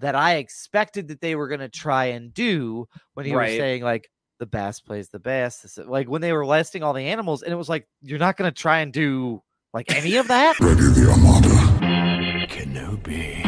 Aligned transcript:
that 0.00 0.14
I 0.14 0.36
expected 0.36 1.08
that 1.08 1.20
they 1.20 1.34
were 1.34 1.48
going 1.48 1.60
to 1.60 1.68
try 1.68 2.06
and 2.06 2.32
do 2.32 2.86
when 3.14 3.26
he 3.26 3.34
was 3.34 3.50
saying 3.50 3.82
like 3.82 4.08
the 4.38 4.46
bass 4.46 4.80
plays 4.80 5.08
the 5.08 5.18
bass. 5.18 5.58
This 5.58 5.78
Like 5.78 6.08
when 6.08 6.22
they 6.22 6.32
were 6.32 6.46
listing 6.46 6.82
all 6.82 6.92
the 6.92 7.08
animals, 7.08 7.42
and 7.42 7.52
it 7.52 7.56
was 7.56 7.68
like 7.68 7.86
you're 8.02 8.18
not 8.18 8.36
going 8.36 8.50
to 8.50 8.54
try 8.54 8.80
and 8.80 8.92
do 8.92 9.42
like 9.74 9.94
any 9.94 10.16
of 10.16 10.28
that. 10.28 10.58
Ready 10.60 10.80
the 10.80 11.10
Armada. 11.10 12.46
Kenobi. 12.46 13.44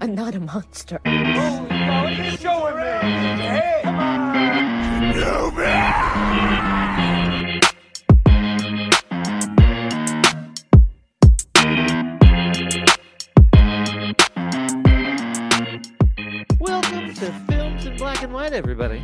I'm 0.00 0.14
not 0.14 0.34
a 0.34 0.40
monster. 0.40 1.00
Welcome 1.04 2.38
in 18.52 18.62
Black 18.62 18.70
and 18.70 18.78
White, 18.78 19.00
everybody. 19.00 19.02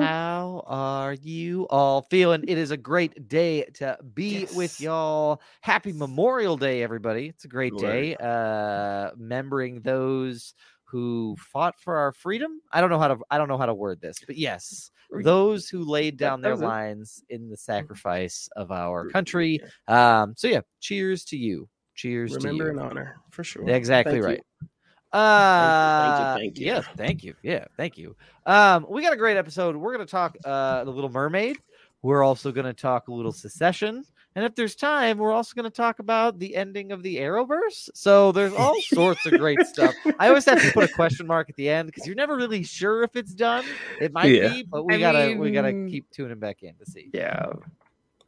How 0.00 0.64
are 0.66 1.12
you 1.12 1.66
all 1.68 2.02
feeling? 2.02 2.44
It 2.48 2.58
is 2.58 2.70
a 2.70 2.76
great 2.76 3.28
day 3.28 3.64
to 3.74 3.98
be 4.14 4.46
with 4.54 4.80
y'all. 4.80 5.40
Happy 5.60 5.92
Memorial 5.92 6.56
Day, 6.56 6.82
everybody. 6.82 7.28
It's 7.28 7.44
a 7.44 7.48
great 7.48 7.76
day. 7.76 8.16
Uh 8.16 9.10
remembering 9.16 9.80
those 9.82 10.54
who 10.84 11.36
fought 11.38 11.78
for 11.78 11.96
our 11.96 12.12
freedom. 12.12 12.60
I 12.72 12.80
don't 12.80 12.90
know 12.90 12.98
how 12.98 13.08
to 13.08 13.18
I 13.30 13.38
don't 13.38 13.48
know 13.48 13.58
how 13.58 13.66
to 13.66 13.74
word 13.74 14.00
this, 14.00 14.18
but 14.26 14.36
yes, 14.36 14.90
those 15.10 15.68
who 15.68 15.84
laid 15.84 16.16
down 16.16 16.40
their 16.40 16.56
lives 16.56 17.22
in 17.28 17.48
the 17.48 17.56
sacrifice 17.56 18.48
of 18.56 18.72
our 18.72 19.08
country. 19.10 19.60
Um 19.86 20.34
so 20.36 20.48
yeah, 20.48 20.60
cheers 20.80 21.24
to 21.26 21.36
you. 21.36 21.68
Cheers 21.94 22.34
Remember 22.34 22.64
to 22.64 22.70
and 22.70 22.80
honor 22.80 23.20
for 23.30 23.44
sure. 23.44 23.68
Exactly 23.68 24.20
Thank 24.20 24.38
you. 24.38 24.68
Right. 25.14 26.32
Uh, 26.34 26.36
thank 26.36 26.58
you. 26.58 26.66
Yeah, 26.66 26.80
thank 26.96 27.22
you. 27.24 27.34
Yeah, 27.42 27.64
thank 27.76 27.96
you. 27.96 28.16
Um, 28.46 28.86
we 28.88 29.02
got 29.02 29.12
a 29.12 29.16
great 29.16 29.36
episode. 29.36 29.76
We're 29.76 29.92
gonna 29.92 30.06
talk 30.06 30.36
uh 30.44 30.84
the 30.84 30.90
Little 30.90 31.10
Mermaid. 31.10 31.58
We're 32.02 32.22
also 32.22 32.52
gonna 32.52 32.72
talk 32.74 33.08
a 33.08 33.12
little 33.12 33.32
Succession, 33.32 34.04
and 34.36 34.44
if 34.44 34.54
there's 34.54 34.74
time, 34.74 35.16
we're 35.18 35.32
also 35.32 35.54
gonna 35.54 35.70
talk 35.70 36.00
about 36.00 36.38
the 36.38 36.54
ending 36.56 36.92
of 36.92 37.02
the 37.02 37.16
Arrowverse. 37.16 37.88
So 37.94 38.32
there's 38.32 38.52
all 38.52 38.78
sorts 38.82 39.24
of 39.26 39.32
great 39.38 39.60
stuff. 39.66 39.94
I 40.18 40.28
always 40.28 40.44
have 40.46 40.60
to 40.60 40.72
put 40.72 40.90
a 40.90 40.92
question 40.92 41.26
mark 41.26 41.48
at 41.48 41.56
the 41.56 41.68
end 41.68 41.86
because 41.86 42.06
you're 42.06 42.16
never 42.16 42.36
really 42.36 42.62
sure 42.64 43.02
if 43.04 43.16
it's 43.16 43.32
done. 43.34 43.64
It 44.00 44.12
might 44.12 44.26
Yeah. 44.34 44.48
be, 44.48 44.62
but 44.64 44.84
we 44.84 44.94
I 44.94 44.98
gotta 44.98 45.36
we 45.38 45.50
gotta 45.52 45.86
keep 45.88 46.10
tuning 46.10 46.38
back 46.38 46.62
in 46.62 46.74
to 46.74 46.84
see. 46.90 47.10
Yeah. 47.14 47.46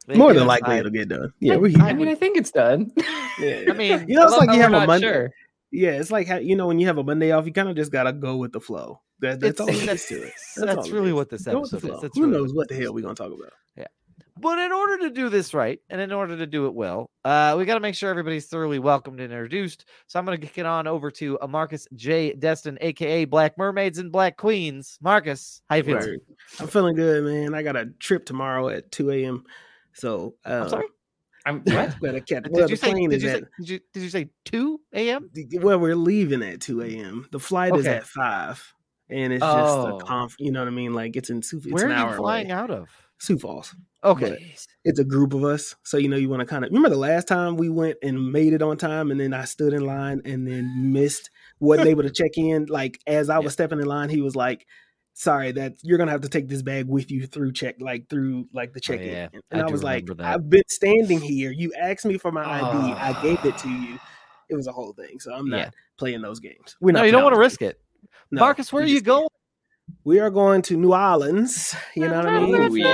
They 0.07 0.15
More 0.15 0.33
than 0.33 0.47
likely 0.47 0.69
time. 0.69 0.79
it'll 0.79 0.91
get 0.91 1.09
done. 1.09 1.33
Yeah, 1.41 1.55
I- 1.55 1.57
we. 1.57 1.75
I 1.75 1.91
mean, 1.91 2.07
I 2.07 2.15
think 2.15 2.37
it's 2.37 2.49
done. 2.51 2.93
yeah, 3.39 3.63
I 3.69 3.73
mean, 3.73 4.05
you 4.07 4.15
know, 4.15 4.23
it's 4.23 4.37
like 4.37 4.49
you 4.55 4.61
have 4.61 4.69
a 4.69 4.79
not 4.79 4.87
Monday. 4.87 5.05
sure. 5.05 5.31
Yeah, 5.71 5.91
it's 5.91 6.11
like 6.11 6.27
how, 6.27 6.37
you 6.37 6.55
know 6.55 6.67
when 6.67 6.79
you 6.79 6.87
have 6.87 6.97
a 6.97 7.03
Monday 7.03 7.31
off, 7.31 7.45
you 7.45 7.53
kind 7.53 7.69
of 7.69 7.75
just 7.75 7.91
gotta 7.91 8.13
go 8.13 8.37
with 8.37 8.53
the 8.53 8.61
flow. 8.61 9.01
That, 9.19 9.39
that's 9.39 9.59
all 9.59 9.67
It's- 9.67 9.81
is 9.81 9.87
that's, 9.87 10.07
to 10.09 10.23
it. 10.23 10.33
that's, 10.57 10.87
all 10.87 10.93
really 10.93 11.13
what 11.13 11.29
this 11.29 11.43
the 11.43 11.57
episode 11.57 11.83
is. 11.83 12.01
That's 12.01 12.17
Who 12.17 12.25
really 12.25 12.37
knows 12.37 12.53
what 12.53 12.67
the 12.69 12.75
hell 12.75 12.93
we're 12.93 13.01
gonna 13.01 13.15
talk 13.15 13.33
about? 13.33 13.53
Yeah. 13.75 13.87
But 14.39 14.59
in 14.59 14.71
order 14.71 14.99
to 14.99 15.09
do 15.09 15.29
this 15.29 15.53
right, 15.53 15.79
and 15.89 15.99
in 15.99 16.11
order 16.11 16.37
to 16.37 16.45
do 16.45 16.67
it 16.67 16.73
well, 16.73 17.09
uh, 17.25 17.55
we 17.57 17.65
got 17.65 17.73
to 17.73 17.79
make 17.79 17.95
sure 17.95 18.09
everybody's 18.09 18.45
thoroughly 18.45 18.77
welcomed 18.77 19.19
and 19.19 19.31
introduced. 19.31 19.85
So 20.05 20.19
I'm 20.19 20.25
going 20.25 20.39
to 20.39 20.45
kick 20.45 20.59
it 20.59 20.65
on 20.65 20.85
over 20.85 21.09
to 21.11 21.39
uh, 21.39 21.47
Marcus 21.47 21.87
J. 21.95 22.33
Destin, 22.33 22.77
aka 22.81 23.25
Black 23.25 23.57
Mermaids 23.57 23.97
and 23.97 24.11
Black 24.11 24.37
Queens. 24.37 24.99
Marcus, 25.01 25.61
how 25.69 25.77
you 25.77 25.83
feeling? 25.83 26.19
I'm 26.59 26.67
feeling 26.67 26.95
good, 26.95 27.23
man. 27.23 27.55
I 27.55 27.63
got 27.63 27.75
a 27.75 27.87
trip 27.99 28.25
tomorrow 28.25 28.69
at 28.69 28.91
2 28.91 29.11
a.m. 29.11 29.43
So 29.93 30.35
uh, 30.45 30.61
I'm 30.63 30.69
sorry. 30.69 30.85
I'm 31.47 31.61
what? 31.63 31.99
Gotta 32.01 32.21
catch. 32.21 32.43
Did 32.43 32.69
you 32.69 32.75
say? 32.75 32.93
Did 32.93 33.21
you, 33.21 33.29
say 33.29 33.41
did 33.59 33.69
you 33.69 33.79
did 33.93 34.03
you 34.03 34.09
say 34.09 34.29
two 34.45 34.81
a.m.? 34.93 35.29
Well, 35.53 35.79
we're 35.79 35.95
leaving 35.95 36.43
at 36.43 36.61
2 36.61 36.81
a.m. 36.81 37.27
The 37.31 37.39
flight 37.39 37.75
is 37.75 37.87
at 37.87 38.05
five, 38.05 38.73
and 39.09 39.31
it's 39.33 39.43
Oh. 39.43 39.57
just 39.57 39.77
a 39.87 39.93
oh. 39.93 39.97
conf. 39.99 40.35
You 40.39 40.51
know 40.51 40.59
what 40.59 40.67
I 40.67 40.71
mean? 40.71 40.93
Like 40.93 41.15
it's 41.15 41.29
in 41.29 41.41
Sioux. 41.41 41.57
It's 41.63 41.71
Where 41.71 41.85
an 41.85 41.93
are 41.93 42.11
you 42.11 42.17
flying 42.17 42.51
away. 42.51 42.59
out 42.59 42.71
of? 42.71 42.89
Sioux 43.19 43.39
Falls. 43.39 43.73
Okay. 44.03 44.53
it's 44.85 44.99
a 44.99 45.03
group 45.03 45.33
of 45.33 45.43
us. 45.43 45.75
So 45.83 45.97
you 45.97 46.07
know 46.07 46.17
you 46.17 46.29
want 46.29 46.41
to 46.41 46.45
kind 46.45 46.63
of 46.63 46.69
remember 46.69 46.89
the 46.89 46.97
last 46.97 47.27
time 47.27 47.57
we 47.57 47.67
went 47.69 47.97
and 48.03 48.31
made 48.31 48.53
it 48.53 48.61
on 48.61 48.77
time 48.77 49.09
and 49.09 49.19
then 49.19 49.33
I 49.33 49.45
stood 49.45 49.73
in 49.73 49.85
line 49.85 50.21
and 50.23 50.47
then 50.47 50.93
missed 50.93 51.29
wasn't 51.59 51.87
able 51.87 52.03
to 52.03 52.11
check 52.11 52.31
in. 52.37 52.67
Like 52.67 52.99
as 53.07 53.29
I 53.29 53.39
was 53.39 53.53
stepping 53.53 53.79
in 53.79 53.85
line, 53.85 54.09
he 54.09 54.21
was 54.21 54.35
like, 54.35 54.67
Sorry, 55.19 55.51
that 55.53 55.73
you're 55.81 55.97
gonna 55.97 56.11
have 56.11 56.21
to 56.21 56.29
take 56.29 56.47
this 56.47 56.61
bag 56.61 56.85
with 56.87 57.09
you 57.09 57.25
through 57.25 57.51
check 57.53 57.77
like 57.79 58.07
through 58.07 58.47
like 58.53 58.73
the 58.73 58.79
check 58.79 58.99
in. 59.01 59.09
Oh, 59.09 59.11
yeah. 59.11 59.27
and 59.49 59.61
I 59.63 59.65
I, 59.67 59.71
was 59.71 59.83
like, 59.83 60.05
that. 60.05 60.21
I've 60.21 60.47
been 60.47 60.61
standing 60.69 61.19
here. 61.19 61.49
You 61.49 61.73
asked 61.73 62.05
me 62.05 62.19
for 62.19 62.31
my 62.31 62.43
ID, 62.45 62.93
I 62.93 63.19
gave 63.23 63.43
it 63.43 63.57
to 63.59 63.69
you. 63.69 63.97
It 64.49 64.55
was 64.55 64.67
a 64.67 64.71
whole 64.71 64.93
thing. 64.93 65.19
So 65.19 65.33
I'm 65.33 65.49
not 65.49 65.57
Yeah. 65.57 65.69
playing 65.97 66.21
those 66.21 66.39
games. 66.39 66.77
We're 66.79 66.93
No, 66.93 66.99
not 66.99 67.05
you 67.07 67.11
don't 67.11 67.23
want 67.23 67.33
to 67.33 67.39
risk 67.39 67.61
it. 67.63 67.81
No, 68.31 68.39
Marcus, 68.41 68.71
where 68.71 68.81
are 68.83 68.87
you 68.87 69.01
going? 69.01 69.27
We 70.05 70.19
are 70.21 70.29
going 70.29 70.61
to 70.63 70.77
New 70.77 70.93
Orleans. 70.93 71.75
You 71.95 72.07
know 72.07 72.15
what 72.17 72.27
I 72.27 72.39
mean? 72.39 72.55
Oh, 72.55 72.69
For 72.69 72.77
yeah. 72.77 72.85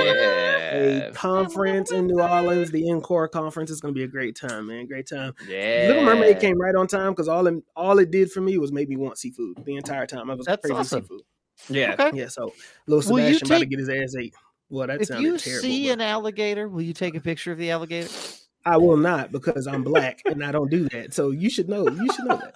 A 1.10 1.12
conference 1.12 1.92
in 1.92 2.06
New 2.08 2.20
Orleans, 2.20 2.70
the 2.72 2.90
Encore 2.90 3.28
conference 3.28 3.70
is 3.70 3.80
going 3.80 3.94
to 3.94 3.98
be 3.98 4.02
a 4.02 4.08
great 4.08 4.34
time, 4.34 4.66
man. 4.66 4.86
Great 4.86 5.06
time. 5.08 5.32
Yeah. 5.46 5.84
Little 5.88 6.04
Mermaid 6.04 6.40
came 6.40 6.58
right 6.60 6.74
on 6.74 6.86
time 6.88 7.12
because 7.12 7.28
all 7.28 7.46
it, 7.46 7.54
all 7.76 7.98
it 8.00 8.10
did 8.10 8.32
for 8.32 8.40
me 8.40 8.58
was 8.58 8.72
make 8.72 8.88
me 8.88 8.96
want 8.96 9.18
seafood 9.18 9.62
the 9.64 9.76
entire 9.76 10.06
time. 10.06 10.30
I 10.30 10.34
was 10.34 10.46
That's 10.46 10.62
crazy 10.62 10.74
awesome. 10.74 11.02
seafood. 11.02 11.20
Yeah. 11.68 11.94
Okay. 11.98 12.10
Yeah, 12.18 12.28
so 12.28 12.52
little 12.86 13.12
Will 13.12 13.20
you 13.20 13.34
Sebastian 13.34 13.46
about 13.48 13.58
to 13.60 13.66
get 13.66 13.78
his 13.78 13.88
ass 13.88 14.14
ate. 14.18 14.34
Well, 14.70 14.86
that 14.86 15.00
If 15.02 15.08
sounded 15.08 15.22
you 15.24 15.38
terrible. 15.38 15.62
see 15.62 15.86
but 15.88 15.92
an 15.94 16.00
alligator, 16.00 16.68
will 16.68 16.82
you 16.82 16.92
take 16.92 17.14
a 17.14 17.20
picture 17.20 17.52
of 17.52 17.58
the 17.58 17.70
alligator? 17.70 18.08
I 18.66 18.76
will 18.78 18.96
not 18.96 19.30
because 19.30 19.66
I'm 19.66 19.82
black 19.84 20.20
and 20.24 20.42
I 20.44 20.50
don't 20.52 20.70
do 20.70 20.88
that. 20.88 21.12
So 21.14 21.30
you 21.30 21.50
should 21.50 21.68
know. 21.68 21.86
You 21.88 22.12
should 22.12 22.24
know 22.24 22.36
that. 22.38 22.54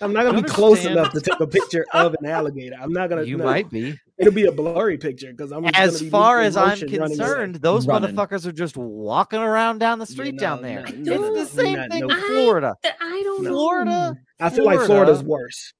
I'm 0.00 0.12
not 0.12 0.24
gonna 0.24 0.42
be 0.42 0.48
close 0.48 0.84
enough 0.84 1.12
to 1.12 1.20
take 1.20 1.40
a 1.40 1.46
picture 1.46 1.86
of 1.94 2.14
an 2.20 2.26
alligator. 2.26 2.76
I'm 2.80 2.92
not 2.92 3.08
gonna. 3.08 3.22
You 3.22 3.38
no. 3.38 3.44
might 3.44 3.70
be. 3.70 3.98
It'll 4.18 4.32
be 4.32 4.44
a 4.46 4.52
blurry 4.52 4.98
picture 4.98 5.30
because 5.32 5.50
I'm 5.50 5.64
As 5.74 6.00
be 6.00 6.10
far 6.10 6.40
as 6.40 6.56
I'm 6.56 6.68
motion 6.70 6.88
running 6.88 7.00
away. 7.02 7.08
concerned, 7.16 7.54
those 7.56 7.86
Running. 7.86 8.14
motherfuckers 8.14 8.46
are 8.46 8.52
just 8.52 8.76
walking 8.76 9.40
around 9.40 9.78
down 9.78 9.98
the 9.98 10.06
street 10.06 10.34
no, 10.34 10.40
down 10.40 10.62
there. 10.62 10.82
no, 10.82 10.86
it's 10.88 11.06
no, 11.06 11.34
the 11.34 11.46
same 11.46 11.76
not- 11.76 11.90
thing 11.90 12.06
no. 12.06 12.14
in 12.14 12.20
Florida. 12.22 12.76
I 12.84 13.20
don't 13.24 13.42
No. 13.44 13.50
Florida. 13.50 14.16
I 14.40 14.50
feel 14.50 14.64
like 14.64 14.80
Florida's 14.80 15.22
worse. 15.22 15.72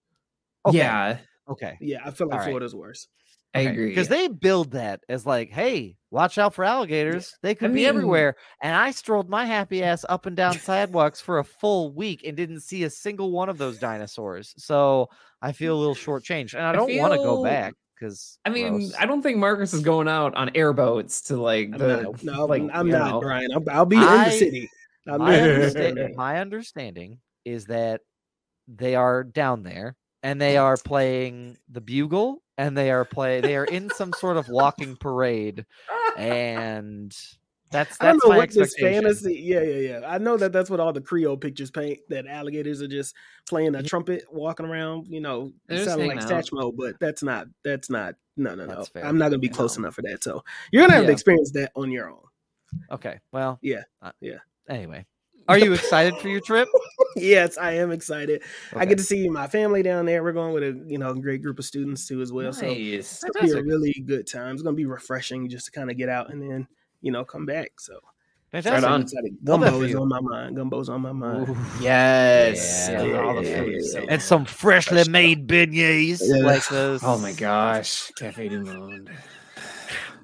Okay. 0.67 0.79
Yeah. 0.79 1.19
Okay. 1.49 1.77
Yeah, 1.81 2.00
I 2.05 2.10
feel 2.10 2.27
like 2.28 2.34
All 2.34 2.38
right. 2.41 2.47
Florida's 2.49 2.75
worse. 2.75 3.09
I 3.56 3.60
agree. 3.60 3.91
Because 3.91 4.09
they 4.09 4.27
build 4.27 4.72
that 4.72 5.00
as 5.09 5.25
like, 5.25 5.50
hey, 5.50 5.94
watch 6.10 6.38
out 6.38 6.55
for 6.55 6.65
alligators. 6.65 7.37
They 7.41 7.55
could 7.55 7.71
I 7.71 7.75
be 7.75 7.81
mean- 7.81 7.87
everywhere. 7.87 8.34
And 8.60 8.75
I 8.75 8.91
strolled 8.91 9.28
my 9.31 9.44
happy 9.44 9.82
ass 9.84 10.05
up 10.09 10.27
and 10.27 10.37
down 10.37 10.59
sidewalks 10.59 11.21
for 11.21 11.38
a 11.38 11.44
full 11.44 11.93
week 11.93 12.25
and 12.27 12.37
didn't 12.37 12.60
see 12.60 12.82
a 12.82 12.91
single 12.91 13.31
one 13.31 13.49
of 13.49 13.56
those 13.59 13.78
dinosaurs. 13.78 14.55
So 14.56 15.09
I 15.41 15.53
feel 15.53 15.77
a 15.77 15.78
little 15.78 15.94
shortchanged. 15.94 16.55
And 16.55 16.65
I 16.65 16.71
I 16.71 16.72
don't 16.72 16.97
want 16.97 17.12
to 17.12 17.19
go 17.19 17.44
back 17.44 17.75
because 17.94 18.38
I 18.44 18.50
mean, 18.50 18.91
I 18.99 19.06
don't 19.06 19.22
think 19.22 19.38
Marcus 19.38 19.72
is 19.72 19.82
going 19.82 20.09
out 20.09 20.34
on 20.34 20.50
airboats 20.56 21.21
to 21.22 21.37
like 21.37 21.66
I'm 21.75 21.78
the 21.78 22.03
not, 22.03 22.25
no, 22.25 22.47
like, 22.47 22.62
I'm 22.72 22.88
not, 22.88 23.11
know. 23.12 23.21
Brian. 23.21 23.53
I'm, 23.53 23.62
I'll 23.71 23.87
be 23.87 23.97
in 23.97 24.03
the 24.03 24.31
city. 24.31 24.69
My, 25.06 25.16
not- 25.16 25.28
understa- 25.28 26.16
my 26.16 26.41
understanding 26.41 27.19
is 27.44 27.66
that 27.66 28.00
they 28.66 28.97
are 28.97 29.22
down 29.22 29.62
there 29.62 29.94
and 30.25 30.41
they 30.41 30.57
are 30.57 30.77
playing 30.77 31.57
the 31.69 31.81
bugle 31.81 32.43
and 32.59 32.77
they 32.77 32.91
are 32.91 33.05
play 33.05 33.41
they 33.41 33.55
are 33.55 33.65
in 33.65 33.91
some 33.91 34.12
sort 34.15 34.37
of 34.37 34.49
walking 34.49 34.97
parade 34.97 35.65
and 36.17 37.15
that's 37.71 37.97
I 38.01 38.05
don't 38.05 38.15
that's 38.15 38.25
know 38.25 38.31
my 38.31 38.37
what 38.39 38.51
this 38.53 38.75
fantasy. 38.79 39.41
Yeah, 39.43 39.62
yeah, 39.62 39.99
yeah. 39.99 40.01
I 40.07 40.19
know 40.19 40.37
that 40.37 40.53
that's 40.53 40.71
what 40.71 40.79
all 40.79 40.93
the 40.93 41.01
Creole 41.01 41.37
pictures 41.37 41.73
paint. 41.73 41.99
That 42.09 42.25
alligators 42.25 42.81
are 42.81 42.87
just 42.87 43.17
playing 43.49 43.75
a 43.75 43.83
trumpet, 43.83 44.23
walking 44.31 44.65
around. 44.65 45.09
You 45.09 45.21
know, 45.21 45.53
sounding 45.69 46.11
like. 46.11 46.21
Satchmo. 46.21 46.73
But 46.77 47.01
that's 47.01 47.25
not. 47.25 47.49
That's 47.65 47.91
not. 47.91 48.15
No, 48.37 48.55
no, 48.55 48.67
no. 48.67 48.85
I'm 49.03 49.19
not 49.19 49.31
gonna 49.31 49.39
be 49.39 49.49
close 49.49 49.77
enough 49.77 49.97
for 49.97 50.03
that. 50.03 50.23
So 50.23 50.45
you're 50.71 50.83
gonna 50.83 50.95
have 50.95 51.03
Yeah. 51.03 51.09
to 51.09 51.12
experience 51.12 51.51
that 51.55 51.73
on 51.75 51.91
your 51.91 52.11
own. 52.11 52.23
Okay. 52.93 53.19
Well, 53.33 53.59
Yeah, 53.61 53.83
uh, 54.01 54.12
yeah. 54.21 54.39
Anyway, 54.69 55.05
are 55.49 55.59
you 55.59 55.72
excited 55.75 56.16
for 56.19 56.28
your 56.28 56.41
trip? 56.41 56.69
yes, 57.16 57.59
I 57.59 57.72
am 57.72 57.91
excited. 57.93 58.43
I 58.75 58.85
get 58.85 58.99
to 58.99 59.05
see 59.05 59.29
my 59.29 59.46
family 59.46 59.82
down 59.82 60.06
there. 60.06 60.23
We're 60.23 60.32
going 60.32 60.52
with 60.55 60.62
a 60.62 60.85
you 60.87 60.99
know 60.99 61.14
great 61.14 61.43
group 61.43 61.58
of 61.58 61.64
students 61.64 62.06
too 62.06 62.20
as 62.20 62.32
well. 62.32 62.52
So 62.52 62.67
Nice. 62.67 63.23
it's 63.23 63.25
gonna 63.25 63.46
be 63.46 63.58
a 63.58 63.62
really 63.62 63.93
good 64.06 64.26
time. 64.26 64.55
It's 64.55 64.62
gonna 64.62 64.76
be 64.76 64.87
refreshing 64.87 65.49
just 65.49 65.67
to 65.67 65.73
kind 65.73 65.91
of 65.91 65.96
get 65.96 66.08
out 66.08 66.31
and 66.32 66.41
then 66.43 66.67
you 67.02 67.12
know 67.12 67.25
come 67.25 67.46
back. 67.46 67.73
So 67.81 67.99
Fantastic. 68.52 68.85
on. 68.87 68.93
I'm 68.94 69.00
excited. 69.02 69.37
Love 69.44 69.61
that 69.62 69.70
Gumbo 69.73 69.85
is 69.85 69.94
on 69.96 70.08
my 70.08 70.20
mind. 70.20 70.56
Gumbo's 70.56 70.88
on 70.88 71.00
my 71.00 71.12
mind. 71.12 71.49
Ooh. 71.49 71.56
Yes. 71.81 72.88
Yeah, 72.88 73.02
dude, 73.02 73.17
all 73.17 73.35
the 73.35 73.43
yeah, 73.49 73.58
food 73.58 73.73
yeah, 73.82 74.00
yeah. 74.00 74.06
And 74.11 74.23
some 74.23 74.44
freshly 74.44 75.02
made 75.08 75.49
beignets 75.49 76.20
Yeah. 76.23 76.44
like 76.44 76.67
those. 76.69 77.02
Oh 77.02 77.19
my 77.19 77.32
gosh, 77.32 78.12
Cafe 78.12 78.49
du 78.49 78.61
Monde. 78.62 79.11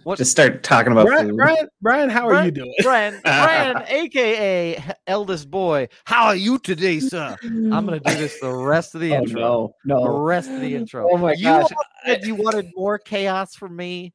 What- 0.05 0.19
Just 0.19 0.31
start 0.31 0.63
talking 0.63 0.93
about 0.93 1.07
Brian, 1.07 1.29
food. 1.29 1.37
Brian, 1.37 1.69
Brian, 1.83 2.11
how 2.11 2.29
are 2.29 2.45
you 2.45 2.51
doing? 2.51 2.73
Brian, 2.83 3.21
Brian, 3.25 3.83
aka 3.89 4.83
eldest 5.07 5.51
boy. 5.51 5.89
How 6.05 6.27
are 6.27 6.37
you 6.37 6.59
today, 6.59 7.01
sir? 7.01 7.37
I'm 7.43 7.71
gonna 7.71 8.01
do 8.01 8.15
this 8.15 8.39
the 8.41 8.53
rest 8.53 8.95
of 8.95 9.01
the 9.01 9.13
Oh 9.13 9.19
intro. 9.23 9.41
no, 9.41 9.75
no, 9.85 10.05
The 10.05 10.11
rest 10.21 10.51
of 10.51 10.61
the 10.61 10.75
intro. 10.75 11.09
Oh 11.11 11.17
my 11.17 11.33
you 11.33 11.45
gosh. 11.45 11.71
all 11.73 11.85
said 12.07 12.25
you 12.25 12.35
wanted 12.35 12.71
more 12.77 12.99
chaos 12.99 13.55
from 13.55 13.77
me. 13.77 14.13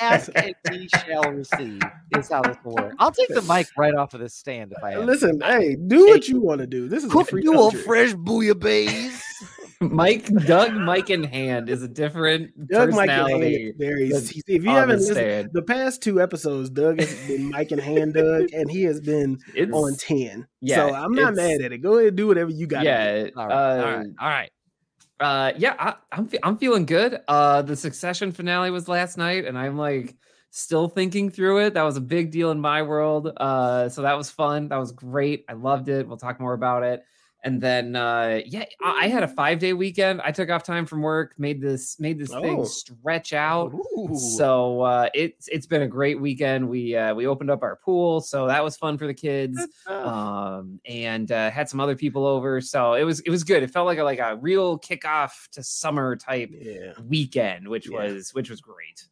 Ask 0.00 0.30
and 0.36 0.54
we 0.70 0.88
shall 0.88 1.22
receive 1.32 1.80
is 2.16 2.28
how 2.30 2.42
this 2.42 2.56
will 2.64 2.74
work. 2.74 2.94
I'll 2.98 3.10
take 3.12 3.28
the 3.28 3.42
mic 3.42 3.66
right 3.76 3.94
off 3.94 4.14
of 4.14 4.20
this 4.20 4.34
stand 4.34 4.72
if 4.76 4.82
I 4.82 4.92
have. 4.92 5.00
to. 5.00 5.06
Listen, 5.06 5.40
hey, 5.40 5.76
do 5.86 6.06
what 6.06 6.28
you 6.28 6.40
want 6.40 6.60
to 6.60 6.66
do. 6.66 6.88
This 6.88 7.04
is 7.04 7.10
a 7.10 7.12
Cook 7.12 7.28
free 7.30 7.42
you 7.42 7.54
a 7.54 7.56
country. 7.70 7.80
fresh 7.80 8.12
bouillabaisse. 8.12 9.22
Mike, 9.80 10.26
Doug, 10.44 10.74
mic 10.74 11.08
in 11.08 11.22
hand 11.22 11.68
is 11.68 11.84
a 11.84 11.88
different 11.88 12.50
Doug 12.68 12.90
Mike 12.90 13.08
and 13.10 13.26
personality. 13.26 13.72
hand 13.80 14.32
If 14.48 14.64
you 14.64 14.70
haven't 14.70 14.96
the 14.96 15.02
listened, 15.06 15.16
stand. 15.16 15.50
the 15.52 15.62
past 15.62 16.02
two 16.02 16.20
episodes, 16.20 16.68
Doug 16.70 16.98
has 16.98 17.14
been 17.28 17.50
mic 17.50 17.70
in 17.70 17.78
hand 17.78 18.14
Doug, 18.14 18.48
and 18.52 18.68
he 18.68 18.82
has 18.82 19.00
been 19.00 19.38
It's 19.54 19.72
on 19.72 19.94
ten. 19.96 20.48
yeah, 20.60 20.76
so 20.88 20.94
I'm 20.94 21.12
not 21.12 21.34
mad 21.36 21.60
at 21.60 21.70
it. 21.72 21.78
Go 21.78 21.94
ahead, 21.94 22.08
and 22.08 22.16
do 22.16 22.26
whatever 22.26 22.50
you 22.50 22.66
got. 22.66 22.82
yeah. 22.82 23.28
All 23.36 23.46
right, 23.46 23.54
uh, 23.54 23.76
all 23.84 23.96
right, 23.98 24.06
all 24.20 24.28
right. 24.28 24.50
Uh, 25.20 25.52
yeah, 25.56 25.74
I, 25.78 25.94
I'm 26.12 26.28
fe- 26.28 26.38
I'm 26.42 26.56
feeling 26.58 26.86
good. 26.86 27.20
Uh, 27.26 27.62
the 27.62 27.76
Succession 27.76 28.30
finale 28.32 28.70
was 28.70 28.88
last 28.88 29.18
night, 29.18 29.44
and 29.46 29.58
I'm 29.58 29.76
like 29.76 30.16
still 30.50 30.88
thinking 30.88 31.30
through 31.30 31.66
it. 31.66 31.74
That 31.74 31.82
was 31.82 31.96
a 31.96 32.00
big 32.00 32.30
deal 32.30 32.50
in 32.52 32.60
my 32.60 32.82
world. 32.82 33.32
Uh, 33.36 33.88
so 33.88 34.02
that 34.02 34.16
was 34.16 34.30
fun. 34.30 34.68
That 34.68 34.76
was 34.78 34.92
great. 34.92 35.44
I 35.48 35.54
loved 35.54 35.88
it. 35.88 36.06
We'll 36.06 36.16
talk 36.18 36.38
more 36.40 36.54
about 36.54 36.84
it. 36.84 37.04
And 37.44 37.60
then, 37.60 37.94
uh, 37.94 38.40
yeah, 38.46 38.64
I, 38.82 39.04
I 39.04 39.08
had 39.08 39.22
a 39.22 39.28
five 39.28 39.60
day 39.60 39.72
weekend. 39.72 40.20
I 40.22 40.32
took 40.32 40.50
off 40.50 40.64
time 40.64 40.84
from 40.86 41.02
work, 41.02 41.34
made 41.38 41.60
this 41.60 41.98
made 42.00 42.18
this 42.18 42.30
thing 42.30 42.58
Oh. 42.58 42.64
stretch 42.64 43.32
out. 43.32 43.72
Ooh. 43.74 44.10
So 44.36 44.80
uh, 44.82 45.08
it's 45.14 45.46
it's 45.46 45.66
been 45.66 45.82
a 45.82 45.86
great 45.86 46.20
weekend. 46.20 46.68
We 46.68 46.96
uh, 46.96 47.14
we 47.14 47.28
opened 47.28 47.50
up 47.50 47.62
our 47.62 47.76
pool, 47.76 48.20
so 48.20 48.48
that 48.48 48.64
was 48.64 48.76
fun 48.76 48.98
for 48.98 49.06
the 49.06 49.14
kids 49.14 49.56
um 49.86 50.80
and 50.84 51.30
uh, 51.30 51.50
had 51.50 51.68
some 51.68 51.80
other 51.80 51.94
people 51.96 52.26
over 52.26 52.60
so 52.60 52.94
it 52.94 53.04
was 53.04 53.20
it 53.20 53.30
was 53.30 53.42
good 53.44 53.62
it 53.62 53.70
felt 53.70 53.86
like 53.86 53.98
a 53.98 54.04
like 54.04 54.18
a 54.18 54.36
real 54.36 54.78
kickoff 54.78 55.48
to 55.50 55.62
summer 55.62 56.16
type 56.16 56.50
Yeah, 56.52 56.92
weekend 57.08 57.66
which 57.68 57.88
Yeah. 57.90 58.02
was 58.04 58.30
which 58.34 58.50
was 58.50 58.60
great 58.60 59.04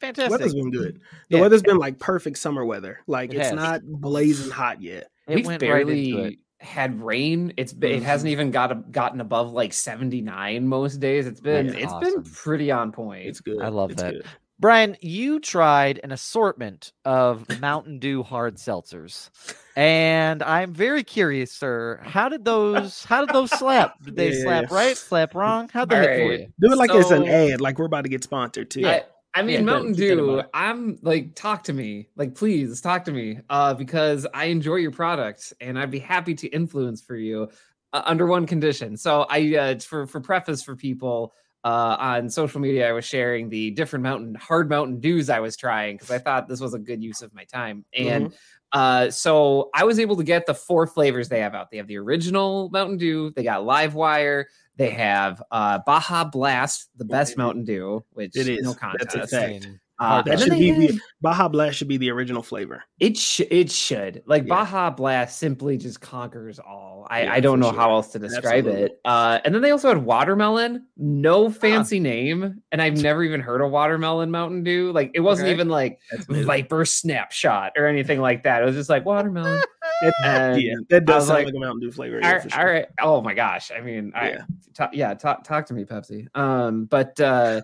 Fantastic. 0.00 0.30
weather's 0.30 0.54
been 0.54 0.70
good. 0.70 1.00
The 1.28 1.36
Yeah. 1.36 1.40
weather's 1.42 1.62
been 1.62 1.76
like 1.78 1.98
perfect 1.98 2.38
summer 2.38 2.64
weather. 2.64 3.00
Like 3.06 3.30
It 3.34 3.36
it's 3.36 3.48
has. 3.50 3.54
not 3.56 3.82
blazing 3.84 4.50
hot 4.50 4.80
yet. 4.80 5.10
It 5.28 5.34
we've 5.36 5.46
went 5.46 5.62
right 5.62 5.86
into 5.86 6.24
it. 6.24 6.38
Had 6.60 7.00
rain 7.02 7.52
it's 7.56 7.72
been, 7.72 7.92
it 7.92 8.02
hasn't 8.02 8.26
mm-hmm. 8.28 8.32
even 8.32 8.50
got 8.50 8.70
a, 8.70 8.74
gotten 8.74 9.20
above 9.20 9.52
like 9.52 9.72
79 9.72 10.66
most 10.68 11.00
days 11.00 11.26
it's 11.26 11.40
been 11.40 11.68
That's 11.68 11.78
it's 11.84 11.92
awesome. 11.92 12.22
been 12.22 12.32
pretty 12.32 12.70
on 12.70 12.92
point 12.92 13.26
It's 13.26 13.40
good. 13.40 13.60
I 13.62 13.68
love 13.68 13.92
It's 13.92 14.02
that. 14.02 14.12
good. 14.12 14.24
Brian, 14.58 14.94
you 15.00 15.40
tried 15.40 16.00
an 16.04 16.12
assortment 16.12 16.92
of 17.06 17.46
Mountain 17.62 17.98
Dew 17.98 18.22
hard 18.22 18.56
seltzers, 18.56 19.30
and 19.74 20.42
I'm 20.42 20.74
very 20.74 21.02
curious, 21.02 21.50
sir. 21.50 21.98
How 22.02 22.28
did 22.28 22.44
those? 22.44 23.02
How 23.04 23.24
did 23.24 23.34
those 23.34 23.50
slap? 23.50 23.94
Did 24.04 24.16
they 24.16 24.32
Yeah. 24.36 24.42
slap 24.42 24.70
right? 24.70 24.98
Slap 24.98 25.34
wrong? 25.34 25.70
How'd 25.72 25.88
they 25.88 25.96
All 25.96 26.02
hit 26.02 26.08
for 26.18 26.28
right. 26.28 26.40
you? 26.40 26.46
Do 26.60 26.72
it 26.74 26.76
like 26.76 26.90
it's 26.92 27.10
an 27.10 27.26
ad. 27.26 27.62
Like 27.62 27.78
we're 27.78 27.86
about 27.86 28.02
to 28.02 28.10
get 28.10 28.22
sponsored 28.22 28.70
too. 28.70 28.86
I, 28.86 29.04
I 29.34 29.42
mean, 29.42 29.54
Yeah, 29.56 29.60
Mountain 29.62 29.94
keep 29.94 30.08
that 30.08 30.12
in 30.12 30.18
Dew. 30.18 30.42
I'm 30.52 30.98
like, 31.02 31.34
talk 31.34 31.64
to 31.64 31.72
me, 31.72 32.08
like, 32.16 32.34
please 32.34 32.80
talk 32.80 33.04
to 33.04 33.12
me, 33.12 33.38
uh, 33.48 33.74
because 33.74 34.26
I 34.34 34.46
enjoy 34.46 34.76
your 34.76 34.90
product 34.90 35.52
and 35.60 35.78
I'd 35.78 35.90
be 35.90 36.00
happy 36.00 36.34
to 36.34 36.48
influence 36.48 37.00
for 37.00 37.16
you 37.16 37.48
uh, 37.92 38.02
under 38.04 38.26
one 38.26 38.46
condition. 38.46 38.96
So, 38.96 39.26
I 39.30 39.56
uh, 39.56 39.78
for 39.78 40.06
for 40.06 40.20
preface 40.20 40.62
for 40.62 40.74
people 40.74 41.32
uh, 41.62 41.96
on 41.98 42.28
social 42.28 42.60
media, 42.60 42.88
I 42.88 42.92
was 42.92 43.04
sharing 43.04 43.48
the 43.48 43.70
different 43.70 44.02
mountain 44.02 44.34
hard 44.34 44.68
Mountain 44.68 45.00
Dews 45.00 45.30
I 45.30 45.40
was 45.40 45.56
trying 45.56 45.96
because 45.96 46.10
I 46.10 46.18
thought 46.18 46.48
this 46.48 46.60
was 46.60 46.74
a 46.74 46.78
good 46.78 47.02
use 47.02 47.22
of 47.22 47.34
my 47.34 47.44
time 47.44 47.84
and. 47.96 48.34
Uh, 48.72 49.10
so 49.10 49.68
I 49.74 49.82
was 49.82 49.98
able 49.98 50.14
to 50.14 50.22
get 50.22 50.46
the 50.46 50.54
four 50.54 50.86
flavors 50.86 51.28
they 51.28 51.40
have 51.40 51.56
out. 51.56 51.72
They 51.72 51.78
have 51.78 51.88
the 51.88 51.98
original 51.98 52.70
Mountain 52.70 52.98
Dew, 52.98 53.32
they 53.34 53.42
got 53.42 53.64
Live 53.64 53.94
Wire, 53.94 54.46
they 54.76 54.90
have 54.90 55.42
uh 55.50 55.78
Baja 55.86 56.24
Blast, 56.24 56.88
the 56.96 57.04
best. 57.04 57.36
Mountain 57.36 57.64
Dew, 57.64 58.04
which 58.12 58.36
It 58.36 58.48
is. 58.48 58.62
no 58.62 58.72
That's 58.98 59.14
a 59.14 59.18
contest. 59.18 59.30
fact. 59.34 59.68
Uh, 60.02 60.22
That 60.22 60.38
should 60.40 60.52
they 60.52 60.58
be 60.72 60.86
the 60.86 61.00
Baja 61.20 61.46
Blast 61.48 61.76
should 61.76 61.86
be 61.88 61.98
the 61.98 62.10
original 62.10 62.42
flavor. 62.42 62.82
it 63.00 63.18
sh- 63.18 63.42
it 63.50 63.70
should 63.70 64.22
like 64.24 64.44
Yeah. 64.44 64.54
Baja 64.54 64.88
Blast 64.88 65.38
simply 65.38 65.76
just 65.76 66.00
conquers 66.00 66.58
all. 66.58 67.06
I, 67.10 67.24
Yeah, 67.24 67.32
I 67.34 67.40
don't 67.40 67.58
for 67.62 67.70
know 67.70 67.78
how 67.78 67.90
else 67.90 68.08
to 68.12 68.18
describe 68.18 68.64
Absolutely. 68.66 68.82
it. 68.84 69.00
Uh, 69.04 69.40
and 69.44 69.54
then 69.54 69.60
they 69.60 69.70
also 69.72 69.88
had 69.88 69.98
watermelon, 69.98 70.86
no 70.96 71.50
fancy 71.50 72.00
name, 72.00 72.62
and 72.72 72.80
I've 72.80 72.96
never 73.02 73.22
even 73.22 73.42
heard 73.42 73.60
of 73.60 73.70
watermelon 73.70 74.30
Mountain 74.30 74.64
Dew. 74.64 74.90
Like 74.90 75.10
it 75.12 75.20
wasn't 75.20 75.48
Okay. 75.48 75.54
even 75.54 75.68
like 75.68 75.98
Viper 76.28 76.86
Snapshot 76.86 77.72
or 77.76 77.86
anything 77.86 78.20
like 78.22 78.44
that. 78.44 78.62
It 78.62 78.64
was 78.64 78.76
just 78.76 78.88
like 78.88 79.04
watermelon. 79.04 79.60
That- 80.22 80.52
and 80.52 80.62
yeah, 80.62 80.74
that 80.88 81.04
does 81.04 81.26
sound 81.26 81.38
like, 81.38 81.46
like, 81.46 81.54
a 81.54 81.58
Mountain 81.58 81.80
Dew 81.80 81.92
flavor. 81.92 82.20
Yeah, 82.22 82.46
sure. 82.46 82.60
all 82.60 82.66
right. 82.66 82.86
Oh 83.00 83.20
my 83.20 83.34
gosh. 83.34 83.70
I 83.70 83.80
mean, 83.80 84.12
I, 84.14 84.30
Yeah. 84.30 84.44
ta- 84.74 84.90
yeah, 84.92 85.14
talk 85.14 85.44
talk 85.44 85.66
to 85.66 85.74
me, 85.74 85.84
Pepsi. 85.84 86.26
Um, 86.36 86.86
but 86.86 87.18
uh, 87.20 87.62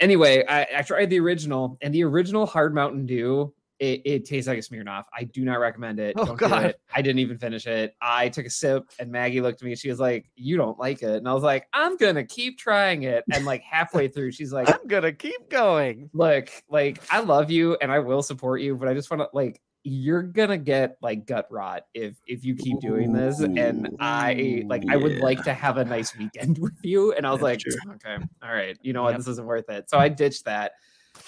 anyway, 0.00 0.44
I, 0.48 0.66
I 0.78 0.82
tried 0.82 1.10
the 1.10 1.20
original, 1.20 1.76
and 1.82 1.92
the 1.94 2.04
original 2.04 2.46
Hard 2.46 2.74
Mountain 2.74 3.06
Dew. 3.06 3.52
It, 3.78 4.00
it 4.06 4.24
tastes 4.24 4.48
like 4.48 4.56
a 4.56 4.62
Smirnoff. 4.62 5.02
I 5.14 5.24
do 5.24 5.44
not 5.44 5.60
recommend 5.60 6.00
it. 6.00 6.14
Oh, 6.16 6.24
Don't 6.24 6.38
do 6.38 6.48
God. 6.48 6.64
it. 6.64 6.80
I 6.94 7.02
didn't 7.02 7.18
even 7.18 7.36
finish 7.36 7.66
it. 7.66 7.94
I 8.00 8.30
took 8.30 8.46
a 8.46 8.50
sip, 8.50 8.84
and 8.98 9.12
Maggie 9.12 9.42
looked 9.42 9.60
at 9.60 9.66
me. 9.66 9.76
She 9.76 9.90
was 9.90 10.00
like, 10.00 10.30
"You 10.34 10.56
don't 10.56 10.78
like 10.78 11.02
it," 11.02 11.10
and 11.16 11.28
I 11.28 11.34
was 11.34 11.42
like, 11.42 11.66
"I'm 11.74 11.98
gonna 11.98 12.24
keep 12.24 12.56
trying 12.58 13.02
it." 13.02 13.22
And 13.30 13.44
like 13.44 13.60
halfway 13.60 14.08
through, 14.14 14.32
she's 14.32 14.50
like, 14.50 14.70
I'm 14.70 14.86
gonna 14.86 15.12
keep 15.12 15.50
going. 15.50 16.08
look, 16.14 16.48
like 16.70 17.02
I 17.10 17.20
love 17.20 17.50
you 17.50 17.76
and 17.82 17.92
I 17.92 17.98
will 17.98 18.22
support 18.22 18.62
you, 18.62 18.76
but 18.76 18.88
I 18.88 18.94
just 18.94 19.10
want 19.10 19.20
to 19.20 19.28
like 19.34 19.60
you're 19.88 20.22
gonna 20.24 20.58
get 20.58 20.96
like 21.00 21.26
gut 21.26 21.46
rot 21.48 21.84
if 21.94 22.16
if 22.26 22.44
you 22.44 22.56
keep 22.56 22.80
doing 22.80 23.12
this. 23.12 23.38
And 23.40 23.88
I 24.00 24.64
like 24.66 24.82
I 24.90 24.96
would 24.96 25.18
like 25.20 25.44
to 25.44 25.54
have 25.54 25.76
a 25.76 25.84
nice 25.84 26.14
weekend 26.18 26.58
with 26.60 26.74
you. 26.82 27.12
And 27.12 27.24
I 27.24 27.30
was 27.30 27.40
like, 27.40 27.60
That's 27.64 28.04
okay, 28.04 28.24
all 28.42 28.52
right, 28.52 28.76
you 28.82 28.92
know 28.92 29.04
what, 29.04 29.10
Yep. 29.10 29.18
this 29.18 29.28
isn't 29.28 29.46
worth 29.46 29.68
it. 29.70 29.88
So 29.88 29.98
I 29.98 30.08
ditched 30.08 30.44
that. 30.46 30.72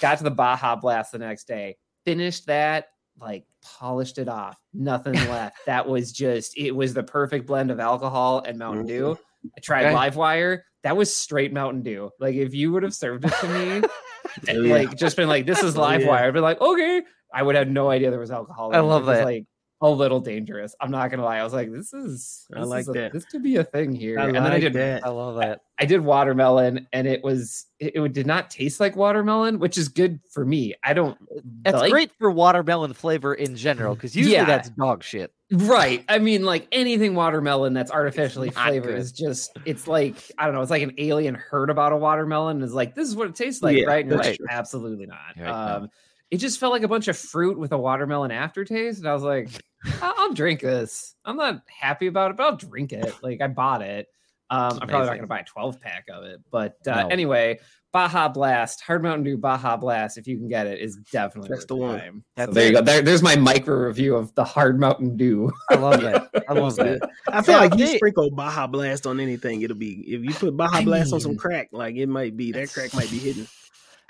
Got 0.00 0.18
to 0.18 0.24
the 0.24 0.30
Baja 0.32 0.74
Blast 0.76 1.12
the 1.12 1.18
next 1.18 1.46
day, 1.46 1.76
finished 2.04 2.46
that. 2.46 2.88
Like 3.20 3.44
polished 3.62 4.18
it 4.18 4.28
off, 4.28 4.56
nothing 4.74 5.12
left. 5.28 5.56
That 5.66 5.88
was 5.88 6.10
just 6.12 6.56
it 6.58 6.72
was 6.74 6.94
the 6.94 7.02
perfect 7.04 7.46
blend 7.46 7.70
of 7.70 7.78
alcohol 7.80 8.42
and 8.46 8.58
Mountain 8.58 8.86
Dew. 8.86 9.16
I 9.56 9.60
tried 9.60 9.86
Okay. 9.86 9.94
Livewire. 9.94 10.60
That 10.84 10.96
was 10.96 11.14
straight 11.14 11.52
Mountain 11.52 11.82
Dew. 11.82 12.10
Like 12.20 12.34
if 12.34 12.54
you 12.54 12.72
would 12.72 12.82
have 12.82 12.94
served 12.94 13.24
it 13.24 13.32
to 13.40 13.48
me, 13.48 13.82
Oh, 14.28 14.40
and, 14.46 14.68
like 14.68 14.96
just 14.96 15.16
been 15.16 15.28
like, 15.28 15.46
this 15.46 15.62
is 15.62 15.76
Oh, 15.76 15.80
live 15.80 16.02
yeah. 16.02 16.08
wire. 16.08 16.24
I'd 16.26 16.34
be 16.34 16.40
like, 16.40 16.60
okay. 16.60 17.02
I 17.32 17.42
would 17.42 17.54
have 17.54 17.68
no 17.68 17.90
idea 17.90 18.10
there 18.10 18.20
was 18.20 18.30
alcohol. 18.30 18.74
I 18.74 18.80
love 18.80 19.06
that. 19.06 19.24
Like 19.24 19.44
a 19.80 19.88
little 19.88 20.18
dangerous. 20.18 20.74
I'm 20.80 20.90
not 20.90 21.08
gonna 21.08 21.22
lie. 21.24 21.38
I 21.38 21.44
was 21.44 21.52
like, 21.52 21.70
this 21.70 21.92
is. 21.92 22.46
I 22.52 22.60
this 22.60 22.68
like 22.68 22.80
is 22.80 22.88
a- 22.88 22.92
that. 22.94 23.12
This 23.12 23.24
could 23.26 23.44
be 23.44 23.56
a 23.56 23.64
thing 23.64 23.94
here. 23.94 24.18
I 24.18 24.24
and 24.26 24.34
then 24.34 24.42
I 24.46 24.58
did. 24.58 24.72
that. 24.72 25.06
I 25.06 25.10
love 25.10 25.36
that. 25.36 25.60
I 25.78 25.84
did 25.84 26.00
watermelon, 26.00 26.88
and 26.92 27.06
it 27.06 27.22
was. 27.22 27.66
It, 27.78 27.94
it 27.94 28.12
did 28.12 28.26
not 28.26 28.50
taste 28.50 28.80
like 28.80 28.96
watermelon, 28.96 29.60
which 29.60 29.78
is 29.78 29.86
good 29.88 30.18
for 30.32 30.44
me. 30.44 30.74
I 30.82 30.94
don't. 30.94 31.16
That's 31.62 31.76
like- 31.76 31.92
great 31.92 32.10
for 32.18 32.28
watermelon 32.30 32.92
flavor 32.92 33.34
in 33.34 33.54
general, 33.54 33.94
because 33.94 34.16
usually 34.16 34.34
Yeah. 34.34 34.46
that's 34.46 34.70
dog 34.70 35.04
shit. 35.04 35.32
Right. 35.52 36.04
I 36.08 36.18
mean, 36.18 36.44
like 36.44 36.66
anything 36.72 37.14
watermelon 37.14 37.72
that's 37.72 37.90
artificially 37.90 38.50
flavored 38.50 38.90
good. 38.90 38.98
is 38.98 39.12
just, 39.12 39.56
it's 39.64 39.86
like, 39.88 40.16
I 40.36 40.44
don't 40.44 40.54
know, 40.54 40.60
it's 40.60 40.70
like 40.70 40.82
an 40.82 40.92
alien 40.98 41.34
heard 41.36 41.70
about 41.70 41.92
a 41.92 41.96
watermelon 41.96 42.56
and 42.58 42.64
is 42.66 42.74
like, 42.74 42.94
this 42.94 43.08
is 43.08 43.16
what 43.16 43.28
it 43.28 43.34
tastes 43.34 43.62
like, 43.62 43.74
Yeah, 43.78 43.86
right? 43.86 44.04
And 44.04 44.10
you're 44.10 44.22
like, 44.22 44.36
true. 44.36 44.46
absolutely 44.50 45.06
not. 45.06 45.18
Right, 45.38 45.46
no. 45.46 45.52
Um, 45.84 45.90
it 46.30 46.38
just 46.38 46.60
felt 46.60 46.72
like 46.72 46.82
a 46.82 46.88
bunch 46.88 47.08
of 47.08 47.16
fruit 47.16 47.58
with 47.58 47.72
a 47.72 47.78
watermelon 47.78 48.30
aftertaste. 48.30 48.98
And 48.98 49.08
I 49.08 49.14
was 49.14 49.22
like, 49.22 49.48
I'll, 50.02 50.14
I'll 50.16 50.34
drink 50.34 50.60
this. 50.60 51.14
I'm 51.24 51.36
not 51.36 51.62
happy 51.66 52.06
about 52.06 52.30
it, 52.30 52.36
but 52.36 52.44
I'll 52.44 52.56
drink 52.56 52.92
it. 52.92 53.14
Like, 53.22 53.40
I 53.40 53.48
bought 53.48 53.82
it. 53.82 54.06
Um, 54.50 54.78
I'm 54.80 54.88
probably 54.88 55.06
not 55.06 55.12
going 55.12 55.20
to 55.20 55.26
buy 55.26 55.40
a 55.40 55.44
12 55.44 55.80
pack 55.80 56.06
of 56.12 56.24
it. 56.24 56.40
But 56.50 56.76
uh, 56.86 57.02
No. 57.02 57.08
anyway, 57.08 57.58
Baja 57.92 58.28
Blast, 58.28 58.80
Hard 58.82 59.02
Mountain 59.02 59.24
Dew 59.24 59.36
Baja 59.36 59.76
Blast, 59.76 60.18
if 60.18 60.26
you 60.26 60.36
can 60.38 60.48
get 60.48 60.66
it, 60.66 60.80
is 60.80 60.96
definitely 61.10 61.50
That's 61.50 61.64
the 61.66 61.76
one. 61.76 62.22
That's 62.36 62.50
so 62.50 62.54
there 62.54 62.66
you 62.68 62.72
go. 62.74 62.82
There, 62.82 63.02
there's 63.02 63.22
my 63.22 63.36
micro 63.36 63.74
review 63.76 64.14
of 64.16 64.34
the 64.34 64.44
Hard 64.44 64.78
Mountain 64.78 65.16
Dew. 65.16 65.50
I 65.70 65.76
love 65.76 66.00
that. 66.02 66.30
I 66.48 66.52
love 66.52 66.76
that. 66.76 67.00
I 67.28 67.42
feel 67.42 67.54
Now, 67.54 67.60
like 67.60 67.78
you 67.78 67.86
sprinkle 67.88 68.30
Baja 68.30 68.66
Blast 68.66 69.06
on 69.06 69.20
anything, 69.20 69.62
it'll 69.62 69.76
be 69.76 70.04
if 70.06 70.22
you 70.22 70.32
put 70.34 70.56
Baja 70.56 70.78
I 70.78 70.84
Blast 70.84 71.12
on 71.12 71.20
some 71.20 71.36
crack, 71.36 71.68
like 71.72 71.96
it 71.96 72.06
might 72.08 72.36
be 72.36 72.52
that 72.52 72.70
crack 72.70 72.94
might 72.94 73.10
be 73.10 73.18
hidden. 73.18 73.46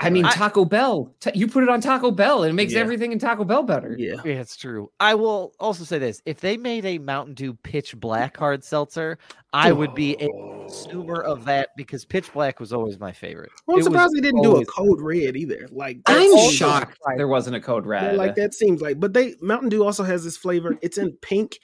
I 0.00 0.10
mean, 0.10 0.24
I- 0.24 0.30
Taco 0.32 0.64
Bell. 0.64 1.12
Ta- 1.20 1.32
you 1.34 1.48
put 1.48 1.64
it 1.64 1.68
on 1.68 1.80
Taco 1.80 2.10
Bell, 2.12 2.44
and 2.44 2.50
it 2.50 2.54
makes 2.54 2.72
Yeah. 2.72 2.80
everything 2.80 3.10
in 3.10 3.18
Taco 3.18 3.44
Bell 3.44 3.64
better. 3.64 3.96
Yeah. 3.98 4.14
Yeah, 4.24 4.34
it's 4.34 4.56
true. 4.56 4.90
I 5.00 5.14
will 5.16 5.54
also 5.58 5.82
say 5.84 5.98
this: 5.98 6.22
if 6.24 6.40
they 6.40 6.56
made 6.56 6.84
a 6.84 6.98
Mountain 6.98 7.34
Dew 7.34 7.54
Pitch 7.54 7.96
Black 7.98 8.36
hard 8.36 8.62
seltzer, 8.62 9.18
I 9.52 9.72
would 9.72 9.94
be 9.94 10.14
a 10.20 10.28
consumer 10.28 11.20
of 11.22 11.44
that 11.46 11.70
because 11.76 12.04
Pitch 12.04 12.32
Black 12.32 12.60
was 12.60 12.72
always 12.72 13.00
my 13.00 13.10
favorite. 13.12 13.50
Well, 13.66 13.76
I'm 13.76 13.80
It 13.80 13.84
surprised 13.84 14.14
they 14.14 14.20
didn't 14.20 14.42
do 14.42 14.56
a 14.60 14.64
code 14.66 15.00
red 15.00 15.36
either. 15.36 15.66
Like 15.72 15.98
I'm 16.06 16.50
shocked 16.50 16.98
there 17.16 17.26
wasn't 17.28 17.56
a 17.56 17.60
code 17.60 17.84
Yeah, 17.84 17.90
red. 17.90 18.16
like 18.16 18.34
that 18.36 18.54
seems 18.54 18.80
like, 18.80 19.00
but 19.00 19.12
they 19.14 19.34
Mountain 19.40 19.70
Dew 19.70 19.84
also 19.84 20.04
has 20.04 20.22
this 20.22 20.36
flavor. 20.36 20.76
It's 20.80 20.98
in 20.98 21.12
pink. 21.22 21.58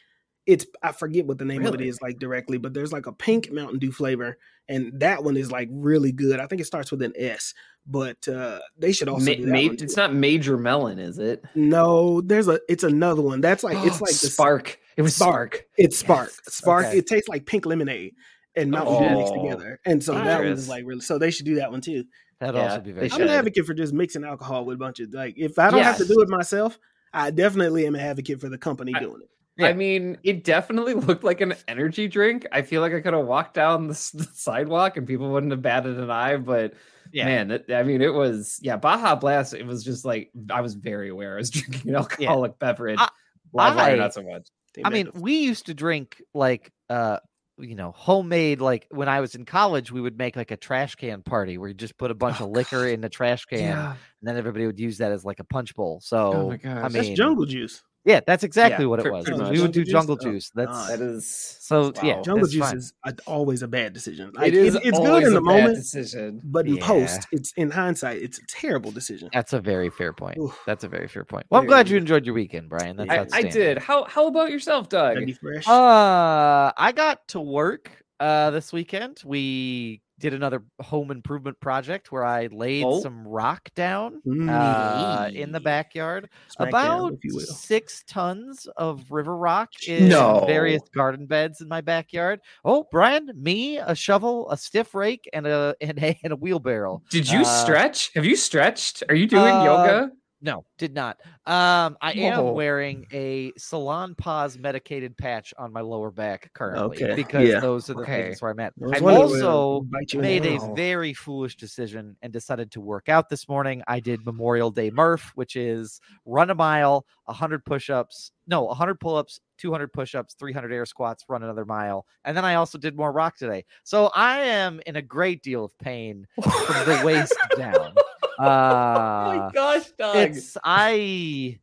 It's 0.47 0.67
I 0.83 0.93
forget 0.93 1.27
what 1.27 1.39
the 1.39 1.45
name 1.45 1.65
of 1.65 1.75
it 1.75 1.81
is 1.81 2.01
like 2.03 2.19
directly, 2.19 2.59
but 2.59 2.75
there's 2.75 2.93
like 2.93 3.07
a 3.07 3.13
pink 3.13 3.51
Mountain 3.51 3.79
Dew 3.79 3.91
flavor, 3.93 4.37
and 4.69 4.93
that 5.01 5.25
one 5.25 5.37
is 5.39 5.51
like 5.51 5.69
really 5.73 6.13
good. 6.13 6.39
I 6.39 6.47
think 6.47 6.61
it 6.61 6.67
starts 6.67 6.91
with 6.91 7.01
an 7.01 7.15
S, 7.17 7.55
but 7.87 8.29
uh 8.29 8.59
they 8.79 8.93
should 8.93 9.09
also 9.09 9.25
Ma- 9.31 9.37
do 9.37 9.47
that 9.47 9.51
ma- 9.53 9.67
one 9.69 9.77
it's 9.81 9.97
not 9.97 10.13
Major 10.15 10.59
Melon, 10.59 10.99
is 10.99 11.19
it? 11.19 11.43
No, 11.55 12.21
there's 12.21 12.49
a 12.49 12.61
it's 12.69 12.85
another 12.85 13.23
one. 13.23 13.41
That's 13.41 13.65
like 13.65 13.79
it's 13.87 14.01
like 14.03 14.11
the 14.11 14.29
Spark. 14.29 14.79
It 14.99 15.03
was 15.03 15.17
Spark. 15.17 15.65
It's 15.79 15.99
Spark. 15.99 16.31
Yes. 16.47 16.55
Spark. 16.55 16.87
Okay. 16.87 16.99
It 16.99 17.07
tastes 17.07 17.29
like 17.29 17.47
pink 17.47 17.65
lemonade. 17.67 18.15
and 18.55 18.71
Mountain 18.71 19.03
Dew 19.09 19.17
mixed 19.19 19.33
Oh. 19.35 19.43
together. 19.45 19.81
And 19.87 20.05
so 20.05 20.13
that 20.15 20.25
Dangerous. 20.25 20.57
was 20.57 20.69
like 20.69 20.85
really. 20.87 21.01
So 21.01 21.19
they 21.19 21.31
should 21.31 21.47
do 21.47 21.55
that 21.57 21.71
one 21.71 21.81
too. 21.81 22.05
That'd 22.39 22.57
Yeah, 22.57 22.69
also 22.69 22.81
be 22.83 22.93
very. 22.93 23.11
I'm 23.11 23.23
an 23.23 23.29
advocate 23.29 23.65
for 23.65 23.73
just 23.75 23.93
mixing 23.95 24.25
alcohol 24.25 24.67
with 24.67 24.75
a 24.75 24.79
bunch 24.79 25.01
of 25.01 25.13
like. 25.15 25.35
If 25.39 25.59
I 25.59 25.71
don't 25.71 25.83
have 25.83 25.97
to 25.99 26.05
do 26.07 26.21
it 26.21 26.29
myself, 26.29 26.79
I 27.15 27.31
definitely 27.31 27.87
am 27.87 27.95
an 27.95 28.03
advocate 28.03 28.41
for 28.41 28.49
the 28.51 28.59
company 28.59 28.93
I- 28.95 29.01
doing 29.01 29.23
it. 29.23 29.29
Yeah. 29.57 29.69
I 29.69 29.73
mean, 29.73 30.19
it 30.25 30.43
definitely 30.45 30.95
looked 30.95 31.23
like 31.25 31.41
an 31.41 31.55
energy 31.69 32.09
drink. 32.09 32.47
I 32.51 32.63
feel 32.63 32.81
like 32.81 32.93
I 32.93 33.01
could 33.01 33.15
have 33.15 33.27
walked 33.27 33.55
down 33.55 33.87
the, 33.89 34.11
the 34.15 34.29
sidewalk 34.35 34.97
and 34.97 35.07
people 35.07 35.31
wouldn't 35.31 35.53
have 35.53 35.63
batted 35.63 35.99
an 35.99 36.11
eye. 36.11 36.37
But 36.37 36.75
Yeah. 37.13 37.27
man, 37.27 37.51
it, 37.53 37.71
I 37.71 37.83
mean, 37.85 38.03
it 38.03 38.13
was 38.13 38.59
yeah, 38.63 38.77
Baja 38.77 39.15
Blast. 39.15 39.55
It 39.55 39.65
was 39.67 39.85
just 39.85 40.05
like 40.05 40.31
I 40.51 40.61
was 40.61 40.75
very 40.75 41.09
aware 41.09 41.35
I 41.35 41.37
was 41.37 41.51
drinking 41.51 41.91
an 41.91 41.97
alcoholic 41.97 42.59
beverage. 42.59 42.99
I- 42.99 43.09
Live 43.53 43.77
I- 43.79 43.95
not 43.95 44.13
so 44.15 44.23
much. 44.25 44.49
They 44.75 44.83
I 44.85 44.91
mean, 44.91 45.09
we 45.15 45.37
used 45.39 45.67
to 45.67 45.75
drink 45.75 46.21
like 46.35 46.73
uh 46.91 47.19
you 47.57 47.77
know 47.77 47.93
homemade 47.93 48.61
like 48.61 48.89
when 48.91 49.09
I 49.09 49.21
was 49.21 49.37
in 49.37 49.45
college 49.45 49.93
we 49.93 50.01
would 50.01 50.19
make 50.19 50.35
like 50.35 50.51
a 50.51 50.57
trash 50.57 50.97
can 50.97 51.23
party 51.23 51.57
where 51.57 51.69
you 51.69 51.75
just 51.75 51.97
put 51.97 52.11
a 52.11 52.15
bunch 52.15 52.41
Oh, 52.41 52.47
of 52.47 52.51
liquor 52.51 52.89
in 52.89 53.01
the 53.01 53.09
trash 53.09 53.45
can 53.45 53.61
Yeah. 53.61 53.91
and 53.91 53.97
then 54.23 54.37
everybody 54.37 54.67
would 54.67 54.81
use 54.81 54.99
that 54.99 55.13
as 55.13 55.25
like 55.25 55.39
a 55.39 55.45
punch 55.45 55.77
bowl. 55.77 56.01
So 56.03 56.49
my 56.49 56.57
gosh. 56.57 56.85
I 56.85 56.89
that's 56.89 57.11
jungle 57.11 57.47
juice. 57.47 57.81
Yeah, 58.05 58.21
that's 58.27 58.45
exactly 58.45 58.87
what 58.87 58.99
it 59.01 59.03
pre- 59.03 59.11
was. 59.13 59.25
pretty. 59.25 59.43
We 59.51 59.61
would 59.61 59.73
do 59.73 59.85
Jungle 59.85 60.17
jungle 60.17 60.33
juice? 60.33 60.51
juice. 60.51 60.53
Oh, 60.57 60.61
That's 60.67 60.89
That 60.89 61.01
is 61.01 61.57
So, 61.61 61.93
yeah. 62.03 62.21
Jungle 62.23 62.47
juice 62.49 62.61
fine. 62.63 62.77
is 62.77 62.93
a, 63.05 63.15
always 63.27 63.63
a 63.63 63.69
bad 63.69 63.93
decision. 63.93 64.31
Like, 64.35 64.49
it 64.49 64.55
is 64.55 64.75
it's 64.77 64.99
good 64.99 65.23
in 65.25 65.35
the 65.35 65.41
moment, 65.41 65.77
decision. 65.77 66.41
but 66.45 66.67
in 66.67 66.77
Yeah. 66.77 66.87
post, 66.87 67.27
it's 67.33 67.53
in 67.57 67.71
hindsight, 67.71 68.23
it's 68.23 68.39
a 68.39 68.47
terrible 68.47 68.91
decision. 68.91 69.31
that's 69.33 69.53
a 69.53 69.61
very 69.61 69.91
fair 69.91 70.13
point. 70.13 70.39
Oof. 70.39 70.59
That's 70.67 70.85
a 70.85 70.89
very 70.89 71.09
fair 71.09 71.25
point. 71.25 71.47
Well, 71.51 71.61
I'm 71.61 71.67
glad 71.67 71.89
you 71.89 71.97
enjoyed 71.97 72.27
your 72.27 72.35
weekend, 72.35 72.69
Brian. 72.69 72.97
That's 72.97 73.33
I, 73.33 73.39
I 73.39 73.43
did. 73.43 73.79
How 73.79 74.05
how 74.05 74.27
about 74.27 74.51
yourself, 74.51 74.89
Doug? 74.89 75.19
Fresh. 75.41 75.67
Uh, 75.67 76.73
I 76.77 76.93
got 76.95 77.27
to 77.29 77.41
work 77.41 77.91
uh 78.21 78.51
this 78.51 78.73
weekend. 78.73 79.21
We 79.25 80.01
did 80.25 80.33
another 80.33 80.65
home 80.81 81.11
improvement 81.11 81.61
project 81.61 82.11
where 82.11 82.25
I 82.25 82.47
laid 82.51 82.83
Oh. 82.87 83.01
some 83.03 83.29
rock 83.29 83.69
down 83.75 84.23
Mm. 84.27 84.49
uh 84.51 85.29
in 85.35 85.53
the 85.53 85.61
backyard. 85.61 86.31
Smack 86.49 86.69
About 86.71 87.13
if 87.13 87.19
you 87.25 87.35
will. 87.35 87.41
six 87.45 88.03
tons 88.09 88.67
of 88.79 89.05
river 89.11 89.37
rock 89.37 89.69
in 89.87 90.09
No. 90.09 90.45
various 90.47 90.81
garden 90.95 91.27
beds 91.27 91.61
in 91.61 91.69
my 91.69 91.83
backyard. 91.83 92.41
Oh, 92.65 92.87
Brian, 92.91 93.31
me, 93.37 93.77
a 93.77 93.95
shovel, 93.95 94.51
a 94.51 94.57
stiff 94.57 94.95
rake, 94.95 95.29
and 95.35 95.47
a 95.47 95.77
and 95.83 95.99
a, 96.03 96.19
and 96.25 96.33
a 96.33 96.37
wheelbarrow. 96.37 97.03
Did 97.11 97.31
you 97.31 97.41
Uh, 97.43 97.45
stretch? 97.45 98.11
Have 98.15 98.25
you 98.25 98.35
stretched? 98.37 99.03
Are 99.11 99.15
you 99.15 99.27
doing 99.27 99.53
uh, 99.55 99.63
yoga? 99.65 100.11
No, 100.45 100.67
did 100.77 100.93
not. 100.93 101.19
Um, 101.47 101.97
I 102.03 102.13
am 102.13 102.45
Whoa. 102.45 102.53
wearing 102.53 103.07
a 103.13 103.51
Salonpas 103.53 104.59
medicated 104.59 105.17
patch 105.17 105.55
on 105.57 105.73
my 105.73 105.81
lower 105.81 106.11
back 106.11 106.51
currently 106.53 107.03
Okay, 107.03 107.15
because 107.15 107.49
yeah. 107.49 107.61
those 107.61 107.89
are 107.89 107.95
the 107.95 108.03
Okay. 108.03 108.25
things 108.25 108.43
where 108.43 108.51
I'm 108.51 108.61
at. 108.61 108.75
I 108.79 108.85
was 108.85 109.01
I 109.01 109.01
wondering 109.01 109.31
when 109.31 109.43
also 109.43 109.77
it'd 109.79 109.91
bite 109.91 110.13
you 110.13 110.21
in 110.21 110.27
the 110.27 110.41
made 110.41 110.61
a 110.63 110.75
very 110.75 111.15
foolish 111.15 111.57
decision 111.57 112.15
and 112.21 112.31
decided 112.31 112.71
to 112.73 112.83
work 112.83 113.09
out 113.09 113.31
this 113.31 113.49
morning. 113.49 113.83
I 113.89 114.01
did 114.01 114.27
Memorial 114.27 114.71
Day 114.71 114.91
Murph, 114.91 115.33
which 115.35 115.57
is 115.57 115.99
run 116.27 116.51
a 116.51 116.55
mile, 116.55 117.07
100 117.25 117.65
push-ups, 117.65 118.33
no, 118.47 118.65
100 118.65 119.01
pull-ups, 119.01 119.41
200 119.57 119.95
push-ups, 119.95 120.35
300 120.39 120.73
air 120.75 120.85
squats, 120.85 121.25
run 121.27 121.43
another 121.43 121.65
mile. 121.65 122.05
And 122.27 122.37
then 122.37 122.45
I 122.45 122.57
also 122.57 122.77
did 122.77 122.95
more 122.95 123.13
rock 123.13 123.39
today. 123.39 123.65
So 123.83 124.11
I 124.15 124.41
am 124.41 124.83
in 124.85 124.97
a 124.97 125.03
great 125.03 125.43
deal 125.43 125.65
of 125.65 125.79
pain 125.79 126.27
from 126.43 126.85
the 126.85 127.01
waist 127.03 127.35
down. 127.57 127.95
oh 128.39 128.45
my 128.45 129.37
Uh 129.39 129.51
gosh, 129.51 129.91
Doug. 129.99 130.17
it's 130.17 130.57
I 130.65 131.59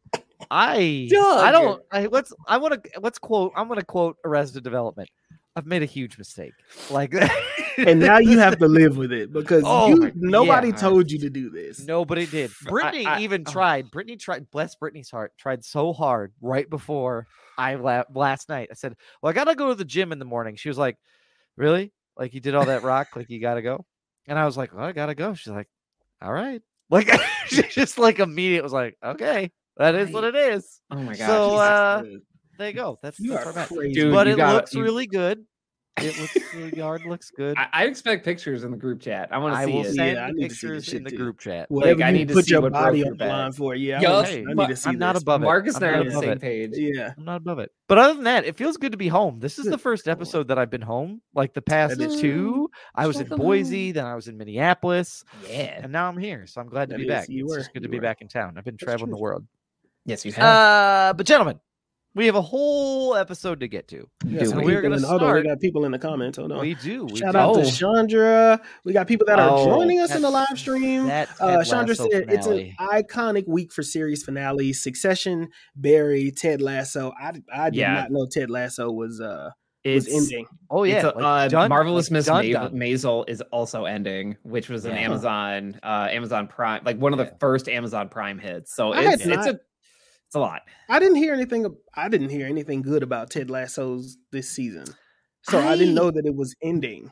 I 0.50 1.08
I 1.12 1.52
don't 1.52 1.82
I 1.92 2.06
let's 2.08 2.34
I 2.48 2.58
want 2.58 2.84
to 2.84 2.90
let's 3.00 3.20
quote 3.20 3.54
I'm 3.56 3.68
going 3.68 3.80
to 3.80 3.86
quote 3.86 4.18
Arrested 4.26 4.64
Development. 4.64 5.10
I've 5.56 5.66
made 5.66 5.82
a 5.84 5.86
huge 5.86 6.18
mistake. 6.18 6.54
Like 6.90 7.14
and 7.78 8.00
now 8.00 8.20
you 8.20 8.40
have 8.40 8.58
to 8.60 8.68
live 8.80 8.96
with 8.98 9.12
it 9.12 9.34
because 9.34 9.64
Oh 9.66 9.90
you 9.90 9.96
my- 9.98 10.12
nobody 10.16 10.70
yeah. 10.70 10.76
told 10.76 11.12
you 11.12 11.20
to 11.20 11.30
do 11.30 11.50
this. 11.50 11.86
Nobody 11.86 12.26
did. 12.26 12.52
I- 12.66 12.70
Brittany 12.70 13.06
I- 13.06 13.20
even 13.20 13.44
oh. 13.48 13.52
tried. 13.52 13.92
Brittany 13.92 14.16
tried. 14.18 14.50
Bless 14.52 14.76
Brittany's 14.76 15.12
heart. 15.12 15.34
Tried 15.38 15.64
so 15.66 15.92
hard 15.94 16.32
right 16.42 16.70
before 16.70 17.28
I 17.58 17.76
la- 17.76 18.04
last 18.14 18.48
night. 18.50 18.70
I 18.72 18.76
said, 18.76 18.96
"Well, 19.22 19.30
I 19.30 19.34
gotta 19.34 19.56
go 19.56 19.70
to 19.70 19.76
the 19.76 19.84
gym 19.86 20.12
in 20.14 20.20
the 20.20 20.26
morning." 20.26 20.56
She 20.56 20.70
was 20.70 20.78
like, 20.78 20.98
"Really? 21.58 21.92
Like 22.18 22.34
you 22.34 22.40
did 22.40 22.56
all 22.56 22.66
that 22.66 22.84
rock? 22.84 23.10
Like 23.16 23.30
you 23.30 23.40
gotta 23.42 23.62
go?" 23.62 23.86
And 24.28 24.40
I 24.40 24.46
was 24.46 24.56
like, 24.58 24.74
"Well, 24.74 24.86
I 24.86 24.94
gotta 24.94 25.16
go." 25.16 25.34
She's 25.34 25.52
like, 25.54 25.68
"All 26.22 26.32
right." 26.34 26.62
Like 26.90 27.10
she 27.48 27.64
just 27.64 27.98
like 27.98 28.20
immediate 28.20 28.64
was 28.64 28.74
like, 28.74 28.98
"Okay, 29.04 29.52
that 29.78 29.96
is 29.96 30.12
what 30.12 30.24
it 30.24 30.36
is." 30.36 30.82
oh 30.92 30.96
my 30.98 31.16
god. 31.16 31.28
So, 31.28 31.50
Jesus, 31.50 31.60
uh. 31.60 32.04
There 32.58 32.68
you 32.68 32.74
go. 32.76 33.00
That's, 33.02 33.20
you 33.20 33.32
that's 33.32 33.44
are 33.46 33.54
where 33.54 33.54
I'm 33.54 33.60
at. 33.64 33.68
crazy. 33.70 33.94
Dude, 33.94 34.14
But 34.14 34.28
you 34.28 34.34
it 34.34 34.38
gotta- 34.38 34.56
looks 34.58 34.74
you- 34.76 34.84
really 34.84 35.08
good. 35.08 35.44
It 35.98 36.18
looks 36.20 36.34
the 36.72 36.76
yard 36.78 37.06
looks 37.06 37.30
good. 37.32 37.58
I, 37.58 37.68
I 37.74 37.84
expect 37.86 38.24
pictures 38.24 38.64
in 38.64 38.72
the 38.72 38.78
group 38.78 39.02
chat. 39.02 39.28
I 39.32 39.38
want 39.38 39.56
to 39.56 39.66
see 39.66 39.72
will 39.74 39.82
it. 39.86 39.94
send 39.94 40.16
Yeah, 40.16 40.24
I 40.24 40.28
the 40.28 40.34
need 40.34 40.50
to 40.50 40.56
see 40.56 40.68
pictures 40.68 40.94
in 40.94 41.04
the 41.04 41.10
too. 41.12 41.18
group 41.18 41.40
chat. 41.40 41.70
Whatever 41.70 42.04
I 42.04 42.08
you 42.10 42.18
need 42.20 42.28
to 42.30 42.34
put 42.34 42.46
see 42.46 42.52
your 42.52 42.62
what 42.62 42.72
broke 42.72 42.84
body 42.86 43.06
on 43.06 43.18
the 43.18 43.26
line 43.26 43.52
for. 43.52 43.76
Yeah, 43.76 43.98
I, 43.98 44.02
Yup, 44.02 44.12
wanna- 44.14 44.28
Hey, 44.28 44.38
I 44.38 44.44
need 44.46 44.56
but 44.56 44.68
to 44.68 44.76
see 44.78 44.90
I'm 44.90 44.98
not 44.98 45.14
this. 45.14 45.22
above 45.24 45.42
it. 45.42 45.46
Marcus 45.46 45.76
I'm 45.76 45.84
and 45.84 45.92
I 45.96 45.98
are 45.98 46.00
on 46.02 46.08
the 46.08 46.20
same 46.20 46.30
it. 46.32 46.42
page. 46.42 46.72
Yeah, 46.76 47.14
I'm 47.18 47.26
not 47.26 47.38
above 47.38 47.60
it. 47.60 47.72
But 47.90 47.98
other 47.98 48.14
than 48.14 48.24
that, 48.24 48.46
it 48.46 48.56
feels 48.56 48.78
good 48.78 48.94
to 48.94 48.98
be 48.98 49.10
home. 49.10 49.40
This 49.40 49.60
is 49.60 49.66
Good 49.66 49.74
the 49.74 49.78
first 49.78 50.08
episode 50.08 50.48
that 50.48 50.58
I've 50.58 50.70
been 50.72 50.82
home. 50.82 51.22
Like 51.36 51.54
the 51.54 51.62
past 51.62 51.98
That 51.98 52.06
is 52.10 52.22
two, 52.22 52.70
I 52.96 53.06
was 53.06 53.20
in 53.20 53.28
Boise, 53.28 53.88
home. 53.88 53.94
then 53.96 54.06
I 54.06 54.16
was 54.16 54.28
in 54.30 54.38
Minneapolis, 54.38 55.26
Yeah. 55.50 55.82
and 55.84 55.92
now 55.92 56.08
I'm 56.08 56.18
here. 56.18 56.48
So 56.48 56.62
I'm 56.62 56.70
glad 56.70 56.90
to 56.90 56.96
be 56.96 57.04
is- 57.04 57.08
back. 57.10 57.28
you 57.30 57.44
it's 57.46 57.54
were, 57.68 57.74
good 57.74 57.84
to 57.84 57.90
be 57.90 58.00
back 58.00 58.22
in 58.22 58.30
town. 58.30 58.58
I've 58.58 58.64
been 58.64 58.78
traveling 58.78 59.12
the 59.12 59.18
world. 59.18 59.46
Yes, 60.06 60.26
you 60.26 60.32
have. 60.32 60.44
Uh, 60.44 61.14
but 61.16 61.26
gentlemen, 61.28 61.60
we 62.14 62.26
have 62.26 62.36
a 62.36 62.42
whole 62.42 63.16
episode 63.16 63.60
to 63.62 63.68
get 63.68 63.88
to. 63.90 64.08
yeah. 64.26 64.44
So 64.44 64.58
we? 64.58 64.66
we 64.66 64.76
We're 64.76 64.82
gonna 64.82 65.00
hold 65.06 65.24
on, 65.24 65.36
we 65.36 65.44
got 65.44 65.60
people 65.60 65.86
in 65.86 65.92
the 65.92 66.00
comments. 66.00 66.38
Hold 66.38 66.52
on. 66.52 66.60
We 66.62 66.76
do. 66.76 67.06
We 67.06 67.18
Shout 67.18 67.34
do. 67.34 67.38
out 67.40 67.54
to 67.56 67.62
Oh. 67.62 67.70
Chandra. 67.70 68.62
We 68.86 68.94
got 68.94 69.08
people 69.08 69.26
that 69.28 69.40
are 69.40 69.50
Oh, 69.52 69.66
joining 69.66 70.00
us 70.00 70.14
in 70.16 70.22
the 70.22 70.30
live 70.30 70.58
stream. 70.58 71.06
Uh, 71.10 71.64
Chandra 71.64 71.96
Lasso 71.96 72.10
said 72.12 72.26
it's 72.30 72.48
an 72.48 72.74
iconic 72.80 73.48
week 73.48 73.72
for 73.72 73.84
series 73.84 74.24
finale. 74.24 74.74
Succession, 74.74 75.50
Barry, 75.76 76.32
Ted 76.32 76.62
Lasso. 76.62 77.14
I, 77.20 77.34
I 77.54 77.70
did 77.70 77.80
Yeah. 77.80 77.94
not 77.94 78.12
know 78.12 78.28
Ted 78.32 78.50
Lasso 78.50 78.92
was 78.92 79.22
uh 79.22 79.50
was 79.84 80.08
ending. 80.08 80.46
Oh 80.70 80.84
It's 80.84 80.94
yeah, 81.04 81.10
a- 81.10 81.18
like, 81.18 81.46
uh, 81.46 81.48
done- 81.48 81.70
Marvelous 81.70 82.08
like, 82.08 82.12
Miss 82.12 82.26
done, 82.28 82.52
Ma- 82.52 82.70
Maisel 82.70 83.28
is 83.28 83.42
also 83.52 83.86
ending, 83.86 84.38
which 84.44 84.70
was 84.70 84.86
an 84.86 84.92
Yeah. 84.92 85.00
Amazon, 85.02 85.80
uh, 85.82 86.08
Amazon 86.12 86.46
Prime, 86.48 86.82
like 86.86 86.98
one 87.00 87.14
of 87.14 87.18
the 87.18 87.26
Yeah. 87.26 87.38
first 87.40 87.68
Amazon 87.68 88.08
Prime 88.10 88.38
hits. 88.38 88.76
So 88.76 88.94
I 88.94 89.14
it's 89.14 89.26
it's 89.26 89.26
not- 89.26 89.48
a 89.48 89.60
it's 90.32 90.38
a 90.38 90.40
lot. 90.40 90.62
I 90.88 90.98
didn't 90.98 91.18
hear 91.18 91.34
anything. 91.34 91.66
I 91.94 92.08
didn't 92.08 92.30
hear 92.30 92.48
anything 92.48 92.82
good 92.82 93.04
about 93.04 93.30
Ted 93.30 93.50
Lasso's 93.50 94.18
this 94.32 94.50
season, 94.50 94.86
so 95.42 95.60
I, 95.60 95.76
didn't 95.76 95.94
know 95.94 96.10
that 96.10 96.26
it 96.26 96.34
was 96.34 96.56
ending. 96.64 97.12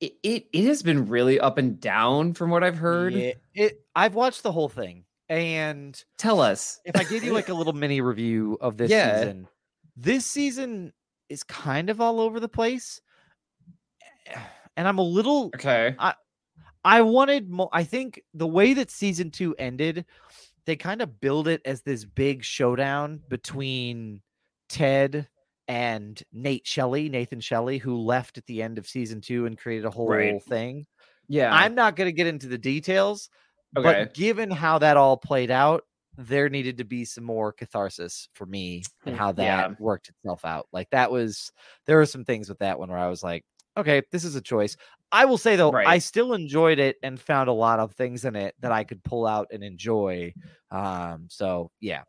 It, 0.00 0.14
it 0.22 0.46
it 0.54 0.64
has 0.64 0.82
been 0.82 1.06
really 1.06 1.38
up 1.38 1.58
and 1.58 1.78
down 1.78 2.32
from 2.32 2.48
what 2.48 2.64
I've 2.64 2.78
heard. 2.78 3.12
Yeah, 3.12 3.32
it. 3.52 3.84
I've 3.94 4.14
watched 4.14 4.42
the 4.42 4.50
whole 4.50 4.70
thing, 4.70 5.04
and 5.28 6.02
Tell 6.16 6.40
us. 6.40 6.80
if 6.86 6.96
I 6.96 7.04
give 7.04 7.22
you 7.22 7.34
like 7.34 7.50
a 7.50 7.54
little 7.54 7.74
mini 7.74 8.00
review 8.00 8.56
of 8.62 8.78
this 8.78 8.90
Yeah. 8.90 9.18
season, 9.18 9.46
this 9.94 10.24
season 10.24 10.94
is 11.28 11.42
kind 11.44 11.90
of 11.90 12.00
all 12.00 12.18
over 12.18 12.40
the 12.40 12.48
place, 12.48 13.02
eh, 14.26 14.40
and 14.78 14.88
I'm 14.88 14.96
a 14.96 15.02
little. 15.04 15.50
Okay. 15.54 15.94
I 15.98 16.14
I 16.82 17.02
wanted 17.02 17.50
more. 17.50 17.68
I 17.74 17.84
think 17.84 18.22
the 18.32 18.46
way 18.46 18.72
that 18.72 18.90
season 18.90 19.30
two 19.30 19.54
ended, 19.58 20.06
they 20.66 20.76
kind 20.76 21.02
of 21.02 21.20
build 21.20 21.48
it 21.48 21.60
as 21.64 21.82
this 21.82 22.04
big 22.04 22.42
showdown 22.44 23.20
between 23.28 24.22
Ted 24.68 25.28
and 25.68 26.22
Nate 26.32 26.66
Shelley, 26.66 27.08
Nathan 27.08 27.40
Shelley, 27.40 27.78
who 27.78 27.96
left 27.96 28.38
at 28.38 28.46
the 28.46 28.62
end 28.62 28.78
of 28.78 28.86
season 28.86 29.20
two 29.20 29.46
and 29.46 29.56
created 29.58 29.84
a 29.86 29.90
whole 29.90 30.08
Right. 30.08 30.42
thing. 30.42 30.86
Yeah. 31.28 31.54
I'm 31.54 31.74
not 31.74 31.96
going 31.96 32.08
to 32.08 32.12
get 32.12 32.26
into 32.26 32.48
the 32.48 32.58
details, 32.58 33.30
okay. 33.76 34.04
but 34.04 34.14
given 34.14 34.50
how 34.50 34.78
that 34.78 34.96
all 34.96 35.16
played 35.16 35.50
out, 35.50 35.84
there 36.16 36.48
needed 36.48 36.78
to 36.78 36.84
be 36.84 37.04
some 37.04 37.24
more 37.24 37.52
catharsis 37.52 38.28
for 38.34 38.46
me 38.46 38.82
and 39.04 39.14
Mm, 39.16 39.18
how 39.18 39.32
that 39.32 39.42
yeah. 39.42 39.74
worked 39.78 40.10
itself 40.10 40.44
out. 40.44 40.66
Like 40.72 40.88
that 40.90 41.10
was 41.10 41.50
there 41.86 41.96
were 41.96 42.06
some 42.06 42.24
things 42.24 42.48
with 42.48 42.58
that 42.58 42.78
one 42.78 42.88
where 42.90 42.98
I 42.98 43.08
was 43.08 43.22
like, 43.22 43.44
okay, 43.76 44.02
this 44.12 44.22
is 44.24 44.36
a 44.36 44.40
choice. 44.40 44.76
I 45.14 45.24
will 45.26 45.38
say 45.38 45.54
though, 45.56 45.72
I 45.72 45.98
still 45.98 46.34
enjoyed 46.34 46.78
it 46.80 46.96
and 47.02 47.20
found 47.20 47.48
a 47.48 47.52
lot 47.52 47.78
of 47.78 47.92
things 47.92 48.24
in 48.24 48.34
it 48.34 48.54
that 48.60 48.72
I 48.72 48.82
could 48.84 49.02
pull 49.04 49.26
out 49.26 49.46
and 49.52 49.62
enjoy. 49.62 50.34
Um, 50.70 51.26
so 51.30 51.70
yeah. 51.80 52.02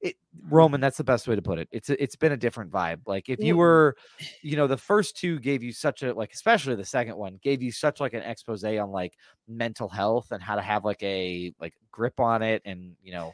It 0.00 0.16
Roman, 0.50 0.80
that's 0.80 0.96
the 0.96 1.04
best 1.04 1.28
way 1.28 1.36
to 1.36 1.42
put 1.42 1.60
it. 1.60 1.68
It's 1.70 1.88
it's 1.88 2.16
been 2.16 2.32
a 2.32 2.36
different 2.36 2.72
vibe. 2.72 3.00
Like 3.06 3.28
if 3.28 3.38
you 3.38 3.54
Mm. 3.54 3.58
were, 3.58 3.96
you 4.42 4.56
know, 4.56 4.66
the 4.66 4.76
first 4.76 5.16
two 5.16 5.38
gave 5.38 5.62
you 5.62 5.72
such 5.72 6.02
a 6.02 6.12
like, 6.12 6.32
especially 6.32 6.74
the 6.74 6.84
second 6.84 7.16
one 7.16 7.38
gave 7.42 7.62
you 7.62 7.70
such 7.70 8.00
like 8.00 8.12
an 8.12 8.22
expose 8.22 8.64
on 8.64 8.90
like 8.90 9.14
mental 9.46 9.88
health 9.88 10.32
and 10.32 10.42
how 10.42 10.56
to 10.56 10.62
have 10.62 10.84
like 10.84 11.02
a 11.04 11.52
like 11.60 11.74
grip 11.92 12.18
on 12.18 12.42
it 12.42 12.60
and 12.64 12.96
you 13.00 13.12
know, 13.12 13.32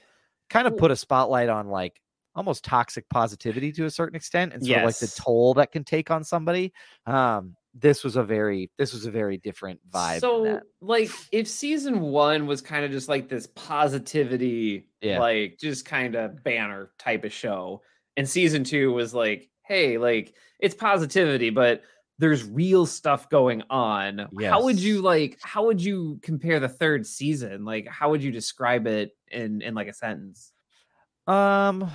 kind 0.50 0.66
of 0.66 0.76
put 0.76 0.90
a 0.90 0.97
spotlight 0.97 1.49
on 1.49 1.69
like 1.69 1.99
almost 2.35 2.64
toxic 2.64 3.09
positivity 3.09 3.73
to 3.73 3.85
a 3.85 3.91
certain 3.91 4.17
extent 4.17 4.53
and 4.53 4.64
sort 4.64 4.79
of 4.79 4.85
like 4.85 4.99
the 4.99 5.21
toll 5.23 5.55
that 5.55 5.73
can 5.73 5.85
take 5.85 6.11
on 6.11 6.25
somebody. 6.25 6.73
Um, 7.07 7.55
this 7.75 8.05
was 8.05 8.14
a 8.17 8.23
very 8.23 8.71
this 8.79 8.93
was 8.93 9.05
a 9.05 9.11
very 9.11 9.37
different 9.37 9.81
vibe. 9.91 10.21
So, 10.21 10.61
like, 10.81 11.11
if 11.33 11.49
season 11.49 12.00
one 12.00 12.47
was 12.47 12.61
kind 12.61 12.85
of 12.85 12.93
just 12.93 13.09
like 13.09 13.29
this 13.29 13.49
positivity, 13.49 14.88
Yeah. 15.00 15.19
like 15.19 15.59
just 15.59 15.85
kind 15.85 16.14
of 16.14 16.43
banner 16.45 16.91
type 16.99 17.25
of 17.25 17.33
show, 17.33 17.83
and 18.17 18.29
season 18.29 18.62
two 18.64 18.93
was 18.93 19.12
like, 19.12 19.50
hey, 19.67 19.99
like 19.99 20.35
it's 20.61 20.75
positivity, 20.75 21.50
but 21.50 21.83
there's 22.19 22.45
real 22.45 22.87
stuff 22.87 23.29
going 23.29 23.64
on. 23.71 24.29
How 24.41 24.62
would 24.62 24.79
you 24.79 25.03
like 25.03 25.38
how 25.43 25.67
would 25.67 25.83
you 25.83 26.21
compare 26.23 26.61
the 26.61 26.69
third 26.69 27.07
season? 27.07 27.64
Like 27.64 27.88
how 27.88 28.11
would 28.11 28.23
you 28.23 28.31
describe 28.31 28.87
it 28.87 29.17
in 29.33 29.62
in 29.62 29.75
like 29.75 29.88
a 29.88 29.93
sentence? 29.93 30.53
Um, 31.26 31.91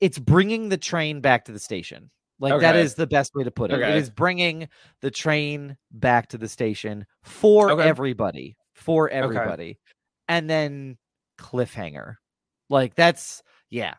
it's 0.00 0.18
bringing 0.18 0.68
the 0.68 0.76
train 0.76 1.20
back 1.20 1.44
to 1.46 1.52
the 1.52 1.58
station. 1.58 2.10
Like 2.40 2.52
that 2.60 2.74
Okay. 2.74 2.82
is 2.82 2.94
the 2.94 3.06
best 3.06 3.32
way 3.34 3.44
to 3.44 3.50
put 3.50 3.70
it. 3.70 3.74
It 3.74 3.82
Okay. 3.84 3.96
is 3.96 4.10
bringing 4.10 4.68
the 5.00 5.10
train 5.10 5.76
back 5.92 6.28
to 6.28 6.38
the 6.38 6.48
station 6.48 7.06
for 7.22 7.70
Okay. 7.70 7.88
everybody, 7.88 8.56
for 8.74 9.08
everybody, 9.10 9.78
and 10.28 10.50
then 10.50 10.98
cliffhanger. 11.38 12.16
Like 12.70 12.94
that's 12.94 13.42
yeah. 13.70 13.94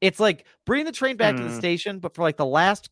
It's 0.00 0.20
like 0.20 0.46
bringing 0.66 0.86
the 0.86 0.92
train 0.92 1.16
back 1.16 1.36
to 1.36 1.42
the 1.42 1.50
Hmm. 1.50 1.58
station, 1.58 1.98
but 1.98 2.14
for 2.14 2.22
like 2.22 2.36
the 2.38 2.46
last 2.46 2.88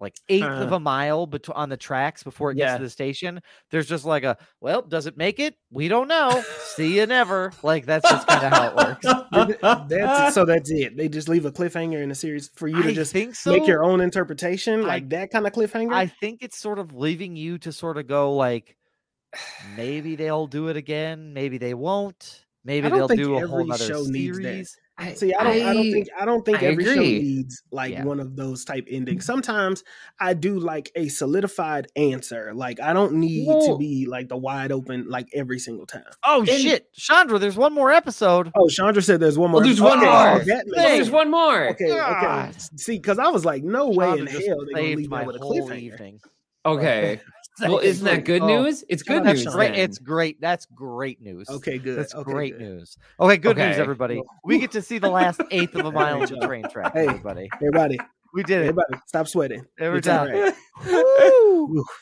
like 0.00 0.14
eighth 0.28 0.44
of 0.44 0.72
uh. 0.72 0.76
a 0.76 0.80
mile 0.80 1.26
bet- 1.26 1.48
on 1.50 1.68
the 1.68 1.76
tracks 1.76 2.22
before 2.22 2.52
it 2.52 2.54
gets 2.54 2.72
Yeah. 2.72 2.78
to 2.78 2.84
the 2.84 2.90
station, 2.90 3.40
there's 3.70 3.88
just 3.88 4.04
like 4.04 4.22
a 4.22 4.36
well, 4.60 4.82
does 4.82 5.06
it 5.06 5.16
make 5.16 5.40
it? 5.40 5.54
We 5.70 5.88
don't 5.88 6.06
know. 6.08 6.42
See 6.60 6.98
you 6.98 7.06
never. 7.06 7.52
Like 7.62 7.84
that's 7.86 8.08
just 8.08 8.26
kind 8.26 8.44
of 8.46 8.52
how 8.52 8.68
it 8.68 8.76
works. 8.76 9.58
That's 9.88 10.34
so 10.34 10.44
that's 10.44 10.70
it. 10.70 10.96
They 10.96 11.08
just 11.08 11.28
leave 11.28 11.44
a 11.46 11.52
cliffhanger 11.52 12.02
in 12.02 12.08
the 12.08 12.14
series 12.14 12.48
for 12.54 12.68
you 12.68 12.82
to 12.82 12.88
I 12.90 12.94
just 12.94 13.12
think 13.12 13.34
so. 13.34 13.52
make 13.52 13.66
your 13.66 13.82
own 13.84 14.00
interpretation, 14.00 14.80
I- 14.84 14.86
like 14.86 15.08
that 15.10 15.30
kind 15.30 15.46
of 15.46 15.52
cliffhanger. 15.52 15.92
I 15.92 16.06
think 16.06 16.42
it's 16.42 16.58
sort 16.58 16.78
of 16.78 16.94
leaving 16.94 17.36
you 17.36 17.58
to 17.58 17.72
sort 17.72 17.98
of 17.98 18.06
go 18.06 18.34
like, 18.34 18.76
maybe 19.76 20.16
they'll 20.16 20.46
do 20.46 20.68
it 20.68 20.76
again, 20.76 21.32
maybe 21.34 21.58
they 21.58 21.74
won't, 21.74 22.44
maybe 22.64 22.88
they'll 22.88 23.08
do 23.08 23.36
a 23.36 23.46
whole 23.46 23.70
other 23.72 23.84
show 23.84 24.02
needs 24.04 24.76
that. 24.98 25.18
series. 25.18 25.18
See, 25.20 25.34
I 25.34 25.44
don't, 25.44 25.52
I, 25.66 25.72
don't 25.74 25.92
think, 25.92 26.08
I 26.20 26.24
don't 26.24 26.44
think 26.44 26.62
I 26.62 26.66
every 26.66 26.84
show 26.84 26.94
needs 26.94 27.62
like 27.70 27.92
Yeah. 27.92 28.04
one 28.04 28.20
of 28.20 28.36
those 28.36 28.64
type 28.64 28.86
endings. 28.90 29.24
Mm-hmm. 29.24 29.32
Sometimes 29.32 29.84
I 30.20 30.34
do 30.34 30.58
like 30.58 30.90
a 30.94 31.08
solidified 31.08 31.88
answer. 31.96 32.52
Like 32.54 32.80
I 32.80 32.92
don't 32.92 33.14
need 33.14 33.46
to 33.46 33.76
be 33.78 34.06
like 34.06 34.28
the 34.28 34.36
wide 34.36 34.72
open 34.72 35.08
like 35.08 35.28
every 35.34 35.58
single 35.58 35.86
time. 35.86 36.04
Oh 36.24 36.40
And- 36.40 36.48
shit, 36.48 36.92
Chandra, 36.94 37.38
there's 37.38 37.56
one 37.56 37.72
more 37.72 37.90
episode. 37.90 38.50
Oh, 38.54 38.68
Chandra 38.68 39.02
said 39.02 39.20
there's 39.20 39.38
one 39.38 39.50
more. 39.50 39.60
Well, 39.60 39.66
there's 39.68 39.80
Okay, 39.80 39.88
one 39.88 39.98
oh, 40.00 40.02
more. 40.34 40.38
that 40.44 40.64
Oh, 40.68 40.72
there's 40.82 41.10
one 41.10 41.30
more. 41.30 41.68
Okay, 41.70 41.90
okay. 41.92 42.50
See, 42.76 42.96
because 42.98 43.18
I 43.18 43.28
was 43.28 43.44
like, 43.44 43.62
no 43.62 43.90
way 43.90 44.06
Chandra 44.06 44.20
in 44.20 44.26
hell 44.26 44.40
they're 44.66 44.74
gonna 44.82 44.96
leave 44.96 45.08
my 45.10 45.18
that 45.18 45.26
with 45.26 45.36
a 45.36 45.38
cliffhanger. 45.40 45.78
evening. 45.78 46.20
Okay. 46.66 47.20
Well, 47.60 47.78
isn't 47.78 48.04
that 48.04 48.24
good 48.24 48.42
oh, 48.42 48.46
news? 48.62 48.84
It's 48.88 49.02
good 49.02 49.24
news. 49.24 49.44
Great, 49.46 49.72
then. 49.72 49.80
it's 49.80 49.98
great. 49.98 50.40
That's 50.40 50.66
great 50.66 51.20
news. 51.20 51.48
Okay, 51.48 51.78
good. 51.78 51.98
That's 51.98 52.14
okay, 52.14 52.30
great 52.32 52.58
good. 52.58 52.62
news. 52.62 52.96
Okay, 53.20 53.36
good 53.36 53.56
news, 53.56 53.76
everybody. 53.78 54.22
We 54.44 54.58
get 54.58 54.70
to 54.72 54.82
see 54.82 54.98
the 54.98 55.08
last 55.10 55.40
eighth 55.50 55.74
of 55.74 55.84
a 55.86 55.92
mile 55.92 56.22
of 56.22 56.28
the 56.30 56.38
train 56.46 56.68
track, 56.68 56.92
Hey. 56.94 57.06
everybody. 57.06 57.48
Everybody, 57.54 57.98
We 58.34 58.42
did 58.42 58.58
it. 58.58 58.68
everybody, 58.68 58.94
stop 59.06 59.28
sweating. 59.28 59.64
Every 59.78 59.98
It's 59.98 60.08
all 60.08 60.26
time. 60.26 60.34
right. 60.34 60.54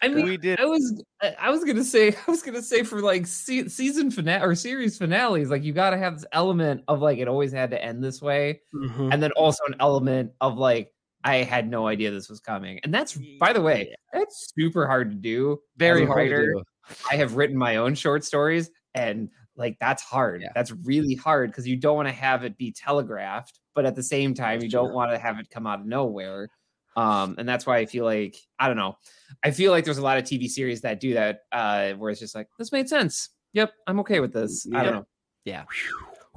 I 0.03 0.09
mean, 0.09 0.27
We 0.27 0.37
did. 0.37 0.61
I 0.61 0.65
was 0.65 1.03
I- 1.23 1.35
I 1.41 1.51
was 1.51 1.65
gonna 1.65 1.83
say 1.85 2.09
I 2.27 2.31
was 2.31 2.43
gonna 2.43 2.63
say 2.63 2.83
for 2.83 3.01
like 3.01 3.27
se- 3.27 3.69
season 3.69 4.11
finale 4.11 4.45
or 4.45 4.55
series 4.55 4.99
finales, 4.99 5.51
like 5.51 5.65
you 5.65 5.73
got 5.73 5.91
to 5.91 5.99
have 5.99 6.15
this 6.15 6.27
element 6.33 6.83
of 6.89 7.01
like 7.01 7.19
it 7.19 7.27
always 7.29 7.53
had 7.53 7.71
to 7.71 7.83
end 7.83 8.03
this 8.05 8.21
way, 8.23 8.61
Mhm. 8.75 9.13
and 9.13 9.23
then 9.23 9.33
also 9.33 9.65
an 9.67 9.75
element 9.81 10.33
of 10.41 10.57
like 10.59 10.93
I 11.27 11.43
had 11.43 11.69
no 11.69 11.89
idea 11.89 12.13
this 12.13 12.29
was 12.29 12.39
coming, 12.39 12.79
and 12.85 12.95
that's 12.95 13.19
by 13.41 13.53
the 13.53 13.61
way 13.61 13.93
that's 14.13 14.53
super 14.57 14.87
hard 14.87 15.11
to 15.11 15.17
do. 15.17 15.59
Very 15.77 16.07
hard 16.07 16.31
to 16.31 16.37
do. 16.37 16.63
I 17.11 17.17
have 17.17 17.35
written 17.35 17.59
my 17.59 17.77
own 17.77 17.97
short 17.97 18.25
stories, 18.25 18.71
and 18.95 19.29
like 19.57 19.77
that's 19.81 20.05
hard. 20.05 20.43
Yeah. 20.43 20.51
That's 20.55 20.71
really 20.71 21.17
hard 21.17 21.51
because 21.51 21.67
you 21.67 21.77
don't 21.77 21.97
want 21.97 22.07
to 22.07 22.15
have 22.15 22.45
it 22.45 22.57
be 22.57 22.71
telegraphed, 22.71 23.59
but 23.75 23.85
at 23.85 23.97
the 23.97 24.05
same 24.05 24.35
time, 24.35 24.63
you 24.63 24.69
don't 24.69 24.95
want 24.95 25.11
to 25.11 25.19
have 25.19 25.41
it 25.41 25.51
come 25.51 25.67
out 25.67 25.81
of 25.81 25.87
nowhere. 25.87 26.49
Um, 26.97 27.35
and 27.39 27.49
that's 27.49 27.67
why 27.67 27.79
I 27.79 27.87
feel 27.87 28.05
like 28.05 28.37
I 28.61 28.69
don't 28.69 28.77
know. 28.77 28.97
I 29.45 29.51
feel 29.51 29.73
like 29.73 29.85
there's 29.85 29.99
a 29.99 30.03
lot 30.03 30.19
of 30.19 30.25
TV 30.25 30.49
series 30.49 30.81
that 30.83 31.01
do 31.01 31.15
that, 31.15 31.41
uh, 31.51 31.95
where 31.95 32.13
it's 32.13 32.21
just 32.21 32.37
like 32.37 32.47
this 32.57 32.71
made 32.71 32.89
sense. 32.89 33.31
Yep, 33.53 33.73
I'm 33.89 33.99
okay 34.01 34.21
with 34.21 34.33
this. 34.33 34.65
I 34.73 34.85
don't 34.85 34.95
know. 34.95 35.07
Yeah. 35.45 35.65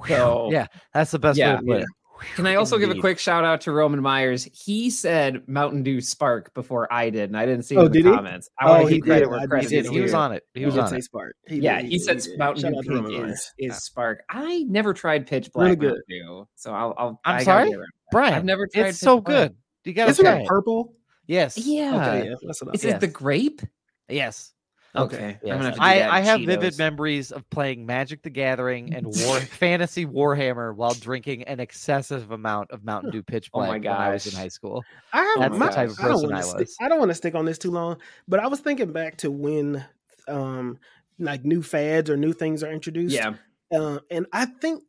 So 0.08 0.50
Yeah, 0.50 0.66
that's 0.92 1.12
the 1.12 1.18
best 1.20 1.38
way 1.38 1.46
to 1.46 1.62
put 1.62 1.82
it. 1.82 1.86
Can 2.34 2.46
I 2.46 2.54
also 2.56 2.78
give 2.78 2.90
a 2.90 2.94
quick 3.00 3.18
shout 3.18 3.44
out 3.44 3.60
to 3.62 3.72
Roman 3.72 4.00
Myers? 4.02 4.44
He 4.52 4.90
said 4.90 5.46
Mountain 5.48 5.82
Dew 5.82 6.00
Spark 6.00 6.52
before 6.54 6.92
I 6.92 7.10
did, 7.10 7.30
and 7.30 7.36
I 7.36 7.46
didn't 7.46 7.64
see 7.64 7.76
Oh, 7.76 7.82
it 7.82 7.86
in 7.86 7.92
did 7.92 8.04
the 8.04 8.10
he? 8.10 8.14
comments. 8.16 8.48
I 8.58 8.68
want 8.68 8.80
Oh, 8.82 8.84
to 8.88 8.92
he 8.92 8.96
give 9.00 9.04
credit 9.06 9.20
did. 9.24 9.30
where 9.30 9.46
credit 9.48 9.72
is 9.72 9.88
He 9.88 10.00
was 10.00 10.14
on 10.14 10.32
it. 10.32 10.44
He 10.54 10.64
was 10.66 10.74
did 10.74 10.84
on 10.84 10.94
it. 10.94 11.02
Spark. 11.04 11.36
Yeah, 11.48 11.80
did, 11.82 11.90
he 11.90 11.98
said 11.98 12.18
did. 12.20 12.38
Mountain 12.38 12.62
Shout 12.62 12.72
Dew 12.72 12.78
out 12.78 12.84
to 12.84 12.90
Roman 12.90 13.10
Pink 13.12 13.24
is, 13.32 13.38
is 13.38 13.52
Yeah. 13.58 13.72
Spark. 13.74 14.22
I 14.28 14.64
never 14.68 14.92
tried 14.94 15.26
Pitch 15.26 15.48
Really 15.54 15.68
Black 15.76 15.78
good. 15.78 15.86
Mountain 15.88 16.04
Dew, 16.08 16.48
so 16.56 16.72
I'll. 16.72 16.94
I'll 16.98 17.20
I'm 17.24 17.34
I 17.36 17.38
gotta 17.38 17.44
sorry? 17.44 17.68
get 17.70 17.76
around 17.76 17.80
to 17.86 17.86
that. 17.86 18.10
Brian, 18.12 18.34
I've 18.34 18.44
never 18.44 18.66
tried. 18.66 18.86
it's 18.88 18.98
so 18.98 19.18
Pitch 19.18 19.24
Black. 19.26 19.48
good. 19.50 19.56
You 19.84 19.92
gotta 19.94 20.10
Isn't 20.10 20.24
try 20.24 20.38
it. 20.40 20.46
purple? 20.46 20.94
Yes. 21.26 21.56
Yeah. 21.58 21.96
Okay, 21.96 22.28
yeah, 22.30 22.34
that's 22.42 22.60
what 22.62 22.70
I 22.70 22.74
Is 22.74 22.82
thought. 22.82 22.90
it 22.92 23.00
the 23.00 23.06
grape? 23.06 23.62
Yes. 24.08 24.52
Okay, 24.96 25.38
Yes. 25.42 25.52
I'm 25.54 25.58
gonna 25.58 25.64
have 25.64 25.74
to 25.74 25.80
do 25.80 25.84
I, 25.84 25.98
that 26.00 26.10
I 26.10 26.20
have 26.20 26.40
vivid 26.40 26.78
memories 26.78 27.30
of 27.30 27.48
playing 27.50 27.86
Magic 27.86 28.22
the 28.22 28.30
Gathering 28.30 28.92
and 28.94 29.06
War 29.06 29.38
Fantasy 29.40 30.04
Warhammer 30.04 30.74
while 30.74 30.94
drinking 30.94 31.44
an 31.44 31.60
excessive 31.60 32.32
amount 32.32 32.72
of 32.72 32.84
Mountain 32.84 33.12
Dew 33.12 33.22
Pitch 33.22 33.50
Oh 33.54 33.58
Black 33.60 33.68
my 33.68 33.78
when 33.78 33.86
I 33.88 34.10
was 34.10 34.26
in 34.26 34.32
high 34.38 34.48
school. 34.48 34.82
I 35.12 35.22
have 35.22 35.38
That's 35.38 35.52
the 35.52 35.58
my, 35.58 35.68
type 35.70 35.90
of 35.90 35.96
don't 35.96 36.06
person 36.08 36.30
wanna 36.30 36.38
I 36.38 36.40
stick- 36.42 36.58
was. 36.58 36.76
I 36.80 36.88
don't 36.88 36.98
want 36.98 37.10
to 37.10 37.14
stick 37.14 37.34
on 37.36 37.44
this 37.44 37.58
too 37.58 37.70
long, 37.70 37.98
but 38.26 38.40
I 38.40 38.48
was 38.48 38.58
thinking 38.60 38.92
back 38.92 39.16
to 39.18 39.30
when, 39.30 39.84
um, 40.26 40.78
like 41.20 41.44
new 41.44 41.62
fads 41.62 42.10
or 42.10 42.16
new 42.16 42.32
things 42.32 42.62
are 42.64 42.72
introduced. 42.72 43.14
Yeah, 43.14 43.34
Uh, 43.72 44.00
and 44.10 44.26
I 44.32 44.46
think 44.46 44.82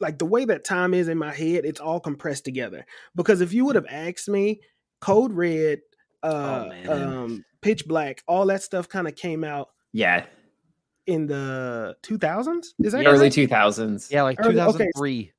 like 0.00 0.18
the 0.18 0.26
way 0.26 0.44
that 0.44 0.64
time 0.64 0.92
is 0.94 1.08
in 1.08 1.16
my 1.16 1.32
head, 1.32 1.64
it's 1.64 1.80
all 1.80 2.00
compressed 2.00 2.44
together. 2.44 2.84
Because 3.14 3.40
if 3.40 3.52
you 3.54 3.64
would 3.66 3.76
have 3.76 3.86
asked 3.88 4.28
me, 4.28 4.60
Code 5.00 5.32
Red, 5.32 5.80
uh, 6.22 6.68
Oh, 6.88 6.92
um, 7.24 7.44
Pitch 7.62 7.86
Black, 7.86 8.22
all 8.26 8.46
that 8.46 8.62
stuff 8.62 8.88
kind 8.88 9.06
of 9.08 9.16
came 9.16 9.44
out 9.44 9.68
yeah, 9.92 10.24
in 11.06 11.26
the 11.26 11.96
2000s. 12.02 12.66
Is 12.80 12.92
that 12.92 13.06
early 13.06 13.18
right? 13.24 13.32
two 13.32 13.46
thousands. 13.46 14.10
Yeah, 14.10 14.22
like 14.22 14.38
Early- 14.40 14.58
okay. 14.60 14.84
2003. 14.86 15.32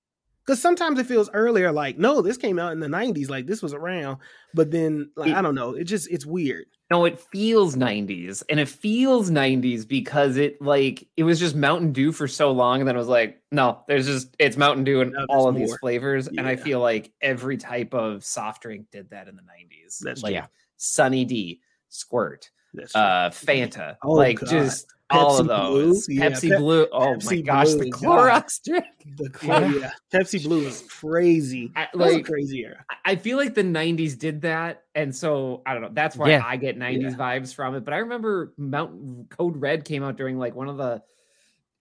Because 0.45 0.59
sometimes 0.59 0.97
it 0.99 1.05
feels 1.05 1.29
earlier, 1.33 1.71
like 1.71 1.97
no, 1.99 2.21
this 2.21 2.35
came 2.35 2.57
out 2.57 2.71
in 2.73 2.79
the 2.79 2.87
90s, 2.87 3.29
like 3.29 3.45
this 3.45 3.61
was 3.61 3.73
around. 3.73 4.17
But 4.55 4.71
then, 4.71 5.11
like 5.15 5.29
It- 5.29 5.35
I 5.35 5.41
don't 5.41 5.55
know, 5.55 5.75
it 5.75 5.83
just 5.85 6.09
it's 6.11 6.25
weird. 6.25 6.65
No, 6.89 7.05
it 7.05 7.19
feels 7.19 7.77
90s, 7.77 8.43
and 8.49 8.59
it 8.59 8.67
feels 8.67 9.29
90s 9.31 9.87
because 9.87 10.35
it 10.35 10.61
like 10.61 11.07
it 11.15 11.23
was 11.23 11.39
just 11.39 11.55
Mountain 11.55 11.93
Dew 11.93 12.11
for 12.11 12.27
so 12.27 12.51
long, 12.51 12.81
and 12.81 12.87
then 12.87 12.95
it 12.95 12.99
was 12.99 13.07
like, 13.07 13.41
no, 13.51 13.81
there's 13.87 14.07
just 14.07 14.35
it's 14.39 14.57
Mountain 14.57 14.83
Dew 14.83 14.99
and 15.01 15.13
Now 15.13 15.25
all 15.29 15.45
there's 15.45 15.55
of 15.55 15.59
these 15.59 15.69
more. 15.69 15.77
flavors, 15.79 16.27
and 16.27 16.41
I 16.41 16.55
feel 16.57 16.79
like 16.81 17.13
every 17.21 17.55
type 17.57 17.93
of 17.93 18.25
soft 18.25 18.63
drink 18.63 18.87
did 18.91 19.11
that 19.11 19.27
in 19.29 19.35
the 19.37 19.43
90s. 19.43 19.99
That's 20.01 20.21
like 20.23 20.35
true. 20.35 20.47
Sunny 20.77 21.23
D, 21.23 21.61
Squirt, 21.91 22.49
That's 22.73 22.95
uh, 22.95 23.29
Fanta, 23.31 23.97
Oh, 24.03 24.13
like 24.13 24.39
God. 24.39 24.49
just 24.49 24.87
all 25.13 25.39
of 25.41 25.45
Pepsi 25.47 25.69
Blue, 25.69 25.85
those. 25.87 26.09
yeah, 26.09 26.29
Pepsi 26.29 26.57
Blue. 26.57 26.87
Oh 26.93 27.17
my 27.25 27.41
gosh, 27.41 27.67
Blue, 27.73 27.79
the 27.83 27.89
God. 27.91 28.01
Clorox 28.01 28.63
drink. 28.63 28.85
the 29.17 29.29
Cl- 29.37 29.71
yeah. 29.81 29.91
Pepsi 30.13 30.41
Blue 30.43 30.61
is 30.65 30.85
crazy. 30.89 31.71
I- 31.75 31.89
That 31.93 31.97
was 31.97 32.13
a 32.13 32.15
like 32.15 32.25
crazier. 32.25 32.85
I 33.03 33.17
feel 33.17 33.35
like 33.37 33.53
the 33.53 33.63
90s 33.63 34.17
did 34.17 34.41
that. 34.43 34.83
And 34.95 35.13
so 35.13 35.63
I 35.65 35.73
don't 35.73 35.81
know. 35.81 35.89
That's 35.91 36.15
why 36.15 36.29
Yeah. 36.29 36.43
I 36.45 36.55
get 36.55 36.79
90s 36.79 37.17
vibes 37.17 37.53
from 37.53 37.75
it. 37.75 37.83
But 37.83 37.93
I 37.93 37.97
remember 37.97 38.53
Mountain 38.57 39.27
Code 39.29 39.57
Red 39.57 39.83
came 39.83 40.01
out 40.01 40.15
during 40.15 40.37
like 40.39 40.55
one 40.55 40.69
of 40.69 40.77
the 40.77 41.01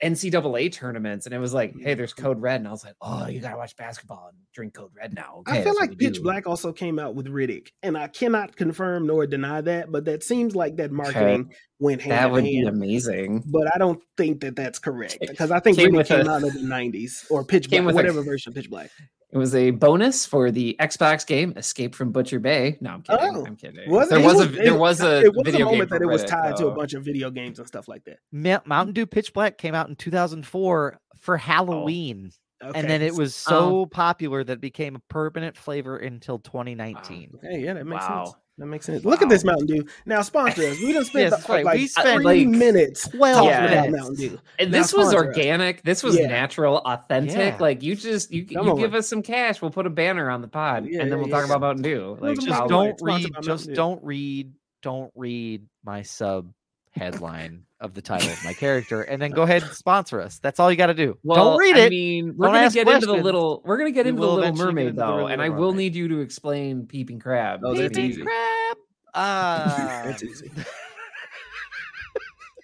NCAA 0.03 0.73
tournaments, 0.73 1.27
and 1.27 1.35
it 1.35 1.39
was 1.39 1.53
like, 1.53 1.75
hey, 1.79 1.95
there's 1.95 2.15
Code 2.15 2.41
Red. 2.41 2.61
And 2.61 2.69
I 2.69 2.71
was 2.71 2.85
like, 2.85 2.95
oh, 3.03 3.27
you 3.27 3.41
gotta 3.41 3.57
watch 3.57 3.77
basketball 3.77 4.29
and 4.33 4.39
drink 4.55 4.75
Code 4.75 4.91
Red 4.97 5.15
now. 5.15 5.39
Okay, 5.41 5.61
I 5.61 5.63
feel 5.63 5.75
like 5.79 5.99
Pitch 5.99 6.15
do." 6.15 6.23
Black 6.23 6.47
also 6.47 6.73
came 6.73 6.99
out 6.99 7.15
with 7.15 7.27
Riddick, 7.27 7.69
and 7.83 7.97
I 7.99 8.09
cannot 8.09 8.57
confirm 8.57 9.07
nor 9.07 9.27
deny 9.27 9.61
that, 9.61 9.93
but 9.93 10.07
that 10.07 10.23
seems 10.23 10.57
like 10.57 10.77
that 10.77 10.91
marketing 10.91 11.53
went 11.79 12.01
hand 12.03 12.13
That 12.13 12.31
would 12.31 12.45
be 12.45 12.63
amazing. 12.63 13.45
But 13.47 13.75
I 13.75 13.79
don't 13.79 14.01
think 14.17 14.41
that 14.41 14.57
that's 14.57 14.79
correct 14.79 15.19
because 15.21 15.51
I 15.51 15.61
think 15.61 15.77
Came 15.77 15.93
Riddick 15.93 16.07
came 16.07 16.27
a- 16.27 16.31
out 16.31 16.43
in 16.43 16.55
the 16.55 16.61
'90s 16.61 17.31
or 17.31 17.45
Pitch 17.45 17.69
Black, 17.69 17.85
with 17.85 17.95
a- 17.95 17.97
whatever 17.97 18.23
version 18.23 18.51
of 18.51 18.57
Pitch 18.57 18.71
Black. 18.71 18.91
It 19.33 19.38
was 19.38 19.55
a 19.55 19.71
bonus 19.71 20.27
for 20.27 20.51
the 20.51 20.77
Xbox 20.81 21.25
game 21.27 21.53
Escape 21.57 21.95
from 21.95 22.11
Butcher 22.11 22.40
Bay. 22.40 22.77
No, 22.81 22.90
I'm 22.90 23.03
kidding. 23.03 23.37
Oh, 23.37 23.47
I'm 23.47 23.57
kidding. 23.57 23.88
Was 23.90 24.09
there 24.09 24.19
it 24.19 24.25
was 24.25 24.35
a 24.35 24.47
was- 24.49 24.57
there 24.57 24.75
was 24.77 25.01
a 25.03 25.21
it 25.21 25.35
was 25.35 25.45
video 25.45 25.66
a 25.66 25.71
game 25.71 25.79
moment 25.79 25.90
that 25.90 26.03
it 26.03 26.07
was 26.07 26.25
Reddit, 26.25 26.29
tied 26.29 26.57
to 26.57 26.66
a 26.66 26.73
bunch 26.75 26.95
of 26.95 27.05
video 27.05 27.31
games 27.31 27.59
and 27.61 27.69
stuff 27.69 27.87
like 27.87 28.05
that. 28.05 28.19
Ma- 28.33 28.59
Mountain 28.64 28.95
Dew 28.95 29.07
Pitch 29.07 29.33
Black 29.33 29.57
came 29.57 29.75
out 29.75 29.88
in 29.88 29.95
2004 29.97 30.99
for 31.19 31.35
oh, 31.35 31.38
Halloween. 31.38 32.33
Okay. 32.62 32.79
And 32.79 32.90
then 32.90 33.01
it 33.03 33.14
was 33.14 33.33
Oh. 33.49 33.51
so 33.51 33.87
popular 33.87 34.45
that 34.45 34.55
it 34.55 34.61
became 34.61 34.97
a 34.97 35.01
permanent 35.09 35.57
flavor 35.57 35.97
until 35.97 36.38
2019. 36.40 37.38
Hey, 37.43 37.61
yeah, 37.61 37.75
that 37.75 37.87
makes 37.87 38.03
Wow. 38.03 38.25
sense. 38.27 38.37
That 38.61 38.66
makes 38.66 38.85
sense. 38.87 39.05
Look 39.07 39.23
at 39.23 39.29
this 39.31 39.42
Mountain 39.42 39.66
Dew. 39.66 39.85
Now 40.05 40.20
sponsor 40.20 40.62
us. 40.64 40.79
We 40.79 40.92
done 40.92 41.05
spent 41.07 41.31
Yes, 41.33 41.46
the- 41.46 41.53
right. 41.53 41.64
like 41.64 41.79
We 41.79 41.87
spent, 41.87 42.23
three 42.23 42.44
like, 42.44 42.49
minutes 42.49 43.09
12 43.09 43.35
talking 43.37 43.49
Yeah. 43.51 43.64
about 43.64 43.75
minutes. 43.87 43.99
Mountain 44.03 44.14
Dew. 44.29 44.38
And 44.59 44.70
Now 44.70 44.79
this 44.79 44.92
was 44.92 45.09
sponsor 45.11 45.18
us. 45.31 45.37
organic. 45.37 45.83
This 45.83 46.03
was 46.03 46.18
Yeah. 46.18 46.27
natural, 46.29 46.77
authentic. 46.79 47.37
Yeah. 47.55 47.57
Like 47.59 47.83
you 47.83 47.96
just 47.96 48.31
you, 48.31 48.46
Come 48.46 48.66
you 48.68 48.77
give 48.77 48.94
us 48.94 49.09
some 49.09 49.23
cash, 49.23 49.62
we'll 49.62 49.70
put 49.70 49.87
a 49.87 49.90
banner 49.90 50.29
on 50.31 50.42
the 50.42 50.49
pod, 50.49 50.87
Yeah, 50.87 51.01
and 51.01 51.11
then 51.11 51.18
we'll 51.18 51.29
talk 51.29 51.46
about 51.46 51.62
Mountain 51.62 51.83
Dew. 51.83 52.18
Like 52.20 52.37
Just 52.37 52.46
Just 52.49 52.68
don't 52.68 52.96
read. 53.01 53.27
Just 53.42 53.73
don't 53.73 54.05
read. 54.05 54.53
Don't 54.83 55.11
read 55.14 55.66
my 55.85 56.03
sub 56.03 56.53
headline 56.90 57.64
of 57.81 57.94
the 57.94 58.03
title 58.03 58.29
of 58.31 58.44
my 58.44 58.53
character, 58.55 59.03
and 59.03 59.20
then 59.22 59.31
go 59.31 59.42
ahead 59.42 59.62
and 59.62 59.72
sponsor 59.72 60.20
us. 60.20 60.38
That's 60.38 60.59
all 60.61 60.70
you 60.70 60.76
got 60.76 60.87
to 60.88 60.94
do. 60.94 61.16
Well, 61.22 61.50
don't 61.50 61.59
read 61.59 61.76
it. 61.76 61.87
I 61.87 61.88
mean, 61.88 62.35
we're 62.37 62.46
Don't 62.46 62.55
gonna 62.55 62.66
ask 62.66 62.74
get 62.74 62.88
into 62.88 63.07
the 63.07 63.14
little. 63.14 63.62
We're 63.64 63.79
gonna 63.79 63.90
get 63.90 64.05
We 64.07 64.11
into 64.11 64.20
the 64.22 64.26
Little 64.29 64.55
Mermaid 64.57 64.96
though, 64.96 65.14
Little 65.14 65.26
and 65.29 65.40
I 65.42 65.48
will 65.48 65.72
Mermaid. 65.72 65.76
need 65.76 65.94
you 65.94 66.09
to 66.09 66.20
explain 66.20 66.87
Peeping 66.87 67.18
Crab. 67.20 67.61
Oh, 67.64 67.74
that's 67.74 67.96
easy. 67.98 68.22
crab. 68.22 68.76
Uh, 69.14 70.03
That's 70.05 70.22
easy. 70.22 70.50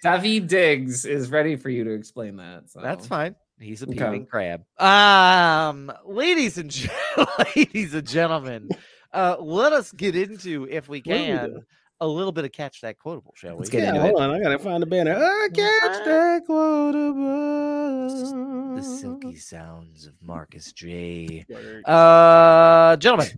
Daveed 0.03 0.47
Diggs 0.47 1.05
is 1.05 1.29
ready 1.31 1.55
for 1.55 1.69
you 1.69 1.83
to 1.83 1.91
explain 1.91 2.37
that. 2.37 2.69
So. 2.69 2.79
That's 2.81 3.07
fine. 3.07 3.35
He's 3.59 3.81
a 3.81 3.85
Okay. 3.85 3.95
peeping 3.95 4.27
crab. 4.27 4.63
Um, 4.79 5.91
ladies 6.05 6.57
and 6.59 6.69
gen- 6.69 6.91
ladies 7.55 7.93
and 7.95 8.07
gentlemen, 8.07 8.69
uh, 9.11 9.37
let 9.39 9.73
us 9.73 9.91
get 9.91 10.15
into, 10.15 10.67
if 10.69 10.87
we 10.87 10.99
What 10.99 11.07
we 11.07 11.13
can, 11.13 11.49
doing? 11.49 11.63
A 11.99 12.07
little 12.07 12.31
bit 12.31 12.45
of 12.45 12.51
catch 12.51 12.81
that 12.81 12.99
quotable, 12.99 13.33
shall 13.35 13.53
we? 13.55 13.59
Let's 13.59 13.69
get 13.69 13.83
Yeah, 13.83 13.89
into 13.89 14.01
hold 14.01 14.13
it. 14.13 14.19
on. 14.21 14.31
I 14.31 14.39
gotta 14.39 14.59
find 14.59 14.81
the 14.81 14.85
banner. 14.87 15.15
I 15.15 15.47
catch 15.53 16.05
that 16.05 16.45
quotable. 16.45 17.15
the 18.75 18.83
silky 18.83 19.35
sounds 19.35 20.05
of 20.05 20.13
Marcus 20.21 20.71
J. 20.73 21.45
Uh, 21.85 22.95
gentlemen, 22.97 23.27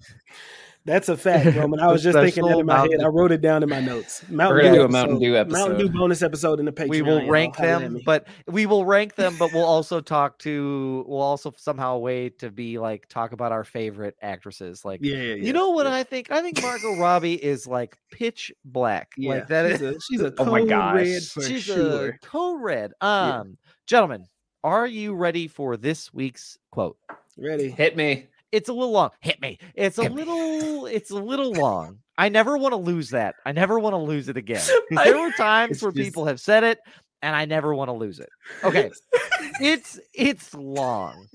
That's 0.89 1.07
a 1.07 1.15
fact, 1.15 1.55
Roman. 1.55 1.79
I 1.79 1.87
was 1.91 2.01
just 2.01 2.17
thinking 2.17 2.45
that 2.45 2.57
in 2.57 2.65
my 2.65 2.79
head. 2.79 2.89
Mountain- 2.89 3.05
I 3.05 3.07
wrote 3.09 3.31
it 3.31 3.41
down 3.41 3.61
in 3.61 3.69
my 3.69 3.79
notes. 3.79 4.23
Mountain 4.27 4.57
We're 4.57 4.63
gonna 4.63 4.75
do 4.75 4.81
a 4.81 4.83
episode- 4.85 4.91
Mountain 4.91 5.19
Dew 5.19 5.35
episode. 5.35 5.57
Mountain 5.57 5.77
Dew 5.77 5.89
bonus 5.89 6.21
episode 6.23 6.59
in 6.59 6.65
the 6.65 6.71
Patreon. 6.71 6.89
we 6.89 7.01
will 7.03 7.27
rank 7.27 7.57
them, 7.57 7.99
but 8.03 8.27
we 8.47 8.65
will 8.65 8.85
rank 8.85 9.13
them, 9.13 9.35
but 9.37 9.53
we'll 9.53 9.63
also 9.65 10.01
talk 10.01 10.39
to, 10.39 11.05
we'll 11.07 11.21
also 11.21 11.53
somehow 11.57 11.97
wait 11.99 12.39
to 12.39 12.49
be 12.49 12.79
like 12.79 13.07
talk 13.07 13.31
about 13.33 13.51
our 13.51 13.63
favorite 13.63 14.15
actresses. 14.23 14.83
Like, 14.83 15.01
yeah, 15.03 15.15
yeah, 15.17 15.35
you 15.35 15.53
know 15.53 15.69
what 15.69 15.85
yeah. 15.85 15.93
I 15.93 16.03
think? 16.03 16.31
I 16.31 16.41
think 16.41 16.59
Margot 16.61 16.97
Robbie 16.97 17.35
is 17.35 17.67
like 17.67 17.97
pitch 18.11 18.51
black. 18.65 19.11
Yeah, 19.15 19.29
like 19.35 19.47
that 19.49 19.69
she's 19.71 19.81
is. 19.81 19.95
a, 19.95 19.99
she's 20.09 20.21
a 20.21 20.33
Oh 20.39 20.45
my 20.45 20.59
code 20.61 20.69
gosh. 20.69 21.05
she's 21.45 21.63
sure. 21.63 22.07
a 22.09 22.17
code 22.19 22.61
red. 22.61 22.93
Yeah. 23.01 23.39
Um, 23.41 23.57
gentlemen, 23.85 24.25
are 24.63 24.87
you 24.87 25.13
ready 25.13 25.47
for 25.47 25.77
this 25.77 26.11
week's 26.13 26.57
quote? 26.71 26.97
Ready? 27.37 27.69
Hit 27.69 27.95
me. 27.95 28.27
It's 28.51 28.69
a 28.69 28.73
little 28.73 28.91
long. 28.91 29.11
Hit 29.21 29.41
me. 29.41 29.59
It's 29.75 29.97
a 29.97 30.03
Hit 30.03 30.13
me. 30.13 30.23
little. 30.23 30.85
It's 30.87 31.11
a 31.11 31.15
little 31.17 31.51
long. 31.53 31.99
I 32.17 32.29
never 32.29 32.57
want 32.57 32.73
to 32.73 32.77
lose 32.77 33.11
that. 33.11 33.35
I 33.45 33.51
never 33.51 33.79
want 33.79 33.93
to 33.93 33.97
lose 33.97 34.27
it 34.27 34.37
again. 34.37 34.61
there 34.89 35.17
were 35.19 35.31
times 35.31 35.81
where 35.81 35.91
just- 35.91 36.03
people 36.03 36.25
have 36.25 36.39
said 36.39 36.63
it, 36.63 36.79
and 37.21 37.35
I 37.35 37.45
never 37.45 37.75
want 37.75 37.89
to 37.89 37.93
lose 37.93 38.19
it. 38.19 38.29
Okay, 38.63 38.91
it's 39.61 39.99
it's 40.13 40.53
long, 40.53 41.27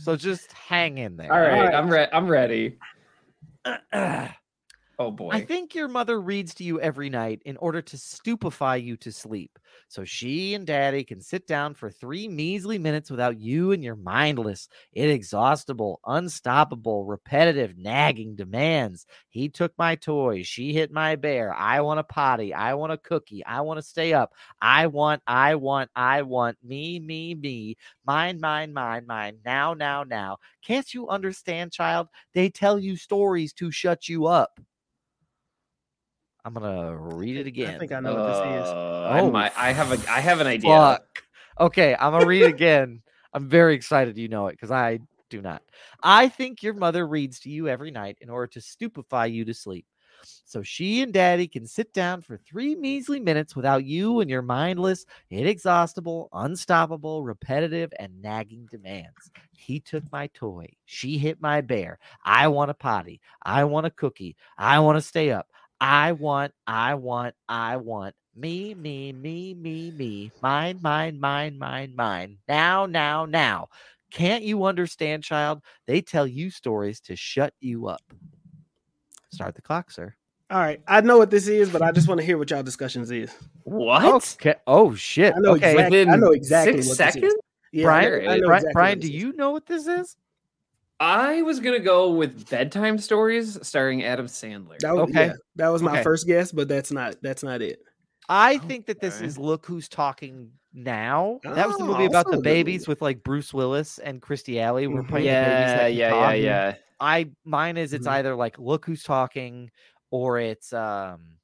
so 0.00 0.16
just 0.16 0.50
hang 0.52 0.98
in 0.98 1.16
there. 1.16 1.32
All 1.32 1.40
right, 1.40 1.52
Alright. 1.58 1.74
I'm 1.74 1.88
ready. 1.90 2.12
I'm 2.12 2.28
ready. 2.28 2.78
Uh, 3.64 3.76
uh. 3.92 4.28
Oh 4.98 5.10
boy. 5.10 5.30
I 5.30 5.40
think 5.40 5.74
your 5.74 5.88
mother 5.88 6.20
reads 6.20 6.54
to 6.56 6.64
you 6.64 6.78
every 6.78 7.08
night 7.08 7.40
in 7.46 7.56
order 7.56 7.80
to 7.80 7.96
stupefy 7.96 8.76
you 8.76 8.98
to 8.98 9.10
sleep. 9.10 9.58
So 9.88 10.04
she 10.04 10.52
and 10.52 10.66
daddy 10.66 11.04
can 11.04 11.22
sit 11.22 11.46
down 11.46 11.72
for 11.72 11.90
three 11.90 12.28
measly 12.28 12.78
minutes 12.78 13.10
without 13.10 13.38
you 13.40 13.72
and 13.72 13.82
your 13.82 13.96
mindless, 13.96 14.68
inexhaustible, 14.92 16.00
unstoppable, 16.06 17.06
repetitive, 17.06 17.78
nagging 17.78 18.36
demands. 18.36 19.06
He 19.30 19.48
took 19.48 19.72
my 19.78 19.96
toy. 19.96 20.42
She 20.42 20.74
hit 20.74 20.92
my 20.92 21.16
bear. 21.16 21.54
I 21.54 21.80
want 21.80 22.00
a 22.00 22.04
potty. 22.04 22.52
I 22.52 22.74
want 22.74 22.92
a 22.92 22.98
cookie. 22.98 23.42
I 23.46 23.62
want 23.62 23.78
to 23.78 23.82
stay 23.82 24.12
up. 24.12 24.34
I 24.60 24.86
want, 24.86 25.22
I 25.26 25.54
want, 25.54 25.90
I 25.96 26.20
want 26.22 26.58
me, 26.62 27.00
me, 27.00 27.34
me. 27.34 27.76
Mine, 28.06 28.38
mine, 28.38 28.74
mine, 28.74 29.06
mine. 29.06 29.38
Now, 29.46 29.72
now, 29.72 30.04
now. 30.04 30.36
Can't 30.62 30.92
you 30.92 31.08
understand, 31.08 31.72
child? 31.72 32.08
They 32.34 32.50
tell 32.50 32.78
you 32.78 32.96
stories 32.96 33.54
to 33.54 33.70
shut 33.70 34.10
you 34.10 34.26
up. 34.26 34.60
I'm 36.44 36.54
gonna 36.54 36.96
read 36.96 37.36
it 37.36 37.46
again. 37.46 37.76
I 37.76 37.78
think 37.78 37.92
I 37.92 38.00
know 38.00 38.14
what 38.14 38.26
this 38.26 38.64
is. 38.66 38.70
Uh, 38.72 39.08
I 39.10 39.20
Oh, 39.20 39.30
might- 39.30 39.56
I 39.56 39.72
have 39.72 39.92
a. 39.92 40.10
I 40.10 40.20
have 40.20 40.40
an 40.40 40.46
idea. 40.46 40.70
Fuck. 40.70 41.22
Okay, 41.60 41.94
I'm 41.98 42.12
gonna 42.12 42.26
read 42.26 42.42
it 42.42 42.50
again. 42.50 43.02
I'm 43.32 43.48
very 43.48 43.74
excited 43.74 44.16
you 44.18 44.28
know 44.28 44.48
it 44.48 44.52
because 44.52 44.70
I 44.70 44.98
do 45.30 45.40
not. 45.40 45.62
I 46.02 46.28
think 46.28 46.62
your 46.62 46.74
mother 46.74 47.06
reads 47.06 47.40
to 47.40 47.50
you 47.50 47.68
every 47.68 47.90
night 47.90 48.18
in 48.20 48.28
order 48.28 48.48
to 48.48 48.60
stupefy 48.60 49.26
you 49.26 49.44
to 49.44 49.54
sleep. 49.54 49.86
So 50.44 50.62
she 50.62 51.02
and 51.02 51.12
daddy 51.12 51.48
can 51.48 51.66
sit 51.66 51.92
down 51.92 52.20
for 52.22 52.36
three 52.36 52.74
measly 52.76 53.18
minutes 53.18 53.56
without 53.56 53.84
you 53.84 54.20
and 54.20 54.30
your 54.30 54.42
mindless, 54.42 55.04
inexhaustible, 55.30 56.28
unstoppable, 56.32 57.24
repetitive, 57.24 57.92
and 57.98 58.20
nagging 58.22 58.66
demands. 58.70 59.30
He 59.52 59.80
took 59.80 60.04
my 60.12 60.28
toy. 60.28 60.68
She 60.84 61.18
hit 61.18 61.40
my 61.40 61.60
bear. 61.60 61.98
I 62.24 62.48
want 62.48 62.70
a 62.70 62.74
potty. 62.74 63.20
I 63.42 63.64
want 63.64 63.86
a 63.86 63.90
cookie. 63.90 64.36
I 64.58 64.78
want 64.80 64.96
to 64.96 65.02
stay 65.02 65.30
up. 65.32 65.48
I 65.82 66.12
want, 66.12 66.52
I 66.64 66.94
want, 66.94 67.34
I 67.48 67.76
want 67.76 68.14
me, 68.36 68.72
me, 68.72 69.12
me, 69.12 69.52
me, 69.52 69.90
me, 69.90 70.30
mine, 70.40 70.78
mine, 70.80 71.18
mine, 71.18 71.58
mine, 71.58 71.92
mine. 71.96 72.38
Now, 72.46 72.86
now, 72.86 73.24
now. 73.24 73.68
Can't 74.12 74.44
you 74.44 74.64
understand, 74.64 75.24
child? 75.24 75.60
They 75.88 76.00
tell 76.00 76.24
you 76.24 76.50
stories 76.50 77.00
to 77.00 77.16
shut 77.16 77.52
you 77.58 77.88
up. 77.88 78.00
Start 79.32 79.56
the 79.56 79.62
clock, 79.62 79.90
sir. 79.90 80.14
All 80.50 80.60
right, 80.60 80.80
I 80.86 81.00
know 81.00 81.18
what 81.18 81.30
this 81.30 81.48
is, 81.48 81.68
but 81.68 81.82
I 81.82 81.90
just 81.90 82.06
want 82.06 82.20
to 82.20 82.24
hear 82.24 82.38
what 82.38 82.50
y'all 82.50 82.62
discussions 82.62 83.10
is. 83.10 83.34
What? 83.64 84.34
Okay. 84.34 84.54
Oh 84.68 84.94
shit. 84.94 85.34
I 85.34 85.40
know 85.40 85.56
okay. 85.56 85.72
exactly. 85.72 86.08
I 86.08 86.16
know 86.16 86.30
exactly 86.30 86.82
six 86.82 86.88
what 86.90 86.98
this 86.98 87.16
is. 87.16 87.20
seconds? 87.22 87.34
Yeah, 87.72 87.84
Brian, 87.86 88.28
I 88.28 88.36
know 88.36 88.46
Brian, 88.46 88.58
exactly 88.60 88.72
Brian, 88.72 88.90
what 88.90 89.00
do 89.00 89.06
this 89.08 89.16
is. 89.16 89.22
you 89.22 89.32
know 89.32 89.50
what 89.50 89.66
this 89.66 89.86
is? 89.88 90.16
I 91.02 91.42
was 91.42 91.58
gonna 91.58 91.80
go 91.80 92.12
with 92.12 92.48
bedtime 92.48 92.96
stories 92.98 93.58
starring 93.66 94.04
Adam 94.04 94.26
Sandler. 94.26 94.78
That 94.80 94.92
was, 94.94 95.10
Okay. 95.10 95.26
yeah, 95.26 95.32
that 95.56 95.68
was 95.68 95.82
my 95.82 95.90
Okay. 95.90 96.02
first 96.02 96.26
guess, 96.28 96.52
but 96.52 96.68
that's 96.68 96.92
not 96.92 97.16
that's 97.22 97.42
not 97.42 97.60
it. 97.60 97.80
I 98.28 98.58
think 98.58 98.86
that 98.86 99.00
this 99.00 99.14
Okay. 99.16 99.24
is 99.26 99.36
Look 99.38 99.66
Who's 99.66 99.88
Talking 99.88 100.52
Now. 100.72 101.40
That 101.54 101.66
was 101.66 101.76
the 101.76 101.84
Oh, 101.84 101.88
movie 101.92 102.04
about 102.04 102.30
the 102.30 102.38
babies 102.38 102.82
movie. 102.82 102.86
with 102.86 103.02
like 103.02 103.22
Bruce 103.24 103.52
Willis 103.52 103.98
and 103.98 104.22
Kirstie 104.22 104.60
Alley 104.60 104.86
were 104.86 105.02
playing 105.02 105.30
the 105.30 105.36
babies 105.36 105.72
yeah, 105.72 105.74
that 105.74 105.88
can 105.90 105.98
yeah, 105.98 106.12
yeah, 106.12 106.32
yeah. 106.34 106.74
I 107.00 107.32
mine 107.44 107.76
is 107.76 107.92
it's 107.92 108.06
Mhm. 108.06 108.10
either 108.12 108.34
like 108.36 108.58
Look 108.58 108.86
Who's 108.86 109.02
Talking 109.02 109.70
or 110.10 110.38
it's 110.38 110.72
um 110.72 111.38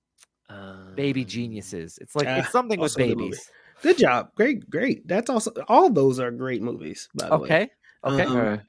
Baby 0.95 1.23
Um, 1.23 1.29
Geniuses. 1.29 1.99
It's 1.99 2.15
like 2.17 2.29
Ah, 2.29 2.39
it's 2.39 2.51
something 2.51 2.81
with 2.81 2.93
also 2.93 3.01
a 3.01 3.05
good 3.05 3.19
movie. 3.19 3.31
babies. 3.31 3.51
Good 3.83 3.99
job, 3.99 4.35
great, 4.35 4.69
great. 4.71 5.07
That's 5.07 5.31
also 5.31 5.53
all 5.69 5.91
those 5.91 6.19
are 6.21 6.31
great 6.31 6.63
movies. 6.63 7.09
By 7.15 7.31
the 7.31 7.39
way, 7.39 7.49
Okay. 7.49 7.71
Okay. 8.05 8.25
Um, 8.27 8.31
okay. 8.37 8.63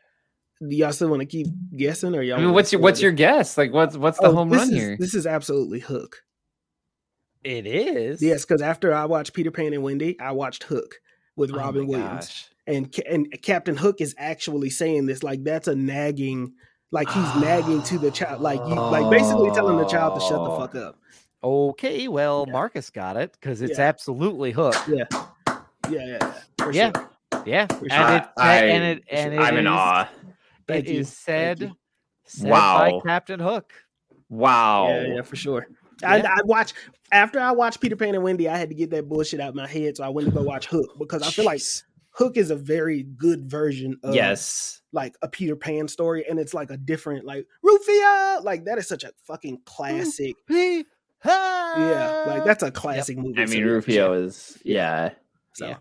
Do 0.68 0.76
y'all 0.76 0.92
still 0.92 1.10
want 1.10 1.22
to 1.22 1.26
keep 1.26 1.48
guessing, 1.76 2.16
or 2.16 2.22
y'all? 2.22 2.40
I 2.40 2.42
mean, 2.42 2.54
what's 2.54 2.72
your 2.72 2.82
what's 2.82 3.00
it? 3.00 3.04
your 3.04 3.12
guess? 3.12 3.58
Like, 3.58 3.72
what's 3.74 3.96
what's 3.98 4.20
the 4.20 4.28
Oh, 4.28 4.34
home 4.36 4.50
run 4.50 4.70
is, 4.70 4.76
here? 4.76 4.98
This 5.00 5.14
is 5.14 5.26
absolutely 5.26 5.80
Hook. 5.80 6.24
it 7.44 7.66
is. 7.66 8.22
Yes, 8.22 8.46
because 8.46 8.62
after 8.62 8.94
I 8.94 9.06
watched 9.06 9.34
Peter 9.34 9.52
Pan 9.52 9.74
and 9.74 9.84
Wendy, 9.84 10.20
I 10.20 10.32
watched 10.34 10.64
Hook 10.64 10.96
with 11.36 11.52
Oh 11.54 11.58
Robin 11.58 11.88
Williams, 11.88 12.28
gosh. 12.28 12.48
and 12.68 12.94
and 13.10 13.42
Captain 13.42 13.78
Hook 13.78 14.02
is 14.02 14.14
actually 14.18 14.70
saying 14.70 15.06
this 15.06 15.24
like 15.24 15.44
that's 15.44 15.68
a 15.70 15.76
nagging, 15.76 16.54
like 16.92 17.10
he's 17.10 17.36
nagging 17.36 17.82
to 17.84 17.98
the 17.98 18.12
child, 18.20 18.42
like 18.42 18.60
you, 18.60 18.76
like 18.76 19.10
basically 19.10 19.52
telling 19.52 19.78
the 19.78 19.86
child 19.86 20.20
to 20.20 20.26
shut 20.26 20.44
the 20.44 20.58
fuck 20.58 20.76
up. 20.76 21.00
Okay. 21.42 22.10
Well, 22.10 22.44
Yeah. 22.46 22.52
Marcus 22.52 22.90
got 22.90 23.16
it 23.16 23.32
because 23.32 23.62
it's 23.62 23.78
Yeah. 23.80 23.86
absolutely 23.88 24.52
Hook. 24.52 24.76
Yeah, 24.90 25.06
yeah, 25.90 26.06
yeah, 26.20 26.34
for 26.58 26.74
Yeah. 26.74 26.92
sure. 26.94 27.10
Yeah. 27.46 27.68
For 27.68 27.86
And 27.86 27.92
sure. 27.94 28.16
it 28.18 28.24
I- 28.38 28.64
and 28.66 28.84
it 28.84 29.04
and 29.10 29.34
it 29.36 29.40
I'm 29.40 29.56
in 29.56 29.66
awe. 29.68 30.10
Thank 30.70 30.88
it 30.88 30.94
you. 30.94 31.00
is 31.02 31.10
Thank 31.12 31.60
said, 31.60 31.62
you. 31.62 31.76
said 32.26 32.50
by 32.50 32.90
Wow. 32.92 33.02
Captain 33.06 33.40
Hook. 33.40 33.74
Wow. 34.30 34.88
Yeah, 34.90 35.16
yeah, 35.16 35.22
for 35.22 35.36
sure. 35.36 35.68
I, 36.04 36.18
Yeah. 36.18 36.36
I 36.38 36.44
watch 36.44 36.74
after 37.12 37.40
I 37.40 37.52
watched 37.52 37.82
Peter 37.82 37.96
Pan 37.96 38.16
and 38.16 38.24
Wendy. 38.24 38.48
I 38.48 38.58
had 38.58 38.70
to 38.70 38.76
get 38.76 38.92
that 38.92 39.10
bullshit 39.10 39.40
out 39.40 39.50
of 39.50 39.56
my 39.56 39.68
head, 39.68 39.98
so 39.98 40.04
I 40.04 40.10
went 40.10 40.28
to 40.28 40.34
go 40.34 40.42
watch 40.44 40.68
Hook 40.68 40.98
because 40.98 41.22
I 41.24 41.32
feel 41.32 41.46
like 41.46 41.62
Hook 42.12 42.38
is 42.38 42.52
a 42.52 42.56
very 42.56 43.04
good 43.04 43.50
version 43.50 43.98
of 44.04 44.14
yes. 44.16 44.82
like 44.94 45.16
a 45.22 45.28
Peter 45.28 45.56
Pan 45.56 45.88
story, 45.88 46.26
and 46.30 46.40
it's 46.40 46.54
like 46.54 46.70
a 46.72 46.78
different 46.78 47.26
like 47.26 47.48
Rufio. 47.64 48.42
Like 48.44 48.66
that 48.66 48.78
is 48.78 48.88
such 48.88 49.04
a 49.04 49.12
fucking 49.26 49.62
classic. 49.66 50.36
Yeah. 50.48 50.84
Yeah, 51.26 52.24
like 52.28 52.46
that's 52.46 52.64
a 52.64 52.72
classic 52.72 53.18
movie. 53.18 53.42
I 53.42 53.46
mean, 53.46 53.66
Rufio 53.66 54.14
is 54.14 54.58
yeah. 54.64 55.10
So 55.54 55.68
Yeah. 55.68 55.78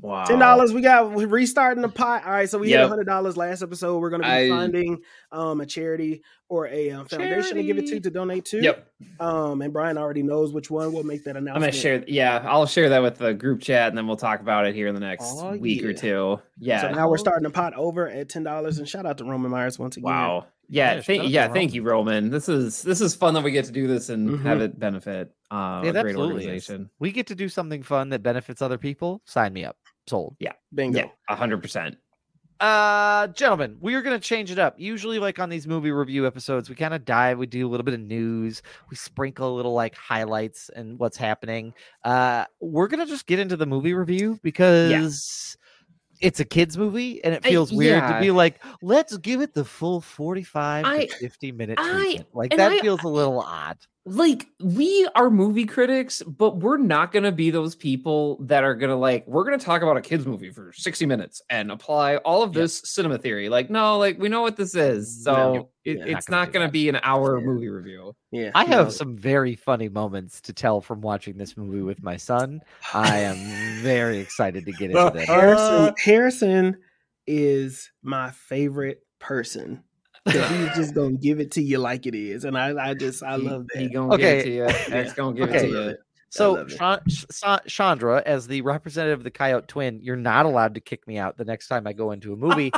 Wow. 0.00 0.24
ten 0.24 0.38
dollars. 0.38 0.72
We 0.72 0.80
got 0.82 1.12
we're 1.12 1.26
restarting 1.28 1.82
the 1.82 1.88
pot. 1.88 2.24
All 2.24 2.32
right, 2.32 2.48
so 2.48 2.58
we 2.58 2.68
hit 2.70 2.78
Yep. 2.78 2.88
hundred 2.88 3.04
dollars 3.04 3.36
last 3.36 3.62
episode. 3.62 3.98
We're 3.98 4.10
gonna 4.10 4.22
be 4.24 4.28
I- 4.28 4.48
finding 4.48 4.98
um 5.32 5.60
a 5.60 5.66
charity 5.66 6.22
or 6.48 6.66
a 6.68 6.90
um, 6.90 7.06
foundation 7.06 7.56
to 7.56 7.62
give 7.62 7.76
it 7.78 7.82
to 7.82 7.86
Charity. 7.88 8.00
to 8.00 8.10
donate 8.10 8.44
to. 8.46 8.60
Yep. 8.62 8.88
Um, 9.20 9.62
and 9.62 9.72
Brian 9.72 9.98
already 9.98 10.22
knows 10.22 10.52
which 10.52 10.70
one. 10.70 10.92
We'll 10.92 11.04
make 11.04 11.24
that 11.24 11.36
announcement. 11.36 11.56
I'm 11.56 11.60
gonna 11.62 11.72
share. 11.72 12.04
Yeah, 12.08 12.44
I'll 12.46 12.66
share 12.66 12.88
that 12.88 13.02
with 13.02 13.18
the 13.18 13.34
group 13.34 13.60
chat, 13.60 13.88
and 13.88 13.96
then 13.98 14.06
we'll 14.06 14.16
talk 14.16 14.40
about 14.40 14.66
it 14.66 14.74
here 14.74 14.88
in 14.88 14.94
the 14.94 15.00
next 15.00 15.24
Oh, 15.26 15.56
week 15.56 15.84
or 15.84 15.92
two. 15.92 16.40
Yeah. 16.58 16.82
So 16.82 16.90
now 16.92 17.08
we're 17.08 17.18
starting 17.18 17.44
the 17.44 17.50
pot 17.50 17.74
over 17.74 18.08
at 18.08 18.28
ten 18.28 18.42
dollars. 18.42 18.78
And 18.78 18.88
shout 18.88 19.06
out 19.06 19.18
to 19.18 19.24
Roman 19.24 19.50
Myers 19.50 19.78
once 19.78 19.96
again. 19.96 20.10
wow. 20.10 20.46
Yeah. 20.72 20.94
Yeah, 20.94 21.00
thank, 21.02 21.28
yeah. 21.30 21.48
to 21.48 21.52
Thank 21.52 21.74
you, 21.74 21.82
Roman. 21.82 22.30
This 22.30 22.48
is 22.48 22.82
this 22.82 23.00
is 23.00 23.16
fun 23.16 23.34
that 23.34 23.42
we 23.42 23.50
get 23.50 23.64
to 23.64 23.72
do 23.72 23.88
this 23.88 24.08
and 24.08 24.30
Mhm. 24.30 24.42
have 24.42 24.60
it 24.60 24.78
benefit 24.78 25.32
uh, 25.50 25.82
It 25.84 25.88
a 25.88 25.92
great 25.92 26.06
absolutely 26.10 26.42
is. 26.44 26.46
organization. 26.46 26.90
We 27.00 27.10
get 27.10 27.26
to 27.26 27.34
do 27.34 27.48
something 27.48 27.82
fun 27.82 28.10
that 28.10 28.22
benefits 28.22 28.62
other 28.62 28.78
people. 28.78 29.20
Sign 29.24 29.52
me 29.52 29.64
up. 29.64 29.76
Sold. 30.06 30.36
Yeah. 30.40 30.52
Bingo. 30.74 30.98
Yeah, 30.98 31.06
a 31.28 31.36
hundred 31.36 31.62
percent. 31.62 31.96
Uh, 32.58 33.26
gentlemen, 33.28 33.78
we 33.80 33.94
are 33.94 34.02
going 34.02 34.14
to 34.18 34.22
change 34.22 34.50
it 34.50 34.58
up. 34.58 34.74
Usually, 34.78 35.18
like 35.18 35.38
on 35.38 35.48
these 35.48 35.66
movie 35.66 35.90
review 35.92 36.26
episodes, 36.26 36.68
we 36.68 36.74
kind 36.74 36.92
of 36.92 37.06
dive, 37.06 37.38
we 37.38 37.46
do 37.46 37.66
a 37.66 37.70
little 37.70 37.84
bit 37.84 37.94
of 37.94 38.00
news, 38.00 38.60
we 38.90 38.96
sprinkle 38.96 39.54
a 39.54 39.56
little 39.56 39.72
like 39.72 39.94
highlights 39.94 40.68
and 40.68 40.98
what's 40.98 41.16
happening. 41.16 41.72
Uh, 42.04 42.44
we're 42.60 42.86
going 42.88 43.00
to 43.00 43.10
just 43.10 43.26
get 43.26 43.38
into 43.38 43.56
the 43.56 43.64
movie 43.64 43.94
review 43.94 44.38
because 44.42 45.56
it's 46.20 46.38
a 46.38 46.44
kids 46.44 46.76
movie 46.76 47.24
and 47.24 47.32
it 47.34 47.46
I- 47.46 47.48
feels 47.48 47.72
weird 47.72 48.02
to 48.06 48.20
be 48.20 48.30
like, 48.30 48.62
let's 48.82 49.16
give 49.16 49.40
it 49.40 49.54
the 49.54 49.64
full 49.64 50.02
45 50.02 50.84
I- 50.84 51.06
to 51.06 51.16
50 51.16 51.52
minute 51.52 51.78
I- 51.80 51.92
treatment. 51.92 52.28
Like 52.34 52.54
that 52.58 52.72
I- 52.72 52.80
feels 52.80 53.02
a 53.04 53.08
little 53.08 53.40
odd. 53.40 53.78
Like 54.06 54.46
we 54.60 55.06
are 55.14 55.28
movie 55.30 55.66
critics, 55.66 56.22
but 56.22 56.56
we're 56.56 56.78
not 56.78 57.12
gonna 57.12 57.30
be 57.32 57.50
those 57.50 57.74
people 57.74 58.38
that 58.44 58.64
are 58.64 58.74
gonna 58.74 58.96
like 58.96 59.26
we're 59.26 59.44
gonna 59.44 59.58
talk 59.58 59.82
about 59.82 59.96
a 59.96 60.00
kids 60.00 60.26
movie 60.26 60.50
for 60.50 60.72
60 60.72 61.04
minutes 61.06 61.42
and 61.50 61.70
apply 61.70 62.16
all 62.16 62.42
of 62.42 62.54
Yeah. 62.54 62.62
this 62.62 62.80
cinema 62.84 63.18
theory. 63.18 63.48
Like, 63.48 63.68
no, 63.70 63.98
like 63.98 64.18
we 64.18 64.28
know 64.28 64.40
what 64.40 64.56
this 64.56 64.74
is, 64.74 65.22
so 65.22 65.32
No, 65.32 65.70
it, 65.84 65.98
yeah, 65.98 66.04
not 66.04 66.08
it's 66.18 66.26
gonna 66.28 66.44
not 66.46 66.52
gonna 66.52 66.70
be 66.70 66.88
an 66.88 66.98
hour 67.02 67.38
Yeah. 67.38 67.44
movie 67.44 67.68
review. 67.68 68.14
Yeah, 68.32 68.50
I 68.54 68.64
have 68.64 68.86
no. 68.86 68.90
some 68.90 69.16
very 69.16 69.54
funny 69.54 69.88
moments 69.88 70.40
to 70.42 70.52
tell 70.52 70.80
from 70.80 71.00
watching 71.02 71.36
this 71.36 71.56
movie 71.56 71.82
with 71.82 72.02
my 72.02 72.16
son. 72.16 72.62
I 72.94 73.18
am 73.18 73.36
very 73.82 74.18
excited 74.18 74.64
to 74.66 74.72
get 74.72 74.82
into 74.90 74.94
Well, 74.94 75.10
that. 75.10 75.28
Harrison, 75.28 75.88
uh. 75.88 75.92
Harrison 75.98 76.76
is 77.26 77.90
my 78.02 78.30
favorite 78.30 79.02
person. 79.18 79.84
'Cause 80.26 80.48
He's 80.50 80.74
just 80.76 80.94
gonna 80.94 81.12
give 81.16 81.40
it 81.40 81.50
to 81.52 81.62
you 81.62 81.78
like 81.78 82.06
it 82.06 82.14
is, 82.14 82.44
and 82.44 82.56
I, 82.56 82.90
I 82.90 82.94
just, 82.94 83.22
I 83.22 83.36
He- 83.38 83.42
love 83.48 83.66
He 83.74 83.84
that. 83.84 83.92
gonna 83.92 84.16
give 84.18 84.26
it 84.26 84.32
Okay. 84.38 84.42
to 84.42 84.50
you. 84.54 84.64
X 84.96 85.12
gonna 85.14 85.34
give 85.36 85.48
Okay. 85.48 85.58
it 85.58 85.62
to 85.62 85.68
you. 85.68 85.78
it. 85.90 86.00
So, 86.28 86.52
love 86.52 86.70
it. 86.70 86.76
Chan- 86.78 87.00
Sh- 87.08 87.24
Sa- 87.30 87.58
Chandra, 87.66 88.22
as 88.24 88.46
the 88.46 88.60
representative 88.60 89.20
of 89.20 89.24
the 89.24 89.30
Coyote 89.30 89.66
Twin, 89.66 89.98
you're 90.02 90.14
not 90.16 90.46
allowed 90.46 90.74
to 90.74 90.80
kick 90.80 91.06
me 91.08 91.18
out 91.18 91.36
the 91.36 91.44
next 91.44 91.66
time 91.68 91.86
I 91.86 91.92
go 91.92 92.12
into 92.12 92.32
a 92.32 92.36
movie. 92.36 92.70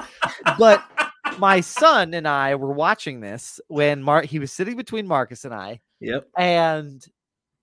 but 0.58 0.82
my 1.38 1.60
son 1.60 2.14
and 2.14 2.26
I 2.28 2.54
were 2.54 2.72
watching 2.72 3.20
this 3.20 3.60
when 3.68 4.02
Mark 4.02 4.24
he 4.26 4.38
was 4.38 4.52
sitting 4.52 4.76
between 4.76 5.06
Marcus 5.06 5.44
and 5.44 5.52
I, 5.52 5.80
Yep. 6.00 6.28
and 6.38 7.04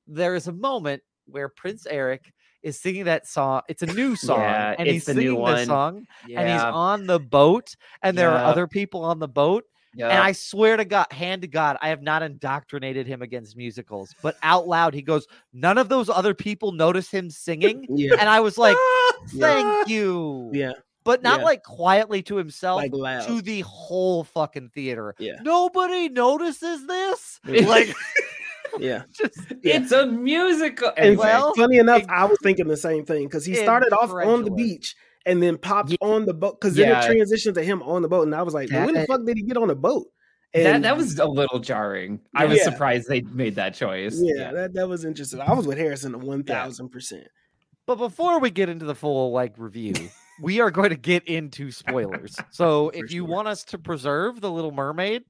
there 0.07 0.35
is 0.35 0.47
a 0.47 0.51
moment 0.51 1.01
where 1.31 1.49
Prince 1.49 1.85
Eric 1.85 2.33
is 2.61 2.79
singing 2.79 3.05
that 3.05 3.25
song. 3.27 3.61
It's 3.69 3.81
a 3.83 3.85
new 3.87 4.15
song, 4.15 4.41
Yeah, 4.41 4.75
and 4.77 4.87
he's 4.87 5.05
the 5.05 5.13
singing 5.13 5.35
the 5.41 5.65
song, 5.65 6.05
and 6.23 6.49
he's 6.49 6.61
on 6.61 7.07
the 7.07 7.19
boat, 7.19 7.75
and 8.03 8.17
there 8.17 8.29
Yeah. 8.31 8.41
are 8.41 8.45
other 8.45 8.67
people 8.67 9.03
on 9.03 9.19
the 9.19 9.27
boat. 9.29 9.63
yeah. 9.95 10.09
And 10.09 10.19
I 10.19 10.33
swear 10.33 10.77
to 10.77 10.85
God, 10.85 11.07
hand 11.11 11.41
to 11.43 11.47
God, 11.47 11.77
I 11.81 11.89
have 11.89 12.01
not 12.03 12.21
indoctrinated 12.21 13.07
him 13.07 13.21
against 13.21 13.55
musicals, 13.57 14.13
but 14.21 14.37
out 14.43 14.67
loud, 14.67 14.93
he 14.93 15.01
goes, 15.01 15.25
None 15.53 15.77
of 15.79 15.89
those 15.89 16.09
other 16.09 16.33
people 16.35 16.71
notice 16.73 17.09
him 17.09 17.29
singing. 17.29 17.87
Yeah. 17.89 18.15
And 18.19 18.29
I 18.29 18.39
was 18.39 18.57
like, 18.57 18.77
Yeah. 19.33 19.39
Thank 19.39 19.89
you. 19.89 20.51
Yeah. 20.53 20.73
But 21.05 21.23
not 21.23 21.39
Yeah. 21.39 21.45
like 21.45 21.63
quietly 21.63 22.21
to 22.23 22.35
himself, 22.35 22.83
Like 22.83 22.91
to 23.25 23.41
the 23.41 23.61
whole 23.61 24.25
fucking 24.25 24.69
theater. 24.75 25.15
Yeah. 25.17 25.39
Nobody 25.41 26.07
notices 26.09 26.85
this. 26.85 27.39
Yeah. 27.47 27.65
Like, 27.67 27.95
Yeah. 28.79 29.03
just 29.13 29.37
It's 29.63 29.91
a 29.91 30.05
musical. 30.05 30.89
And 30.89 31.05
Anyway, 31.07 31.23
well, 31.25 31.53
funny 31.55 31.77
enough, 31.77 32.03
it- 32.03 32.09
I 32.09 32.25
was 32.25 32.37
thinking 32.43 32.67
the 32.67 32.77
same 32.77 33.05
thing 33.05 33.23
because 33.25 33.45
he 33.45 33.55
started 33.55 33.93
off 33.93 34.11
on 34.11 34.43
the 34.43 34.51
beach 34.51 34.95
and 35.25 35.41
then 35.43 35.57
popped 35.57 35.91
Yeah. 35.91 35.97
on 36.01 36.25
the 36.25 36.33
boat 36.33 36.59
because 36.59 36.75
then 36.75 36.89
it 36.91 36.95
transitioned 37.09 37.55
to 37.55 37.63
him 37.63 37.81
on 37.83 38.01
the 38.01 38.07
boat, 38.07 38.23
and 38.23 38.33
I 38.35 38.41
was 38.41 38.53
like, 38.53 38.69
well, 38.71 38.85
when 38.85 38.95
the 38.95 39.05
fuck 39.05 39.25
did 39.25 39.37
he 39.37 39.43
get 39.43 39.57
on 39.57 39.67
the 39.67 39.75
boat? 39.75 40.07
that 40.53 40.65
And 40.75 40.83
that 40.85 40.97
was 40.97 41.19
a 41.19 41.27
little 41.27 41.59
jarring. 41.59 42.19
I 42.33 42.45
was 42.45 42.57
Yeah. 42.59 42.63
surprised 42.63 43.07
they 43.07 43.21
made 43.21 43.55
that 43.55 43.73
choice. 43.75 44.19
yeah, 44.19 44.51
That, 44.51 44.73
that 44.73 44.87
was 44.89 45.05
interesting. 45.05 45.39
I 45.41 45.53
was 45.53 45.67
with 45.67 45.77
Harrison 45.77 46.19
one 46.21 46.43
thousand 46.43 46.89
percent. 46.89 47.27
But 47.85 47.95
before 47.97 48.39
we 48.39 48.49
get 48.51 48.69
into 48.69 48.85
the 48.85 48.95
full 48.95 49.31
like 49.31 49.53
review, 49.57 49.93
we 50.41 50.59
are 50.61 50.71
going 50.71 50.89
to 50.89 50.95
get 50.95 51.25
into 51.27 51.71
spoilers. 51.71 52.35
So 52.51 52.89
For 52.91 52.95
if 53.05 53.11
you 53.11 53.21
sure. 53.25 53.27
want 53.35 53.47
us 53.47 53.63
to 53.65 53.77
preserve 53.77 54.41
the 54.41 54.49
Little 54.49 54.71
Mermaid, 54.71 55.23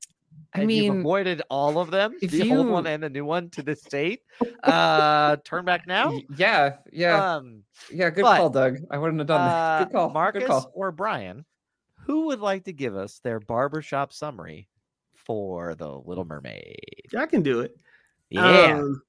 I 0.53 0.61
and 0.61 0.71
you've 0.71 0.91
mean, 0.93 0.99
avoided 1.01 1.41
all 1.49 1.79
of 1.79 1.91
them, 1.91 2.15
if 2.21 2.31
the 2.31 2.51
old 2.51 2.67
one 2.67 2.87
and 2.87 3.03
the 3.03 3.09
new 3.09 3.25
one 3.25 3.49
to 3.51 3.61
this 3.61 3.81
date, 3.81 4.21
uh, 4.63 5.37
turn 5.43 5.65
back 5.65 5.85
now. 5.87 6.19
yeah, 6.35 6.77
yeah, 6.91 7.35
Um, 7.35 7.63
yeah. 7.91 8.09
Good 8.09 8.23
but, 8.23 8.37
call, 8.37 8.49
Doug. 8.49 8.77
I 8.89 8.97
wouldn't 8.97 9.19
have 9.19 9.27
done 9.27 9.47
that. 9.47 9.53
uh, 9.55 9.83
Good 9.85 9.93
call, 9.93 10.09
Marcus 10.09 10.41
Good 10.43 10.47
call. 10.49 10.71
or 10.73 10.91
Brian, 10.91 11.45
who 12.05 12.27
would 12.27 12.39
like 12.39 12.63
to 12.65 12.73
give 12.73 12.95
us 12.95 13.19
their 13.19 13.39
barbershop 13.39 14.11
summary 14.13 14.67
for 15.13 15.75
the 15.75 15.87
Little 15.89 16.25
Mermaid? 16.25 17.05
I 17.17 17.25
can 17.27 17.43
do 17.43 17.59
it. 17.61 17.75
Yeah. 18.29 18.79
Um, 18.79 19.01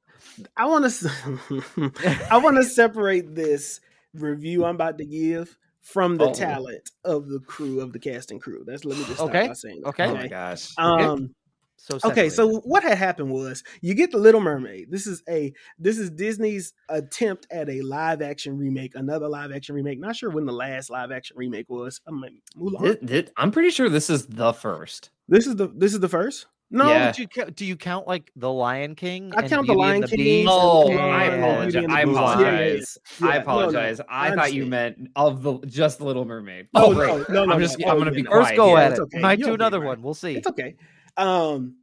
I 0.56 0.66
want 0.66 0.90
to. 0.90 1.92
I 2.30 2.36
want 2.38 2.56
to 2.56 2.64
separate 2.64 3.34
this 3.34 3.80
review 4.14 4.64
I'm 4.64 4.74
about 4.74 4.98
to 4.98 5.04
give 5.04 5.56
from 5.82 6.16
the 6.16 6.28
Oh. 6.28 6.34
talent 6.34 6.90
of 7.04 7.28
the 7.28 7.40
crew 7.40 7.80
of 7.80 7.92
the 7.92 7.98
cast 7.98 8.30
and 8.30 8.40
crew. 8.40 8.62
That's 8.66 8.84
let 8.84 8.98
me 8.98 9.04
just 9.04 9.16
start 9.16 9.30
Okay, 9.30 9.46
by 9.48 9.52
saying. 9.54 9.80
that, 9.82 9.88
okay. 9.90 10.04
Oh 10.06 10.14
my 10.14 10.28
gosh. 10.28 10.72
Um, 10.78 11.34
so 11.82 11.98
okay 12.04 12.28
so 12.28 12.58
what 12.66 12.82
had 12.82 12.98
happened 12.98 13.30
was 13.30 13.64
you 13.80 13.94
get 13.94 14.10
the 14.10 14.18
little 14.18 14.42
mermaid 14.42 14.90
this 14.90 15.06
is 15.06 15.22
a 15.30 15.50
this 15.78 15.96
is 15.98 16.10
disney's 16.10 16.74
attempt 16.90 17.46
at 17.50 17.70
a 17.70 17.80
live 17.80 18.20
action 18.20 18.58
remake 18.58 18.94
another 18.96 19.26
live 19.28 19.50
action 19.50 19.74
remake 19.74 19.98
not 19.98 20.14
sure 20.14 20.28
when 20.28 20.44
the 20.44 20.52
last 20.52 20.90
live 20.90 21.10
action 21.10 21.38
remake 21.38 21.70
was 21.70 22.02
I 22.06 22.10
mean, 22.10 22.42
Mulan. 22.54 23.00
Thi- 23.00 23.06
thi- 23.22 23.28
I'm 23.38 23.50
pretty 23.50 23.70
sure 23.70 23.88
this 23.88 24.10
is 24.10 24.26
the 24.26 24.52
first. 24.52 25.08
this 25.26 25.46
is 25.46 25.56
the 25.56 25.68
this 25.68 25.94
is 25.94 26.00
the 26.00 26.08
first 26.10 26.44
no 26.70 26.88
Yeah. 26.88 27.06
Would 27.06 27.18
you 27.18 27.28
ca- 27.28 27.50
do 27.54 27.64
you 27.64 27.76
count 27.76 28.06
like 28.06 28.30
the 28.36 28.50
Lion 28.50 28.94
King? 28.94 29.32
I 29.34 29.40
and 29.40 29.50
count 29.50 29.66
the 29.66 29.74
Lion 29.74 30.02
the 30.02 30.08
King 30.08 30.16
Beast? 30.18 30.48
Oh, 30.50 30.86
Mulan 30.88 31.10
I 31.10 31.24
apologize. 31.24 31.74
And 31.74 31.92
I 31.92 32.04
Beast. 32.04 32.16
Yeah, 32.16 32.40
yeah, 32.40 32.40
yeah. 32.40 32.76
apologize. 32.80 32.98
I 33.20 33.24
no, 33.26 33.30
no, 33.30 33.40
apologize. 33.40 34.00
I, 34.00 34.04
I 34.08 34.34
thought 34.34 34.52
you 34.54 34.66
meant 34.66 35.08
of 35.16 35.42
the 35.42 35.58
just 35.66 36.00
Little 36.00 36.24
Mermaid. 36.24 36.68
Oh, 36.74 36.86
Oh, 36.86 36.92
no, 36.92 36.94
great. 36.94 37.28
no, 37.28 37.44
no, 37.44 37.52
I'm 37.52 37.60
no. 37.60 37.66
just. 37.66 37.76
I'm 37.84 37.98
gonna 37.98 38.06
yeah, 38.06 38.16
be 38.16 38.22
no. 38.22 38.30
quiet. 38.30 38.44
First 38.44 38.56
go 38.56 38.68
here. 38.68 38.78
at 38.78 38.92
it. 38.92 39.00
okay. 39.00 39.18
Might 39.20 39.38
You'll 39.38 39.48
do 39.48 39.54
another 39.54 39.80
right. 39.80 39.88
one. 39.88 40.02
We'll 40.02 40.14
see. 40.14 40.36
It's 40.36 40.46
okay. 40.46 40.76
Um, 41.16 41.76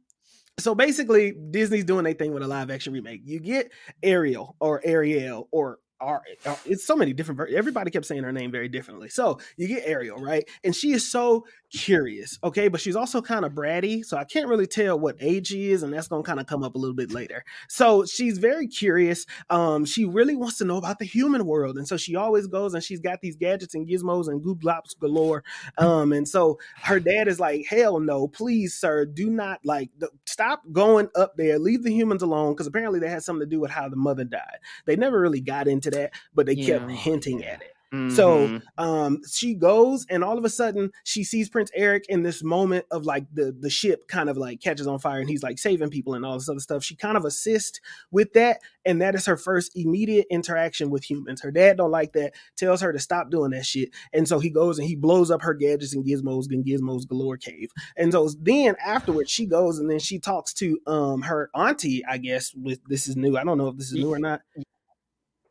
so 0.58 0.74
basically, 0.74 1.32
Disney's 1.50 1.84
doing 1.84 2.06
a 2.06 2.14
thing 2.14 2.32
with 2.32 2.42
a 2.42 2.48
live 2.48 2.70
action 2.70 2.92
remake. 2.92 3.20
You 3.24 3.40
get 3.40 3.70
Ariel 4.02 4.56
or 4.60 4.80
Ariel 4.84 5.48
or 5.52 5.78
Ar- 6.00 6.22
uh, 6.46 6.56
it's 6.64 6.84
so 6.86 6.96
many 6.96 7.12
different. 7.12 7.38
ver- 7.38 7.48
Everybody 7.48 7.90
kept 7.90 8.06
saying 8.06 8.22
her 8.22 8.32
name 8.32 8.50
very 8.50 8.68
differently. 8.68 9.08
So 9.08 9.38
you 9.56 9.66
get 9.68 9.82
Ariel, 9.86 10.18
right? 10.18 10.48
And 10.64 10.74
she 10.74 10.92
is 10.92 11.10
so 11.10 11.44
curious, 11.70 12.38
okay, 12.42 12.68
but 12.68 12.80
she's 12.80 12.96
also 12.96 13.20
kind 13.20 13.44
of 13.44 13.52
bratty. 13.52 14.04
So 14.04 14.16
I 14.16 14.24
can't 14.24 14.48
really 14.48 14.66
tell 14.66 14.98
what 14.98 15.16
age 15.20 15.48
she 15.48 15.70
is, 15.70 15.82
and 15.82 15.92
that's 15.92 16.08
gonna 16.08 16.22
kind 16.22 16.40
of 16.40 16.46
come 16.46 16.62
up 16.62 16.74
a 16.74 16.78
little 16.78 16.94
bit 16.94 17.12
later. 17.12 17.44
So 17.68 18.04
she's 18.06 18.38
very 18.38 18.66
curious. 18.68 19.26
Um, 19.50 19.84
she 19.84 20.04
really 20.04 20.36
wants 20.36 20.58
to 20.58 20.64
know 20.64 20.76
about 20.76 20.98
the 20.98 21.04
human 21.04 21.44
world, 21.46 21.76
and 21.76 21.86
so 21.86 21.96
she 21.96 22.16
always 22.16 22.46
goes 22.46 22.74
and 22.74 22.82
she's 22.82 23.00
got 23.00 23.20
these 23.20 23.36
gadgets 23.36 23.74
and 23.74 23.86
gizmos 23.86 24.28
and 24.28 24.42
gooblops 24.42 24.98
galore. 24.98 25.44
Um, 25.76 26.12
and 26.12 26.26
so 26.28 26.58
her 26.82 27.00
dad 27.00 27.28
is 27.28 27.40
like, 27.40 27.66
"Hell 27.68 28.00
no, 28.00 28.28
please, 28.28 28.74
sir, 28.74 29.04
do 29.04 29.28
not 29.30 29.60
like 29.64 29.90
stop 30.26 30.62
going 30.72 31.08
up 31.14 31.36
there. 31.36 31.58
Leave 31.58 31.82
the 31.82 31.92
humans 31.92 32.22
alone." 32.22 32.52
Because 32.52 32.66
apparently 32.66 33.00
that 33.00 33.08
had 33.10 33.22
something 33.22 33.46
to 33.46 33.50
do 33.50 33.60
with 33.60 33.70
how 33.70 33.88
the 33.88 33.96
mother 33.96 34.24
died. 34.24 34.58
They 34.86 34.96
never 34.96 35.20
really 35.20 35.40
got 35.40 35.68
into 35.68 35.87
that, 35.90 36.12
but 36.34 36.46
they 36.46 36.56
kept 36.56 36.90
hinting 36.90 37.44
at 37.44 37.60
it. 37.62 37.74
So 38.10 38.48
Mhm. 38.48 38.62
um 38.78 39.20
she 39.30 39.54
goes 39.54 40.06
and 40.08 40.22
all 40.24 40.38
of 40.38 40.44
a 40.44 40.48
sudden 40.48 40.92
she 41.04 41.24
sees 41.24 41.48
Prince 41.50 41.70
Eric 41.74 42.04
in 42.08 42.22
this 42.22 42.42
moment 42.42 42.86
of 42.90 43.04
like 43.04 43.26
the 43.32 43.50
the 43.58 43.68
ship 43.68 44.08
kind 44.08 44.30
of 44.30 44.36
like 44.36 44.60
catches 44.62 44.86
on 44.86 44.98
fire 44.98 45.20
and 45.20 45.28
he's 45.28 45.42
like 45.42 45.58
saving 45.58 45.90
people 45.90 46.14
and 46.14 46.24
all 46.24 46.34
this 46.34 46.48
other 46.48 46.60
stuff. 46.60 46.84
She 46.84 46.96
kind 46.96 47.16
of 47.16 47.24
assists 47.24 47.80
with 48.10 48.32
that 48.34 48.60
and 48.86 49.00
that 49.02 49.14
is 49.14 49.26
her 49.26 49.36
first 49.36 49.72
immediate 49.74 50.26
interaction 50.30 50.88
with 50.90 51.04
humans. 51.04 51.40
Her 51.42 51.50
dad 51.50 51.76
don't 51.78 51.90
like 51.90 52.12
that, 52.12 52.34
tells 52.56 52.80
her 52.82 52.92
to 52.92 52.98
stop 52.98 53.30
doing 53.30 53.50
that 53.50 53.66
shit. 53.66 53.90
And 54.12 54.26
so 54.28 54.38
he 54.38 54.48
goes 54.50 54.78
and 54.78 54.86
he 54.88 54.94
blows 54.96 55.30
up 55.30 55.42
her 55.42 55.52
gadgets 55.54 55.94
and 55.94 56.04
gizmos 56.06 56.46
and 56.50 56.64
gizmos 56.64 57.06
galore 57.08 57.36
cave. 57.36 57.70
And 57.96 58.12
so 58.12 58.30
then 58.40 58.76
afterwards 58.84 59.30
she 59.30 59.44
goes 59.46 59.78
and 59.78 59.90
then 59.90 59.98
she 59.98 60.18
talks 60.18 60.52
to 60.54 60.78
um 60.86 61.22
her 61.22 61.50
auntie, 61.54 62.04
I 62.06 62.18
guess 62.18 62.54
with 62.54 62.80
this 62.86 63.06
is 63.08 63.16
new. 63.16 63.36
I 63.36 63.44
don't 63.44 63.58
know 63.58 63.68
if 63.68 63.76
this 63.76 63.88
is 63.92 63.96
new 63.96 64.12
or 64.12 64.18
not. 64.18 64.40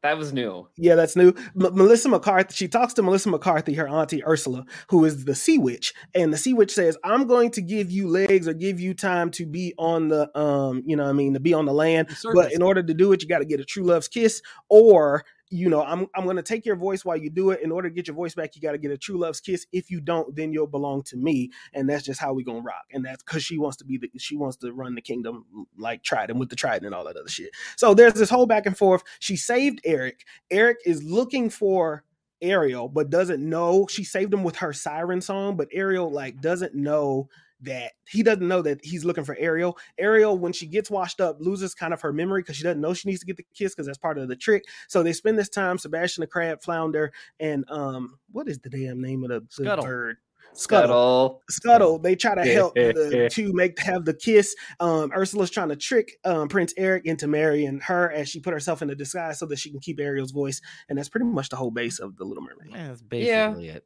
That 0.03 0.17
was 0.17 0.31
new. 0.31 0.67
Yeah, 0.77 0.95
that's 0.95 1.15
new. 1.15 1.29
M- 1.29 1.75
Melissa 1.75 2.09
McCarthy. 2.09 2.53
She 2.53 2.67
talks 2.67 2.93
to 2.93 3.03
Melissa 3.03 3.29
McCarthy, 3.29 3.73
her 3.73 3.87
auntie 3.87 4.23
Ursula, 4.23 4.65
who 4.89 5.03
is 5.05 5.25
the 5.25 5.35
Sea 5.35 5.57
Witch, 5.57 5.93
and 6.13 6.31
the 6.31 6.37
Sea 6.37 6.53
Witch 6.53 6.73
says, 6.73 6.97
"I'm 7.03 7.25
going 7.25 7.51
to 7.51 7.61
give 7.61 7.89
you 7.91 8.07
legs 8.07 8.47
or 8.47 8.53
give 8.53 8.79
you 8.79 8.93
time 8.93 9.31
to 9.31 9.45
be 9.45 9.73
on 9.77 10.09
the, 10.09 10.37
um, 10.37 10.83
you 10.85 10.95
know, 10.95 11.03
what 11.03 11.09
I 11.09 11.13
mean, 11.13 11.33
to 11.33 11.39
be 11.39 11.53
on 11.53 11.65
the 11.65 11.73
land. 11.73 12.09
But 12.33 12.53
in 12.53 12.61
order 12.61 12.83
to 12.83 12.93
do 12.93 13.11
it, 13.11 13.21
you 13.21 13.27
got 13.27 13.39
to 13.39 13.45
get 13.45 13.59
a 13.59 13.65
true 13.65 13.83
love's 13.83 14.07
kiss, 14.07 14.41
or 14.69 15.25
you 15.49 15.69
know, 15.69 15.81
I'm 15.81 16.07
I'm 16.13 16.25
to 16.35 16.43
take 16.43 16.65
your 16.65 16.75
voice 16.75 17.05
while 17.05 17.17
you 17.17 17.29
do 17.29 17.51
it. 17.51 17.61
In 17.61 17.71
order 17.71 17.89
to 17.89 17.95
get 17.95 18.07
your 18.07 18.15
voice 18.15 18.35
back, 18.35 18.55
you 18.55 18.61
got 18.61 18.73
to 18.73 18.77
get 18.77 18.91
a 18.91 18.97
true 18.97 19.17
love's 19.17 19.39
kiss. 19.39 19.65
If 19.71 19.89
you 19.89 20.01
don't, 20.01 20.35
then 20.35 20.51
you'll 20.51 20.67
belong 20.67 21.03
to 21.03 21.17
me, 21.17 21.51
and 21.73 21.89
that's 21.89 22.03
just 22.03 22.19
how 22.19 22.33
we 22.33 22.43
gonna 22.43 22.59
rock. 22.59 22.85
And 22.91 23.05
that's 23.05 23.23
because 23.23 23.43
she 23.43 23.57
wants 23.57 23.77
to 23.77 23.85
be 23.85 23.97
the 23.97 24.09
she 24.17 24.35
wants 24.35 24.57
to 24.57 24.71
run 24.71 24.95
the 24.95 25.01
kingdom 25.01 25.45
mm, 25.55 25.65
like 25.77 26.03
Trident 26.03 26.39
with 26.39 26.49
the 26.49 26.55
Trident 26.55 26.85
and 26.85 26.95
all 26.95 27.05
that 27.05 27.15
other 27.15 27.29
shit. 27.29 27.51
So 27.77 27.93
there's 27.93 28.13
this 28.13 28.29
whole 28.29 28.45
back 28.45 28.65
and 28.65 28.77
forth. 28.77 29.03
She 29.19 29.37
saved 29.37 29.79
Eric. 29.85 30.25
Eric 30.51 30.77
is 30.85 31.03
looking 31.03 31.49
for 31.49 32.03
Ariel, 32.41 32.89
but 32.89 33.09
doesn't 33.09 33.47
know 33.47 33.87
she 33.89 34.03
saved 34.03 34.33
him 34.33 34.43
with 34.43 34.57
her 34.57 34.73
siren 34.73 35.21
song. 35.21 35.55
But 35.55 35.69
Ariel 35.71 36.11
like 36.11 36.41
doesn't 36.41 36.75
know 36.75 37.29
that 37.61 37.93
he 38.07 38.21
doesn't 38.23 38.47
know 38.47 38.61
that 38.61 38.79
he's 38.83 39.03
looking 39.03 39.23
for 39.23 39.35
Ariel. 39.39 39.77
Ariel, 39.97 40.37
when 40.37 40.53
she 40.53 40.67
gets 40.67 40.91
washed 40.91 41.19
up, 41.19 41.37
loses 41.39 41.73
kind 41.73 41.93
of 41.93 42.01
her 42.01 42.13
memory 42.13 42.41
because 42.41 42.55
she 42.55 42.63
doesn't 42.63 42.81
know 42.81 42.93
she 42.93 43.09
needs 43.09 43.21
to 43.21 43.25
get 43.25 43.37
the 43.37 43.45
kiss 43.55 43.73
because 43.73 43.87
that's 43.87 43.97
part 43.97 44.17
of 44.17 44.27
the 44.27 44.35
trick. 44.35 44.63
So 44.87 45.01
they 45.03 45.13
spend 45.13 45.39
this 45.39 45.49
time, 45.49 45.77
Sebastian 45.77 46.21
the 46.21 46.27
Crab, 46.27 46.61
Flounder, 46.61 47.11
and 47.39 47.65
um, 47.69 48.19
what 48.31 48.47
is 48.47 48.59
the 48.59 48.69
damn 48.69 49.01
name 49.01 49.23
of 49.23 49.29
the, 49.29 49.39
the 49.39 49.47
Scuttle. 49.49 49.85
bird? 49.85 50.17
Scuttle. 50.53 50.89
Scuttle. 50.93 51.41
Scuttle. 51.49 51.99
They 51.99 52.15
try 52.15 52.33
to 52.35 52.43
help 52.45 52.73
the 52.75 53.29
two 53.31 53.51
make 53.53 53.77
have 53.79 54.05
the 54.05 54.13
kiss. 54.13 54.55
Um, 54.79 55.11
Ursula's 55.15 55.51
trying 55.51 55.69
to 55.69 55.75
trick 55.75 56.17
um, 56.25 56.47
Prince 56.47 56.73
Eric 56.77 57.05
into 57.05 57.27
marrying 57.27 57.79
her 57.81 58.11
as 58.11 58.29
she 58.29 58.39
put 58.39 58.53
herself 58.53 58.81
in 58.81 58.89
a 58.89 58.95
disguise 58.95 59.39
so 59.39 59.45
that 59.47 59.59
she 59.59 59.69
can 59.69 59.79
keep 59.79 59.99
Ariel's 59.99 60.31
voice, 60.31 60.61
and 60.89 60.97
that's 60.97 61.09
pretty 61.09 61.25
much 61.25 61.49
the 61.49 61.55
whole 61.57 61.69
base 61.69 61.99
of 61.99 62.15
the 62.17 62.23
Little 62.23 62.43
Mermaid. 62.43 62.71
Yeah, 62.71 62.87
that's 62.87 63.01
Yeah. 63.11 63.47
basically 63.49 63.69
it. 63.69 63.85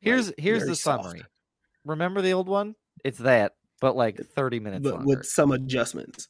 Here's 0.00 0.32
here's 0.38 0.58
very 0.60 0.70
the 0.70 0.76
soft. 0.76 1.04
summary. 1.04 1.22
Remember 1.84 2.20
the 2.22 2.32
old 2.34 2.48
one? 2.48 2.74
It's 3.04 3.18
that, 3.18 3.52
but 3.80 3.96
like 3.96 4.18
30 4.18 4.60
minutes 4.60 4.82
but 4.84 4.94
longer. 4.94 5.06
with 5.06 5.26
some 5.26 5.52
adjustments. 5.52 6.28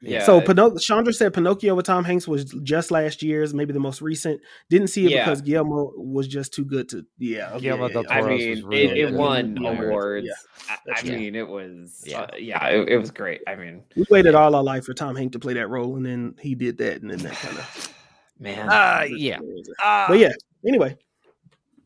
Yeah. 0.00 0.22
So 0.24 0.40
Pinoc- 0.40 0.80
Chandra 0.80 1.12
said 1.12 1.34
Pinocchio 1.34 1.74
with 1.74 1.86
Tom 1.86 2.04
Hanks 2.04 2.28
was 2.28 2.44
just 2.62 2.92
last 2.92 3.20
year's, 3.20 3.52
maybe 3.52 3.72
the 3.72 3.80
most 3.80 4.00
recent. 4.00 4.40
Didn't 4.70 4.88
see 4.88 5.06
it 5.06 5.10
Yeah. 5.10 5.24
because 5.24 5.42
Guillermo 5.42 5.90
was 5.96 6.28
just 6.28 6.54
too 6.54 6.64
good 6.64 6.88
to. 6.90 7.04
Yeah, 7.18 7.50
okay, 7.54 7.62
Guillermo 7.62 7.88
yeah, 7.88 7.92
del 7.94 8.02
yeah. 8.04 8.12
I 8.16 8.20
Toro's 8.20 8.30
was 8.30 8.58
mean, 8.58 8.64
really 8.66 9.00
it, 9.00 9.08
it 9.08 9.14
won 9.14 9.58
awards. 9.58 10.28
Yeah. 10.28 10.76
I, 10.94 11.00
I 11.00 11.02
mean, 11.02 11.34
it 11.34 11.48
was 11.48 12.04
Yeah. 12.06 12.26
yeah, 12.34 12.36
yeah, 12.38 12.66
it, 12.80 12.88
it 12.90 12.96
was 12.98 13.10
great. 13.10 13.40
I 13.48 13.56
mean, 13.56 13.82
We 13.96 14.04
waited 14.08 14.36
all 14.36 14.54
our 14.54 14.62
life 14.62 14.84
for 14.84 14.94
Tom 14.94 15.16
Hanks 15.16 15.32
to 15.32 15.40
play 15.40 15.54
that 15.54 15.66
role, 15.66 15.96
and 15.96 16.06
then 16.06 16.36
he 16.40 16.54
did 16.54 16.78
that, 16.78 17.02
and 17.02 17.10
then 17.10 17.18
that 17.18 17.32
kind 17.34 17.58
of. 17.58 17.94
man, 18.38 18.68
Uh, 18.68 19.04
yeah. 19.08 19.40
Uh, 19.82 20.06
But 20.06 20.18
yeah, 20.20 20.30
anyway, 20.64 20.96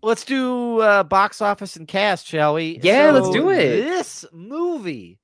let's 0.03 0.25
do 0.25 0.81
uh, 0.81 1.03
box 1.05 1.41
office 1.41 1.77
and 1.77 1.87
cast, 1.89 2.27
shall 2.27 2.55
we? 2.55 2.81
Yeah, 2.83 3.11
let's 3.11 3.31
do 3.31 3.51
it. 3.51 3.85
This 3.85 4.25
movie 4.33 5.19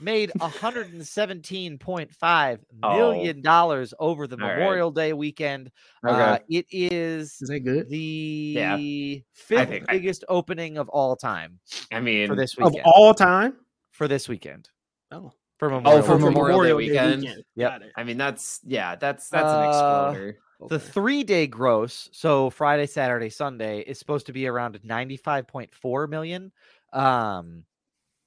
made 0.00 0.30
117.5 0.40 2.58
Oh. 2.82 3.32
dollars 3.42 3.94
over 4.00 4.26
the 4.26 4.36
All 4.36 4.42
right. 4.48 4.58
Memorial 4.58 4.90
Day 4.90 5.12
weekend. 5.12 5.70
okay. 6.06 6.20
Uh, 6.20 6.38
it 6.48 6.66
is 6.70 7.36
is 7.40 7.48
that 7.48 7.60
good? 7.60 7.88
the 7.88 9.22
fifth 9.34 9.68
think 9.68 9.84
I- 9.88 9.92
biggest 9.98 10.24
opening 10.28 10.76
of 10.78 10.88
all 10.88 11.14
time 11.16 11.58
I 11.92 12.00
mean, 12.00 12.26
for 12.28 12.34
this 12.36 12.56
Of 12.58 12.72
weekend. 12.72 12.86
all 12.86 13.14
time? 13.14 13.56
for 13.92 14.08
this 14.08 14.26
weekend. 14.28 14.68
Oh, 15.10 15.32
For 15.58 15.68
Memorial. 15.68 16.02
for 16.02 16.16
Day. 16.18 16.24
Memorial 16.24 16.62
Day 16.62 16.72
weekend? 16.72 17.24
Yep. 17.24 17.36
Got 17.70 17.82
it. 17.82 17.92
I 17.94 18.04
mean, 18.04 18.16
that's 18.16 18.58
yeah, 18.64 18.96
that's 18.96 19.28
that's 19.28 19.44
an 19.44 19.50
Uh, 19.50 20.32
exploder. 20.64 20.74
The 20.74 20.92
three 20.92 21.24
day 21.24 21.46
gross, 21.46 22.08
so 22.12 22.50
Friday, 22.50 22.86
Saturday, 22.86 23.30
Sunday, 23.30 23.80
is 23.80 23.98
supposed 23.98 24.26
to 24.26 24.32
be 24.32 24.46
around 24.46 24.80
95.4 24.84 26.08
million. 26.08 26.52
Um, 26.92 27.64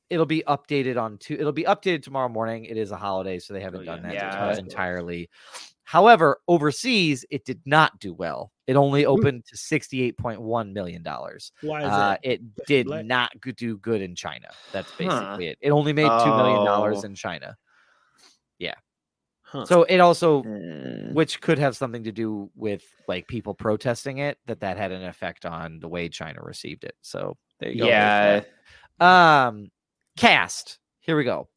it'll 0.10 0.26
be 0.26 0.44
updated 0.48 1.02
on 1.02 1.18
two, 1.18 1.36
it'll 1.36 1.52
be 1.52 1.64
updated 1.64 2.04
tomorrow 2.04 2.30
morning. 2.30 2.66
It 2.66 2.78
is 2.78 2.92
a 2.92 2.98
holiday, 2.98 3.40
so 3.40 3.54
they 3.54 3.62
haven't 3.62 3.80
Oh, 3.82 3.84
done 3.84 4.02
yeah. 4.04 4.14
that 4.14 4.14
Yeah, 4.14 4.58
entirely. 4.60 5.30
However, 5.84 6.40
overseas, 6.48 7.26
it 7.30 7.46
did 7.46 7.62
not 7.66 8.00
do 8.00 8.14
well. 8.14 8.52
It 8.68 8.76
only 8.76 9.06
opened 9.06 9.46
to 9.46 9.58
$68.1 9.58 10.74
million. 10.74 11.04
Why 11.62 11.84
is 11.84 11.92
Uh, 11.92 11.96
that? 11.96 12.20
it 12.24 12.42
did 12.66 12.88
black? 12.88 13.06
not 13.06 13.32
do 13.58 13.78
good 13.78 14.02
in 14.02 14.16
China. 14.16 14.50
That's 14.72 14.92
Huh. 14.92 14.98
basically 14.98 15.48
it. 15.48 15.58
It 15.62 15.70
only 15.72 15.94
made 15.94 16.18
$2 16.18 16.34
million 16.34 16.66
Oh. 16.68 17.04
in 17.04 17.16
China. 17.16 17.56
Huh. 19.56 19.66
So 19.66 19.84
it 19.84 20.00
also 20.00 20.44
Mm. 20.44 21.14
which 21.14 21.40
could 21.42 21.58
have 21.60 21.76
something 21.78 22.04
to 22.04 22.12
do 22.12 22.50
with 22.56 22.84
like 23.08 23.28
people 23.28 23.54
protesting 23.54 24.18
it 24.20 24.38
that 24.48 24.60
that 24.60 24.78
had 24.78 24.92
an 24.92 25.04
effect 25.04 25.46
on 25.46 25.80
the 25.80 25.88
way 25.88 26.10
China 26.10 26.42
received 26.44 26.84
it. 26.84 26.96
So 27.02 27.38
there 27.60 27.72
you 27.72 27.82
go. 27.84 27.88
yeah. 27.88 28.42
Um, 29.00 29.72
cast. 30.18 30.80
Here 31.00 31.16
we 31.18 31.24
go. 31.24 31.48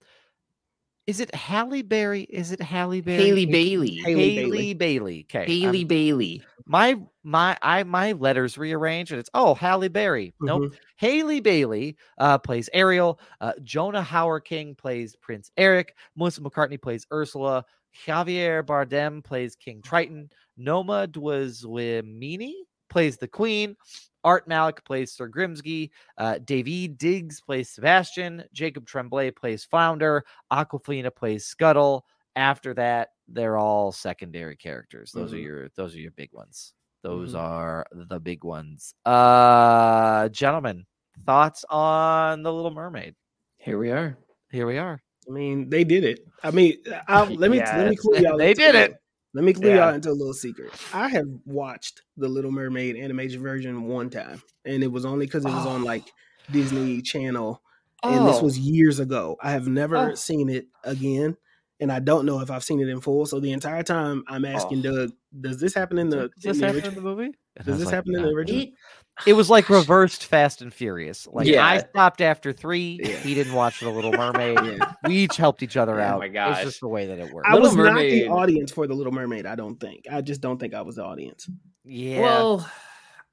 Is 1.07 1.21
it 1.21 1.35
Halle 1.35 1.81
Berry? 1.83 2.23
Is 2.25 2.53
it 2.53 2.61
Halle 2.61 3.01
Berry? 3.01 3.23
Haley 3.23 3.47
Bailey, 3.47 3.95
Haley 4.05 4.35
Haley 4.35 4.75
Bailey. 4.75 4.75
Bailey. 4.75 5.27
Okay. 5.35 5.61
Haley 5.61 5.79
I'm- 5.79 5.87
Bailey. 5.89 6.43
my 6.67 7.01
my 7.25 7.57
I 7.63 7.83
my 7.85 8.13
letters 8.13 8.59
rearranged 8.59 9.11
and 9.13 9.19
it's 9.19 9.31
oh 9.33 9.55
Halle 9.55 9.89
Berry. 9.89 10.35
Nope. 10.43 10.65
Mhm. 10.65 10.77
Haley 10.97 11.41
Bailey 11.41 11.97
uh, 12.19 12.37
plays 12.37 12.69
Ariel. 12.75 13.19
Uh, 13.41 13.53
Jonah 13.63 14.03
Hauer-King 14.03 14.75
plays 14.75 15.17
Prince 15.17 15.51
Eric. 15.57 15.95
Melissa 16.15 16.43
McCarthy 16.43 16.77
plays 16.77 17.07
Ursula. 17.11 17.65
Javier 18.07 18.63
Bardem 18.65 19.23
plays 19.23 19.57
King 19.57 19.83
Triton. 19.83 20.31
Noma 20.57 21.07
Dumezweni 21.09 22.53
plays 22.91 23.17
the 23.17 23.29
Queen. 23.29 23.77
Art 24.25 24.49
Malik 24.49 24.85
plays 24.85 25.13
Sir 25.13 25.29
Grimsby. 25.29 25.91
Uh, 26.17 26.35
Daveed 26.45 26.99
Diggs 26.99 27.41
plays 27.41 27.71
Sebastian. 27.71 28.45
Jacob 28.53 28.87
Tremblay 28.87 29.31
plays 29.31 29.65
Flounder. 29.65 30.25
Awkwafina 30.53 31.15
plays 31.15 31.45
Scuttle. 31.47 32.05
After 32.37 32.75
that, 32.75 33.11
they're 33.29 33.57
all 33.57 33.91
secondary 33.93 34.57
characters. 34.57 35.13
Those 35.13 35.33
are 35.33 35.37
Mhm. 35.37 35.43
your 35.43 35.69
those 35.71 35.95
are 35.95 36.01
your 36.01 36.13
big 36.13 36.33
ones. 36.33 36.75
Those 37.03 37.35
Mhm. 37.35 37.39
are 37.39 37.87
the 37.93 38.19
big 38.21 38.45
ones. 38.45 38.95
Uh 39.05 40.29
gentlemen, 40.31 40.87
thoughts 41.27 41.65
on 41.69 42.43
the 42.43 42.53
Little 42.53 42.71
Mermaid? 42.71 43.15
Here 43.59 43.79
we 43.79 43.91
are. 43.91 44.17
Here 44.51 44.67
we 44.67 44.79
are. 44.79 45.03
I 45.29 45.33
mean, 45.33 45.69
they 45.71 45.85
did 45.85 46.05
it. 46.05 46.21
I 46.43 46.51
mean, 46.51 46.75
I'll, 47.07 47.27
let 47.35 47.51
me 47.51 47.59
let 47.59 47.89
me 47.89 47.91
Yes, 47.93 48.01
clue 48.01 48.19
y'all. 48.19 48.39
they 48.39 48.51
into 48.51 48.63
did 48.63 48.75
a- 48.75 48.85
it. 48.85 48.95
Let 49.35 49.45
me 49.45 49.53
clue 49.53 49.69
Yeah. 49.69 49.87
y'all 49.87 49.95
into 49.95 50.11
a 50.11 50.13
little 50.13 50.33
secret. 50.33 50.71
I 50.93 51.09
have 51.09 51.27
watched 51.45 52.01
the 52.17 52.29
Little 52.29 52.51
Mermaid 52.51 52.97
animated 52.97 53.41
version 53.41 53.85
one 53.85 54.09
time, 54.09 54.43
and 54.65 54.83
it 54.83 54.87
was 54.91 55.05
only 55.05 55.27
because 55.27 55.45
it 55.45 55.51
was 55.51 55.67
on 55.67 55.83
Oh. 55.83 55.85
like 55.85 56.05
Disney 56.51 57.03
Channel, 57.03 57.61
and 58.03 58.27
this 58.27 58.39
Oh. 58.39 58.45
was 58.45 58.59
years 58.59 58.99
ago. 59.01 59.37
I 59.43 59.51
have 59.51 59.69
never 59.69 59.97
Oh. 59.97 60.15
seen 60.15 60.49
it 60.49 60.67
again, 60.83 61.37
and 61.79 61.93
I 61.93 61.99
don't 62.01 62.25
know 62.25 62.41
if 62.41 62.51
I've 62.51 62.65
seen 62.65 62.81
it 62.81 62.89
in 62.89 63.01
full. 63.03 63.27
So 63.27 63.39
the 63.39 63.53
entire 63.53 63.83
time, 63.83 64.25
I'm 64.29 64.47
oh. 64.47 64.49
asking 64.49 64.79
Oh. 64.87 64.93
Doug, 64.93 65.13
"Does 65.39 65.61
this 65.61 65.75
happen 65.75 65.99
in 65.99 66.09
the, 66.09 66.31
Does 66.41 66.45
in 66.45 66.51
this 66.53 66.59
the 66.61 66.67
happen 66.67 66.85
in 66.87 66.95
the 66.95 67.01
movie? 67.03 67.31
Does 67.65 67.77
this 67.79 67.87
like, 67.87 67.95
happen 67.95 68.15
in 68.17 68.23
the 68.23 68.29
original?" 68.31 68.63
It- 68.63 68.71
It 69.27 69.33
was 69.35 69.51
like 69.51 69.69
reversed 69.71 70.25
Fast 70.27 70.63
and 70.63 70.73
Furious. 70.73 71.27
Like 71.31 71.49
I 71.49 71.79
stopped 71.79 72.21
after 72.21 72.53
three. 72.53 73.01
Yeah. 73.03 73.17
He 73.17 73.35
didn't 73.35 73.53
watch 73.55 73.81
The 73.81 73.91
Little 73.91 74.13
Mermaid. 74.13 74.81
We 75.07 75.17
each 75.17 75.37
helped 75.37 75.63
each 75.63 75.77
other 75.77 76.01
Oh 76.01 76.05
out. 76.05 76.19
my 76.21 76.27
It's 76.27 76.35
gosh. 76.35 76.63
just 76.65 76.81
the 76.81 76.89
way 76.89 77.07
that 77.07 77.19
it 77.19 77.33
worked. 77.33 77.49
I 77.49 77.59
was 77.59 77.75
Little 77.75 77.93
not 77.95 78.01
the 78.01 78.29
audience 78.29 78.71
for 78.73 78.87
the 78.87 78.95
Little 78.95 79.13
Mermaid. 79.13 79.47
I 79.47 79.55
don't 79.55 79.79
think. 79.81 80.05
I 80.11 80.21
just 80.21 80.41
don't 80.41 80.59
think 80.59 80.75
I 80.75 80.83
was 80.83 80.97
the 80.97 81.05
audience. 81.05 81.49
yeah. 81.85 82.21
Well, 82.21 82.71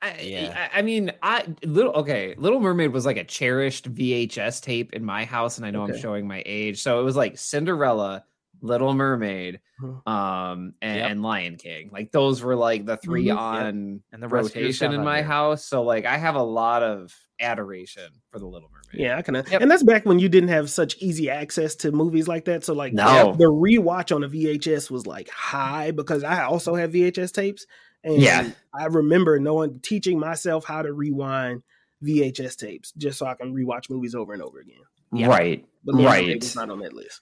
I, 0.01 0.19
Yeah. 0.21 0.69
I, 0.73 0.79
I 0.79 0.81
mean, 0.81 1.11
I 1.23 1.45
little 1.63 1.93
okay. 1.93 2.35
Little 2.37 2.59
Mermaid 2.59 2.91
was 2.91 3.05
like 3.05 3.17
a 3.17 3.23
cherished 3.23 3.91
VHS 3.91 4.61
tape 4.61 4.93
in 4.93 5.03
my 5.05 5.23
house, 5.25 5.57
and 5.57 5.65
I 5.65 5.71
know 5.71 5.83
I'm 5.83 5.97
showing 5.97 6.27
my 6.27 6.43
age. 6.45 6.81
So 6.81 6.99
it 6.99 7.03
was 7.03 7.15
like 7.15 7.37
Cinderella, 7.37 8.23
Little 8.65 8.93
Mermaid, 8.93 9.59
Mhm. 9.81 10.07
um, 10.07 10.73
and, 10.81 10.97
Yep. 10.99 11.11
and 11.11 11.21
Lion 11.23 11.55
King. 11.57 11.89
Like 11.93 12.11
those 12.11 12.41
were 12.41 12.55
like 12.55 12.85
the 12.85 12.97
3 12.97 13.23
Mhm. 13.23 13.27
Yep. 13.27 13.37
on 13.37 14.01
and 14.11 14.23
the 14.23 14.27
rest 14.27 14.49
of 14.49 14.55
your 14.55 14.63
rotation 14.65 14.93
in 14.93 15.03
my 15.03 15.17
here. 15.17 15.25
house. 15.25 15.65
So 15.65 15.83
like 15.83 16.05
I 16.05 16.17
have 16.17 16.35
a 16.35 16.43
lot 16.43 16.83
of 16.83 17.13
adoration 17.41 18.09
for 18.29 18.39
the 18.39 18.45
Little 18.45 18.69
Mermaid. 18.69 18.99
Yeah, 19.05 19.17
I 19.17 19.21
can. 19.21 19.35
Yep. 19.35 19.61
And 19.61 19.69
that's 19.69 19.83
back 19.83 20.05
when 20.05 20.19
you 20.19 20.29
didn't 20.29 20.49
have 20.49 20.69
such 20.69 20.95
easy 20.99 21.29
access 21.29 21.75
to 21.77 21.91
movies 21.91 22.27
like 22.27 22.45
that. 22.45 22.63
So 22.63 22.73
like, 22.73 22.93
No. 22.93 23.33
the 23.37 23.45
rewatch 23.45 24.15
on 24.15 24.23
a 24.23 24.27
VHS 24.29 24.89
was 24.89 25.05
like 25.05 25.29
high 25.29 25.91
because 25.91 26.23
I 26.23 26.43
also 26.43 26.75
have 26.75 26.91
VHS 26.91 27.31
tapes, 27.31 27.65
and 28.03 28.21
Yeah. 28.21 28.51
I 28.73 28.85
remember 28.85 29.37
knowing 29.39 29.79
teaching 29.81 30.17
myself 30.19 30.65
how 30.65 30.81
to 30.81 30.93
rewind 30.93 31.61
VHS 32.01 32.55
tapes 32.55 32.91
just 32.93 33.17
so 33.19 33.25
I 33.25 33.33
can 33.35 33.53
rewatch 33.53 33.89
movies 33.89 34.15
over 34.15 34.33
and 34.33 34.41
over 34.41 34.59
again. 34.59 34.75
Yeah. 35.13 35.27
Right. 35.27 35.65
But 35.83 35.95
Little 35.95 36.09
Mermaid 36.11 36.27
Right. 36.29 36.41
was 36.41 36.55
not 36.55 36.69
on 36.69 36.79
that 36.79 36.93
list. 36.93 37.21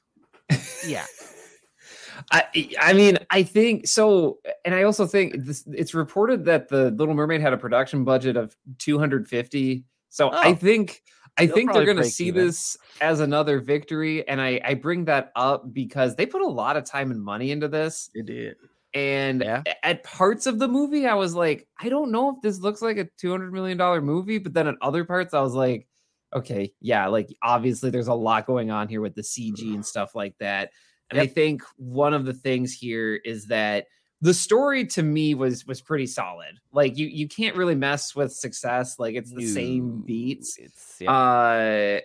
Yeah. 0.88 1.06
I 2.32 2.46
I 2.80 2.94
mean 2.94 3.18
I 3.32 3.44
think 3.44 3.88
so, 3.88 4.38
and 4.66 4.74
I 4.76 4.84
also 4.84 5.06
think 5.08 5.46
this, 5.46 5.64
it's 5.72 5.94
reported 5.94 6.46
that 6.46 6.70
the 6.70 6.92
Little 6.92 7.14
Mermaid 7.16 7.42
had 7.42 7.54
a 7.54 7.58
production 7.58 8.04
budget 8.04 8.38
of 8.38 8.56
250. 8.80 9.84
So 10.10 10.30
I 10.30 10.50
Oh. 10.52 10.56
think 10.56 11.02
I 11.38 11.48
think 11.48 11.74
they're 11.74 11.86
going 11.86 11.98
to 11.98 12.04
see 12.04 12.28
even. 12.28 12.46
this 12.46 12.78
as 13.02 13.20
another 13.20 13.60
victory, 13.60 14.28
and 14.28 14.40
I 14.40 14.62
I 14.64 14.76
bring 14.76 15.06
that 15.06 15.32
up 15.36 15.74
because 15.74 16.16
they 16.16 16.26
put 16.28 16.42
a 16.44 16.48
lot 16.48 16.78
of 16.78 16.84
time 16.86 17.10
and 17.10 17.22
money 17.22 17.50
into 17.52 17.68
this, 17.68 18.10
It 18.14 18.28
did. 18.28 18.58
and 18.94 19.42
Yeah. 19.42 19.64
at 19.82 20.04
parts 20.04 20.46
of 20.46 20.60
the 20.60 20.68
movie 20.68 21.08
I 21.08 21.16
was 21.16 21.34
like, 21.34 21.68
I 21.82 21.90
don't 21.90 22.12
know 22.12 22.30
if 22.30 22.42
this 22.44 22.60
looks 22.60 22.84
like 22.84 22.98
a 22.98 23.06
200 23.18 23.52
million 23.52 23.78
dollar 23.78 24.02
movie, 24.02 24.38
but 24.38 24.54
then 24.54 24.68
at 24.68 24.76
other 24.82 25.04
parts 25.04 25.34
I 25.34 25.42
was 25.42 25.56
like. 25.56 25.88
Okay, 26.36 26.74
yeah, 26.82 27.08
like 27.08 27.30
obviously 27.44 27.90
there's 27.90 28.08
a 28.08 28.14
lot 28.14 28.48
going 28.48 28.72
on 28.72 28.88
here 28.88 29.02
with 29.02 29.16
the 29.16 29.22
CG 29.22 29.74
and 29.74 29.86
stuff 29.86 30.16
like 30.16 30.36
that. 30.40 30.72
And 31.12 31.22
I 31.22 31.28
think 31.28 31.62
one 31.78 32.14
of 32.14 32.26
the 32.26 32.34
things 32.34 32.74
here 32.74 33.20
is 33.24 33.46
that 33.48 33.86
the 34.24 34.34
story 34.34 34.86
to 34.86 35.04
me 35.04 35.36
was 35.36 35.68
was 35.68 35.82
pretty 35.82 36.08
solid. 36.08 36.58
Like 36.72 36.98
you 36.98 37.08
you 37.08 37.28
can't 37.28 37.58
really 37.58 37.76
mess 37.76 38.16
with 38.16 38.32
success. 38.32 38.98
Like 38.98 39.16
it's 39.16 39.32
the 39.34 39.46
same 39.46 40.02
beats. 40.06 40.58
It's 40.58 40.96
yeah. 41.02 41.12
Uh 41.12 42.00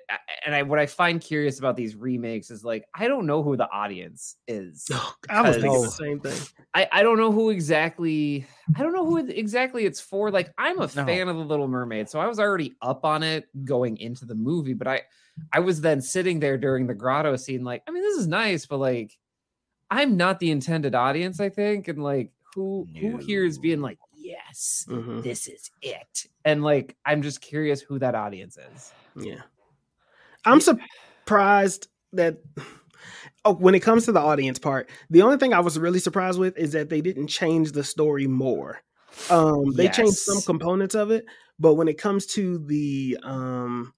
and 0.45 0.53
I 0.53 0.63
what 0.65 0.81
I 0.81 0.87
find 0.87 1.21
curious 1.21 1.61
about 1.61 1.77
these 1.77 1.95
remakes 1.95 2.51
is 2.51 2.65
like 2.65 2.87
I 2.93 3.07
don't 3.07 3.25
know 3.25 3.45
who 3.45 3.57
the 3.57 3.71
audience 3.71 4.35
is. 4.49 4.89
I 5.31 5.43
was 5.43 5.59
thinking 5.59 5.81
the 5.81 5.91
same 5.91 6.19
thing. 6.19 6.37
I, 6.75 6.89
I 6.91 7.03
don't 7.05 7.19
know 7.19 7.31
who 7.31 7.51
exactly 7.51 8.45
I 8.77 8.83
don't 8.83 8.93
know 8.95 9.07
who 9.07 9.19
exactly 9.19 9.87
it's 9.87 10.01
for. 10.01 10.33
Like 10.33 10.53
I'm 10.59 10.79
a 10.81 10.91
No. 10.97 11.07
fan 11.07 11.29
of 11.29 11.37
the 11.37 11.45
Little 11.45 11.69
Mermaid, 11.69 12.09
so 12.11 12.19
I 12.19 12.27
was 12.27 12.41
already 12.41 12.75
up 12.83 13.05
on 13.05 13.23
it 13.23 13.47
going 13.65 13.97
into 13.99 14.25
the 14.25 14.35
movie, 14.35 14.75
but 14.75 14.89
I 14.89 15.03
I 15.53 15.61
was 15.61 15.81
then 15.83 16.01
sitting 16.01 16.41
there 16.41 16.59
during 16.59 16.89
the 16.89 16.95
grotto 16.95 17.37
scene 17.37 17.63
like, 17.63 17.85
I 17.87 17.93
mean 17.93 18.03
this 18.03 18.17
is 18.17 18.27
nice, 18.27 18.67
but 18.67 18.79
like 18.79 19.17
I'm 19.91 20.17
not 20.17 20.39
the 20.41 20.51
intended 20.51 20.95
audience, 20.95 21.41
I 21.41 21.49
think, 21.49 21.89
and 21.89 22.03
like 22.03 22.33
who 22.55 22.87
who 23.01 23.17
here 23.19 23.45
is 23.45 23.59
being 23.59 23.81
like, 23.81 23.99
"Yes, 24.15 24.87
Mhm. 24.89 25.23
this 25.23 25.49
is 25.49 25.71
it." 25.83 26.27
And 26.45 26.63
like 26.63 26.97
I'm 27.05 27.23
just 27.23 27.41
curious 27.41 27.81
who 27.81 27.99
that 27.99 28.15
audience 28.15 28.57
is. 28.59 28.93
Yeah. 29.17 29.43
I'm 30.45 30.61
surprised 30.61 31.89
that 32.13 32.39
oh, 33.45 33.55
when 33.55 33.75
it 33.75 33.81
comes 33.81 34.05
to 34.07 34.13
the 34.13 34.21
audience 34.21 34.59
part, 34.59 34.91
the 35.11 35.23
only 35.23 35.37
thing 35.37 35.53
I 35.55 35.61
was 35.61 35.79
really 35.79 35.99
surprised 36.01 36.39
with 36.39 36.57
is 36.59 36.73
that 36.73 36.89
they 36.89 37.01
didn't 37.01 37.29
change 37.29 37.73
the 37.73 37.85
story 37.85 38.27
more. 38.27 38.81
Um 39.31 39.73
they 39.77 39.89
changed 39.89 40.19
some 40.19 40.43
components 40.43 40.95
of 40.95 41.11
it, 41.11 41.25
but 41.59 41.75
when 41.75 41.89
it 41.89 41.99
comes 41.99 42.27
to 42.27 42.59
the 42.59 43.19
um 43.23 43.93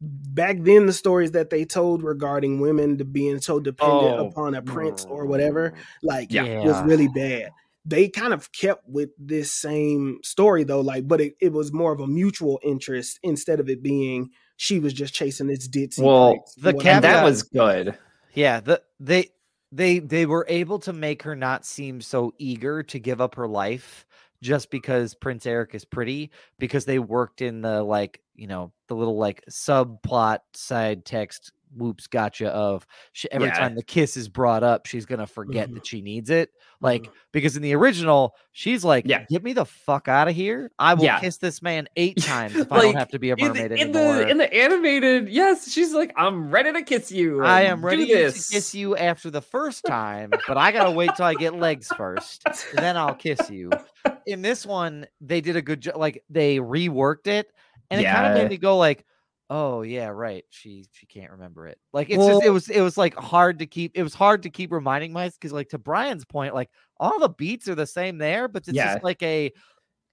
back 0.00 0.56
then 0.60 0.86
the 0.86 0.92
stories 0.92 1.32
that 1.32 1.50
they 1.50 1.64
told 1.64 2.02
regarding 2.02 2.60
women 2.60 2.96
to 2.98 3.04
being 3.04 3.40
so 3.40 3.60
dependent 3.60 4.18
Oh. 4.18 4.28
upon 4.28 4.54
a 4.54 4.62
prince 4.62 5.04
or 5.04 5.26
whatever, 5.26 5.74
like 6.02 6.32
Yeah. 6.32 6.64
was 6.64 6.80
really 6.82 7.08
bad. 7.08 7.50
They 7.84 8.08
kind 8.08 8.32
of 8.34 8.52
kept 8.52 8.88
with 8.88 9.10
this 9.18 9.52
same 9.52 10.18
story 10.22 10.64
though, 10.64 10.80
like, 10.80 11.08
but 11.08 11.20
it, 11.20 11.34
it 11.40 11.52
was 11.52 11.72
more 11.72 11.92
of 11.92 12.00
a 12.00 12.06
mutual 12.06 12.60
interest 12.62 13.18
instead 13.22 13.60
of 13.60 13.68
it 13.68 13.82
being 13.82 14.30
she 14.56 14.78
was 14.78 14.92
just 14.92 15.14
chasing 15.14 15.46
this 15.46 15.66
ditzy. 15.68 16.02
Well, 16.04 16.32
prince, 16.34 16.54
the 16.56 16.72
whatever. 16.72 16.94
and 16.96 17.04
that 17.04 17.24
was 17.24 17.42
good. 17.42 17.96
Yeah, 18.34 18.60
the 18.60 18.82
they 19.00 19.30
they 19.72 19.98
they 20.00 20.26
were 20.26 20.44
able 20.48 20.78
to 20.80 20.92
make 20.92 21.22
her 21.22 21.34
not 21.34 21.64
seem 21.64 22.00
so 22.02 22.34
eager 22.38 22.82
to 22.82 22.98
give 22.98 23.20
up 23.22 23.36
her 23.36 23.48
life 23.48 24.04
just 24.42 24.70
because 24.70 25.14
Prince 25.14 25.46
Eric 25.46 25.74
is 25.74 25.84
pretty 25.84 26.30
because 26.58 26.84
they 26.84 26.98
worked 26.98 27.42
in 27.42 27.60
the 27.60 27.82
like, 27.82 28.20
you 28.34 28.46
know, 28.46 28.72
the 28.88 28.94
little 28.94 29.18
like 29.18 29.44
subplot 29.50 30.38
side 30.54 31.04
text 31.04 31.52
whoops 31.76 32.06
gotcha 32.06 32.48
of 32.50 32.86
she, 33.12 33.30
every 33.30 33.48
Yeah. 33.48 33.58
time 33.58 33.74
the 33.74 33.82
kiss 33.82 34.16
is 34.16 34.28
brought 34.28 34.62
up 34.62 34.86
she's 34.86 35.06
to 35.06 35.26
forget 35.26 35.68
Mhm. 35.70 35.74
that 35.74 35.86
she 35.86 36.00
needs 36.00 36.30
it 36.30 36.50
like 36.80 37.02
Mhm. 37.04 37.10
because 37.32 37.56
in 37.56 37.62
the 37.62 37.74
original 37.74 38.34
she's 38.52 38.84
like 38.84 39.04
Yeah. 39.06 39.24
get 39.30 39.42
me 39.44 39.52
the 39.52 39.64
fuck 39.64 40.08
out 40.08 40.26
of 40.28 40.34
here 40.34 40.70
i 40.78 40.94
will 40.94 41.04
Yeah. 41.04 41.20
kiss 41.20 41.36
this 41.38 41.62
man 41.62 41.88
8 41.96 42.20
times 42.22 42.56
if 42.56 42.72
i 42.72 42.80
don't 42.82 42.96
have 42.96 43.08
to 43.10 43.18
be 43.18 43.30
a 43.30 43.34
In 43.36 43.48
mermaid 43.48 43.70
the, 43.70 43.74
in 43.76 43.80
anymore 43.96 44.14
the 44.16 44.28
in 44.28 44.38
the 44.38 44.52
animated, 44.52 45.28
yes, 45.28 45.70
she's 45.70 45.92
like, 45.94 46.12
I'm 46.16 46.50
ready 46.50 46.72
to 46.72 46.82
kiss 46.82 47.10
you. 47.12 47.42
I 47.44 47.62
am 47.62 47.84
ready 47.84 48.06
to 48.06 48.32
kiss 48.32 48.74
you 48.74 48.96
after 48.96 49.30
the 49.30 49.40
first 49.40 49.84
time, 49.84 50.30
but 50.46 50.56
I 50.56 50.72
gotta 50.72 50.90
wait 50.90 51.10
till 51.16 51.24
I 51.26 51.34
get 51.34 51.54
legs 51.54 51.88
first. 51.96 52.44
Then 52.74 52.96
I'll 52.96 53.14
kiss 53.14 53.50
you. 53.50 53.70
In 54.26 54.42
this 54.42 54.66
one, 54.66 55.06
they 55.20 55.40
did 55.40 55.56
a 55.56 55.62
good 55.62 55.80
job. 55.80 55.96
Like 55.96 56.22
they 56.30 56.58
reworked 56.58 57.26
it, 57.26 57.48
and 57.90 58.00
it 58.00 58.04
kind 58.04 58.26
of 58.26 58.34
made 58.34 58.50
me 58.50 58.56
go 58.56 58.76
like, 58.76 59.04
"Oh 59.50 59.82
yeah, 59.82 60.06
right. 60.06 60.44
She 60.48 60.86
she 60.92 61.04
can't 61.06 61.30
remember 61.32 61.66
it." 61.66 61.78
Like 61.92 62.08
it's 62.08 62.24
just 62.24 62.42
it 62.44 62.50
was 62.50 62.68
it 62.70 62.80
was 62.80 62.96
like 62.96 63.14
hard 63.16 63.58
to 63.58 63.66
keep. 63.66 63.92
It 63.94 64.02
was 64.02 64.14
hard 64.14 64.42
to 64.44 64.50
keep 64.50 64.72
reminding 64.72 65.12
myself 65.12 65.34
because 65.40 65.52
like 65.52 65.68
to 65.70 65.78
Bryan's 65.78 66.24
point, 66.24 66.54
like 66.54 66.70
all 66.98 67.18
the 67.18 67.28
beats 67.28 67.68
are 67.68 67.74
the 67.74 67.86
same 67.86 68.16
there, 68.16 68.48
but 68.48 68.66
it's 68.66 68.74
Yeah. 68.76 68.94
just 68.94 69.04
like 69.04 69.22
a. 69.22 69.52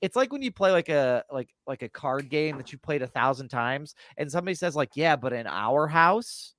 It's 0.02 0.16
like 0.16 0.32
when 0.32 0.42
you 0.42 0.52
play 0.52 0.72
like 0.72 0.90
a 0.90 1.24
like 1.32 1.50
like 1.68 1.82
a 1.84 1.90
card 1.90 2.30
game 2.30 2.58
that 2.58 2.72
you 2.72 2.78
played 2.78 3.02
a 3.02 3.08
thousand 3.08 3.48
times, 3.50 3.96
and 4.18 4.32
somebody 4.32 4.56
says 4.56 4.76
like, 4.76 4.92
"Yeah, 4.96 5.16
but 5.16 5.32
in 5.34 5.48
our 5.48 5.88
house." 5.88 6.54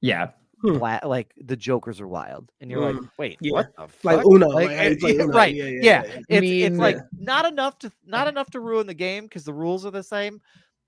Yeah. 0.00 0.30
Hmm. 0.62 0.78
Bla- 0.78 1.00
like 1.04 1.32
the 1.38 1.56
jokers 1.56 2.00
are 2.00 2.06
wild 2.06 2.52
and 2.60 2.70
you're 2.70 2.80
like 2.80 2.94
Mm, 2.94 3.08
wait 3.18 3.36
yeah. 3.40 3.52
what 3.52 3.74
the 3.74 3.82
like 4.04 4.18
fuck? 4.18 4.24
Uno, 4.26 4.46
Like, 4.46 4.68
like, 4.68 4.76
how 4.76 4.82
you 4.84 4.90
it- 5.08 5.20
Uno. 5.20 5.26
right 5.36 5.52
Yeah, 5.54 5.64
yeah, 5.64 5.70
yeah, 5.70 5.80
yeah. 5.82 6.02
it's 6.02 6.24
it's 6.28 6.40
mean, 6.40 6.76
like 6.76 6.98
not 7.18 7.46
enough 7.46 7.78
to 7.80 7.90
not 8.06 8.28
enough 8.28 8.48
to 8.52 8.60
ruin 8.60 8.86
the 8.86 8.94
game 8.94 9.24
because 9.24 9.42
the 9.44 9.52
rules 9.52 9.84
are 9.84 9.90
the 9.90 10.04
same 10.04 10.40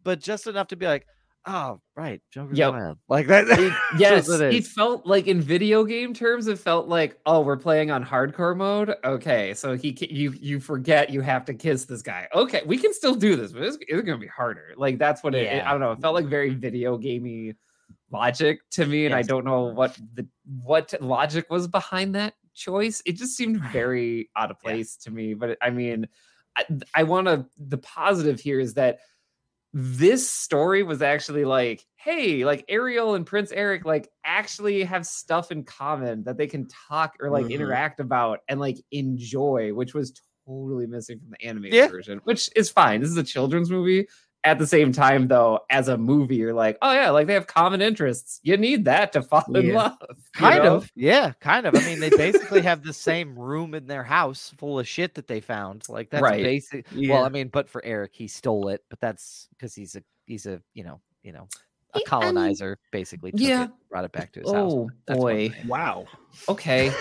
but 0.04 0.20
just 0.20 0.46
enough 0.46 0.68
to 0.68 0.76
be 0.76 0.86
like 0.86 1.06
oh 1.46 1.78
right 1.94 2.22
jokers 2.30 2.56
Yep. 2.56 2.72
wild 2.72 2.98
like 3.08 3.26
that 3.26 3.46
It- 3.58 3.72
yes, 3.98 4.28
it 4.30 4.54
it, 4.54 4.64
felt 4.66 5.04
like 5.06 5.26
in 5.26 5.40
video 5.42 5.84
game 5.84 6.14
terms, 6.14 6.46
it 6.46 6.58
felt 6.58 6.88
like, 6.88 7.18
oh, 7.26 7.40
we're 7.42 7.58
playing 7.58 7.90
on 7.90 8.02
hardcore 8.04 8.56
mode. 8.56 8.94
Okay, 9.04 9.52
so 9.52 9.76
he 9.76 9.94
you 10.10 10.32
you 10.40 10.58
forget 10.58 11.10
you 11.10 11.20
have 11.20 11.44
to 11.46 11.52
kiss 11.54 11.84
this 11.84 12.00
guy. 12.00 12.28
Okay, 12.34 12.62
we 12.64 12.78
can 12.78 12.94
still 12.94 13.14
do 13.14 13.36
this, 13.36 13.52
but 13.52 13.62
it's, 13.62 13.76
it's 13.82 14.02
gonna 14.02 14.16
be 14.18 14.26
harder. 14.26 14.72
Like 14.76 14.98
that's 14.98 15.22
what 15.22 15.34
it, 15.34 15.46
it- 15.52 15.64
I 15.66 15.70
don't 15.72 15.80
know. 15.80 15.92
It 15.92 15.98
felt 16.00 16.14
like 16.14 16.26
very 16.26 16.50
video 16.54 16.96
gamey 16.96 17.54
logic 18.10 18.60
to 18.72 18.86
me, 18.86 19.04
and 19.06 19.14
I 19.14 19.20
don't 19.22 19.44
know 19.44 19.64
what 19.64 19.98
the 20.14 20.26
what 20.62 20.94
logic 21.00 21.50
was 21.50 21.68
behind 21.68 22.14
that 22.14 22.34
choice. 22.54 23.02
It 23.04 23.16
just 23.16 23.36
seemed 23.36 23.60
very 23.72 24.30
out 24.34 24.50
of 24.50 24.56
Yeah. 24.64 24.70
place 24.70 24.96
to 24.98 25.10
me. 25.10 25.34
But 25.34 25.58
I 25.60 25.68
mean, 25.70 26.08
I, 26.56 26.64
I 26.94 27.02
want 27.02 27.26
to. 27.26 27.44
The 27.68 27.78
positive 27.78 28.40
here 28.40 28.60
is 28.60 28.74
that 28.74 29.00
this 29.74 30.30
story 30.30 30.84
was 30.84 31.02
actually 31.02 31.44
like, 31.44 31.84
hey, 31.96 32.44
like 32.44 32.64
Ariel 32.68 33.16
and 33.16 33.26
Prince 33.26 33.50
Eric 33.50 33.84
like 33.84 34.08
actually 34.24 34.84
have 34.84 35.04
stuff 35.04 35.50
in 35.50 35.64
common 35.64 36.22
that 36.24 36.36
they 36.38 36.46
can 36.46 36.68
talk 36.88 37.14
or 37.20 37.28
like 37.30 37.46
Mhm. 37.46 37.50
interact 37.50 37.98
about 38.00 38.40
and 38.48 38.60
like 38.60 38.76
enjoy, 38.92 39.74
which 39.74 39.92
was 39.92 40.22
totally 40.46 40.86
missing 40.86 41.18
from 41.18 41.30
the 41.30 41.44
animated 41.44 41.74
Yeah. 41.74 41.88
version, 41.88 42.20
which 42.24 42.48
is 42.54 42.70
fine. 42.70 43.00
This 43.00 43.10
is 43.10 43.16
a 43.16 43.24
children's 43.24 43.70
movie. 43.70 44.06
At 44.44 44.58
the 44.58 44.66
same 44.66 44.92
time, 44.92 45.26
though, 45.28 45.60
as 45.70 45.88
a 45.88 45.96
movie, 45.96 46.36
you're 46.36 46.52
like, 46.52 46.76
oh 46.82 46.92
yeah, 46.92 47.10
like 47.10 47.26
they 47.26 47.32
have 47.34 47.46
common 47.46 47.80
interests. 47.80 48.40
You 48.42 48.56
need 48.58 48.84
that 48.84 49.12
to 49.12 49.22
fall 49.22 49.44
in 49.54 49.72
love. 49.72 49.96
kind 50.34 50.62
know? 50.64 50.76
of 50.76 50.92
yeah 50.96 51.32
kind 51.40 51.64
of 51.64 51.76
i 51.76 51.80
mean 51.86 52.00
they 52.00 52.10
basically 52.10 52.60
have 52.70 52.82
the 52.82 52.92
same 52.92 53.38
room 53.38 53.72
in 53.72 53.86
their 53.86 54.02
house 54.02 54.52
full 54.58 54.78
of 54.80 54.86
shit 54.88 55.14
that 55.14 55.28
they 55.28 55.40
found 55.40 55.88
like 55.88 56.10
that's 56.10 56.22
Right. 56.22 56.42
basic 56.42 56.86
Yeah. 56.90 57.14
well 57.14 57.24
i 57.24 57.28
mean 57.28 57.46
but 57.48 57.68
for 57.68 57.84
eric 57.84 58.10
he 58.14 58.26
stole 58.26 58.68
it 58.68 58.82
but 58.90 58.98
that's 58.98 59.46
because 59.52 59.76
he's 59.76 59.94
a 59.94 60.02
he's 60.26 60.46
a 60.46 60.60
you 60.74 60.82
know 60.82 61.00
you 61.22 61.30
know 61.32 61.46
a 61.94 61.98
Yeah, 61.98 62.16
I 62.16 62.20
mean, 62.20 62.32
colonizer 62.32 62.78
basically 62.90 63.30
took 63.32 63.40
yeah. 63.40 63.64
it, 63.64 63.70
brought 63.90 64.04
it 64.04 64.12
back 64.12 64.32
to 64.32 64.40
his 64.40 64.50
house 64.52 64.72
Oh 64.72 64.90
boy. 65.08 65.52
wow. 65.66 66.06
Okay. 66.48 66.92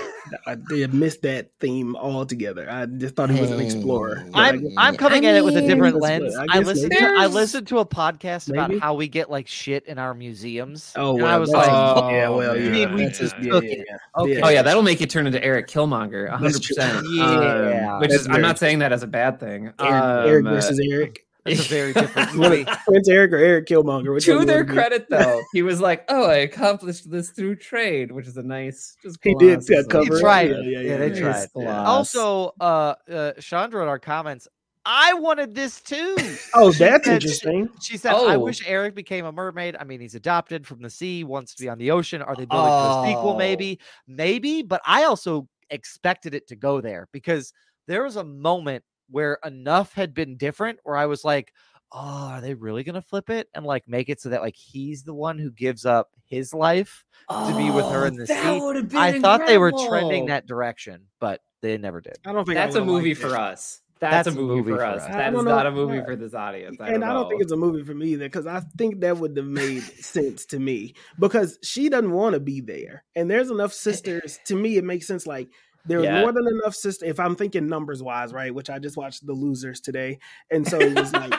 I 0.46 0.56
did 0.70 0.94
miss 0.94 1.18
that 1.18 1.50
theme 1.60 1.96
altogether. 1.96 2.70
I 2.70 2.86
just 2.86 3.16
thought 3.16 3.32
he 3.32 3.42
was 3.42 3.50
an 3.50 3.60
explorer. 3.60 4.24
but 4.32 4.40
I 4.40 4.50
I'm 4.50 4.62
guess- 4.64 4.74
I'm 4.78 4.96
coming 4.96 5.26
at 5.26 5.36
it 5.36 5.44
with 5.44 5.58
a 5.58 5.62
different 5.62 5.98
lens. 6.00 6.36
I 6.38 6.46
I, 6.52 6.60
listened 6.60 6.92
to 6.92 7.04
I 7.18 7.26
listened 7.26 7.68
to 7.70 7.80
a 7.80 7.86
podcast 7.86 8.50
about 8.50 8.78
how 8.80 8.94
we 8.94 9.08
get 9.08 9.32
like 9.32 9.48
shit 9.48 9.86
in 9.88 9.98
our 9.98 10.14
museums. 10.14 10.94
Oh, 10.96 11.16
well, 11.16 11.26
I 11.26 11.38
was 11.38 11.50
like, 11.50 11.68
Oh, 11.72 12.10
yeah, 12.12 12.30
well, 12.30 12.54
man. 12.54 12.64
yeah, 12.76 12.86
mean, 12.86 12.96
we 12.96 13.04
that's 13.06 13.18
just 13.20 13.36
yeah, 13.40 13.54
yeah, 13.54 13.60
it. 13.60 13.88
yeah. 13.90 14.22
okay, 14.22 14.42
Oh 14.42 14.50
yeah, 14.50 14.62
that'll 14.62 14.84
make 14.84 15.02
it 15.02 15.10
turn 15.10 15.26
into 15.26 15.44
Erik 15.44 15.68
Killmonger, 15.68 16.30
100. 16.30 16.54
percent 16.54 17.06
Yeah. 17.12 17.98
which 18.00 18.12
That's 18.12 18.22
is 18.22 18.28
I'm 18.30 18.42
not 18.42 18.60
saying 18.60 18.80
that 18.80 18.92
as 18.94 19.02
a 19.04 19.08
bad 19.08 19.40
thing. 19.40 19.74
Eric, 19.80 20.26
Eric 20.28 20.46
Um, 20.46 20.48
uh, 20.48 20.54
versus 20.56 20.80
Eric. 20.92 21.26
That's 21.46 21.60
a 21.66 21.70
very 21.70 21.94
different 22.02 22.36
movie. 22.36 22.66
Prince 22.88 23.10
Eric 23.10 23.34
or 23.34 23.38
Erik 23.38 23.68
Killmonger? 23.68 24.14
Which 24.14 24.26
to 24.26 24.46
their 24.46 24.64
credit, 24.66 25.08
though, 25.10 25.42
he 25.54 25.62
was 25.62 25.82
like, 25.82 26.06
"Oh, 26.10 26.26
I 26.30 26.36
accomplished 26.38 27.10
this 27.12 27.32
through 27.32 27.58
trade," 27.58 28.12
which 28.12 28.28
is 28.28 28.38
a 28.38 28.44
nice. 28.44 28.96
Just 29.04 29.20
He 29.24 29.36
did 29.36 29.66
gloss 29.66 29.80
uh, 29.80 29.88
cover. 29.90 30.16
it. 30.18 30.20
tried. 30.22 30.50
Yeah, 30.52 30.58
yeah, 30.62 30.80
Yeah, 30.80 30.98
they 30.98 31.08
yeah, 31.14 31.20
tried. 31.20 31.48
yeah. 31.56 31.84
Also, 31.84 32.54
uh, 32.62 32.96
uh, 33.12 33.32
Chandra 33.40 33.82
in 33.84 33.90
our 33.90 34.00
comments, 34.00 34.48
I 34.86 35.14
wanted 35.16 35.54
this 35.56 35.82
too. 35.82 36.16
Oh, 36.56 36.72
that's 36.72 37.06
said- 37.06 37.14
interesting. 37.16 37.68
She 37.82 37.98
said, 37.98 38.14
"I 38.14 38.36
Oh. 38.36 38.40
wish 38.40 38.66
Eric 38.68 38.96
became 38.96 39.26
a 39.26 39.32
mermaid. 39.32 39.76
I 39.80 39.84
mean, 39.86 40.00
he's 40.00 40.16
adopted 40.16 40.66
from 40.68 40.82
the 40.82 40.90
sea, 40.90 41.24
wants 41.24 41.56
to 41.56 41.64
be 41.64 41.68
on 41.70 41.78
the 41.78 41.92
ocean. 41.92 42.22
Are 42.22 42.36
they 42.36 42.46
building 42.46 42.70
to 42.70 43.02
a 43.02 43.06
sequel? 43.08 43.32
Oh. 43.32 43.38
Maybe, 43.38 43.80
maybe. 44.08 44.62
But 44.62 44.82
I 44.86 45.04
also 45.06 45.48
expected 45.72 46.36
it 46.36 46.48
to 46.50 46.56
go 46.56 46.80
there 46.80 47.08
because 47.12 47.52
there 47.88 48.04
was 48.04 48.16
a 48.18 48.24
moment 48.24 48.84
where 49.10 49.40
enough 49.44 49.94
had 49.94 50.14
been 50.14 50.38
different 50.38 50.80
where 50.84 50.96
I 50.98 51.06
was 51.06 51.24
like, 51.24 51.54
"Oh, 51.92 52.30
are 52.32 52.42
they 52.42 52.54
really 52.54 52.84
gonna 52.84 53.02
flip 53.02 53.30
it 53.30 53.50
and 53.54 53.66
like 53.66 53.88
make 53.88 54.10
it 54.10 54.22
so 54.22 54.30
that 54.30 54.42
like 54.42 54.56
he's 54.56 55.04
the 55.04 55.14
one 55.14 55.38
who 55.38 55.52
gives 55.52 55.86
up 55.86 56.10
his 56.26 56.54
life 56.54 57.04
to 57.30 57.56
be 57.58 57.70
with 57.70 57.86
her 57.86 58.04
oh, 58.04 58.08
in 58.08 58.16
the 58.16 58.24
Oh, 58.24 58.74
that 58.74 58.92
sea?" 58.92 58.98
I 58.98 59.20
thought 59.20 59.46
they 59.46 59.58
were 59.58 59.72
trending 59.88 60.28
that 60.28 60.48
direction, 60.48 61.08
but 61.20 61.42
they 61.62 61.78
never 61.78 62.02
did. 62.02 62.18
I 62.26 62.34
don't 62.34 62.46
think 62.46 62.56
That's 62.56 62.76
a 62.76 62.84
movie 62.84 63.14
for 63.14 63.30
that. 63.30 63.40
us. 63.40 63.82
That's, 64.12 64.28
a 64.28 64.32
movie, 64.32 64.72
for 64.72 64.84
us. 64.84 65.04
I 65.04 65.12
That 65.12 65.34
is 65.34 65.44
don't 65.46 65.66
a 65.66 65.72
movie 65.72 65.98
Yeah. 65.98 66.04
for 66.06 66.16
this 66.18 66.34
audience. 66.34 66.78
I 66.82 66.88
and 66.90 67.02
don't 67.02 67.10
I 67.10 67.14
don't 67.14 67.30
think 67.30 67.42
it's 67.42 67.54
a 67.54 67.58
movie 67.58 67.84
for 67.84 67.94
me 67.94 68.10
either 68.10 68.26
because 68.26 68.46
I 68.46 68.60
think 68.78 69.00
that 69.00 69.18
would 69.18 69.38
have 69.38 69.46
made 69.46 69.82
sense 69.82 70.46
to 70.48 70.60
me 70.60 70.94
because 71.20 71.58
she 71.64 71.88
doesn't 71.88 72.12
want 72.12 72.34
to 72.34 72.42
be 72.42 72.60
there, 72.60 73.06
and 73.16 73.32
there's 73.32 73.50
enough 73.50 73.72
eh, 73.72 73.76
eh, 73.76 73.92
sisters. 73.94 74.40
Eh. 74.40 74.44
To 74.48 74.56
me, 74.56 74.78
it 74.78 74.84
makes 74.84 75.08
sense. 75.08 75.26
Like 75.26 75.50
there's 75.86 76.04
Yeah. 76.06 76.22
more 76.22 76.32
than 76.32 76.48
enough 76.48 76.76
sisters. 76.76 77.10
If 77.10 77.20
I'm 77.20 77.36
thinking 77.36 77.68
numbers 77.68 78.02
wise, 78.04 78.34
right? 78.34 78.54
Which 78.54 78.70
I 78.70 78.80
just 78.80 78.98
watched 78.98 79.26
The 79.26 79.34
Losers 79.34 79.80
today, 79.82 80.20
and 80.52 80.68
so 80.68 80.80
it 80.80 80.98
was 80.98 81.12
like 81.14 81.34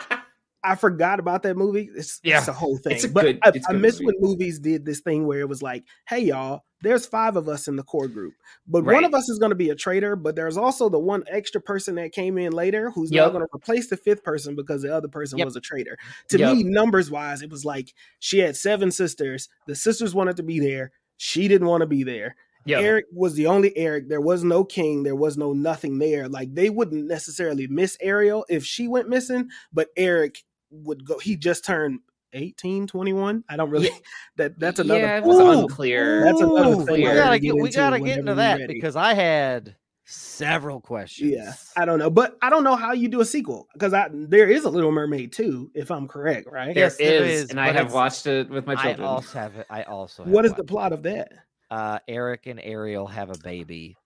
I 0.67 0.77
forgot 0.77 1.21
about 1.21 1.43
that 1.43 1.59
movie. 1.59 1.91
It's, 1.95 2.21
Yeah. 2.25 2.39
it's 2.39 2.49
a 2.49 2.53
whole 2.55 2.79
thing. 2.79 2.95
It's 2.95 3.05
a 3.05 3.09
but 3.11 3.25
good- 3.25 3.39
I, 3.43 3.51
it's 3.55 3.69
a 3.69 3.73
I 3.73 3.77
miss 3.77 4.01
movie. 4.01 4.17
when 4.19 4.31
movies 4.31 4.59
did 4.59 4.87
this 4.87 5.01
thing 5.01 5.27
where 5.27 5.41
it 5.41 5.49
was 5.49 5.61
like, 5.61 5.85
"Hey, 6.09 6.21
y'all, 6.21 6.63
there's 6.81 7.05
five 7.05 7.37
of 7.37 7.51
us 7.51 7.69
in 7.69 7.77
the 7.77 7.83
core 7.83 8.09
group, 8.09 8.33
but 8.67 8.83
one 8.83 9.05
of 9.05 9.13
us 9.13 9.29
is 9.29 9.39
going 9.39 9.51
to 9.51 9.57
be 9.57 9.69
a 9.69 9.75
traitor, 9.75 10.17
but 10.17 10.37
there's 10.37 10.57
also 10.57 10.89
the 10.89 10.99
one 10.99 11.23
extra 11.29 11.61
person 11.61 11.97
that 11.97 12.13
came 12.13 12.39
in 12.39 12.53
later 12.53 12.91
who's 12.91 13.11
now 13.11 13.25
Yep. 13.25 13.33
going 13.33 13.43
to 13.45 13.55
replace 13.55 13.89
the 13.91 13.99
fifth 13.99 14.25
person 14.25 14.57
because 14.57 14.81
the 14.81 14.95
other 14.95 15.09
person 15.09 15.37
Yep. 15.39 15.45
was 15.45 15.57
a 15.57 15.61
traitor." 15.61 15.99
To 16.31 16.39
Yep. 16.39 16.57
me, 16.57 16.63
numbers 16.63 17.11
wise, 17.11 17.43
it 17.43 17.51
was 17.51 17.67
like 17.67 17.93
she 18.19 18.39
had 18.39 18.57
seven 18.57 18.91
sisters. 18.91 19.51
The 19.67 19.75
sisters 19.75 20.15
wanted 20.15 20.39
to 20.39 20.43
be 20.43 20.61
there. 20.61 20.93
She 21.19 21.47
didn't 21.47 21.69
want 21.69 21.83
to 21.83 21.87
be 21.87 22.05
there. 22.05 22.37
Yeah. 22.65 22.81
Eric 22.81 23.07
was 23.13 23.35
the 23.35 23.47
only 23.47 23.77
Eric. 23.77 24.09
There 24.09 24.21
was 24.21 24.43
no 24.43 24.65
king. 24.65 25.03
There 25.03 25.17
was 25.17 25.37
no 25.37 25.53
nothing 25.53 25.99
there. 25.99 26.29
Like 26.29 26.55
they 26.55 26.71
wouldn't 26.71 27.07
necessarily 27.07 27.67
miss 27.67 27.97
Ariel 28.01 28.47
if 28.49 28.65
she 28.65 28.89
went 28.89 29.09
missing, 29.09 29.49
but 29.73 29.89
Eric 29.97 30.43
would 30.71 31.05
go. 31.05 31.19
He 31.19 31.37
just 31.37 31.65
turned 31.65 32.01
18, 32.33 32.87
21. 32.87 33.45
I 33.49 33.57
don't 33.57 33.71
really. 33.71 33.91
That 34.37 34.59
that's 34.59 34.81
another. 34.81 35.01
Yeah, 35.01 35.19
it 35.19 35.23
was 35.23 35.39
Ooh, 35.39 35.63
unclear. 35.63 36.25
That's 36.25 36.41
another 36.41 36.75
Ooh, 36.75 36.85
thing 36.87 37.03
We 37.03 37.13
gotta 37.13 37.39
get, 37.39 37.53
get 37.53 37.63
we 37.63 37.69
into 37.69 37.79
gotta 37.79 38.01
get 38.01 38.19
into 38.19 38.35
that 38.35 38.59
ready. 38.59 38.75
because 38.75 38.97
I 38.97 39.15
had 39.15 39.77
several 40.05 40.81
questions. 40.81 41.31
Yeah, 41.31 41.53
I 41.77 41.85
don't 41.85 42.01
know, 42.01 42.11
but 42.11 42.37
I 42.43 42.51
don't 42.51 42.65
know 42.65 42.75
how 42.75 42.93
you 42.93 43.07
do 43.07 43.21
a 43.21 43.25
sequel 43.25 43.69
because 43.75 43.93
I 43.93 44.09
there 44.13 44.49
is 44.49 44.65
a 44.65 44.71
Little 44.71 44.91
Mermaid 44.91 45.33
too, 45.33 45.71
if 45.73 45.93
I'm 45.93 46.09
correct, 46.09 46.49
right? 46.51 46.75
There 46.75 46.85
Yes, 46.85 46.97
there 46.97 47.25
is, 47.25 47.45
is, 47.45 47.51
and 47.51 47.61
I 47.61 47.71
have 47.71 47.93
watched 47.93 48.27
it 48.27 48.51
with 48.51 48.67
my 48.67 48.75
children. 48.75 49.07
I 49.07 49.11
also 49.13 49.39
have 49.39 49.55
it. 49.55 49.67
I 49.71 49.83
also. 49.85 50.25
Have 50.25 50.33
What 50.33 50.45
is 50.45 50.53
the 50.55 50.65
plot 50.65 50.93
of 50.93 51.05
that? 51.05 51.31
Uh, 51.71 51.99
Eric 52.09 52.47
and 52.47 52.61
Ariel 52.63 53.07
have 53.07 53.31
a 53.31 53.39
baby. 53.39 53.97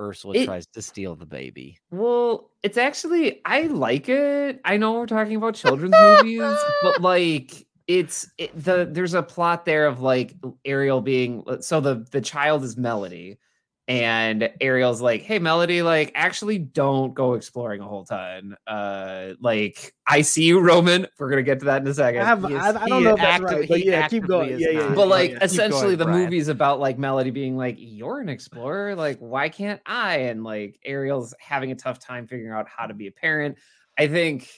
Ursula 0.00 0.34
It- 0.36 0.46
tries 0.46 0.66
to 0.68 0.82
steal 0.82 1.14
the 1.14 1.26
baby. 1.26 1.78
Well, 1.90 2.50
it's 2.62 2.76
actually 2.78 3.40
I 3.44 3.62
like 3.62 4.08
it. 4.08 4.60
I 4.64 4.76
know 4.76 4.94
we're 4.94 5.06
talking 5.06 5.36
about 5.36 5.54
children's 5.54 5.94
movies, 5.96 6.56
but 6.82 7.00
like 7.00 7.66
it's 7.86 8.28
it, 8.38 8.50
the 8.64 8.88
there's 8.90 9.14
a 9.14 9.22
plot 9.22 9.64
there 9.64 9.86
of 9.86 10.00
like 10.00 10.34
Ariel 10.64 11.00
being 11.00 11.44
so 11.60 11.80
the 11.80 12.06
the 12.10 12.20
child 12.20 12.64
is 12.64 12.76
Melody 12.76 13.38
and 13.88 14.48
Ariel's 14.60 15.00
like, 15.00 15.22
"Hey 15.22 15.38
Melody, 15.38 15.82
like 15.82 16.12
actually 16.14 16.58
don't 16.58 17.14
go 17.14 17.34
exploring 17.34 17.80
a 17.80 17.84
whole 17.88 18.04
ton. 18.04 18.56
Uh 18.66 19.32
like 19.40 19.92
I 20.06 20.22
see 20.22 20.44
you 20.44 20.60
Roman. 20.60 21.06
We're 21.18 21.28
going 21.30 21.38
to 21.38 21.42
get 21.42 21.58
to 21.60 21.64
that 21.66 21.82
in 21.82 21.88
a 21.88 21.94
second. 21.94 22.22
I, 22.22 22.24
have, 22.24 22.44
is- 22.44 22.52
I, 22.56 22.82
I 22.84 22.88
don't 22.88 23.02
know 23.04 23.10
if 23.10 23.16
that's 23.16 23.42
active- 23.42 23.58
right, 23.60 23.68
but 23.68 23.84
yeah, 23.84 24.08
keep 24.08 24.26
going. 24.26 24.50
is 24.50 24.60
Yeah, 24.60 24.70
yeah, 24.70 24.78
not. 24.80 24.88
yeah. 24.90 24.94
but 24.94 25.08
like 25.08 25.30
yeah. 25.32 25.38
Essentially 25.42 25.82
going, 25.82 25.98
the 25.98 26.04
Bryan. 26.04 26.24
movie's 26.24 26.48
about 26.48 26.78
like 26.80 26.98
Melody 26.98 27.30
being 27.30 27.56
like, 27.56 27.76
"You're 27.78 28.20
an 28.20 28.28
explorer. 28.28 28.94
Like 28.94 29.18
why 29.18 29.48
can't 29.48 29.80
I?" 29.86 30.16
and 30.18 30.44
like 30.44 30.78
Ariel's 30.84 31.34
having 31.40 31.72
a 31.72 31.74
tough 31.76 31.98
time 31.98 32.26
figuring 32.28 32.52
out 32.52 32.68
how 32.68 32.86
to 32.86 32.94
be 32.94 33.08
a 33.08 33.12
parent. 33.12 33.58
I 33.98 34.06
think 34.08 34.48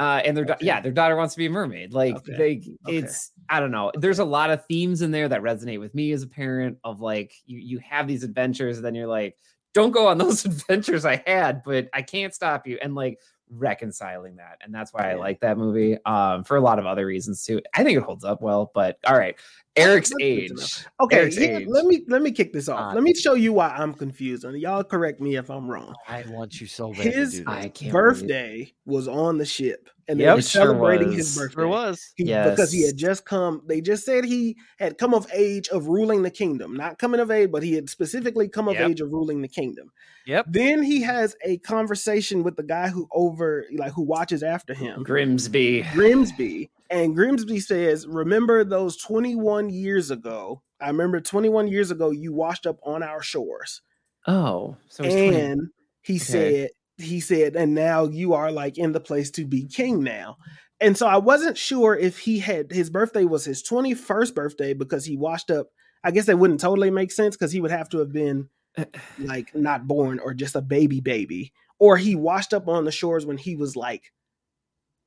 uh 0.00 0.22
and 0.24 0.36
their 0.36 0.46
da- 0.46 0.56
yeah, 0.60 0.80
their 0.80 0.92
daughter 0.92 1.16
wants 1.16 1.34
to 1.34 1.38
be 1.38 1.46
a 1.46 1.50
mermaid. 1.50 1.94
Like 1.94 2.16
Okay. 2.16 2.34
they 2.38 2.52
Okay. 2.88 2.98
it's 2.98 3.32
I 3.50 3.60
don't 3.60 3.70
know. 3.72 3.92
There's 3.94 4.18
a 4.20 4.24
lot 4.24 4.50
of 4.50 4.64
themes 4.66 5.02
in 5.02 5.12
there 5.12 5.28
that 5.28 5.42
resonate 5.42 5.80
with 5.80 5.94
me 5.94 6.12
as 6.12 6.24
a 6.24 6.28
parent 6.28 6.78
of 6.84 7.00
like 7.00 7.32
you 7.46 7.58
you 7.60 7.78
have 7.80 8.08
these 8.08 8.24
adventures 8.24 8.78
and 8.78 8.84
then 8.86 8.94
you're 8.96 9.06
like, 9.08 9.36
"Don't 9.74 9.92
go 9.92 10.08
on 10.08 10.18
those 10.18 10.44
adventures 10.46 11.04
I 11.04 11.22
had, 11.26 11.62
but 11.64 11.88
I 11.94 12.02
can't 12.02 12.34
stop 12.34 12.66
you." 12.66 12.78
And 12.82 12.94
like 12.96 13.18
reconciling 13.50 14.36
that. 14.36 14.58
And 14.62 14.74
that's 14.74 14.92
why 14.92 15.10
I 15.10 15.14
like 15.14 15.40
that 15.40 15.58
movie 15.58 15.98
um 16.04 16.44
for 16.44 16.56
a 16.56 16.60
lot 16.60 16.78
of 16.78 16.86
other 16.86 17.06
reasons 17.06 17.44
too. 17.44 17.60
I 17.74 17.84
think 17.84 17.96
it 17.98 18.02
holds 18.02 18.24
up 18.24 18.40
well, 18.42 18.70
but 18.74 18.98
all 19.06 19.16
right. 19.18 19.36
Eric's 19.76 20.10
That's 20.10 20.18
good 20.18 20.48
to 20.48 20.54
know. 20.54 20.62
age. 20.62 20.84
Okay, 21.00 21.16
Eric's 21.18 21.36
here- 21.36 21.56
age. 21.60 21.66
let 21.68 21.84
me 21.86 22.02
let 22.08 22.22
me 22.22 22.32
kick 22.32 22.52
this 22.52 22.68
off. 22.68 22.92
Uh, 22.92 22.94
let 22.94 23.02
me 23.04 23.14
show 23.14 23.34
you 23.34 23.52
why 23.52 23.68
I'm 23.68 23.94
confused, 23.94 24.44
and 24.44 24.58
y'all 24.60 24.82
correct 24.82 25.20
me 25.20 25.36
if 25.36 25.48
I'm 25.50 25.70
wrong. 25.70 25.94
I 26.08 26.24
want 26.28 26.60
you 26.60 26.66
so 26.66 26.92
bad 26.92 27.00
His 27.06 27.32
to 27.34 27.44
do 27.44 27.50
I 27.50 27.68
can't 27.68 27.92
birthday 27.92 28.72
was 28.84 29.06
on 29.06 29.38
the 29.38 29.46
ship, 29.46 29.88
and 30.10 30.18
they 30.18 30.24
Yep. 30.24 30.34
were 30.34 30.38
It 30.40 30.44
sure 30.44 30.62
celebrating 30.62 31.12
his 31.12 31.26
was. 31.28 31.36
birthday. 31.38 31.54
Sure 31.62 31.68
was. 31.68 32.12
He, 32.16 32.24
because 32.24 32.72
he 32.72 32.84
had 32.84 32.96
just 32.96 33.24
come. 33.24 33.62
They 33.66 33.80
just 33.80 34.04
said 34.04 34.24
he 34.24 34.56
had 34.78 34.98
come 34.98 35.14
of 35.14 35.26
age 35.32 35.68
of 35.68 35.86
ruling 35.86 36.22
the 36.22 36.30
kingdom, 36.30 36.74
not 36.74 36.98
coming 36.98 37.20
of 37.20 37.30
age, 37.30 37.50
but 37.52 37.62
he 37.62 37.74
had 37.74 37.88
specifically 37.88 38.48
come 38.48 38.66
of 38.68 38.74
Yep. 38.74 38.90
age 38.90 39.00
of 39.00 39.12
ruling 39.12 39.40
the 39.40 39.48
kingdom. 39.48 39.92
Yep. 40.26 40.46
Then 40.48 40.82
he 40.82 41.00
has 41.02 41.36
a 41.44 41.58
conversation 41.58 42.42
with 42.42 42.56
the 42.56 42.62
guy 42.64 42.88
who 42.88 43.08
over 43.12 43.64
like 43.76 43.92
who 43.92 44.02
watches 44.02 44.42
after 44.42 44.74
him, 44.74 45.02
Grimsby. 45.04 45.86
Grimsby, 45.94 46.70
and 46.90 47.14
Grimsby 47.14 47.60
says, 47.60 48.06
"Remember 48.06 48.64
those 48.64 48.96
21 48.96 49.70
years 49.70 50.10
ago? 50.10 50.62
I 50.80 50.88
remember 50.88 51.20
21 51.20 51.68
years 51.68 51.90
ago 51.90 52.10
you 52.10 52.32
washed 52.32 52.66
up 52.66 52.78
on 52.82 53.02
our 53.02 53.22
shores." 53.22 53.80
Oh, 54.26 54.76
so 54.88 55.04
he's 55.04 55.12
20. 55.14 55.36
and 55.40 55.60
he 56.02 56.18
said 56.18 56.70
he 57.02 57.20
said 57.20 57.56
and 57.56 57.74
now 57.74 58.04
you 58.04 58.34
are 58.34 58.50
like 58.50 58.78
in 58.78 58.92
the 58.92 59.00
place 59.00 59.30
to 59.30 59.44
be 59.44 59.66
king 59.66 60.02
now 60.02 60.36
and 60.80 60.96
so 60.96 61.06
i 61.06 61.16
wasn't 61.16 61.56
sure 61.56 61.96
if 61.96 62.18
he 62.18 62.38
had 62.38 62.70
his 62.70 62.90
birthday 62.90 63.24
was 63.24 63.44
his 63.44 63.62
21st 63.62 64.34
birthday 64.34 64.72
because 64.74 65.04
he 65.04 65.16
washed 65.16 65.50
up 65.50 65.68
i 66.04 66.10
guess 66.10 66.26
that 66.26 66.38
wouldn't 66.38 66.60
totally 66.60 66.90
make 66.90 67.10
sense 67.12 67.36
because 67.36 67.52
he 67.52 67.60
would 67.60 67.70
have 67.70 67.88
to 67.88 67.98
have 67.98 68.12
been 68.12 68.48
like 69.18 69.54
not 69.54 69.86
born 69.86 70.18
or 70.18 70.34
just 70.34 70.54
a 70.54 70.62
baby 70.62 71.00
baby 71.00 71.52
or 71.78 71.96
he 71.96 72.14
washed 72.14 72.52
up 72.52 72.68
on 72.68 72.84
the 72.84 72.92
shores 72.92 73.26
when 73.26 73.38
he 73.38 73.56
was 73.56 73.76
like 73.76 74.12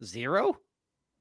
Zero? 0.03 0.57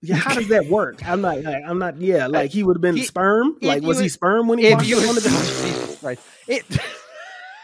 yeah 0.01 0.17
how 0.17 0.35
does 0.35 0.49
that 0.49 0.67
work 0.67 1.07
i'm 1.09 1.21
not 1.21 1.41
like, 1.43 1.63
i'm 1.67 1.79
not 1.79 2.01
yeah 2.01 2.27
uh, 2.27 2.29
like 2.29 2.51
he 2.51 2.63
would 2.65 2.77
have 2.77 2.83
been 2.83 2.97
He- 2.97 3.05
sperm 3.05 3.57
like 3.63 3.83
was 3.83 4.01
he 4.01 4.09
sperm 4.09 4.49
when 4.49 4.59
he 4.59 4.73
washed 4.75 4.93
up 4.93 5.09
on 5.09 5.15
the 5.15 5.21
beach 5.89 6.01
Christ. 6.03 6.23
It 6.49 6.65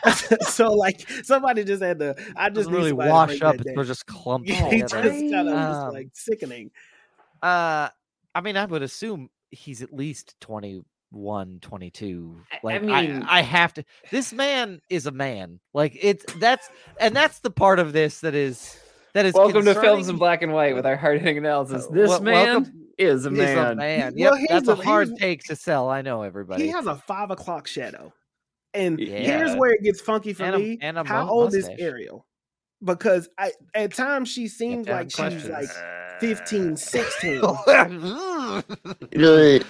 so 0.43 0.73
like 0.73 1.09
somebody 1.25 1.65
just 1.65 1.83
had 1.83 1.99
to 1.99 2.15
i 2.37 2.49
just 2.49 2.55
doesn't 2.69 2.73
need 2.73 2.79
really 2.79 2.91
to 2.91 2.97
wash 2.97 3.41
up, 3.43 3.57
that 3.57 3.67
it's 3.67 3.89
just 3.89 4.07
clumped 4.07 4.49
Yeah, 4.49 4.71
he 4.71 4.81
just 4.81 4.95
together. 4.95 5.11
kind 5.11 5.49
of 5.49 5.55
just 5.55 5.81
Um, 5.81 5.93
like 5.95 6.09
sickening. 6.13 6.71
Uh, 7.43 7.89
I 8.35 8.41
mean, 8.43 8.57
I 8.57 8.65
would 8.65 8.83
assume 8.83 9.31
he's 9.51 9.83
at 9.83 9.93
least 9.93 10.35
21, 10.41 11.59
22. 11.61 12.37
I- 12.53 12.57
I 12.57 12.61
Like, 12.63 12.83
I, 12.83 13.07
mean- 13.07 13.23
I, 13.29 13.43
have 13.43 13.75
to. 13.75 13.85
This 14.11 14.33
man 14.33 14.81
is 14.91 15.07
a 15.07 15.11
man. 15.13 15.61
Like, 15.73 15.97
it's 16.01 16.25
that's, 16.35 16.69
and 17.01 17.15
that's 17.15 17.39
the 17.41 17.51
part 17.51 17.79
of 17.79 17.93
this 17.93 18.21
that 18.21 18.35
is, 18.35 18.77
that 19.15 19.25
is. 19.27 19.35
Welcome 19.35 19.65
to 19.65 19.75
Films 19.75 20.09
in 20.09 20.17
Black 20.17 20.43
and 20.43 20.53
White 20.53 20.75
with 20.75 20.85
our 20.87 20.97
hard 20.97 21.21
hitting 21.21 21.39
analysis. 21.39 21.87
Uh, 21.87 21.91
This 21.95 22.09
wel- 22.11 22.23
man 22.23 22.47
welcome- 22.47 22.87
is 22.99 23.27
a 23.27 23.31
He's 23.31 23.39
man. 23.39 23.73
a 23.73 23.75
man. 23.77 24.15
Well, 24.19 24.33
Yep, 24.33 24.35
he's 24.41 24.49
that's 24.49 24.69
a 24.69 24.73
a- 24.73 24.85
hard 24.85 25.17
take 25.17 25.45
to 25.45 25.57
sell. 25.57 25.89
I 25.89 26.03
know 26.03 26.23
everybody. 26.23 26.65
He 26.65 26.69
has 26.71 26.87
a 26.87 26.97
five 26.97 27.31
o'clock 27.31 27.67
shadow, 27.69 28.13
and 28.75 28.99
Yeah. 28.99 29.19
here's 29.19 29.57
where 29.57 29.71
it 29.73 29.83
gets 29.83 30.01
funky 30.01 30.33
for 30.33 30.45
And 30.45 30.55
a- 30.57 30.59
me. 30.59 30.79
and 30.81 30.99
a 30.99 31.05
How 31.05 31.25
mu- 31.25 31.31
old 31.31 31.55
is. 31.55 31.69
Ariel? 31.79 32.27
Because 32.85 33.29
I 33.37 33.53
at 33.75 33.93
times 33.95 34.29
she 34.29 34.47
seems 34.49 34.87
to 34.87 34.95
have 34.95 35.01
like 35.17 35.33
she's 35.33 35.49
like 35.49 35.69
15, 36.21 36.77
16. 36.77 37.41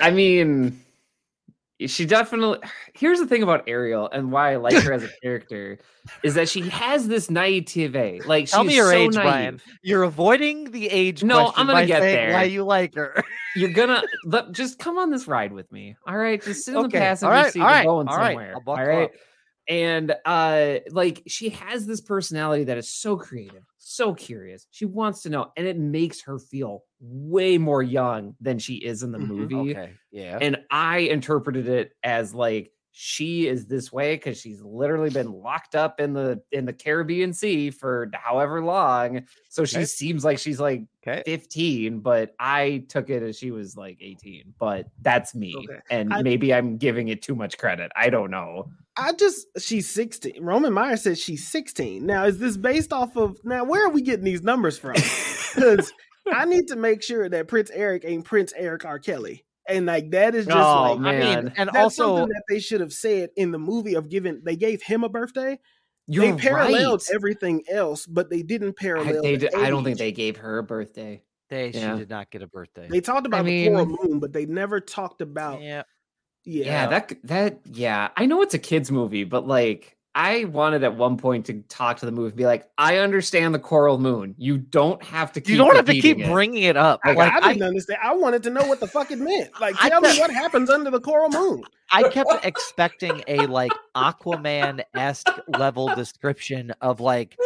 I 0.01 0.11
mean, 0.13 0.81
she 1.87 2.05
definitely. 2.05 2.59
Here's 2.95 3.21
the 3.21 3.27
thing 3.27 3.43
about 3.43 3.65
Ariel 3.69 4.09
and 4.11 4.33
why 4.33 4.53
I 4.53 4.57
like 4.57 4.75
her 4.83 4.93
as 4.93 5.05
a 5.05 5.11
character 5.23 5.79
is 6.25 6.35
that 6.35 6.49
she 6.49 6.69
has 6.71 7.07
this 7.07 7.31
naivete. 7.31 8.23
Like, 8.27 8.47
Tell 8.47 8.63
she's 8.63 8.69
me 8.69 8.77
your 8.77 8.91
so 8.91 8.97
age, 8.97 9.15
naive. 9.15 9.25
Bryan. 9.25 9.61
You're 9.83 10.03
avoiding 10.03 10.71
the 10.73 10.89
age. 10.89 11.23
No, 11.23 11.53
I'm 11.55 11.67
gonna 11.67 11.87
get 11.87 12.03
saying 12.03 12.33
Why 12.33 12.45
you 12.45 12.65
like 12.65 12.95
her? 12.97 13.23
You're 13.57 13.73
gonna 13.73 14.03
let, 14.25 14.53
just 14.53 14.79
come 14.79 14.99
on 14.99 15.11
this 15.11 15.29
ride 15.29 15.53
with 15.53 15.71
me. 15.71 15.97
All 16.07 16.17
right, 16.17 16.43
just 16.43 16.65
sit 16.65 16.75
in 16.75 16.83
the 16.83 16.89
passenger 16.89 17.33
all 17.33 17.43
right, 17.43 17.53
seat. 17.53 17.61
all 17.61 17.67
right, 17.67 17.87
going 17.87 18.09
all 18.09 18.17
right, 18.17 18.31
somewhere. 18.31 18.55
All 18.67 18.77
right. 18.77 19.05
up. 19.05 19.11
And 19.69 20.15
uh 20.25 20.79
like 20.91 21.23
she 21.27 21.51
has 21.51 21.87
this 21.87 22.01
personality 22.01 22.65
that 22.65 22.79
is 22.79 22.89
so 22.89 23.17
creative, 23.17 23.65
so 23.95 24.15
curious. 24.15 24.67
She 24.71 24.85
wants 24.85 25.23
to 25.23 25.31
know, 25.31 25.53
and 25.57 25.67
it 25.67 25.79
makes 25.79 26.23
her 26.23 26.39
feel 26.39 26.85
way 27.01 27.59
more 27.59 27.83
young 27.83 28.37
than 28.41 28.59
she 28.59 28.77
is 28.77 29.03
in 29.03 29.13
the 29.13 29.19
Mhm, 29.19 29.21
movie. 29.21 29.55
Okay. 29.55 29.99
Yeah. 30.11 30.41
And 30.41 30.65
I 30.71 30.99
interpreted 31.01 31.69
it 31.69 31.93
as 32.03 32.35
like 32.35 32.73
she 33.01 33.47
is 33.47 33.67
this 33.67 33.93
way 33.93 34.17
because 34.17 34.41
she's 34.41 34.61
literally 34.61 35.09
been 35.09 35.31
locked 35.31 35.77
up 35.77 36.01
in 36.01 36.13
the 36.15 36.43
in 36.51 36.65
the 36.65 36.73
Caribbean 36.73 37.33
Sea 37.33 37.71
for 37.71 38.11
however 38.13 38.61
long. 38.61 39.23
So 39.51 39.65
she 39.65 39.77
Okay. 39.77 39.85
seems 39.85 40.25
like 40.25 40.39
she's 40.41 40.59
like 40.59 40.83
Okay. 41.07 41.23
15, 41.25 42.01
but 42.01 42.35
I 42.41 42.85
took 42.89 43.09
it 43.09 43.23
as 43.23 43.39
she 43.39 43.53
was 43.53 43.77
like 43.77 43.99
18. 44.01 44.53
But 44.59 44.87
that's 45.01 45.33
me. 45.33 45.55
Okay. 45.57 45.79
And 45.91 46.13
I- 46.13 46.23
maybe 46.23 46.53
I'm 46.53 46.77
giving 46.77 47.07
it 47.07 47.23
too 47.23 47.37
much 47.37 47.57
credit. 47.57 47.93
I 47.95 48.11
don't 48.11 48.33
know. 48.33 48.69
I 48.97 49.13
just 49.13 49.47
she's 49.61 49.89
16. 49.89 50.43
Roman 50.43 50.73
Meyer 50.73 50.97
says 50.97 51.21
she's 51.21 51.47
16. 51.47 52.05
Now, 52.05 52.25
is 52.25 52.41
this 52.41 52.57
based 52.57 52.93
off 52.93 53.17
of 53.17 53.39
now 53.45 53.63
where 53.63 53.87
are 53.87 53.91
we 53.91 54.03
getting 54.03 54.25
these 54.25 54.43
numbers 54.43 54.77
from? 54.77 54.95
Because 55.55 55.93
I 56.33 56.45
need 56.45 56.69
to 56.69 56.77
make 56.77 57.03
sure 57.03 57.29
that 57.29 57.49
Prince 57.49 57.71
Eric 57.73 58.05
ain't 58.05 58.25
Prince 58.25 58.53
Eric 58.57 58.85
R. 58.85 58.99
Kelly. 58.99 59.45
And 59.69 59.87
like 59.87 60.11
that 60.13 60.35
is 60.35 60.47
just 60.47 60.57
Oh, 60.57 60.95
like 60.95 61.01
man. 61.01 61.15
I 61.15 61.41
mean, 61.43 61.53
and 61.57 61.69
that's 61.69 61.77
also 61.77 62.17
something 62.17 62.29
that 62.29 62.45
they 62.49 62.59
should 62.59 62.81
have 62.81 62.93
said 62.93 63.31
in 63.37 63.51
the 63.53 63.59
movie 63.59 63.95
of 63.95 64.09
giving 64.09 64.41
they 64.43 64.57
gave 64.57 64.83
him 64.83 65.05
a 65.05 65.09
birthday. 65.09 65.59
You're 66.07 66.33
they 66.33 66.39
paralleled 66.39 67.03
right. 67.07 67.15
everything 67.15 67.65
else, 67.71 68.07
but 68.07 68.31
they 68.31 68.43
didn't 68.43 68.77
I, 68.79 68.83
parallel. 68.83 69.23
they 69.23 69.37
the 69.37 69.49
did, 69.51 69.55
I 69.55 69.69
don't 69.69 69.85
think 69.85 69.99
they 69.99 70.13
gave 70.13 70.39
her 70.39 70.59
a 70.59 70.63
birthday. 70.63 71.23
they 71.51 71.71
Yeah. 71.71 71.93
she 71.93 71.99
did 71.99 72.09
not 72.09 72.31
get 72.31 72.43
a 72.43 72.47
birthday. 72.47 72.89
They 72.89 73.03
talked 73.03 73.27
about 73.27 73.41
I 73.41 73.43
the 73.43 73.69
coral 73.69 73.87
moon, 73.87 74.19
but 74.19 74.33
they 74.33 74.47
never 74.47 74.81
talked 74.81 75.21
about 75.21 75.61
yeah. 75.61 75.83
yeah. 76.45 76.65
Yeah, 76.65 76.87
that 76.87 77.15
that 77.25 77.61
yeah. 77.67 78.09
I 78.17 78.25
know 78.25 78.41
it's 78.41 78.55
a 78.55 78.59
kids 78.59 78.91
movie, 78.91 79.25
but 79.25 79.47
like 79.47 79.98
I 80.19 80.47
wanted 80.47 80.83
at 80.83 80.97
one 80.97 81.17
point 81.17 81.47
to 81.47 81.63
talk 81.69 81.99
to 81.99 82.07
the 82.07 82.11
movie 82.11 82.31
and 82.31 82.37
be 82.37 82.45
like, 82.45 82.69
I 82.77 82.97
understand 82.97 83.55
the 83.55 83.61
coral 83.61 83.99
moon. 83.99 84.35
You 84.37 84.59
don't 84.59 85.01
have 85.05 85.33
to 85.35 85.41
keep 85.41 85.51
You 85.51 85.59
don't 85.59 85.77
have 85.77 85.85
to 85.85 85.93
keep 85.93 86.19
it." 86.19 86.27
bringing 86.27 86.65
it 86.65 86.77
up. 86.77 86.99
Like, 87.05 87.17
Like, 87.17 87.33
I 87.35 87.37
I, 87.37 87.53
didn't 87.53 87.69
understand. 87.69 88.01
I 88.03 88.13
wanted 88.17 88.43
to 88.43 88.51
know 88.51 88.67
what 88.67 88.81
the 88.81 88.89
fuck 88.89 89.13
it 89.13 89.21
meant. 89.21 89.51
Like, 89.61 89.77
I 89.81 89.89
tell 89.89 90.01
me 90.01 90.19
what 90.19 90.33
happens 90.33 90.71
under 90.71 90.91
the 90.91 90.99
coral 90.99 91.29
moon. 91.29 91.63
I 91.93 92.09
kept 92.09 92.45
expecting 92.45 93.23
a 93.29 93.47
like 93.47 93.71
Aquaman 93.97 94.83
esque 94.93 95.31
level 95.57 95.95
description 95.95 96.73
of 96.81 96.99
like 96.99 97.37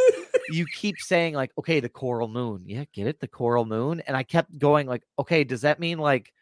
you 0.49 0.65
keep 0.75 0.97
saying 0.99 1.35
like 1.35 1.53
okay 1.59 1.79
the 1.79 1.89
coral 1.89 2.27
moon 2.27 2.65
yeah 2.67 2.85
get 2.93 3.07
it 3.07 3.21
the 3.21 3.29
coral 3.29 3.65
moon 3.65 4.03
and 4.07 4.17
I 4.17 4.25
kept 4.25 4.59
going 4.59 4.89
like 4.89 5.05
okay 5.17 5.45
does 5.45 5.61
that 5.61 5.79
mean 5.79 5.99
like 5.99 6.33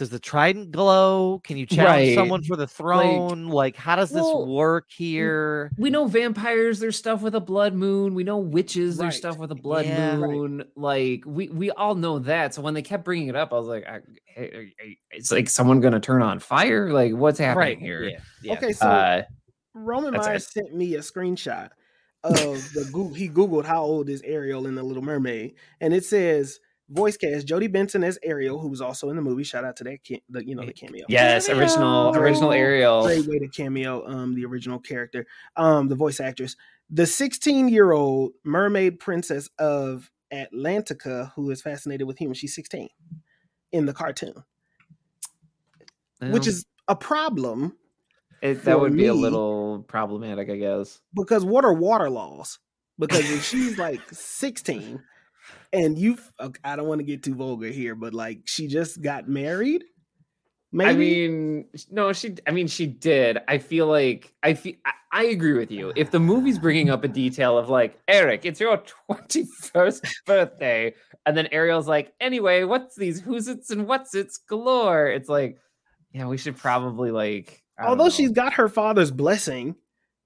does 0.00 0.08
the 0.10 0.18
trident 0.18 0.72
glow 0.72 1.40
can 1.44 1.56
you 1.58 1.66
challenge 1.66 2.08
Right. 2.08 2.14
someone 2.14 2.42
for 2.42 2.56
the 2.56 2.66
throne 2.66 3.48
like, 3.48 3.76
how 3.76 3.96
does 3.96 4.08
this 4.08 4.22
well, 4.24 4.46
work 4.46 4.86
here 4.88 5.70
We 5.76 5.90
know 5.90 6.06
vampires, 6.06 6.80
there's 6.80 6.96
stuff 6.96 7.20
with 7.22 7.34
a 7.34 7.40
blood 7.40 7.74
moon. 7.74 8.14
We 8.14 8.24
know 8.24 8.38
witches, 8.38 8.96
there's 8.96 9.16
stuff 9.16 9.36
with 9.38 9.50
a 9.52 9.54
blood 9.54 9.84
Yeah. 9.86 10.12
Right. 10.12 10.18
moon. 10.18 10.64
Like 10.74 11.22
we 11.26 11.48
we 11.48 11.70
all 11.70 11.94
know 11.94 12.18
that. 12.20 12.54
So 12.54 12.62
when 12.62 12.72
they 12.74 12.82
kept 12.82 13.04
bringing 13.04 13.28
it 13.28 13.36
up, 13.36 13.52
I 13.52 13.56
was 13.58 13.68
like, 13.68 13.86
I, 13.86 14.00
hey, 14.26 14.72
hey, 14.78 14.98
it's 15.10 15.30
like 15.30 15.48
someone 15.50 15.80
gonna 15.80 16.00
turn 16.00 16.22
on 16.22 16.38
fire. 16.38 16.90
Like 16.90 17.12
what's 17.12 17.38
happening 17.38 17.68
right 17.68 17.78
here? 17.78 18.04
yeah, 18.04 18.18
yeah. 18.42 18.52
Okay, 18.54 18.72
so 18.72 18.86
Uh, 18.88 19.22
Roman 19.74 20.12
that's 20.14 20.26
Myers 20.26 20.52
sent 20.52 20.74
me 20.74 20.94
a 20.94 21.00
screenshot 21.00 21.68
of 22.24 22.62
the 22.74 22.84
Google. 22.92 23.12
He 23.14 23.28
googled 23.28 23.64
how 23.64 23.82
old 23.82 24.08
is 24.08 24.22
Ariel 24.22 24.66
in 24.66 24.74
the 24.74 24.82
Little 24.82 25.02
Mermaid, 25.02 25.54
and 25.80 25.92
it 25.94 26.04
says 26.04 26.58
voice 26.90 27.16
cast 27.16 27.46
Jodi 27.46 27.68
Benson 27.68 28.02
as 28.04 28.18
Ariel, 28.22 28.58
who 28.58 28.68
was 28.68 28.80
also 28.80 29.08
in 29.10 29.16
the 29.16 29.22
movie. 29.22 29.44
Shout 29.44 29.64
out 29.64 29.76
to 29.76 29.84
that, 29.84 30.00
ca- 30.06 30.22
the, 30.28 30.44
you 30.46 30.54
know, 30.56 30.66
the 30.66 30.72
cameo. 30.72 31.04
yes, 31.08 31.48
original 31.48 32.14
original 32.16 32.52
Ariel. 32.52 33.04
Great 33.04 33.26
way 33.26 33.38
to 33.38 33.48
cameo 33.48 34.04
um 34.06 34.34
the 34.34 34.44
original 34.44 34.78
character, 34.78 35.26
um 35.56 35.88
the 35.88 35.94
voice 35.94 36.20
actress, 36.20 36.56
the 36.90 37.06
16 37.06 37.68
year 37.68 37.92
old 37.92 38.32
mermaid 38.44 38.98
princess 38.98 39.48
of 39.58 40.10
Atlantica, 40.32 41.32
who 41.34 41.50
is 41.50 41.62
fascinated 41.62 42.06
with 42.06 42.18
humans. 42.20 42.38
She's 42.38 42.54
16. 42.54 42.88
in 43.72 43.86
the 43.86 43.92
cartoon, 43.92 44.34
Um, 46.20 46.32
which 46.32 46.46
is 46.46 46.66
a 46.88 46.96
problem 46.96 47.76
it, 48.42 48.64
that 48.64 48.80
would 48.80 48.96
be 48.96 49.06
a 49.06 49.14
little 49.14 49.84
problematic, 49.86 50.50
I 50.50 50.56
guess. 50.56 51.00
because 51.14 51.44
what 51.44 51.64
are 51.64 51.72
water 51.74 52.10
laws? 52.10 52.58
Because 52.98 53.30
if 53.30 53.44
she's 53.44 53.78
like 53.78 54.00
16 54.10 55.02
and 55.72 55.98
you, 55.98 56.18
I 56.64 56.76
don't 56.76 56.88
want 56.88 57.00
to 57.00 57.04
get 57.04 57.22
too 57.22 57.34
vulgar 57.34 57.68
here, 57.68 57.94
but 57.94 58.14
like 58.14 58.42
she 58.46 58.66
just 58.66 59.00
got 59.00 59.28
married. 59.28 59.84
Maybe 60.72 60.90
I 61.24 61.28
mean, 61.28 61.64
no, 61.90 62.12
she. 62.12 62.36
I 62.46 62.52
mean, 62.52 62.68
she 62.68 62.86
did. 62.86 63.38
I 63.48 63.58
feel 63.58 63.86
like 63.86 64.32
I 64.42 64.54
feel. 64.54 64.74
I, 64.84 64.92
I 65.12 65.24
agree 65.24 65.54
with 65.54 65.72
you. 65.72 65.92
If 65.96 66.12
the 66.12 66.20
movie's 66.20 66.60
bringing 66.60 66.90
up 66.90 67.02
a 67.02 67.08
detail 67.08 67.58
of 67.58 67.68
like 67.68 67.98
Eric, 68.06 68.44
it's 68.44 68.60
your 68.60 68.76
twenty 69.06 69.46
first 69.72 70.06
birthday, 70.26 70.94
and 71.26 71.36
then 71.36 71.48
Ariel's 71.50 71.88
like, 71.88 72.12
anyway, 72.20 72.62
what's 72.62 72.94
these 72.96 73.20
who's 73.20 73.48
it's 73.48 73.70
and 73.70 73.88
what's 73.88 74.14
it's 74.14 74.36
galore? 74.36 75.08
It's 75.08 75.28
like, 75.28 75.58
yeah, 76.12 76.26
we 76.28 76.36
should 76.36 76.56
probably 76.56 77.10
like. 77.10 77.64
Although 77.82 78.04
know. 78.04 78.10
she's 78.10 78.30
got 78.30 78.54
her 78.54 78.68
father's 78.68 79.10
blessing 79.10 79.74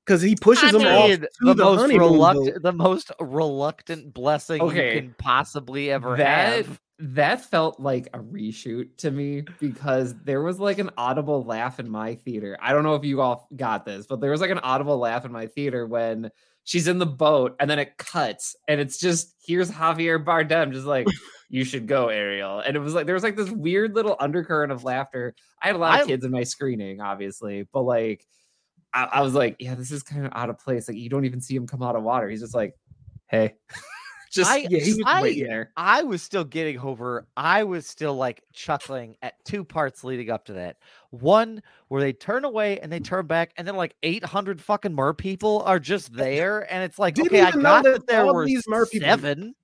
because 0.06 0.20
he 0.22 0.34
pushes 0.36 0.74
I 0.74 0.78
him 0.78 0.86
off 0.86 1.08
mean, 1.08 1.20
to 1.20 1.28
the, 1.40 1.54
the, 1.54 1.64
most 1.64 1.80
honeymoon 1.80 2.00
reluctant, 2.12 2.62
the 2.62 2.72
most 2.72 3.12
reluctant 3.20 4.12
blessing 4.14 4.60
Okay. 4.60 4.94
you 4.94 5.00
can 5.02 5.14
possibly 5.18 5.90
ever 5.90 6.16
that 6.16 6.66
have. 6.66 6.80
that 6.98 7.44
felt 7.44 7.80
like 7.80 8.08
a 8.12 8.18
reshoot 8.18 8.88
to 8.98 9.10
me 9.10 9.44
because 9.60 10.14
there 10.24 10.42
was 10.42 10.58
like 10.58 10.78
an 10.78 10.90
audible 10.96 11.42
laugh 11.44 11.80
in 11.80 11.88
my 11.88 12.14
theater. 12.16 12.56
I 12.60 12.72
don't 12.72 12.82
know 12.82 12.94
if 12.94 13.04
you 13.04 13.20
all 13.20 13.48
got 13.56 13.84
this, 13.84 14.06
but 14.06 14.20
there 14.20 14.30
was 14.30 14.40
like 14.40 14.50
an 14.50 14.58
audible 14.60 14.98
laugh 14.98 15.24
in 15.24 15.32
my 15.32 15.46
theater 15.46 15.86
when 15.86 16.30
she's 16.64 16.88
in 16.88 16.98
the 16.98 17.06
boat 17.06 17.54
and 17.60 17.68
then 17.68 17.78
it 17.78 17.96
cuts 17.98 18.56
and 18.68 18.80
it's 18.80 18.98
just 18.98 19.34
here's 19.46 19.70
Javier 19.70 20.22
Bardem 20.22 20.72
just 20.72 20.86
like 20.86 21.06
you 21.50 21.62
should 21.62 21.86
go 21.86 22.08
Ariel 22.08 22.60
and 22.60 22.74
it 22.74 22.78
was 22.80 22.94
like 22.94 23.04
there 23.04 23.14
was 23.14 23.22
like 23.22 23.36
this 23.36 23.50
weird 23.50 23.94
little 23.94 24.16
undercurrent 24.18 24.72
of 24.72 24.82
laughter. 24.84 25.34
I 25.62 25.66
had 25.66 25.76
a 25.76 25.78
lot 25.78 26.00
of 26.00 26.06
I- 26.06 26.08
kids 26.10 26.24
in 26.24 26.30
my 26.30 26.42
screening 26.44 27.00
obviously, 27.00 27.66
but 27.72 27.82
like 27.82 28.26
I, 28.94 29.04
I 29.04 29.20
was 29.22 29.34
like 29.34 29.56
yeah 29.58 29.74
this 29.74 29.90
is 29.90 30.02
kind 30.02 30.24
of 30.24 30.32
out 30.34 30.48
of 30.50 30.58
place 30.58 30.88
like 30.88 30.96
you 30.96 31.08
don't 31.10 31.24
even 31.24 31.40
see 31.40 31.56
him 31.56 31.66
come 31.66 31.82
out 31.82 31.96
of 31.96 32.02
water. 32.02 32.28
He's 32.28 32.40
just 32.40 32.54
like 32.54 32.74
hey 33.26 33.54
just 34.32 34.50
I- 34.50 34.66
Yeah, 34.68 34.78
he 34.80 34.92
was 34.94 35.02
I- 35.06 35.22
waiting 35.22 35.44
there. 35.48 35.72
I 35.76 36.02
was 36.02 36.22
still 36.22 36.44
getting 36.44 36.78
over. 36.80 37.26
I 37.36 37.62
was 37.64 37.86
still 37.86 38.14
like 38.14 38.42
chuckling 38.52 39.16
at 39.22 39.34
two 39.44 39.64
parts 39.64 40.02
leading 40.04 40.30
up 40.30 40.44
to 40.46 40.54
that. 40.54 40.76
One 41.10 41.62
where 41.88 42.00
they 42.00 42.12
turn 42.12 42.44
away 42.44 42.78
and 42.80 42.90
they 42.90 42.98
turn 43.00 43.26
back, 43.26 43.52
and 43.56 43.66
then 43.68 43.76
like 43.76 43.94
eight 44.02 44.24
hundred 44.24 44.60
fucking 44.60 44.92
mer 44.94 45.12
people 45.14 45.62
are 45.66 45.78
just 45.78 46.12
there, 46.12 46.70
and 46.72 46.82
it's 46.82 46.98
like, 46.98 47.14
Didn't 47.14 47.28
okay, 47.28 47.42
I 47.42 47.50
know 47.52 47.62
got 47.62 47.84
that 47.84 47.92
that 47.92 48.06
there 48.08 48.26
were 48.32 48.44
these 48.46 48.66
mer 48.66 48.86
people- 48.86 49.06
seven. 49.08 49.54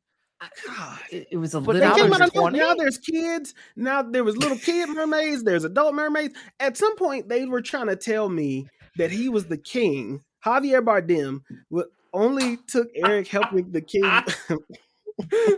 God. 0.66 0.98
It, 1.10 1.28
it 1.32 1.36
was 1.36 1.54
a 1.54 1.60
But 1.60 1.74
They 1.74 1.80
little 1.80 1.88
now 1.90 1.96
came 1.96 2.10
there's 2.10 2.20
out 2.22 2.28
of 2.28 2.34
nowhere. 2.34 2.50
20? 2.52 2.58
now 2.60 2.74
there's 2.74 2.96
kids. 2.98 3.54
Now 3.76 4.00
there 4.02 4.24
was 4.24 4.36
little 4.38 4.56
kid 4.56 4.88
mermaids. 4.88 5.42
There's 5.44 5.64
adult 5.64 5.94
mermaids. 5.94 6.34
At 6.60 6.78
some 6.78 6.96
point, 6.96 7.28
they 7.28 7.44
were 7.44 7.60
trying 7.60 7.88
to 7.88 7.96
tell 7.96 8.28
me 8.30 8.66
that 8.96 9.10
he 9.10 9.28
was 9.28 9.46
the 9.46 9.58
king. 9.58 10.22
Javier 10.44 10.82
Bardem 10.82 11.42
wa- 11.70 11.84
only 12.12 12.56
took 12.66 12.88
Eric 12.94 13.28
helping 13.28 13.70
the 13.72 13.80
king. 13.80 14.02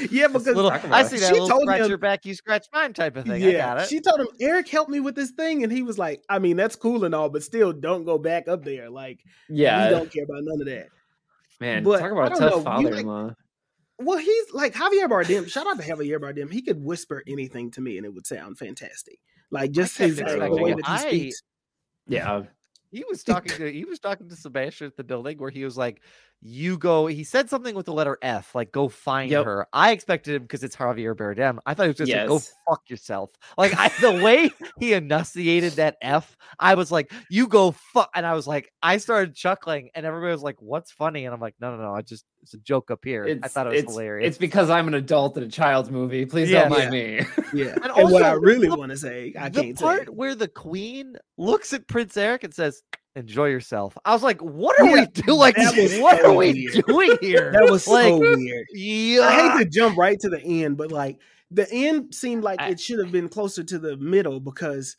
yeah, 0.10 0.26
because 0.26 0.46
little, 0.46 0.70
I 0.70 1.02
see 1.04 1.18
that 1.18 1.26
She 1.28 1.32
little 1.32 1.48
told 1.48 1.62
scratch 1.62 1.80
him- 1.82 1.88
your 1.88 1.98
back, 1.98 2.24
you 2.24 2.34
scratch 2.34 2.66
mine 2.72 2.92
type 2.92 3.16
of 3.16 3.24
thing. 3.26 3.44
I 3.44 3.52
got 3.52 3.80
it. 3.80 3.88
she 3.88 4.00
told 4.00 4.20
him 4.20 4.28
Eric 4.40 4.68
helped 4.68 4.90
me 4.90 5.00
with 5.00 5.14
this 5.14 5.30
thing, 5.32 5.62
and 5.64 5.72
he 5.72 5.82
was 5.82 5.98
like, 5.98 6.22
"I 6.28 6.38
mean, 6.38 6.56
that's 6.56 6.76
cool 6.76 7.04
and 7.04 7.14
all, 7.14 7.28
but 7.28 7.42
still, 7.42 7.72
don't 7.72 8.04
go 8.04 8.18
back 8.18 8.48
up 8.48 8.64
there. 8.64 8.90
Like, 8.90 9.20
yeah, 9.48 9.84
we 9.88 9.90
don't 9.94 10.12
care 10.12 10.24
about 10.24 10.42
none 10.42 10.60
of 10.60 10.66
that." 10.66 10.88
Man, 11.60 11.82
But 11.82 11.98
talk 12.00 12.12
about 12.12 12.26
a 12.26 12.30
don't 12.30 12.38
tough 12.40 12.50
know, 12.58 12.62
father-in-law. 12.62 13.34
Well, 14.00 14.18
he's 14.18 14.52
like 14.52 14.74
Javier 14.74 15.08
Bardem. 15.08 15.48
Shout 15.48 15.66
out 15.66 15.80
to 15.80 15.82
Javier 15.82 16.20
Bardem. 16.20 16.52
He 16.52 16.62
could 16.62 16.80
whisper 16.82 17.22
anything 17.26 17.70
to 17.72 17.80
me, 17.80 17.96
and 17.96 18.06
it 18.06 18.14
would 18.14 18.26
sound 18.26 18.58
fantastic. 18.58 19.18
Like 19.50 19.72
just 19.72 19.96
kept 19.96 20.10
his 20.10 20.20
uh, 20.20 20.48
the 20.48 20.50
way 20.62 20.74
that 20.74 20.86
he 20.86 20.92
I- 20.92 20.98
speaks. 21.08 21.42
Yeah, 22.08 22.32
um, 22.34 22.48
He 22.90 23.04
was 23.08 23.22
talking 23.24 23.52
to 23.56 23.70
he 23.72 23.84
was 23.84 23.98
talking 23.98 24.28
to 24.28 24.36
Sebastian 24.36 24.86
at 24.88 24.96
the 24.96 25.04
building 25.04 25.38
where 25.38 25.50
he 25.50 25.64
was 25.64 25.76
like, 25.76 26.00
"You 26.40 26.78
go." 26.78 27.06
He 27.06 27.24
said 27.24 27.50
something 27.50 27.74
with 27.74 27.86
the 27.86 27.92
letter 27.92 28.18
F, 28.22 28.54
like 28.54 28.72
"Go 28.72 28.88
find 28.88 29.30
Yep. 29.30 29.44
her." 29.44 29.66
I 29.72 29.92
expected 29.92 30.34
him 30.36 30.42
because 30.42 30.64
it's 30.64 30.76
Javier 30.76 31.14
Bardem. 31.14 31.58
I 31.66 31.74
thought 31.74 31.84
he 31.84 31.88
was 31.88 31.96
just 31.98 32.12
like, 32.12 32.26
"Go 32.26 32.40
fuck 32.68 32.88
yourself." 32.88 33.30
Like 33.58 33.74
I, 33.76 33.88
the 34.00 34.12
way 34.22 34.50
he 34.80 34.94
enunciated 34.94 35.72
that 35.74 35.96
F, 36.02 36.36
I 36.58 36.74
was 36.76 36.90
like, 36.90 37.12
"You 37.30 37.46
go 37.48 37.72
fuck," 37.72 38.10
and 38.14 38.24
I 38.26 38.34
was 38.34 38.46
like, 38.46 38.72
I 38.82 38.96
started 38.98 39.34
chuckling, 39.34 39.90
and 39.94 40.06
everybody 40.06 40.32
was 40.32 40.42
like, 40.42 40.60
"What's 40.62 40.90
funny?" 40.90 41.26
And 41.26 41.34
I'm 41.34 41.40
like, 41.40 41.56
"No, 41.60 41.76
no, 41.76 41.82
no, 41.82 41.94
I 41.94 42.02
just 42.02 42.24
it's 42.48 42.54
a 42.54 42.58
joke 42.58 42.90
up 42.90 43.00
here." 43.04 43.38
I 43.42 43.48
thought 43.48 43.66
it 43.66 43.70
was 43.70 43.82
it's, 43.82 43.92
hilarious. 43.92 44.28
It's 44.28 44.38
because 44.38 44.70
I'm 44.70 44.88
an 44.88 44.94
adult 44.94 45.36
in 45.36 45.42
a 45.42 45.48
child's 45.48 45.90
movie. 45.90 46.24
Please 46.26 46.50
Yeah. 46.50 46.68
don't 46.68 46.78
mind 46.78 46.90
me. 46.90 47.20
Yeah. 47.54 47.74
And 47.82 47.86
And, 47.96 48.10
what 48.10 48.22
I 48.22 48.32
really 48.32 48.68
want 48.68 48.90
to 48.90 48.96
say, 48.98 49.32
I 49.38 49.48
the 49.48 49.62
can't 49.62 49.78
part 49.78 50.00
say. 50.00 50.04
where 50.12 50.34
the 50.34 50.48
queen 50.48 51.16
looks 51.38 51.72
at 51.72 51.86
Prince 51.88 52.14
Eric 52.16 52.44
and 52.44 52.52
says, 52.52 52.82
"Enjoy 53.16 53.46
yourself." 53.46 53.96
I 54.04 54.12
was 54.12 54.22
like, 54.22 54.40
"What 54.42 54.78
are 54.80 54.84
Yeah, 54.86 55.06
we 55.16 55.22
doing? 55.22 55.38
Like, 55.38 55.56
what 55.56 56.20
so 56.20 56.30
are 56.32 56.34
we 56.34 56.52
weird. 56.52 56.84
doing 56.86 57.16
here?" 57.22 57.52
That 57.52 57.70
was 57.70 57.86
like, 57.88 58.08
so 58.08 58.18
weird. 58.18 58.66
yeah. 58.74 59.20
I 59.22 59.32
hate 59.58 59.64
to 59.64 59.70
jump 59.70 59.96
right 59.96 60.18
to 60.20 60.28
the 60.28 60.40
end, 60.42 60.76
but 60.76 60.92
like 60.92 61.18
the 61.50 61.66
end 61.72 62.14
seemed 62.14 62.44
like 62.44 62.60
I- 62.60 62.68
it 62.70 62.80
should 62.80 62.98
have 62.98 63.10
been 63.12 63.28
closer 63.30 63.64
to 63.64 63.78
the 63.78 63.96
middle 63.96 64.40
because, 64.40 64.94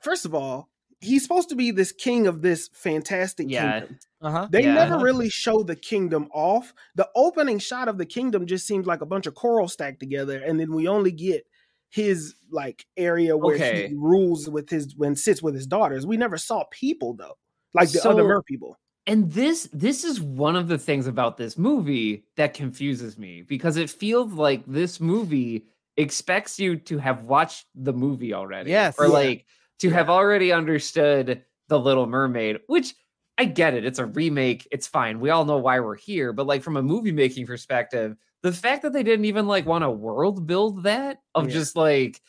first 0.00 0.24
of 0.24 0.34
all, 0.34 0.68
he's 1.00 1.22
supposed 1.22 1.48
to 1.50 1.54
be 1.56 1.70
this 1.70 1.92
king 1.92 2.26
of 2.26 2.42
this 2.42 2.68
fantastic 2.72 3.48
Yeah. 3.50 3.80
kingdom. 3.80 3.98
Uh-huh. 4.22 4.48
They 4.50 4.62
Yeah. 4.62 4.74
never 4.74 4.98
really 4.98 5.28
show 5.28 5.62
the 5.62 5.76
kingdom 5.76 6.28
off. 6.32 6.72
The 6.94 7.08
opening 7.14 7.58
shot 7.58 7.88
of 7.88 7.98
the 7.98 8.06
kingdom 8.06 8.46
just 8.46 8.66
seems 8.66 8.86
like 8.86 9.02
a 9.02 9.06
bunch 9.06 9.26
of 9.26 9.34
coral 9.34 9.68
stacked 9.68 10.00
together, 10.00 10.38
and 10.38 10.58
then 10.58 10.72
we 10.74 10.88
only 10.88 11.12
get 11.12 11.46
his 11.90 12.34
like 12.50 12.84
area 12.96 13.36
where 13.36 13.54
Okay. 13.56 13.88
he 13.88 13.94
rules 13.94 14.48
with 14.50 14.68
his 14.70 14.94
when 14.96 15.14
sits 15.16 15.42
with 15.42 15.54
his 15.54 15.66
daughters. 15.66 16.06
We 16.06 16.16
never 16.16 16.36
saw 16.38 16.64
people 16.70 17.14
though, 17.14 17.36
like 17.74 17.90
the 17.90 18.06
other 18.08 18.24
mer 18.24 18.42
people. 18.42 18.76
and 19.06 19.30
this 19.32 19.68
this 19.72 20.02
is 20.02 20.20
one 20.20 20.56
of 20.56 20.66
the 20.68 20.78
things 20.78 21.06
about 21.06 21.36
this 21.36 21.56
movie 21.56 22.24
that 22.36 22.54
confuses 22.54 23.16
me 23.18 23.42
because 23.42 23.76
it 23.76 23.88
feels 23.90 24.32
like 24.32 24.64
this 24.66 24.98
movie 25.00 25.66
expects 25.96 26.58
you 26.58 26.76
to 26.76 26.98
have 26.98 27.24
watched 27.24 27.66
the 27.74 27.92
movie 27.92 28.34
already. 28.34 28.70
Yes. 28.70 28.96
Or 28.98 29.06
Yeah. 29.06 29.12
To 29.80 29.90
have 29.90 30.08
already 30.10 30.52
understood 30.52 31.42
The 31.68 31.78
Little 31.78 32.06
Mermaid, 32.06 32.58
which 32.66 32.94
I 33.38 33.44
get 33.44 33.74
it. 33.74 33.84
It's 33.84 33.98
a 33.98 34.06
remake. 34.06 34.66
It's 34.70 34.86
fine. 34.86 35.20
We 35.20 35.30
all 35.30 35.44
know 35.44 35.58
why 35.58 35.80
we're 35.80 35.96
here. 35.96 36.32
But 36.32 36.46
like 36.46 36.62
from 36.62 36.76
a 36.76 36.82
movie 36.82 37.12
making 37.12 37.46
perspective, 37.46 38.16
the 38.42 38.52
fact 38.52 38.82
that 38.82 38.92
they 38.92 39.02
didn't 39.02 39.24
even 39.26 39.46
like 39.46 39.66
want 39.66 39.82
to 39.82 39.90
world 39.90 40.46
build 40.46 40.84
that 40.84 41.18
of 41.34 41.46
Yeah. 41.48 41.52
just 41.52 41.76
like 41.76 42.22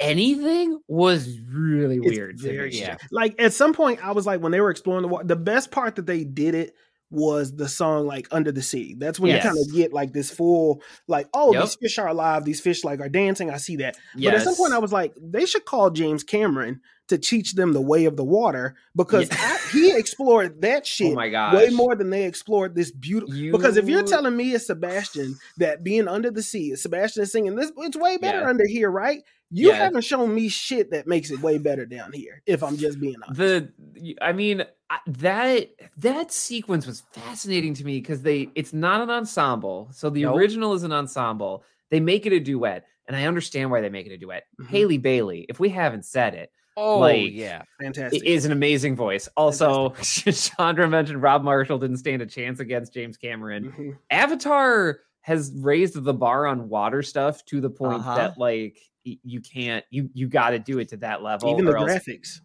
anything 0.00 0.78
was 0.88 1.38
really 1.40 1.96
It's 1.96 2.16
weird. 2.16 2.38
to 2.38 2.42
very 2.52 2.70
me. 2.70 2.76
strange. 2.76 2.98
Like 3.10 3.40
at 3.40 3.52
some 3.52 3.72
point, 3.74 4.04
I 4.04 4.12
was 4.12 4.26
like, 4.26 4.40
when 4.40 4.52
they 4.52 4.60
were 4.60 4.70
exploring 4.70 5.02
the 5.02 5.08
water, 5.08 5.24
the 5.26 5.36
best 5.36 5.70
part 5.70 5.96
that 5.96 6.06
they 6.06 6.24
did 6.24 6.54
it 6.54 6.74
was 7.10 7.54
the 7.54 7.68
song 7.68 8.06
like 8.06 8.26
"Under 8.30 8.50
the 8.52 8.62
Sea." 8.62 8.94
That's 8.98 9.20
when 9.20 9.34
you 9.34 9.40
kind 9.40 9.58
of 9.58 9.72
get 9.74 9.92
like 9.92 10.12
this 10.12 10.30
full, 10.30 10.82
like, 11.08 11.28
oh, 11.34 11.52
Yep. 11.52 11.62
these 11.62 11.74
fish 11.76 11.98
are 11.98 12.08
alive. 12.08 12.44
These 12.44 12.60
fish 12.60 12.84
like 12.84 13.00
are 13.00 13.08
dancing. 13.08 13.50
I 13.50 13.58
see 13.58 13.76
that. 13.76 13.96
But 14.16 14.34
at 14.34 14.42
some 14.42 14.56
point, 14.56 14.72
I 14.72 14.78
was 14.78 14.92
like, 14.92 15.14
they 15.20 15.46
should 15.46 15.64
call 15.64 15.90
James 15.90 16.24
Cameron 16.24 16.80
to 17.08 17.18
teach 17.18 17.52
them 17.54 17.74
the 17.74 17.82
way 17.82 18.06
of 18.06 18.16
the 18.16 18.24
water 18.24 18.76
because 18.96 19.28
Yeah. 19.28 19.36
I- 19.38 19.58
he 19.72 19.92
explored 19.94 20.62
that 20.62 20.78
oh 20.82 20.84
shit 20.84 21.12
Oh 21.12 21.14
my 21.16 21.28
gosh. 21.28 21.54
way 21.54 21.68
more 21.68 21.94
than 21.94 22.08
they 22.08 22.24
explored 22.24 22.74
this 22.74 22.90
beautiful. 22.90 23.34
Because 23.52 23.76
if 23.76 23.88
you're 23.88 24.02
telling 24.04 24.34
me 24.34 24.54
it's 24.54 24.68
Sebastian 24.68 25.36
that 25.58 25.84
being 25.84 26.08
under 26.08 26.30
the 26.30 26.42
sea, 26.42 26.74
Sebastian 26.76 27.24
is 27.24 27.30
singing 27.32 27.56
this, 27.56 27.70
it's 27.76 27.96
way 27.96 28.16
better 28.16 28.40
Yeah. 28.40 28.48
under 28.48 28.66
here, 28.66 28.90
right? 28.90 29.22
You 29.50 29.68
Yeah. 29.68 29.74
haven't 29.76 30.00
shown 30.02 30.34
me 30.34 30.48
shit 30.48 30.92
that 30.92 31.06
makes 31.06 31.30
it 31.30 31.40
way 31.42 31.58
better 31.58 31.84
down 31.84 32.12
here. 32.14 32.42
If 32.46 32.62
I'm 32.62 32.78
just 32.78 32.98
being 32.98 33.16
honest, 33.22 33.38
the 33.38 34.16
I 34.22 34.32
mean 34.32 34.64
that 35.06 35.68
that 35.96 36.32
sequence 36.32 36.86
was 36.86 37.02
fascinating 37.12 37.74
to 37.74 37.84
me 37.84 38.00
because 38.00 38.22
they 38.22 38.48
it's 38.54 38.72
not 38.72 39.00
an 39.00 39.10
ensemble 39.10 39.88
so 39.92 40.10
the 40.10 40.22
Nope. 40.22 40.36
original 40.36 40.72
is 40.74 40.82
an 40.82 40.92
ensemble 40.92 41.64
they 41.90 42.00
make 42.00 42.26
it 42.26 42.32
a 42.32 42.40
duet 42.40 42.84
and 43.06 43.16
i 43.16 43.24
understand 43.26 43.70
why 43.70 43.80
they 43.80 43.88
make 43.88 44.06
it 44.06 44.12
a 44.12 44.18
duet 44.18 44.44
Mhm. 44.60 44.66
haley 44.66 44.98
bailey 44.98 45.46
if 45.48 45.60
we 45.60 45.68
haven't 45.68 46.04
said 46.04 46.34
it 46.34 46.50
Oh 46.76 46.98
like, 46.98 47.32
yeah. 47.32 47.62
fantastic. 47.80 48.20
it 48.20 48.26
is 48.26 48.44
an 48.44 48.50
amazing 48.52 48.96
voice 48.96 49.28
also 49.36 49.90
chandra 50.02 50.88
mentioned 50.88 51.22
rob 51.22 51.44
marshall 51.44 51.78
didn't 51.78 51.98
stand 51.98 52.20
a 52.22 52.26
chance 52.26 52.58
against 52.60 52.92
james 52.92 53.16
cameron 53.16 53.72
Mhm. 53.76 53.98
Avatar 54.10 55.00
has 55.20 55.52
raised 55.60 56.02
the 56.02 56.12
bar 56.14 56.46
on 56.46 56.68
water 56.68 57.02
stuff 57.02 57.44
to 57.46 57.60
the 57.60 57.70
point 57.70 58.00
Uh-huh. 58.00 58.14
that 58.16 58.38
like 58.38 58.78
you 59.04 59.40
can't 59.40 59.84
you 59.90 60.08
you 60.14 60.28
got 60.28 60.50
to 60.50 60.58
do 60.58 60.78
it 60.78 60.88
to 60.88 60.96
that 60.98 61.22
level 61.22 61.50
Even 61.50 61.64
the 61.66 61.72
or 61.72 61.76
else 61.78 61.92
graphics. 61.92 62.38
a 62.38 62.40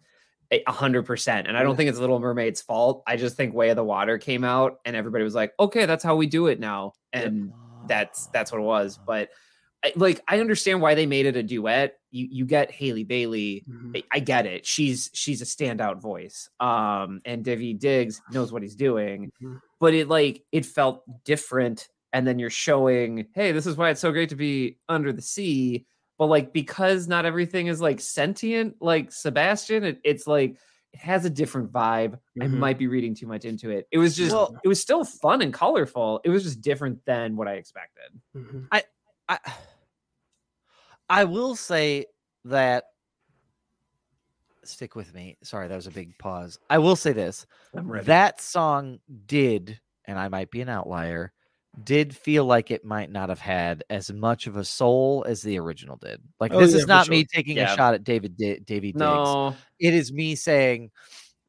hundred 0.66 1.04
percent. 1.04 1.46
And 1.46 1.56
I 1.56 1.62
don't 1.62 1.76
think 1.76 1.88
it's 1.90 1.98
Little 1.98 2.18
Mermaid's 2.20 2.60
fault. 2.60 3.02
I 3.06 3.16
just 3.16 3.36
think 3.36 3.54
Way 3.54 3.70
of 3.70 3.76
the 3.76 3.84
Water 3.84 4.18
came 4.18 4.44
out 4.44 4.80
and 4.84 4.96
everybody 4.96 5.24
was 5.24 5.34
like, 5.34 5.52
okay, 5.58 5.86
that's 5.86 6.02
how 6.04 6.16
we 6.16 6.26
do 6.26 6.46
it 6.48 6.58
now. 6.60 6.92
And 7.12 7.52
that's 7.86 8.26
that's 8.28 8.52
what 8.52 8.58
it 8.60 8.64
was. 8.64 8.98
But 9.06 9.30
I, 9.84 9.92
like 9.96 10.20
I 10.28 10.40
understand 10.40 10.82
why 10.82 10.94
they 10.94 11.06
made 11.06 11.26
it 11.26 11.36
a 11.36 11.42
duet. 11.42 11.98
You 12.10 12.28
you 12.30 12.44
get 12.44 12.70
Haley 12.70 13.04
Bailey. 13.04 13.64
Mhm. 13.68 13.96
I, 13.96 14.02
I 14.12 14.18
get 14.20 14.44
it. 14.46 14.66
She's 14.66 15.10
she's 15.14 15.40
a 15.40 15.44
standout 15.44 16.00
voice. 16.00 16.50
Um 16.60 17.20
and 17.24 17.44
Daveed 17.44 17.78
Diggs 17.78 18.20
knows 18.32 18.52
what 18.52 18.62
he's 18.62 18.74
doing. 18.76 19.30
Mhm. 19.42 19.60
But 19.78 19.94
it 19.94 20.08
like 20.08 20.44
it 20.52 20.66
felt 20.66 21.02
different. 21.24 21.88
And 22.12 22.26
then 22.26 22.40
you're 22.40 22.50
showing, 22.50 23.28
hey, 23.34 23.52
this 23.52 23.66
is 23.66 23.76
why 23.76 23.90
it's 23.90 24.00
so 24.00 24.10
great 24.10 24.30
to 24.30 24.36
be 24.36 24.78
under 24.88 25.12
the 25.12 25.22
sea. 25.22 25.86
But 26.20 26.26
like 26.26 26.52
because 26.52 27.08
not 27.08 27.24
everything 27.24 27.68
is 27.68 27.80
like 27.80 27.98
sentient, 27.98 28.76
like 28.82 29.10
Sebastian, 29.10 29.84
it, 29.84 30.00
it's 30.04 30.26
like 30.26 30.58
it 30.92 31.00
has 31.00 31.24
a 31.24 31.30
different 31.30 31.72
vibe. 31.72 32.18
I 32.38 32.44
Mhm. 32.44 32.58
might 32.58 32.76
be 32.78 32.88
reading 32.88 33.14
too 33.14 33.26
much 33.26 33.46
into 33.46 33.70
it. 33.70 33.88
It 33.90 33.96
was 33.96 34.14
just 34.14 34.34
Well- 34.34 34.54
it 34.62 34.68
was 34.68 34.78
still 34.82 35.02
fun 35.02 35.40
and 35.40 35.50
colorful. 35.50 36.20
It 36.22 36.28
was 36.28 36.42
just 36.42 36.60
different 36.60 37.02
than 37.06 37.36
what 37.36 37.48
I 37.48 37.54
expected. 37.54 38.20
Mhm. 38.36 38.68
I 38.70 38.82
I 41.08 41.24
will 41.24 41.56
say 41.56 42.04
that 42.44 42.84
stick 44.62 44.94
with 44.94 45.14
me. 45.14 45.38
Sorry, 45.42 45.68
that 45.68 45.74
was 45.74 45.86
a 45.86 45.90
big 45.90 46.18
pause. 46.18 46.58
I 46.68 46.76
will 46.78 46.96
say 46.96 47.12
this. 47.14 47.46
I'm 47.74 47.88
That 48.04 48.42
song 48.42 48.98
did, 49.24 49.80
and 50.04 50.18
I 50.18 50.28
might 50.28 50.50
be 50.50 50.60
an 50.60 50.68
outlier, 50.68 51.32
did 51.84 52.14
feel 52.16 52.44
like 52.44 52.70
it 52.70 52.84
might 52.84 53.10
not 53.10 53.28
have 53.28 53.38
had 53.40 53.84
as 53.90 54.12
much 54.12 54.46
of 54.46 54.56
a 54.56 54.64
soul 54.64 55.24
as 55.26 55.42
the 55.42 55.58
original 55.58 55.96
did. 55.96 56.20
Like 56.40 56.52
Oh, 56.52 56.60
this 56.60 56.72
yeah, 56.72 56.78
is 56.78 56.86
not 56.86 57.06
sure. 57.06 57.12
me 57.14 57.24
taking 57.24 57.56
Yeah. 57.56 57.72
a 57.72 57.76
shot 57.76 57.94
at 57.94 58.04
David 58.04 58.36
Di- 58.36 58.58
Daveed 58.60 58.80
Diggs. 58.82 58.96
no, 58.96 59.54
It 59.78 59.94
is 59.94 60.12
me 60.12 60.34
saying 60.34 60.90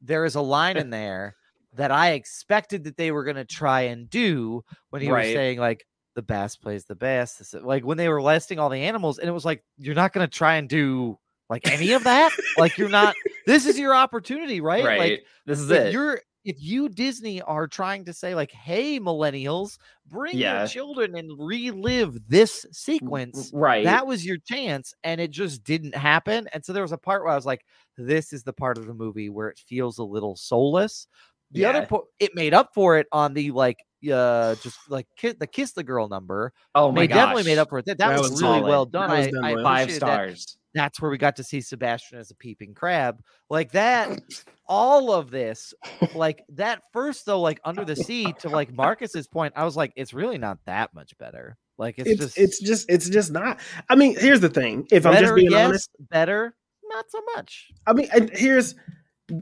there 0.00 0.24
is 0.24 0.34
a 0.36 0.40
line 0.40 0.76
in 0.76 0.90
there 0.90 1.36
that 1.74 1.90
I 1.90 2.12
expected 2.12 2.84
that 2.84 2.96
they 2.96 3.10
were 3.10 3.24
going 3.24 3.36
to 3.36 3.44
try 3.44 3.82
and 3.82 4.08
do 4.08 4.62
when 4.90 5.02
he 5.02 5.08
was 5.10 5.24
saying 5.26 5.58
like 5.58 5.86
the 6.14 6.22
bass 6.22 6.54
plays 6.56 6.84
the 6.84 6.94
bass. 6.94 7.34
This 7.34 7.54
is- 7.54 7.62
Like 7.62 7.84
when 7.84 7.96
they 7.98 8.08
were 8.08 8.22
listing 8.22 8.58
all 8.58 8.68
the 8.68 8.82
animals, 8.82 9.18
and 9.18 9.28
it 9.28 9.32
was 9.32 9.44
like 9.44 9.64
you're 9.78 9.94
not 9.94 10.12
going 10.12 10.26
to 10.26 10.32
try 10.32 10.54
and 10.56 10.68
do 10.68 11.18
like 11.50 11.66
any 11.70 11.92
of 11.92 12.04
that. 12.04 12.30
like 12.58 12.78
you're 12.78 12.88
not. 12.88 13.14
This 13.46 13.66
is 13.66 13.78
your 13.78 13.94
opportunity, 13.94 14.60
right? 14.60 14.84
right. 14.84 14.98
Like 15.00 15.24
this 15.46 15.58
is 15.58 15.70
it. 15.70 15.92
you're 15.92 16.20
if 16.44 16.56
you 16.60 16.88
Disney 16.88 17.40
are 17.42 17.66
trying 17.68 18.04
to 18.06 18.12
say 18.12 18.34
like, 18.34 18.50
hey 18.52 18.98
millennials, 18.98 19.78
bring 20.08 20.36
Yeah. 20.36 20.60
your 20.60 20.68
children 20.68 21.16
and 21.16 21.30
relive 21.38 22.18
this 22.28 22.66
sequence. 22.72 23.50
right. 23.54 23.84
That 23.84 24.06
was 24.06 24.24
your 24.26 24.38
chance, 24.38 24.92
and 25.04 25.20
it 25.20 25.30
just 25.30 25.62
didn't 25.64 25.94
happen. 25.94 26.48
And 26.52 26.64
so 26.64 26.72
there 26.72 26.82
was 26.82 26.92
a 26.92 26.98
part 26.98 27.22
where 27.22 27.32
I 27.32 27.36
was 27.36 27.46
like, 27.46 27.64
"This 27.96 28.32
is 28.32 28.42
the 28.42 28.52
part 28.52 28.78
of 28.78 28.86
the 28.86 28.94
movie 28.94 29.28
where 29.30 29.48
it 29.48 29.58
feels 29.58 29.98
a 29.98 30.04
little 30.04 30.36
soulless." 30.36 31.06
The 31.52 31.64
other 31.66 31.80
Yeah. 31.80 31.84
part, 31.86 32.04
it 32.18 32.34
made 32.34 32.54
up 32.54 32.70
for 32.74 32.96
it 32.98 33.06
on 33.12 33.34
the 33.34 33.50
like, 33.50 33.78
uh, 34.12 34.54
just 34.56 34.78
like 34.88 35.06
ki- 35.16 35.32
the 35.38 35.46
kiss 35.46 35.72
the 35.72 35.84
girl 35.84 36.08
number. 36.08 36.52
oh 36.74 36.90
my 36.90 37.02
They 37.02 37.08
gosh. 37.08 37.16
definitely 37.16 37.44
made 37.44 37.58
up 37.58 37.68
for 37.68 37.78
it. 37.78 37.84
That, 37.84 37.98
that, 37.98 38.08
That 38.08 38.20
was, 38.20 38.30
was 38.32 38.42
really 38.42 38.58
solid. 38.60 38.68
well 38.68 38.86
done. 38.86 39.10
Was 39.10 39.26
I, 39.26 39.30
done 39.30 39.44
I 39.44 39.54
well. 39.54 39.62
Five 39.64 39.82
appreciated 39.88 40.02
that 40.08 40.14
stars. 40.14 40.56
That's 40.74 41.00
where 41.00 41.10
we 41.10 41.18
got 41.18 41.36
to 41.36 41.44
see 41.44 41.60
Sebastian 41.60 42.18
as 42.18 42.30
a 42.30 42.34
peeping 42.34 42.74
crab. 42.74 43.22
Like 43.50 43.72
that, 43.72 44.20
all 44.66 45.12
of 45.12 45.30
this, 45.30 45.74
like 46.14 46.44
that 46.50 46.82
first 46.92 47.26
though, 47.26 47.40
like 47.40 47.60
under 47.64 47.84
the 47.84 47.96
sea 47.96 48.32
to 48.40 48.48
like 48.48 48.72
Marcus's 48.72 49.26
point, 49.26 49.52
I 49.56 49.64
was 49.64 49.76
like, 49.76 49.92
it's 49.96 50.14
really 50.14 50.38
not 50.38 50.58
that 50.66 50.94
much 50.94 51.16
better. 51.18 51.56
Like 51.78 51.98
it's, 51.98 52.10
It's 52.10 52.20
just 52.20 52.38
it's 52.38 52.60
just 52.60 52.90
it's 52.90 53.08
just 53.08 53.32
not. 53.32 53.58
I 53.88 53.96
mean, 53.96 54.16
here's 54.18 54.40
the 54.40 54.48
thing. 54.48 54.86
If 54.90 55.04
I'm 55.06 55.16
just 55.16 55.34
being 55.34 55.50
yes, 55.50 55.68
honest, 55.68 55.90
better, 56.10 56.54
not 56.84 57.10
so 57.10 57.20
much. 57.34 57.70
I 57.86 57.92
mean, 57.92 58.08
and 58.14 58.30
here's 58.30 58.74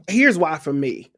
here's 0.07 0.37
why 0.37 0.57
for 0.57 0.73
me. 0.73 1.11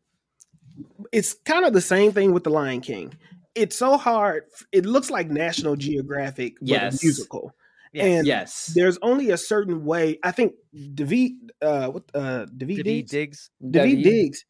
It's 1.12 1.34
kind 1.46 1.66
of 1.66 1.74
the 1.74 1.82
same 1.82 2.12
thing 2.12 2.34
with 2.34 2.44
the 2.44 2.50
Lion 2.50 2.82
King. 2.82 3.14
It's 3.56 3.78
so 3.78 3.98
hard. 3.98 4.46
It 4.72 4.86
looks 4.86 5.12
like 5.12 5.30
National 5.30 5.76
Geographic, 5.76 6.56
but 6.60 6.68
Yes. 6.68 7.04
a 7.04 7.06
musical. 7.06 7.54
Yes. 7.94 8.06
And 8.06 8.28
yes. 8.28 8.72
there's 8.76 8.98
only 9.02 9.30
a 9.30 9.38
certain 9.38 9.86
way. 9.86 10.18
I 10.24 10.32
think 10.32 10.54
David, 10.96 11.32
uh, 11.62 11.88
what, 11.90 12.04
uh, 12.16 12.46
David, 12.58 12.78
David 12.78 12.84
Diggs, 12.86 13.12
Diggs. 13.12 13.50
David 13.62 13.90
David- 13.98 14.04
Diggs, 14.04 14.46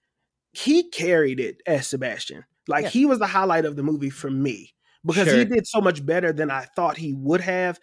he 0.53 0.89
carried 0.89 1.39
it 1.39 1.57
as 1.67 1.87
Sebastian. 1.87 2.45
Like 2.67 2.83
Yeah. 2.83 2.89
he 2.89 3.05
was 3.05 3.19
the 3.19 3.27
highlight 3.27 3.65
of 3.65 3.75
the 3.75 3.83
movie 3.83 4.09
for 4.09 4.29
me 4.29 4.73
because 5.05 5.31
he 5.31 5.43
did 5.43 5.67
so 5.67 5.81
much 5.81 6.05
better 6.05 6.31
than 6.31 6.49
I 6.49 6.61
thought 6.75 6.95
he 6.97 7.13
would 7.13 7.41
have. 7.41 7.79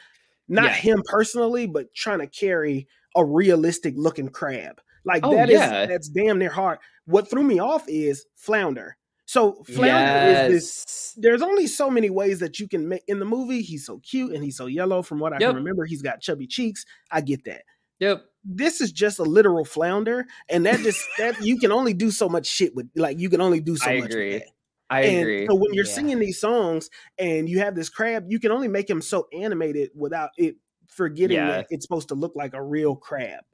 Not 0.48 0.64
Yeah. 0.64 0.74
him 0.74 1.02
personally, 1.04 1.66
but 1.66 1.94
trying 1.94 2.20
to 2.20 2.26
carry 2.26 2.88
a 3.14 3.24
realistic 3.24 3.94
looking 3.96 4.28
crab. 4.30 4.80
Like 5.04 5.24
Oh, 5.26 5.34
that 5.34 5.50
is 5.50 5.58
yeah. 5.60 5.86
that's 5.86 6.08
damn 6.08 6.38
near 6.38 6.50
hard. 6.50 6.78
What 7.04 7.28
threw 7.28 7.42
me 7.44 7.58
off 7.58 7.84
is 7.88 8.24
flounder. 8.36 8.96
So 9.30 9.62
flounder 9.62 10.50
is 10.50 10.64
this 10.64 11.14
there's 11.16 11.40
only 11.40 11.68
so 11.68 11.88
many 11.88 12.10
ways 12.10 12.40
that 12.40 12.58
you 12.58 12.66
can 12.66 12.88
make 12.88 13.04
in 13.06 13.20
the 13.20 13.24
movie. 13.24 13.62
He's 13.62 13.86
so 13.86 13.98
cute 13.98 14.32
and 14.32 14.42
he's 14.42 14.56
so 14.56 14.66
yellow. 14.66 15.02
From 15.02 15.20
what 15.20 15.32
I 15.32 15.36
Yep. 15.38 15.50
can 15.50 15.56
remember, 15.56 15.84
he's 15.84 16.02
got 16.02 16.20
chubby 16.20 16.48
cheeks. 16.48 16.84
I 17.12 17.20
get 17.20 17.44
that. 17.44 17.62
Yep. 18.00 18.24
This 18.42 18.80
is 18.80 18.90
just 18.90 19.20
a 19.20 19.22
literal 19.22 19.64
flounder, 19.64 20.26
and 20.48 20.66
that 20.66 20.80
just 20.80 21.06
that 21.18 21.40
you 21.44 21.58
can 21.60 21.70
only 21.70 21.94
do 21.94 22.10
so 22.10 22.28
much 22.28 22.46
shit 22.46 22.74
with. 22.74 22.88
Like 22.96 23.20
you 23.20 23.30
can 23.30 23.40
only 23.40 23.60
do 23.60 23.76
so 23.76 23.88
I 23.88 24.00
much. 24.00 24.10
agree. 24.10 24.32
With 24.32 24.42
that. 24.42 24.48
I 24.92 25.00
and 25.02 25.20
agree. 25.20 25.46
so 25.46 25.54
when 25.54 25.74
you're 25.74 25.84
Yeah. 25.84 25.92
singing 25.92 26.18
these 26.18 26.40
songs 26.40 26.90
and 27.16 27.48
you 27.48 27.60
have 27.60 27.76
this 27.76 27.88
crab, 27.88 28.24
you 28.28 28.40
can 28.40 28.50
only 28.50 28.66
make 28.66 28.90
him 28.90 29.00
so 29.00 29.28
animated 29.32 29.90
without 29.94 30.30
it 30.38 30.56
forgetting 30.88 31.36
Yeah. 31.36 31.46
that 31.46 31.66
it's 31.70 31.84
supposed 31.84 32.08
to 32.08 32.16
look 32.16 32.34
like 32.34 32.52
a 32.54 32.60
real 32.62 32.96
crab. 32.96 33.44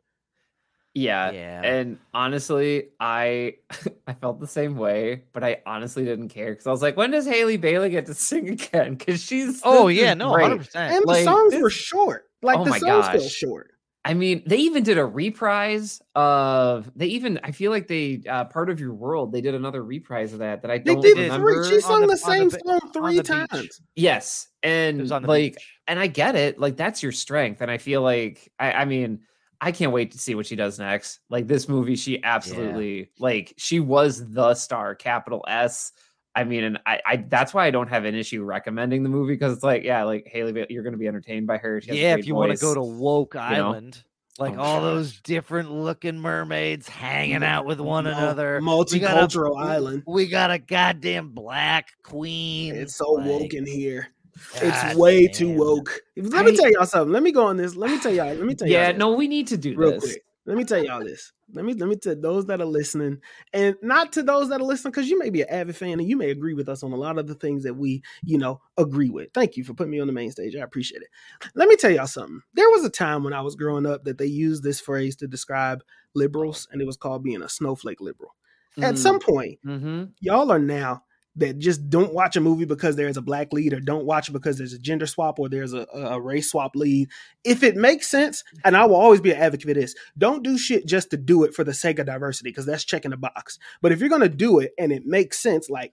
Yeah. 0.96 1.30
Yeah. 1.30 1.60
And 1.62 1.98
honestly, 2.14 2.88
I 2.98 3.56
I 4.06 4.14
felt 4.14 4.40
the 4.40 4.46
same 4.46 4.76
way, 4.76 5.24
but 5.32 5.44
I 5.44 5.62
honestly 5.66 6.04
didn't 6.04 6.30
care 6.30 6.50
because 6.52 6.66
I 6.66 6.70
was 6.70 6.82
like, 6.82 6.96
when 6.96 7.10
does 7.10 7.26
Haley 7.26 7.56
Bailey 7.58 7.90
get 7.90 8.06
to 8.06 8.14
sing 8.28 8.48
again? 8.48 8.94
Because 8.94 9.22
she's 9.22 9.60
oh 9.64 9.88
yeah, 9.88 10.14
no, 10.14 10.30
hundred 10.30 10.58
percent. 10.58 10.94
And 10.94 11.04
Like, 11.04 11.18
the 11.18 11.24
songs 11.24 11.52
this- 11.52 11.62
were 11.62 11.70
short. 11.70 12.24
Like 12.42 12.58
Oh 12.58 12.64
the 12.64 12.70
my 12.70 12.78
songs 12.78 13.06
felt 13.08 13.22
gosh. 13.22 13.30
short. 13.32 13.72
I 14.04 14.14
mean, 14.14 14.44
they 14.46 14.58
even 14.58 14.84
did 14.84 14.98
a 14.98 15.04
reprise 15.04 16.00
of. 16.14 16.88
They 16.94 17.06
even. 17.06 17.40
I 17.42 17.50
feel 17.50 17.72
like 17.72 17.88
they 17.88 18.22
uh, 18.28 18.44
part 18.44 18.70
of 18.70 18.78
your 18.78 18.94
world. 18.94 19.32
They 19.32 19.40
did 19.40 19.54
another 19.56 19.82
reprise 19.82 20.32
of 20.32 20.38
that 20.38 20.62
that 20.62 20.70
I 20.70 20.78
They 20.78 20.92
don't 20.94 21.00
did 21.02 21.18
remember. 21.18 21.64
three. 21.64 21.74
She 21.76 21.80
sung 21.80 22.02
the- 22.02 22.06
the, 22.06 22.12
on 22.12 22.16
the 22.16 22.16
same 22.16 22.50
song 22.50 22.80
three 22.92 23.16
the 23.16 23.22
beach. 23.22 23.28
times. 23.50 23.80
Yes, 23.96 24.46
It 24.62 24.68
and 24.68 25.00
was 25.00 25.10
on 25.10 25.22
the 25.22 25.28
like, 25.28 25.54
beach. 25.54 25.78
and 25.88 25.98
I 25.98 26.06
get 26.06 26.36
it. 26.36 26.60
Like 26.60 26.76
that's 26.76 27.02
your 27.02 27.10
strength, 27.10 27.60
and 27.62 27.68
I 27.70 27.78
feel 27.78 28.00
like 28.00 28.52
I, 28.60 28.72
I 28.72 28.84
mean, 28.84 29.22
I 29.60 29.72
can't 29.72 29.92
wait 29.92 30.12
to 30.12 30.18
see 30.18 30.34
what 30.34 30.46
she 30.46 30.56
does 30.56 30.78
next. 30.78 31.20
Like 31.30 31.46
this 31.46 31.68
movie, 31.68 31.96
she 31.96 32.22
absolutely 32.22 33.10
like 33.18 33.54
she 33.56 33.80
was 33.80 34.30
the 34.30 34.54
star, 34.54 34.94
capital 34.94 35.44
S. 35.48 35.92
I 36.34 36.44
mean, 36.44 36.64
and 36.64 36.78
I, 36.84 37.00
I 37.06 37.16
that's 37.28 37.54
why 37.54 37.66
I 37.66 37.70
don't 37.70 37.88
have 37.88 38.04
an 38.04 38.14
issue 38.14 38.44
recommending 38.44 39.02
the 39.02 39.08
movie 39.08 39.34
because 39.34 39.54
it's 39.54 39.64
like, 39.64 39.84
yeah, 39.84 40.04
like 40.04 40.28
Haley, 40.30 40.66
you're 40.68 40.82
going 40.82 40.92
to 40.92 40.98
be 40.98 41.08
entertained 41.08 41.46
by 41.46 41.56
her. 41.58 41.80
Yeah, 41.84 42.16
if 42.16 42.26
you 42.26 42.34
want 42.34 42.52
to 42.52 42.58
go 42.58 42.74
to 42.74 42.82
Woke 42.82 43.34
know? 43.34 43.40
Island, 43.40 44.02
like 44.38 44.54
Oh, 44.58 44.60
all 44.60 44.80
those 44.82 45.18
different 45.20 45.72
looking 45.72 46.18
mermaids 46.18 46.88
hanging 46.88 47.42
out 47.42 47.64
with 47.64 47.80
one 47.80 48.04
Mul- 48.04 48.12
another. 48.12 48.60
We 48.60 48.68
a- 48.68 48.70
multicultural 48.70 49.58
island. 49.58 50.02
We 50.06 50.26
got 50.26 50.50
a 50.50 50.58
goddamn 50.58 51.30
black 51.30 51.92
queen. 52.02 52.74
It's 52.74 52.96
so 52.96 53.12
like, 53.12 53.26
woke 53.26 53.54
in 53.54 53.66
here. 53.66 54.08
God 54.54 54.62
It's 54.62 54.96
way 54.96 55.26
too 55.28 55.52
woke. 55.52 56.00
Let 56.16 56.44
me 56.44 56.56
tell 56.56 56.70
y'all 56.70 56.86
something. 56.86 57.12
Let 57.12 57.22
me 57.22 57.32
go 57.32 57.46
on 57.46 57.56
this. 57.56 57.76
Let 57.76 57.90
me 57.90 58.00
tell 58.00 58.12
y'all. 58.12 58.26
Let 58.26 58.40
me 58.40 58.54
tell 58.54 58.68
y'all. 58.68 58.80
yeah, 58.80 58.92
no, 58.92 59.12
we 59.14 59.28
need 59.28 59.46
to 59.48 59.56
do 59.56 59.76
real 59.76 59.92
this. 59.92 60.00
quick. 60.00 60.22
Let 60.46 60.56
me 60.56 60.64
tell 60.64 60.82
y'all 60.82 61.04
this. 61.04 61.32
Let 61.52 61.64
me 61.64 61.74
let 61.74 61.88
me 61.88 61.96
tell 61.96 62.14
those 62.14 62.46
that 62.46 62.60
are 62.60 62.66
listening, 62.66 63.20
and 63.52 63.74
not 63.82 64.12
to 64.12 64.22
those 64.22 64.48
that 64.48 64.60
are 64.60 64.64
listening, 64.64 64.92
because 64.92 65.08
you 65.08 65.18
may 65.18 65.30
be 65.30 65.42
an 65.42 65.48
avid 65.48 65.76
fan 65.76 65.98
and 65.98 66.08
you 66.08 66.16
may 66.16 66.30
agree 66.30 66.54
with 66.54 66.68
us 66.68 66.82
on 66.84 66.92
a 66.92 66.96
lot 66.96 67.18
of 67.18 67.26
the 67.26 67.34
things 67.34 67.64
that 67.64 67.74
we, 67.74 68.02
you 68.22 68.38
know, 68.38 68.60
agree 68.76 69.10
with. 69.10 69.30
Thank 69.32 69.56
you 69.56 69.64
for 69.64 69.74
putting 69.74 69.90
me 69.90 70.00
on 70.00 70.06
the 70.06 70.12
main 70.12 70.30
stage. 70.30 70.54
I 70.54 70.60
appreciate 70.60 71.02
it. 71.02 71.08
Let 71.54 71.68
me 71.68 71.76
tell 71.76 71.90
y'all 71.90 72.06
something. 72.06 72.42
There 72.54 72.70
was 72.70 72.84
a 72.84 72.90
time 72.90 73.24
when 73.24 73.32
I 73.32 73.40
was 73.40 73.56
growing 73.56 73.86
up 73.86 74.04
that 74.04 74.18
they 74.18 74.26
used 74.26 74.62
this 74.62 74.80
phrase 74.80 75.16
to 75.16 75.26
describe 75.28 75.82
liberals, 76.14 76.68
and 76.70 76.80
it 76.80 76.86
was 76.86 76.96
called 76.96 77.22
being 77.24 77.42
a 77.42 77.48
snowflake 77.48 78.00
liberal. 78.00 78.34
At 78.82 78.98
some 78.98 79.18
point, 79.20 79.58
Mm-hmm. 79.64 80.04
y'all 80.20 80.52
are 80.52 80.58
now 80.58 81.04
that 81.36 81.58
just 81.58 81.88
don't 81.90 82.14
watch 82.14 82.36
a 82.36 82.40
movie 82.40 82.64
because 82.64 82.96
there's 82.96 83.16
a 83.16 83.22
black 83.22 83.52
lead 83.52 83.72
or 83.72 83.80
don't 83.80 84.06
watch 84.06 84.28
it 84.28 84.32
because 84.32 84.56
there's 84.56 84.72
a 84.72 84.78
gender 84.78 85.06
swap 85.06 85.38
or 85.38 85.48
there's 85.48 85.74
a, 85.74 85.86
a 85.92 86.20
race 86.20 86.50
swap 86.50 86.74
lead. 86.74 87.08
If 87.44 87.62
it 87.62 87.76
makes 87.76 88.08
sense, 88.08 88.42
and 88.64 88.76
I 88.76 88.86
will 88.86 88.96
always 88.96 89.20
be 89.20 89.32
an 89.32 89.38
advocate 89.38 89.68
for 89.68 89.74
this, 89.74 89.94
don't 90.16 90.42
do 90.42 90.56
shit 90.56 90.86
just 90.86 91.10
to 91.10 91.16
do 91.16 91.44
it 91.44 91.54
for 91.54 91.64
the 91.64 91.74
sake 91.74 91.98
of 91.98 92.06
diversity 92.06 92.50
because 92.50 92.66
that's 92.66 92.84
checking 92.84 93.10
the 93.10 93.16
box. 93.16 93.58
But 93.82 93.92
if 93.92 94.00
you're 94.00 94.08
going 94.08 94.22
to 94.22 94.28
do 94.28 94.58
it 94.58 94.72
and 94.78 94.92
it 94.92 95.04
makes 95.04 95.38
sense, 95.38 95.68
like 95.68 95.92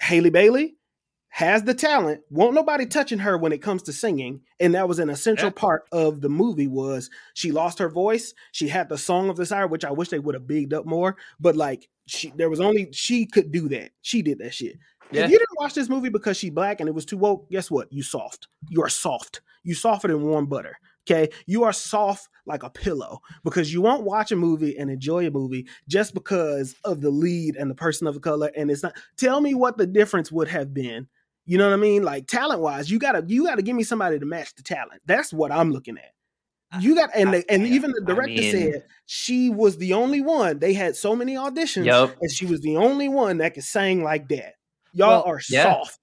Haley 0.00 0.30
Bailey 0.30 0.76
has 1.30 1.62
the 1.62 1.74
talent, 1.74 2.20
won't 2.28 2.54
nobody 2.54 2.84
touching 2.84 3.20
her 3.20 3.38
when 3.38 3.52
it 3.52 3.62
comes 3.62 3.82
to 3.84 3.92
singing. 3.92 4.40
And 4.58 4.74
that 4.74 4.88
was 4.88 4.98
an 4.98 5.08
essential 5.08 5.46
Yeah. 5.46 5.52
part 5.54 5.84
of 5.92 6.20
the 6.20 6.28
movie 6.28 6.66
was 6.66 7.08
she 7.34 7.52
lost 7.52 7.78
her 7.78 7.88
voice. 7.88 8.34
She 8.52 8.68
had 8.68 8.88
the 8.88 8.98
song 8.98 9.30
of 9.30 9.36
the 9.36 9.46
sire, 9.46 9.66
which 9.68 9.84
I 9.84 9.92
wish 9.92 10.08
they 10.08 10.18
would 10.18 10.34
have 10.34 10.46
bigged 10.48 10.74
up 10.74 10.86
more. 10.86 11.16
But 11.38 11.56
like 11.56 11.88
she 12.06 12.32
there 12.36 12.50
was 12.50 12.60
only 12.60 12.88
she 12.92 13.26
could 13.26 13.52
do 13.52 13.68
that. 13.68 13.92
She 14.02 14.22
did 14.22 14.38
that 14.40 14.52
shit. 14.54 14.76
Yeah. 15.12 15.24
If 15.24 15.30
you 15.30 15.38
didn't 15.38 15.58
watch 15.58 15.74
this 15.74 15.88
movie 15.88 16.08
because 16.08 16.36
she 16.36 16.50
black 16.50 16.80
and 16.80 16.88
it 16.88 16.94
was 16.94 17.04
too 17.06 17.16
woke, 17.16 17.48
guess 17.50 17.70
what? 17.70 17.92
You 17.92 18.02
soft. 18.02 18.48
You 18.68 18.82
are 18.82 18.88
soft. 18.88 19.40
You 19.62 19.74
softer 19.74 20.08
than 20.08 20.22
warm 20.22 20.46
butter. 20.46 20.76
Okay. 21.08 21.30
You 21.46 21.62
are 21.64 21.72
soft 21.72 22.28
like 22.46 22.62
a 22.64 22.70
pillow 22.70 23.20
because 23.44 23.72
you 23.72 23.80
won't 23.80 24.04
watch 24.04 24.32
a 24.32 24.36
movie 24.36 24.76
and 24.76 24.90
enjoy 24.90 25.26
a 25.26 25.30
movie 25.30 25.66
just 25.88 26.12
because 26.12 26.74
of 26.84 27.00
the 27.00 27.10
lead 27.10 27.56
and 27.56 27.70
the 27.70 27.74
person 27.74 28.06
of 28.06 28.20
color. 28.20 28.50
And 28.56 28.70
it's 28.70 28.82
not 28.82 28.96
tell 29.16 29.40
me 29.40 29.54
what 29.54 29.78
the 29.78 29.86
difference 29.86 30.32
would 30.32 30.48
have 30.48 30.74
been. 30.74 31.06
You 31.50 31.58
know 31.58 31.64
what 31.68 31.72
I 31.74 31.78
mean? 31.78 32.04
Like 32.04 32.28
talent 32.28 32.60
wise, 32.60 32.88
you 32.92 33.00
gotta 33.00 33.24
you 33.26 33.44
gotta 33.44 33.60
give 33.62 33.74
me 33.74 33.82
somebody 33.82 34.20
to 34.20 34.24
match 34.24 34.54
the 34.54 34.62
talent. 34.62 35.02
That's 35.06 35.32
what 35.32 35.50
I'm 35.50 35.72
looking 35.72 35.98
at. 35.98 36.80
You 36.80 36.94
got 36.94 37.10
and 37.12 37.30
I- 37.30 37.38
the, 37.38 37.50
and 37.50 37.66
yeah, 37.66 37.74
even 37.74 37.90
the 37.90 38.02
I 38.04 38.06
director 38.14 38.40
mean- 38.40 38.52
said 38.52 38.84
she 39.06 39.50
was 39.50 39.76
the 39.76 39.94
only 39.94 40.20
one. 40.20 40.60
They 40.60 40.74
had 40.74 40.94
so 40.94 41.16
many 41.16 41.34
auditions, 41.34 41.86
Yep. 41.86 42.18
and 42.20 42.30
she 42.30 42.46
was 42.46 42.60
the 42.60 42.76
only 42.76 43.08
one 43.08 43.38
that 43.38 43.54
could 43.54 43.64
sing 43.64 44.04
like 44.04 44.28
that. 44.28 44.54
Y'all 44.92 45.08
Well, 45.08 45.22
are 45.24 45.40
yeah. 45.50 45.64
soft. 45.64 45.98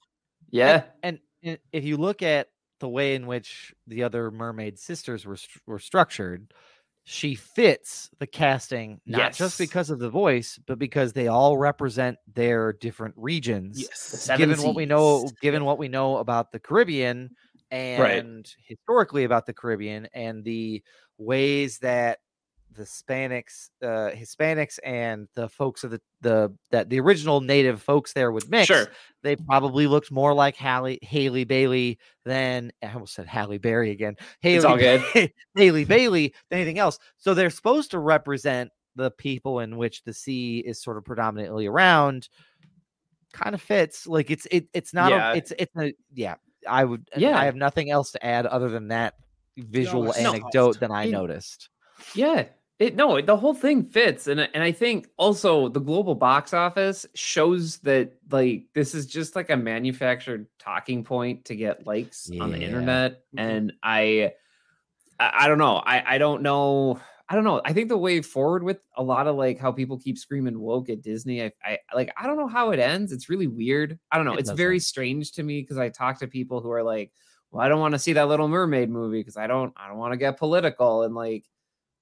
Yeah. 0.52 0.84
And, 1.02 1.20
and 1.44 1.60
if 1.72 1.86
you 1.86 1.96
look 1.96 2.22
at 2.22 2.50
the 2.82 2.90
way 2.90 3.16
in 3.16 3.26
which 3.26 3.74
the 3.88 4.04
other 4.04 4.30
mermaid 4.32 4.78
sisters 4.78 5.26
were 5.26 5.38
were 5.66 5.80
structured, 5.80 6.52
she 7.10 7.36
fits 7.36 8.10
the 8.20 8.28
casting 8.28 9.00
not 9.06 9.32
just 9.32 9.58
because 9.58 9.90
of 9.90 9.98
the 9.98 10.10
voice, 10.10 10.60
but 10.68 10.78
because 10.78 11.14
they 11.14 11.30
all 11.30 11.58
represent 11.58 12.18
their 12.34 12.74
different 12.74 13.14
regions. 13.16 13.80
Yes. 13.80 14.30
given 14.36 14.62
what 14.62 14.76
we 14.76 14.86
know, 14.86 15.30
given 15.42 15.64
what 15.64 15.78
we 15.78 15.88
know 15.88 16.18
about 16.18 16.52
the 16.52 16.60
Caribbean 16.60 17.30
and 17.72 18.46
historically 18.62 19.24
about 19.24 19.46
the 19.46 19.54
Caribbean 19.54 20.10
and 20.14 20.44
the 20.44 20.84
ways 21.18 21.80
that 21.80 22.20
the 22.78 22.84
Hispanics, 22.84 23.70
uh, 23.82 24.12
Hispanics 24.16 24.80
and 24.84 25.28
the 25.36 25.50
folks 25.50 25.84
of 25.84 25.92
the 25.92 26.02
the 26.22 26.54
that 26.72 26.90
the 26.90 27.00
original 27.00 27.42
native 27.42 27.82
folks 27.82 28.14
there 28.14 28.32
would 28.32 28.50
mix. 28.50 28.68
Sure. 28.68 28.88
They 29.24 29.36
probably 29.36 29.88
looked 29.88 30.12
more 30.12 30.34
like 30.34 30.56
Haley 30.56 31.00
Haley 31.02 31.44
Bailey 31.44 32.00
than 32.24 32.72
I 32.84 32.94
almost 32.94 33.14
said 33.16 33.28
Halle 33.28 33.58
Berry 33.58 33.92
again. 33.92 34.16
Haley 34.40 34.56
It's 34.56 34.66
all 34.66 34.78
good. 34.78 35.04
Haley 35.56 35.84
Bailey 35.86 36.34
than 36.50 36.60
anything 36.60 36.80
else. 36.80 36.98
So 37.18 37.34
they're 37.34 37.50
supposed 37.50 37.92
to 37.92 38.00
represent 38.00 38.72
the 38.96 39.12
people 39.12 39.60
in 39.60 39.78
which 39.78 40.04
the 40.04 40.14
sea 40.14 40.60
is 40.60 40.82
sort 40.82 40.98
of 40.98 41.06
predominantly 41.06 41.68
around. 41.68 42.30
Kind 43.34 43.54
of 43.54 43.62
fits. 43.62 44.08
Like 44.08 44.32
it's 44.32 44.48
it 44.50 44.68
it's 44.74 44.94
not 44.94 45.12
Yeah. 45.12 45.34
a, 45.34 45.36
it's 45.36 45.54
it's 45.60 45.76
a 45.78 45.94
yeah. 46.14 46.36
I 46.68 46.84
would 46.86 47.08
Yeah. 47.18 47.38
I 47.38 47.46
have 47.46 47.56
nothing 47.56 47.92
else 47.92 48.12
to 48.14 48.26
add 48.26 48.46
other 48.46 48.70
than 48.70 48.88
that 48.88 49.14
visual 49.58 50.10
are 50.12 50.18
anecdote 50.18 50.80
that 50.80 50.92
I 50.92 51.04
I- 51.04 51.10
noticed. 51.10 51.70
Yeah. 52.16 52.46
It 52.80 52.96
no, 52.96 53.20
the 53.22 53.36
whole 53.36 53.56
thing 53.56 53.84
fits. 53.84 54.28
And 54.28 54.40
I- 54.42 54.50
and 54.54 54.64
I 54.64 54.72
think 54.72 55.08
also 55.18 55.68
the 55.68 55.80
global 55.80 56.14
box 56.14 56.54
office 56.54 57.08
shows 57.16 57.80
that 57.80 58.14
like 58.30 58.66
this 58.74 58.94
is 58.94 59.08
just 59.08 59.36
like 59.36 59.50
a 59.50 59.58
manufactured 59.58 60.46
talking 60.60 61.04
point 61.04 61.46
to 61.46 61.56
get 61.56 61.88
likes 61.88 62.30
on 62.40 62.52
the 62.52 62.60
internet. 62.62 63.24
Mhm. 63.36 63.40
And 63.40 63.74
I 63.82 64.34
I, 65.20 65.48
don't 65.48 65.58
know. 65.58 65.78
I, 65.78 66.16
I 66.16 66.18
don't 66.20 66.44
know. 66.44 67.00
I 67.28 67.34
don't 67.34 67.44
know. 67.44 67.60
I 67.66 67.74
think 67.74 67.90
the 67.90 67.98
way 67.98 68.22
forward 68.22 68.62
with 68.62 68.80
a 68.96 69.02
lot 69.04 69.26
of 69.26 69.36
like 69.36 69.58
how 69.60 69.72
people 69.72 69.98
keep 69.98 70.16
screaming 70.16 70.60
woke 70.60 70.90
at 70.90 71.02
Disney, 71.02 71.44
I, 71.44 71.52
I 71.66 71.80
like 71.96 72.14
I 72.16 72.28
don't 72.28 72.38
know 72.38 72.48
how 72.48 72.70
it 72.70 72.80
ends. 72.80 73.12
It's 73.12 73.28
really 73.28 73.48
weird. 73.48 73.98
I 74.12 74.18
don't 74.18 74.26
know. 74.26 74.36
It 74.36 74.42
it's 74.42 74.52
very 74.52 74.80
strange 74.80 75.32
to 75.34 75.42
me 75.44 75.62
because 75.62 75.80
I 75.80 75.90
talk 75.90 76.20
to 76.20 76.28
people 76.28 76.62
who 76.62 76.70
are 76.72 76.84
like, 76.84 77.12
well, 77.50 77.66
I 77.66 77.68
don't 77.68 77.80
want 77.80 77.94
to 77.96 78.00
see 78.00 78.14
that 78.14 78.28
Little 78.28 78.48
Mermaid 78.48 78.92
movie 78.92 79.20
because 79.22 79.38
I 79.38 79.48
don't 79.48 79.74
I 79.76 79.88
don't 79.88 79.98
want 79.98 80.14
to 80.14 80.18
get 80.18 80.38
political 80.38 81.02
and 81.02 81.16
like 81.16 81.46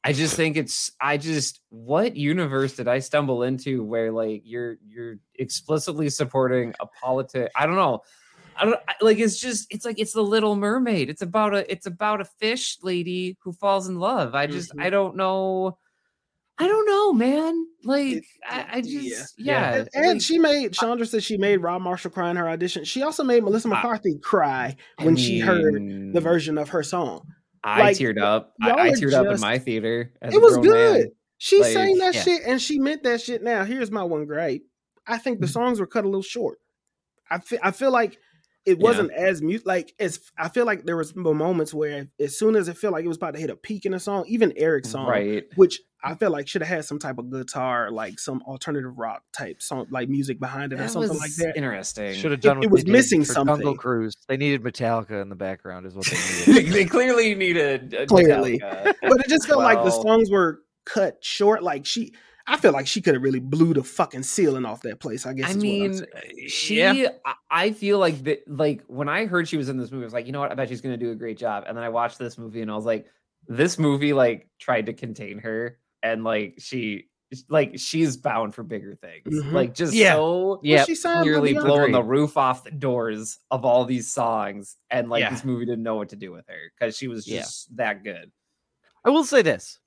I 0.06 0.14
just 0.14 0.36
think 0.36 0.56
it's 0.56 0.91
I 1.01 1.18
just 1.18 1.62
what 1.70 2.16
universe 2.16 2.76
did 2.76 2.88
I 2.88 2.99
stumble 2.99 3.41
into 3.43 3.84
where 3.84 4.12
like 4.12 4.43
you're 4.45 4.78
you're 4.88 5.16
explicitly 5.39 6.10
supporting 6.10 6.74
a 6.80 6.86
politic 6.86 7.51
I 7.56 7.66
don't 7.66 7.76
know. 7.76 8.01
I 8.56 8.66
don't 8.66 8.80
like 9.01 9.18
it's 9.18 9.39
just 9.39 9.66
it's 9.72 9.84
like 9.84 9.99
it's 9.99 10.14
the 10.14 10.22
little 10.22 10.56
mermaid. 10.56 11.10
It's 11.10 11.24
about 11.24 11.56
a 11.56 11.70
it's 11.72 11.88
about 11.88 12.22
a 12.22 12.26
fish 12.39 12.78
lady 12.84 13.36
who 13.43 13.51
falls 13.51 13.88
in 13.89 13.99
love. 13.99 14.36
I 14.36 14.45
just 14.47 14.74
Mhm. 14.76 14.84
I 14.84 14.89
don't 14.91 15.16
know. 15.16 15.78
I 16.58 16.68
don't 16.68 16.86
know, 16.86 17.12
man. 17.12 17.66
Like 17.84 18.14
It- 18.18 18.24
I, 18.47 18.66
I 18.74 18.82
just 18.82 18.93
Yeah. 18.93 19.26
yeah. 19.38 19.76
And, 19.80 19.89
and 19.95 20.08
like, 20.14 20.22
she 20.22 20.38
made 20.38 20.72
Chandra 20.72 21.06
said 21.08 21.24
she 21.24 21.36
made 21.38 21.58
Rob 21.58 21.82
Marshall 21.82 22.12
cry 22.12 22.30
in 22.30 22.36
her 22.38 22.47
audition. 22.47 22.86
She 22.86 23.01
also 23.01 23.24
made 23.24 23.43
Melissa 23.43 23.68
I- 23.70 23.72
McCarthy 23.72 24.20
cry 24.20 24.76
I 24.99 25.03
when 25.06 25.16
she 25.18 25.39
heard 25.39 26.14
the 26.14 26.22
version 26.22 26.58
of 26.60 26.70
her 26.70 26.84
song. 26.84 27.28
I 27.66 27.80
like, 27.80 27.97
teared 27.97 28.22
up. 28.22 28.53
I, 28.61 28.70
I 28.70 28.88
are 28.89 28.91
teared 28.91 29.13
up 29.13 29.34
in 29.34 29.41
my 29.41 29.57
theater. 29.57 30.13
It 30.22 30.39
was 30.39 30.53
grown 30.53 30.68
man. 30.68 30.93
good. 30.93 31.11
She 31.38 31.61
Like, 31.61 31.74
sang 31.74 31.97
that 31.97 32.13
yeah. 32.13 32.22
shit 32.22 32.41
and 32.45 32.61
she 32.61 32.80
meant 32.80 33.03
that 33.03 33.22
shit. 33.22 33.43
Now, 33.43 33.66
here's 33.66 33.91
my 33.91 34.03
one 34.03 34.26
gripe. 34.26 34.61
I 35.07 35.18
think 35.18 35.39
the 35.39 35.47
mm-hmm. 35.47 35.53
songs 35.53 35.80
were 35.80 35.88
cut 35.88 36.05
a 36.05 36.07
little 36.07 36.22
short. 36.22 36.59
I 37.30 37.39
feel, 37.39 37.59
I 37.63 37.72
feel 37.72 37.91
like 37.91 38.20
it 38.66 38.80
wasn't 38.80 39.11
as 39.11 39.41
mute. 39.41 39.66
Like 39.66 39.93
as 39.99 40.20
I 40.38 40.49
feel 40.49 40.66
like 40.66 40.86
there 40.86 40.97
was 40.97 41.16
moments 41.16 41.74
where 41.74 42.07
as 42.20 42.38
soon 42.38 42.55
as 42.55 42.68
it 42.68 42.78
felt 42.78 42.93
like 42.93 43.05
it 43.05 43.07
was 43.07 43.18
about 43.18 43.36
to 43.36 43.39
hit 43.39 43.49
a 43.49 43.55
peak 43.55 43.86
in 43.86 43.93
a 43.93 43.99
song, 43.99 44.26
even 44.28 44.53
Eric's 44.57 44.89
song, 44.89 45.07
Right. 45.07 45.43
which 45.55 45.82
I 46.03 46.13
feel 46.16 46.30
like 46.32 46.47
should 46.47 46.61
have 46.61 46.70
had 46.70 46.86
some 46.86 46.99
type 46.99 47.18
of 47.18 47.32
guitar, 47.32 47.89
like 47.91 48.20
some 48.20 48.41
alternative 48.43 48.97
rock 48.97 49.24
type 49.36 49.61
song, 49.61 49.88
like 49.89 50.07
music 50.09 50.39
behind 50.39 50.72
it 50.72 50.76
or 50.76 50.80
That 50.84 50.91
something 50.91 51.18
like 51.18 51.34
that. 51.38 51.57
Interesting. 51.57 52.13
Should 52.13 52.32
have 52.32 52.39
It- 52.39 52.41
done. 52.43 52.57
it 52.57 52.68
what 52.68 52.72
was 52.72 52.86
missing 52.88 53.24
for 53.24 53.34
Jungle. 53.34 53.76
Cruise. 53.76 54.13
They 54.28 54.38
needed 54.38 54.61
Metallica 54.63 55.22
in 55.22 55.30
the 55.30 55.36
background, 55.36 55.86
is 55.86 55.95
what 55.95 56.05
they 56.05 56.18
they, 56.45 56.53
needed. 56.59 56.74
they 56.74 56.86
clearly 56.86 57.34
needed 57.36 57.93
a 57.93 58.05
Clearly. 58.05 58.59
Metallica. 58.59 58.93
But 59.01 59.20
it 59.22 59.30
just 59.30 59.47
felt 59.47 59.61
like 59.61 59.84
the 59.84 59.91
songs 59.91 60.30
were 60.30 60.59
cut 60.86 61.18
short. 61.24 61.63
Like 61.63 61.86
she, 61.88 62.13
I 62.47 62.57
feel 62.57 62.71
like 62.73 62.85
she 62.87 63.01
could 63.01 63.15
have 63.15 63.23
really 63.23 63.39
blew 63.39 63.73
the 63.73 63.83
fucking 63.83 64.23
ceiling 64.23 64.65
off 64.65 64.81
that 64.83 64.99
place. 64.99 65.25
I 65.25 65.33
guess. 65.33 65.45
I 65.47 65.49
is 65.49 65.55
what 65.55 65.63
I'm 65.63 66.27
mean, 66.37 66.47
she. 66.47 66.77
Yeah. 66.77 67.09
I, 67.25 67.33
I 67.49 67.71
feel 67.71 67.97
like 67.97 68.23
that. 68.25 68.47
Like 68.47 68.83
when 68.87 69.09
I 69.09 69.25
heard 69.25 69.47
she 69.47 69.57
was 69.57 69.67
in 69.69 69.77
this 69.77 69.91
movie, 69.91 70.03
I 70.03 70.05
was 70.05 70.13
like, 70.13 70.25
you 70.27 70.31
know 70.31 70.39
what? 70.41 70.51
I 70.51 70.55
bet 70.55 70.69
she's 70.69 70.81
gonna 70.81 70.97
do 70.97 71.11
a 71.11 71.15
great 71.15 71.37
job. 71.37 71.63
And 71.67 71.75
then 71.75 71.83
I 71.83 71.89
watched 71.89 72.19
this 72.19 72.37
movie, 72.37 72.61
and 72.61 72.69
I 72.69 72.75
was 72.75 72.85
like, 72.85 73.07
this 73.47 73.79
movie 73.79 74.13
like 74.13 74.47
tried 74.59 74.85
to 74.87 74.93
contain 74.93 75.39
her, 75.39 75.79
and 76.03 76.23
like 76.23 76.55
she, 76.59 77.05
like 77.49 77.79
she's 77.79 78.15
bound 78.15 78.53
for 78.53 78.61
bigger 78.63 78.95
things. 78.95 79.25
Mhm. 79.43 79.51
Like 79.51 79.73
just 79.73 79.93
Yeah. 79.93 80.13
so 80.13 80.59
Yeah, 80.63 80.83
she 80.85 80.93
signed 80.93 81.23
clearly 81.23 81.53
with 81.55 81.63
blowing 81.65 81.91
the 81.93 82.03
roof 82.03 82.37
off 82.37 82.63
the 82.63 82.71
doors 82.71 83.39
of 83.49 83.65
all 83.65 83.85
these 83.85 84.13
songs, 84.13 84.77
and 84.91 85.09
like 85.09 85.21
Yeah. 85.21 85.31
this 85.31 85.43
movie 85.43 85.65
didn't 85.65 85.83
know 85.83 85.95
what 85.95 86.09
to 86.09 86.15
do 86.15 86.31
with 86.31 86.45
her 86.47 86.71
because 86.79 86.95
she 86.95 87.07
was 87.07 87.27
Yeah. 87.27 87.39
just 87.41 87.75
that 87.77 88.03
good. 88.03 88.31
I 89.03 89.09
will 89.09 89.23
say 89.23 89.41
this. 89.41 89.79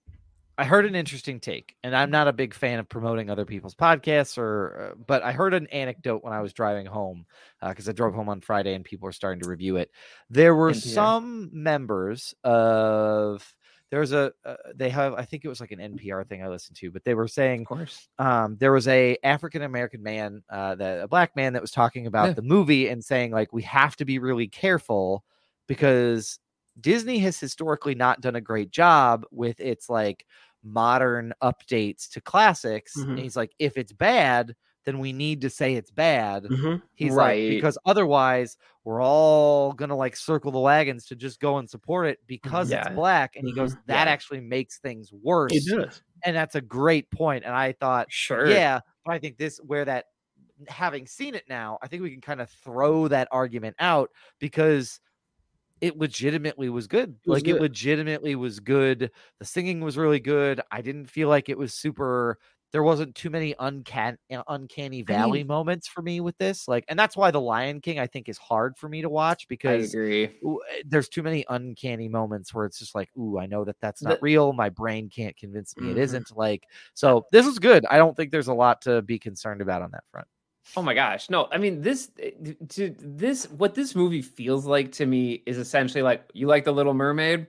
I 0.59 0.65
heard 0.65 0.85
an 0.87 0.97
interesting 0.97 1.39
take, 1.39 1.77
and 1.85 1.95
I'm 1.95 2.11
not 2.11 2.27
a 2.27 2.33
big 2.33 2.53
fan 2.53 2.81
of 2.81 2.89
promoting 2.89 3.31
other 3.31 3.45
people's 3.45 3.77
podcasts, 3.77 4.37
or 4.37 4.91
uh, 4.93 5.03
but 5.07 5.23
I 5.23 5.31
heard 5.31 5.55
an 5.55 5.69
anecdote 5.69 6.25
when 6.25 6.33
I 6.33 6.41
was 6.41 6.53
driving 6.53 6.85
home 6.85 7.27
because 7.65 7.89
I 7.89 7.93
drove 7.93 8.13
home 8.13 8.29
on 8.29 8.41
Friday 8.41 8.75
and 8.75 8.85
people 8.85 9.07
were 9.07 9.13
starting 9.13 9.41
to 9.43 9.49
review 9.49 9.77
it. 9.77 9.91
There 10.29 10.57
were 10.57 10.71
NPR. 10.73 10.95
some 10.95 11.51
members 11.53 12.35
of 12.43 13.55
there 13.91 14.01
was 14.01 14.13
a 14.13 14.33
uh, 14.45 14.57
they 14.75 14.91
have 14.91 15.15
I 15.15 15.25
think 15.25 15.45
it 15.45 15.49
was 15.49 15.61
like 15.61 15.71
an 15.71 15.79
NPR 15.79 16.27
thing 16.29 16.43
I 16.43 16.49
listened 16.49 16.77
to, 16.79 16.91
but 16.91 17.05
they 17.05 17.15
were 17.15 17.29
saying 17.29 17.61
of 17.63 17.67
course. 17.69 18.09
um, 18.19 18.57
there 18.59 18.73
was 18.73 18.89
a 18.89 19.17
African 19.23 19.63
American 19.63 20.03
man, 20.03 20.43
uh, 20.51 20.75
that 20.75 21.01
a 21.01 21.09
black 21.09 21.37
man 21.37 21.53
that 21.53 21.63
was 21.63 21.71
talking 21.71 22.09
about 22.09 22.27
Yeah. 22.31 22.33
the 22.35 22.43
movie 22.43 22.89
and 22.89 23.05
saying 23.05 23.31
like 23.31 23.53
we 23.53 23.63
have 23.63 23.95
to 23.97 24.05
be 24.05 24.19
really 24.19 24.49
careful 24.49 25.23
because 25.69 26.41
Disney 26.81 27.19
has 27.21 27.41
historically 27.41 27.95
not 27.95 28.21
done 28.21 28.37
a 28.37 28.41
great 28.41 28.71
job 28.71 29.25
with 29.33 29.59
its 29.61 29.89
like 29.89 30.25
modern 30.63 31.33
updates 31.43 32.09
to 32.11 32.21
classics. 32.21 33.07
And 33.15 33.19
Mhm. 33.19 33.25
he's 33.25 33.37
like, 33.37 33.53
if 33.59 33.77
it's 33.77 33.93
bad, 33.93 34.55
then 34.85 34.99
we 34.99 35.13
need 35.13 35.41
to 35.43 35.51
say 35.51 35.75
it's 35.75 35.91
bad. 35.91 36.51
Mhm. 36.51 36.83
He's 36.95 37.17
Right. 37.17 37.19
like, 37.19 37.45
because 37.47 37.79
otherwise 37.87 38.57
we're 38.85 39.03
all 39.03 39.73
gonna 39.73 39.97
like 39.97 40.17
circle 40.17 40.51
the 40.53 40.59
wagons 40.61 41.05
to 41.07 41.17
just 41.17 41.41
go 41.41 41.59
and 41.59 41.71
support 41.71 42.07
it 42.09 42.19
because 42.27 42.71
Yeah. 42.71 42.75
it's 42.75 42.89
black. 42.89 43.37
And 43.37 43.47
he 43.47 43.53
goes, 43.55 43.77
Mhm. 43.77 43.83
that 43.87 44.09
Yeah. 44.09 44.09
actually 44.09 44.41
makes 44.41 44.79
things 44.81 45.13
worse. 45.13 45.53
It 45.53 45.65
does. 45.67 46.03
And 46.25 46.35
that's 46.37 46.55
a 46.57 46.61
great 46.61 47.11
point. 47.13 47.45
And 47.45 47.55
I 47.55 47.73
thought, 47.73 48.09
Sure. 48.09 48.47
yeah, 48.47 48.81
but 49.05 49.15
I 49.15 49.19
think 49.21 49.39
this 49.39 49.59
where 49.65 49.85
that 49.85 50.07
having 50.69 51.07
seen 51.07 51.35
it 51.35 51.45
now, 51.49 51.79
I 51.83 51.89
think 51.89 52.03
we 52.03 52.11
can 52.13 52.21
kind 52.21 52.41
of 52.41 52.51
throw 52.51 53.09
that 53.09 53.29
argument 53.33 53.77
out 53.81 54.11
because 54.41 55.01
it 55.81 55.97
legitimately 55.99 56.69
was 56.69 56.87
good. 56.87 57.17
was 57.27 57.43
like 57.43 57.49
it 57.49 57.61
legitimately 57.61 58.35
was 58.37 58.61
good. 58.61 59.11
The 59.39 59.45
singing 59.45 59.81
was 59.81 59.97
really 59.97 60.21
good. 60.21 60.61
I 60.71 60.81
didn't 60.83 61.07
feel 61.07 61.29
like 61.29 61.49
it 61.49 61.59
was 61.59 61.75
super 61.75 62.39
there 62.71 62.83
wasn't 62.83 63.15
too 63.15 63.31
many 63.31 63.55
uncan- 63.55 64.19
uh, 64.31 64.43
uncanny 64.47 65.01
valley 65.01 65.39
mean- 65.39 65.47
moments 65.47 65.89
for 65.89 66.03
me 66.03 66.21
with 66.21 66.37
this. 66.37 66.69
Like 66.69 66.85
and 66.89 66.99
that's 66.99 67.17
why 67.17 67.31
The 67.31 67.41
Lion 67.41 67.81
King 67.81 67.99
I 67.99 68.07
think 68.07 68.29
is 68.29 68.37
hard 68.37 68.77
for 68.77 68.91
me 68.91 69.01
to 69.01 69.09
watch 69.09 69.45
I 69.45 69.47
because 69.49 69.95
eh, 69.95 70.27
there's 70.85 71.09
too 71.09 71.23
many 71.23 71.47
uncanny 71.49 72.09
moments 72.11 72.53
where 72.53 72.67
it's 72.67 72.79
just 72.79 72.95
like, 72.95 73.09
ooh, 73.17 73.39
I 73.39 73.47
know 73.47 73.65
that 73.65 73.77
that's 73.81 74.01
The- 74.03 74.11
not 74.11 74.19
real. 74.23 74.53
My 74.53 74.69
brain 74.69 75.09
can't 75.09 75.35
convince 75.37 75.75
me 75.79 75.87
Mhm. 75.89 75.91
it 75.93 75.99
isn't. 75.99 76.37
Like, 76.37 76.65
so 76.93 77.25
this 77.33 77.47
is 77.47 77.59
good. 77.59 77.87
I 77.87 77.97
don't 77.97 78.15
think 78.15 78.33
there's 78.33 78.49
a 78.49 78.55
lot 78.55 78.83
to 78.83 79.01
be 79.01 79.19
concerned 79.19 79.63
about 79.63 79.81
on 79.81 79.91
that 79.93 80.05
front. 80.13 80.29
Oh 80.77 80.83
my 80.83 80.95
gosh. 80.95 81.29
No, 81.31 81.49
I 81.51 81.59
mean 81.59 81.81
this 81.81 82.11
eh, 82.21 82.31
to 82.71 82.95
this 82.99 83.51
what 83.51 83.75
this 83.75 83.95
movie 83.95 84.23
feels 84.23 84.65
like 84.67 84.93
to 84.93 85.07
me 85.07 85.43
is 85.47 85.59
essentially 85.59 86.03
like 86.03 86.31
you 86.35 86.47
like 86.47 86.65
the 86.65 86.73
little 86.73 86.95
mermaid, 86.95 87.47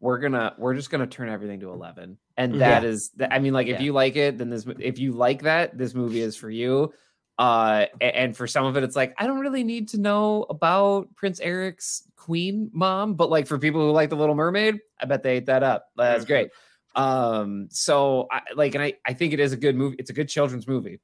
we're 0.00 0.18
gonna 0.18 0.54
we're 0.58 0.74
just 0.74 0.90
gonna 0.90 1.06
turn 1.06 1.28
everything 1.28 1.60
to 1.60 1.70
11. 1.70 2.18
And 2.36 2.54
Mhm. 2.54 2.58
that 2.60 2.84
is 2.84 3.10
that 3.16 3.32
I 3.32 3.38
mean 3.40 3.52
like 3.52 3.66
if 3.66 3.80
Yeah. 3.80 3.82
you 3.82 3.92
like 3.92 4.16
it 4.16 4.38
then 4.38 4.50
this 4.50 4.66
if 4.78 4.98
you 4.98 5.12
like 5.12 5.42
that 5.42 5.76
this 5.76 5.94
movie 5.94 6.20
is 6.20 6.36
for 6.36 6.50
you. 6.50 6.92
Uh 7.38 7.86
and 8.00 8.36
for 8.36 8.46
some 8.46 8.64
of 8.66 8.76
it 8.76 8.82
it's 8.84 8.96
like 8.96 9.14
I 9.18 9.26
don't 9.26 9.38
really 9.40 9.64
need 9.64 9.88
to 9.90 9.98
know 9.98 10.44
about 10.50 11.14
Prince 11.16 11.40
Eric's 11.40 12.02
queen 12.16 12.70
mom, 12.72 13.14
but 13.14 13.30
like 13.30 13.46
for 13.46 13.58
people 13.58 13.80
who 13.80 13.90
like 13.92 14.10
the 14.10 14.16
little 14.16 14.34
mermaid, 14.34 14.80
I 15.00 15.06
bet 15.06 15.22
they 15.22 15.36
ate 15.38 15.46
that 15.46 15.62
up. 15.62 15.86
That's 15.96 16.24
Mhm. 16.24 16.26
great. 16.26 16.50
Um 16.94 17.68
so 17.70 18.26
I 18.30 18.42
like 18.54 18.74
and 18.74 18.82
I 18.84 18.94
I 19.06 19.14
think 19.14 19.32
it 19.32 19.40
is 19.40 19.52
a 19.52 19.56
good 19.56 19.74
movie. 19.76 19.96
It's 19.98 20.10
a 20.10 20.14
good 20.14 20.28
children's 20.28 20.66
movie 20.68 21.00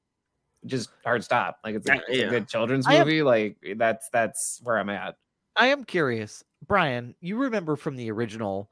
just 0.66 0.90
hard 1.04 1.22
stop. 1.24 1.58
Like 1.64 1.74
it's 1.76 1.88
a, 1.88 1.94
Yeah, 1.94 2.00
it's 2.08 2.22
a 2.22 2.26
good 2.28 2.48
children's 2.48 2.86
I 2.86 2.94
have- 2.94 3.06
movie. 3.06 3.22
like 3.22 3.56
that's 3.76 4.08
that's 4.10 4.60
where 4.62 4.78
I'm 4.78 4.88
at. 4.90 5.16
I 5.56 5.68
am 5.68 5.84
curious, 5.84 6.42
Bryan. 6.66 7.14
You 7.20 7.36
remember 7.36 7.76
from 7.76 7.96
the 7.96 8.10
original, 8.10 8.70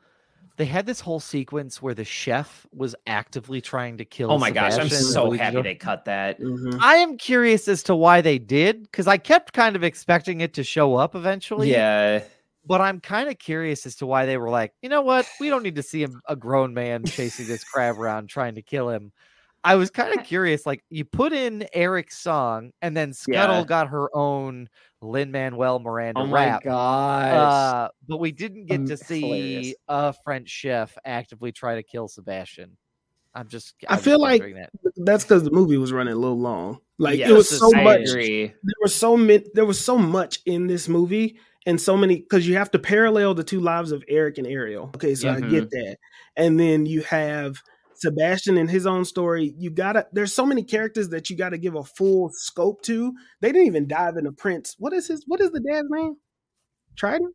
they 0.56 0.64
had 0.64 0.84
this 0.84 1.00
whole 1.00 1.20
sequence 1.20 1.80
where 1.80 1.94
the 1.94 2.04
chef 2.04 2.66
was 2.74 2.94
actively 3.06 3.60
trying 3.60 3.98
to 3.98 4.04
kill. 4.04 4.32
Oh 4.32 4.38
my 4.38 4.50
gosh, 4.50 4.76
I'm 4.78 4.88
so 4.88 5.28
Luigi. 5.28 5.42
happy 5.44 5.62
they 5.62 5.74
cut 5.76 6.04
that. 6.06 6.40
Mhm. 6.40 6.78
I 6.80 6.96
am 6.96 7.16
curious 7.18 7.68
as 7.68 7.82
to 7.84 7.94
why 7.94 8.20
they 8.20 8.38
did 8.38 8.82
because 8.82 9.06
I 9.06 9.16
kept 9.16 9.52
kind 9.52 9.76
of 9.76 9.84
expecting 9.84 10.40
it 10.40 10.54
to 10.54 10.64
show 10.64 10.96
up 10.96 11.14
eventually. 11.14 11.70
Yeah, 11.70 12.24
but 12.66 12.80
I'm 12.80 13.00
kind 13.00 13.28
of 13.28 13.38
curious 13.38 13.86
as 13.86 13.94
to 13.96 14.06
why 14.06 14.26
they 14.26 14.36
were 14.36 14.50
like, 14.50 14.72
you 14.82 14.88
know 14.88 15.02
what? 15.02 15.28
We 15.40 15.48
don't 15.50 15.62
need 15.62 15.76
to 15.76 15.82
see 15.82 16.02
a, 16.04 16.08
a 16.28 16.34
grown 16.36 16.74
man 16.74 17.04
chasing 17.04 17.46
this 17.46 17.62
crab 17.64 17.98
around 17.98 18.28
trying 18.28 18.56
to 18.56 18.62
kill 18.62 18.88
him. 18.88 19.12
I 19.64 19.76
was 19.76 19.90
kind 19.90 20.18
of 20.18 20.24
curious. 20.26 20.66
Like, 20.66 20.82
you 20.90 21.04
put 21.04 21.32
in 21.32 21.66
Eric's 21.72 22.18
song, 22.18 22.72
and 22.82 22.96
then 22.96 23.12
Scuttle 23.12 23.58
Yeah. 23.58 23.64
got 23.64 23.88
her 23.88 24.08
own 24.14 24.68
Lin 25.00 25.30
Manuel 25.32 25.78
Miranda 25.78 26.20
Oh 26.20 26.26
my 26.26 26.46
rap. 26.46 26.62
gosh. 26.64 27.32
Uh, 27.32 27.88
but 28.08 28.18
we 28.20 28.32
didn't 28.32 28.66
get 28.66 28.80
Um, 28.80 28.86
to 28.86 28.96
see 28.96 29.20
hilarious. 29.20 29.74
a 29.88 30.12
French 30.24 30.48
chef 30.48 30.96
actively 31.04 31.52
try 31.52 31.74
to 31.76 31.82
kill 31.82 32.08
Sebastian. 32.08 32.76
I'm 33.34 33.48
just. 33.48 33.74
I 33.88 33.94
I'm 33.94 34.00
feel 34.00 34.18
just 34.18 34.20
like- 34.42 34.54
that. 34.54 34.70
That's 34.96 35.24
because 35.24 35.42
the 35.42 35.50
movie 35.50 35.78
was 35.78 35.92
running 35.92 36.12
a 36.12 36.18
little 36.18 36.38
long. 36.38 36.78
Like 36.98 37.18
Yes, 37.18 37.30
it 37.30 37.32
was 37.32 37.48
so 37.58 37.74
I 37.74 37.82
much. 37.82 38.08
agree. 38.10 38.46
There 38.48 38.74
was 38.82 38.94
so 38.94 39.16
many. 39.16 39.44
There 39.54 39.64
was 39.64 39.80
so 39.82 39.96
much 39.96 40.40
in 40.44 40.66
this 40.66 40.86
movie, 40.88 41.38
and 41.66 41.80
so 41.80 41.96
many 41.96 42.16
because 42.16 42.46
you 42.46 42.56
have 42.56 42.70
to 42.72 42.78
parallel 42.78 43.32
the 43.34 43.42
two 43.42 43.60
lives 43.60 43.90
of 43.90 44.04
Eric 44.06 44.36
and 44.38 44.46
Ariel. 44.46 44.90
Okay, 44.94 45.14
so 45.14 45.30
I 45.30 45.40
Mhm. 45.40 45.50
get 45.50 45.70
that, 45.70 45.96
and 46.36 46.60
then 46.60 46.84
you 46.84 47.00
have 47.02 47.56
Sebastian 48.02 48.58
in 48.58 48.68
his 48.68 48.86
own 48.86 49.04
story. 49.04 49.54
You 49.56 49.70
gotta. 49.70 50.06
There's 50.12 50.34
so 50.34 50.44
many 50.44 50.62
characters 50.62 51.08
that 51.08 51.30
you 51.30 51.36
got 51.36 51.50
to 51.50 51.58
give 51.58 51.74
a 51.74 51.84
full 51.84 52.30
scope 52.32 52.82
to. 52.82 53.12
They 53.40 53.52
didn't 53.52 53.68
even 53.68 53.88
dive 53.88 54.16
into 54.16 54.32
Prince. 54.32 54.76
What 54.78 54.92
is 54.92 55.08
his? 55.08 55.24
What 55.26 55.40
is 55.40 55.50
the 55.50 55.60
dad's 55.60 55.88
name? 55.90 56.16
Trident. 56.96 57.34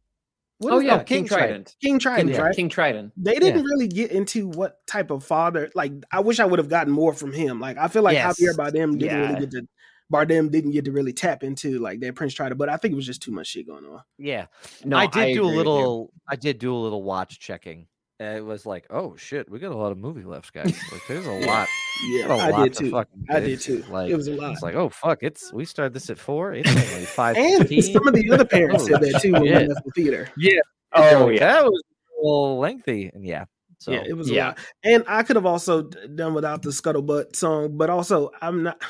What 0.59 0.73
oh 0.73 0.77
is 0.79 0.85
yeah, 0.85 0.97
that? 0.97 1.05
King 1.05 1.19
King 1.19 1.27
Trident. 1.27 1.49
Trident. 1.49 1.75
King 1.81 1.99
Trident, 1.99 2.31
King, 2.31 2.41
right? 2.41 2.55
King 2.55 2.69
Trident. 2.69 3.13
they 3.15 3.35
didn't 3.35 3.63
really 3.63 3.87
get 3.87 4.11
into 4.11 4.47
what 4.47 4.85
type 4.87 5.11
of 5.11 5.23
father. 5.23 5.69
Like, 5.75 5.91
I 6.11 6.21
wish 6.21 6.39
I 6.39 6.45
would 6.45 6.57
have 6.59 6.69
gotten 6.69 6.91
more 6.91 7.13
from 7.13 7.31
him. 7.31 7.59
Like, 7.59 7.77
I 7.77 7.87
feel 7.87 8.01
like 8.01 8.15
Yes. 8.15 8.39
Javier 8.39 8.55
Bardem 8.55 8.97
didn't 8.97 9.01
Yeah. 9.01 9.27
really 9.27 9.39
get 9.41 9.51
to. 9.51 9.67
Bardem 10.11 10.49
didn't 10.49 10.71
get 10.71 10.85
to 10.85 10.91
really 10.91 11.13
tap 11.13 11.43
into 11.43 11.79
like 11.79 11.99
that 11.99 12.15
Prince 12.15 12.33
Trident, 12.33 12.57
but 12.57 12.69
I 12.69 12.77
think 12.77 12.93
it 12.93 12.95
was 12.95 13.05
just 13.05 13.21
too 13.21 13.31
much 13.31 13.47
shit 13.47 13.67
going 13.67 13.85
on. 13.85 14.01
Yeah. 14.17 14.47
No, 14.85 14.97
I 14.97 15.05
did 15.05 15.13
do 15.13 15.19
a 15.19 15.31
agree 15.31 15.41
with 15.41 15.55
little. 15.57 16.13
I 16.27 16.37
did 16.37 16.59
do 16.59 16.73
a 16.73 16.77
little 16.77 17.03
watch 17.03 17.39
checking. 17.39 17.87
It 18.19 18.43
was 18.43 18.65
like, 18.65 18.87
oh 18.89 19.15
shit, 19.15 19.49
we 19.49 19.59
got 19.59 19.71
a 19.71 19.77
lot 19.77 19.91
of 19.91 19.99
movie 19.99 20.23
left, 20.23 20.51
guys. 20.51 20.75
Like, 20.91 21.01
there's 21.07 21.27
a 21.27 21.31
lot. 21.31 21.67
Yeah, 22.07 22.27
a 22.27 22.37
I 22.37 22.49
lot 22.49 22.63
did 22.63 22.73
to 22.73 22.83
too. 22.85 22.91
fucking 22.91 23.25
I 23.29 23.39
did 23.39 23.61
too. 23.61 23.83
Like, 23.89 24.09
it 24.09 24.15
was 24.15 24.27
a 24.27 24.33
lot. 24.33 24.53
It's 24.53 24.63
like, 24.63 24.73
oh 24.73 24.89
fuck, 24.89 25.19
it's 25.21 25.53
we 25.53 25.65
started 25.65 25.93
this 25.93 26.09
at 26.09 26.17
four. 26.17 26.53
It's 26.53 26.69
only 26.69 27.05
five. 27.05 27.37
and 27.37 27.83
some 27.83 28.07
of 28.07 28.15
the 28.15 28.31
other 28.31 28.45
parents 28.57 28.85
said 28.85 29.01
that 29.01 29.21
too 29.21 29.33
when 29.33 29.43
we 29.43 29.51
left 29.51 29.85
the 29.85 29.91
theater. 29.91 30.29
Yeah. 30.35 30.59
Oh 30.93 31.29
yeah. 31.29 31.39
that 31.39 31.65
was 31.65 31.83
a 32.19 32.23
little 32.25 32.57
lengthy, 32.57 33.11
and 33.13 33.23
yeah. 33.23 33.45
So 33.77 33.91
yeah, 33.91 34.03
it 34.07 34.17
was 34.17 34.31
a 34.31 34.33
yeah. 34.33 34.47
lot. 34.47 34.59
And 34.83 35.03
I 35.07 35.21
could 35.21 35.35
have 35.35 35.45
also 35.45 35.83
done 35.83 36.33
without 36.33 36.63
the 36.63 36.71
scuttlebutt 36.71 37.35
song, 37.35 37.77
but 37.77 37.91
also 37.91 38.31
I'm 38.41 38.63
not. 38.63 38.81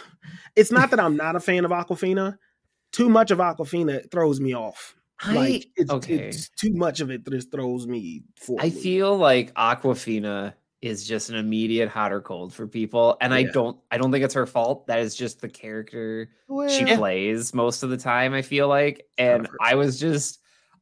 It's 0.55 0.71
not 0.71 0.89
that 0.91 1.01
I'm 1.01 1.17
not 1.17 1.36
a 1.36 1.41
fan 1.41 1.65
of 1.65 1.71
Awkwafina. 1.71 2.38
Too 2.93 3.09
much 3.09 3.32
of 3.32 3.39
Awkwafina 3.39 4.09
throws 4.09 4.39
me 4.39 4.55
off. 4.55 4.95
I, 5.20 5.34
Like 5.36 5.68
it's, 5.76 5.91
okay. 5.91 6.30
it's 6.30 6.49
too 6.49 6.74
much 6.74 6.99
of 6.99 7.09
it 7.11 7.26
that 7.26 7.32
just 7.32 7.51
throws 7.51 7.88
me. 7.88 8.24
For 8.38 8.59
I 8.61 8.70
feel 8.70 9.18
like 9.18 9.53
Awkwafina 9.53 10.53
is 10.82 11.07
just 11.07 11.30
an 11.30 11.36
immediate 11.36 11.89
hot 11.89 12.11
or 12.13 12.22
cold 12.22 12.53
for 12.53 12.68
people, 12.68 13.18
and 13.22 13.34
I 13.34 13.43
don't. 13.43 13.80
I 13.91 13.97
don't 13.97 14.11
think 14.11 14.24
it's 14.24 14.34
her 14.34 14.45
fault. 14.45 14.88
That 14.88 14.99
is 14.99 15.15
just 15.15 15.41
the 15.41 15.49
character 15.49 16.30
she 16.65 16.86
Well, 16.86 16.95
plays 16.95 17.53
most 17.53 17.84
of 17.84 17.89
the 17.89 17.97
time. 17.97 18.34
I 18.34 18.41
feel 18.41 18.68
like, 18.68 19.07
and 19.18 19.47
I 19.59 19.76
was 19.76 19.99
just. 19.99 20.39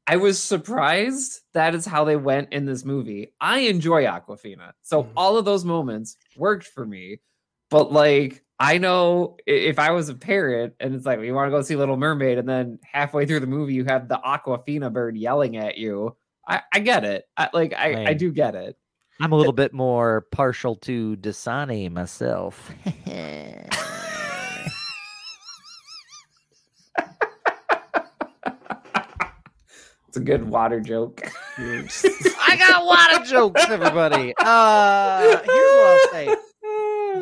I 0.07 0.17
was 0.17 0.41
surprised 0.41 1.41
that 1.53 1.73
is 1.73 1.83
how 1.85 2.03
they 2.03 2.15
went 2.15 2.53
in 2.53 2.65
this 2.65 2.85
movie. 2.85 3.33
I 3.41 3.59
enjoy 3.61 4.03
Awkwafina. 4.05 4.73
So 4.83 5.01
Mhm. 5.01 5.13
all 5.17 5.37
of 5.37 5.45
those 5.45 5.65
moments 5.65 6.15
worked 6.35 6.67
for 6.67 6.85
me. 6.85 7.21
But 7.71 7.91
like 7.91 8.44
I 8.59 8.77
know 8.77 9.37
if 9.45 9.79
I 9.79 9.91
was 9.91 10.07
a 10.09 10.15
parent 10.15 10.75
and 10.79 10.95
it's 10.95 11.05
like 11.05 11.19
you 11.19 11.33
want 11.33 11.47
to 11.47 11.51
go 11.51 11.61
see 11.61 11.75
Little 11.75 11.97
Mermaid 11.97 12.37
and 12.37 12.47
then 12.47 12.79
halfway 12.83 13.25
through 13.25 13.41
the 13.41 13.47
movie 13.47 13.73
you 13.73 13.83
have 13.85 14.07
the 14.07 14.17
Awkwafina 14.17 14.93
bird 14.93 15.17
yelling 15.17 15.57
at 15.57 15.77
you. 15.77 16.15
I, 16.47 16.61
I 16.71 16.79
get 16.79 17.03
it. 17.03 17.25
I 17.35 17.49
like 17.53 17.73
I, 17.73 18.05
I 18.09 18.13
do 18.13 18.31
get 18.31 18.55
it. 18.55 18.77
I'm 19.19 19.31
a 19.31 19.35
little 19.35 19.53
bit 19.53 19.73
more 19.73 20.27
partial 20.31 20.75
to 20.77 21.17
Dasani 21.17 21.91
myself. 21.91 22.71
It's 30.15 30.21
a 30.21 30.23
good 30.23 30.47
water 30.47 30.79
joke. 30.79 31.29
I 31.57 32.55
got 32.57 32.81
a 32.81 32.85
lot 32.85 33.19
of 33.19 33.27
jokes, 33.27 33.65
everybody. 33.67 34.33
Uh, 34.39 35.19
here's 35.19 35.43
what 35.45 35.87
I'll 35.89 36.11
say: 36.13 36.35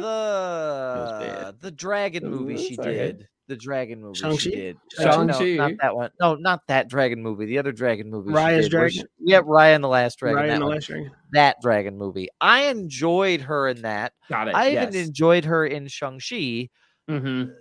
the 0.04 1.56
the 1.62 1.72
dragon 1.72 2.30
movie 2.30 2.58
she 2.58 2.76
did. 2.76 3.28
The 3.50 3.58
dragon 3.58 4.02
movie 4.02 4.20
Shang-Chi? 4.20 4.38
she 4.38 4.52
did. 4.52 4.78
Shang-Chi? 4.98 5.56
No, 5.56 5.68
not 5.68 5.72
that 5.82 5.96
one. 5.96 6.10
No, 6.22 6.36
not 6.36 6.62
that 6.70 6.88
dragon 6.88 7.22
movie. 7.22 7.46
The 7.46 7.58
other 7.58 7.74
dragon 7.74 8.10
movie. 8.10 8.30
she 8.30 8.36
Raya's 8.36 8.66
did, 8.66 8.72
Dragon? 8.72 8.90
she- 9.00 9.04
Yep, 9.20 9.44
Raya 9.44 9.76
and 9.76 9.84
the 9.84 9.90
Last 9.90 10.18
Dragon. 10.20 10.38
Right 10.38 10.48
that, 10.48 10.60
the 10.60 10.66
one. 10.66 10.74
last 10.76 10.88
dragon. 10.88 11.12
that 11.34 11.58
dragon 11.62 11.98
movie. 11.98 12.30
I 12.40 12.64
enjoyed 12.68 13.42
her 13.42 13.68
in 13.68 13.82
that. 13.82 14.14
Got 14.30 14.48
it. 14.48 14.56
I 14.56 14.70
yes. 14.70 14.88
even 14.96 15.08
enjoyed 15.08 15.44
her 15.44 15.66
in 15.66 15.88
Shang 15.90 16.20
Chi. 16.22 16.70
Mhm. 17.10 17.50
Uh, 17.50 17.54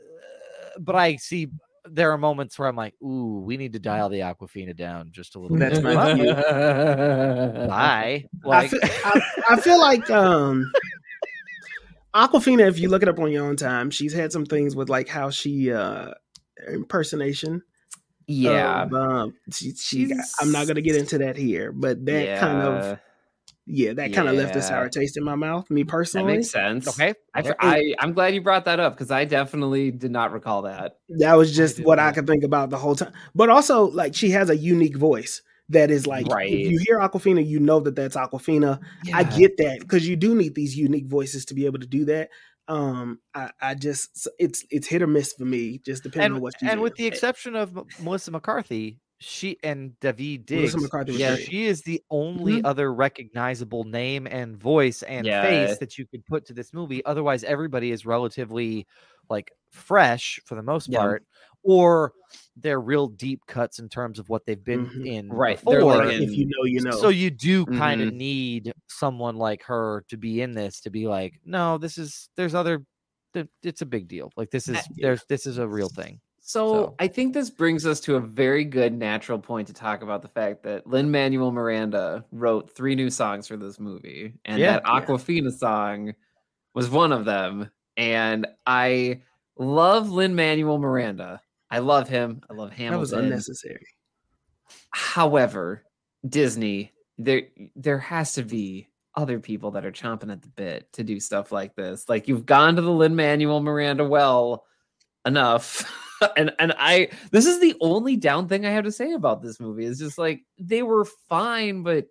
but 0.78 0.95
I 0.95 1.16
see 1.16 1.49
there 1.90 2.12
are 2.12 2.16
moments 2.18 2.57
where 2.61 2.68
I'm 2.68 2.76
like, 2.76 2.95
ooh, 3.03 3.43
we 3.45 3.57
need 3.57 3.72
to 3.72 3.80
dial 3.80 4.09
the 4.09 4.20
Awkwafina 4.20 4.76
down 4.76 5.09
just 5.11 5.34
a 5.34 5.40
little 5.40 5.57
That's 5.57 5.80
bit. 5.80 5.82
my 5.82 5.95
Well, 5.97 6.14
view. 6.14 6.32
Bye. 7.66 8.24
I 8.49 8.68
feel, 8.68 8.80
I, 9.05 9.20
I 9.51 9.61
feel 9.61 9.80
like 9.80 10.09
um 10.11 10.70
Awkwafina, 12.15 12.69
if 12.69 12.79
you 12.79 12.89
look 12.89 13.03
it 13.03 13.09
up 13.09 13.19
on 13.19 13.33
your 13.33 13.47
own 13.47 13.57
time, 13.57 13.91
she's 13.91 14.13
had 14.13 14.33
some 14.33 14.45
things 14.47 14.77
with 14.77 14.89
like 14.89 15.09
how 15.09 15.31
she 15.31 15.73
uh 15.73 16.13
impersonation. 16.69 17.63
Yeah. 18.29 18.85
of, 18.85 18.93
um, 18.95 19.35
she, 19.51 19.73
she 19.75 20.07
She's- 20.07 20.35
I'm 20.41 20.53
not 20.53 20.67
gonna 20.67 20.81
get 20.81 20.97
into 20.97 21.19
that 21.19 21.37
here, 21.37 21.73
but 21.73 22.05
that 22.07 22.41
kind 22.41 22.63
of 22.63 22.85
Yeah, 22.85 22.97
yeah, 23.89 23.93
that 23.95 24.13
kind 24.13 24.29
of 24.29 24.37
left 24.37 24.57
a 24.57 24.63
sour 24.63 24.89
taste 24.89 25.17
in 25.17 25.25
my 25.25 25.35
mouth. 25.35 25.71
Me 25.71 25.85
personally, 25.85 26.35
that 26.35 26.39
personally, 26.39 26.75
makes 26.75 26.85
sense. 26.85 27.01
okay. 27.01 27.15
I, 27.35 27.55
I 27.61 27.95
I'm 27.99 28.13
glad 28.13 28.35
you 28.35 28.43
brought 28.43 28.65
that 28.67 28.79
up 28.81 28.95
because 28.95 29.11
I 29.11 29.25
definitely 29.25 29.91
did 29.91 30.11
not 30.11 30.33
recall 30.33 30.63
that. 30.63 30.99
that 31.19 31.35
was 31.35 31.55
just 31.55 31.77
did 31.79 31.87
what 31.87 31.99
I 31.99 32.13
could 32.13 32.27
think 32.27 32.45
about 32.45 32.71
the 32.71 32.77
whole 32.79 32.95
time. 32.95 33.13
But 33.35 33.49
also, 33.51 33.85
like, 33.91 34.15
she 34.15 34.31
has 34.31 34.51
a 34.51 34.57
unique 34.57 34.97
voice 34.97 35.43
that 35.73 35.91
is 35.91 36.07
like, 36.07 36.27
Right. 36.29 36.51
if 36.53 36.70
you 36.70 36.79
hear 36.87 36.99
Awkwafina, 36.99 37.47
you 37.47 37.59
know 37.61 37.81
that 37.81 37.97
that's 37.97 38.16
Awkwafina. 38.16 38.81
I 39.12 39.25
get 39.25 39.57
that 39.59 39.79
because 39.81 40.09
you 40.09 40.16
do 40.16 40.35
need 40.35 40.55
these 40.55 40.77
unique 40.77 41.07
voices 41.07 41.45
to 41.47 41.55
be 41.55 41.66
able 41.66 41.81
to 41.81 41.87
do 41.87 42.05
that. 42.07 42.31
Um, 42.68 43.18
I, 43.35 43.51
I 43.61 43.75
just 43.75 44.29
it's 44.39 44.64
it's 44.70 44.87
hit 44.87 45.03
or 45.03 45.07
miss 45.09 45.33
for 45.33 45.45
me, 45.45 45.79
just 45.85 46.05
depending 46.05 46.27
and, 46.27 46.35
on 46.37 46.41
what 46.41 46.55
she's 46.59 46.70
and 46.70 46.81
with 46.81 46.95
the 46.95 47.07
exception 47.07 47.57
of 47.57 47.77
M- 47.77 47.85
Melissa 48.01 48.31
McCarthy, 48.31 49.01
she 49.18 49.59
and 49.64 49.93
Daveed 50.01 50.47
Diggs, 50.47 50.73
Melissa 50.75 50.79
McCarthy 50.81 51.12
yeah, 51.14 51.35
great. 51.35 51.47
she 51.47 51.66
is 51.66 51.83
the 51.83 52.01
only 52.11 52.62
other 52.62 52.95
recognizable 52.95 53.83
name 53.85 54.27
and 54.29 54.57
voice 54.57 55.03
and 55.03 55.27
Yeah. 55.27 55.43
face 55.43 55.79
that 55.79 55.99
you 55.99 56.07
could 56.07 56.25
put 56.25 56.47
to 56.47 56.55
this 56.55 56.73
movie. 56.73 57.05
Otherwise, 57.05 57.43
everybody 57.43 57.91
is 57.91 58.07
relatively 58.07 58.87
like 59.29 59.51
fresh 59.70 60.41
for 60.47 60.55
the 60.55 60.62
most 60.62 60.89
Yeah. 60.89 60.99
part, 61.01 61.25
or 61.64 62.12
they're 62.57 62.81
real 62.81 63.07
deep 63.09 63.41
cuts 63.47 63.79
in 63.79 63.89
terms 63.89 64.19
of 64.19 64.29
what 64.29 64.45
they've 64.45 64.63
been 64.63 64.87
Mhm. 64.87 65.07
in. 65.07 65.29
Right, 65.33 65.59
they're 65.67 65.79
before. 65.81 65.97
like 66.05 66.15
in- 66.15 66.23
if 66.23 66.31
you 66.37 66.47
know, 66.47 66.65
you 66.65 66.81
know. 66.83 66.91
So 66.93 67.09
you 67.09 67.31
do 67.31 67.65
kind 67.67 68.01
of 68.03 68.13
need 68.13 68.73
someone 68.89 69.37
like 69.37 69.63
her 69.65 70.05
to 70.09 70.17
be 70.17 70.43
in 70.43 70.53
this 70.53 70.81
to 70.83 70.91
be 70.91 71.09
like, 71.09 71.41
no, 71.45 71.79
this 71.79 71.97
is 71.99 72.29
there's 72.37 72.55
other. 72.55 72.85
It's 73.63 73.81
a 73.81 73.87
big 73.87 74.09
deal. 74.09 74.31
Like 74.37 74.51
this 74.51 74.69
is 74.69 74.77
yeah. 74.77 75.07
there's 75.09 75.25
this 75.29 75.47
is 75.47 75.57
a 75.59 75.67
real 75.67 75.89
thing. 75.89 76.21
So, 76.45 76.73
So- 76.75 76.95
I 76.99 77.07
think 77.09 77.33
this 77.33 77.49
brings 77.51 77.87
us 77.87 78.01
to 78.01 78.17
a 78.17 78.21
very 78.21 78.65
good 78.65 78.93
natural 78.93 79.39
point 79.39 79.69
to 79.69 79.73
talk 79.73 80.03
about 80.03 80.21
the 80.21 80.29
fact 80.29 80.65
that 80.65 80.87
Lin 80.87 81.11
Manuel 81.11 81.53
Miranda 81.53 82.25
wrote 82.33 82.69
three 82.75 82.95
new 82.97 83.09
songs 83.11 83.47
for 83.47 83.57
this 83.57 83.79
movie, 83.81 84.35
and 84.45 84.59
Yeah. 84.59 84.73
that 84.73 84.83
Yeah. 84.85 85.01
Awkwafina 85.01 85.53
song 85.53 86.13
was 86.75 86.91
one 86.91 87.13
of 87.13 87.25
them. 87.25 87.71
And 87.97 88.47
I 88.67 89.23
love 89.57 90.11
Lin 90.11 90.35
Manuel 90.35 90.79
Miranda. 90.79 91.41
I 91.73 91.79
love 91.79 92.07
him. 92.07 92.43
I 92.51 92.53
love 92.53 92.70
Hamilton. 92.70 92.93
that 92.93 93.01
was 93.01 93.12
unnecessary. 93.12 93.87
However, 94.91 95.85
Disney, 96.29 96.93
there 97.16 97.45
there 97.75 97.99
has 97.99 98.35
to 98.35 98.43
be 98.43 98.89
other 99.14 99.41
people 99.41 99.70
that 99.70 99.87
are 99.87 99.91
chomping 99.93 100.31
at 100.31 100.43
the 100.43 100.49
bit 100.49 100.93
to 100.93 101.03
do 101.03 101.18
stuff 101.18 101.51
like 101.51 101.75
this. 101.75 102.11
Like 102.11 102.29
you've 102.29 102.45
gone 102.45 102.77
to 102.77 102.83
the 102.83 102.91
Lin 102.91 103.16
Manuel 103.16 103.62
Miranda 103.62 104.05
well 104.05 104.66
enough. 105.25 105.91
and 106.37 106.53
and 106.59 106.75
I 106.77 107.09
this 107.31 107.47
is 107.47 107.59
the 107.59 107.75
only 107.81 108.16
down 108.16 108.49
thing 108.49 108.66
I 108.66 108.70
have 108.70 108.85
to 108.85 108.93
say 108.93 109.12
about 109.12 109.43
this 109.43 109.59
movie. 109.59 109.87
Is 109.87 109.99
just 109.99 110.18
like 110.18 110.43
they 110.59 110.83
were 110.83 111.07
fine, 111.31 111.83
but 111.83 112.07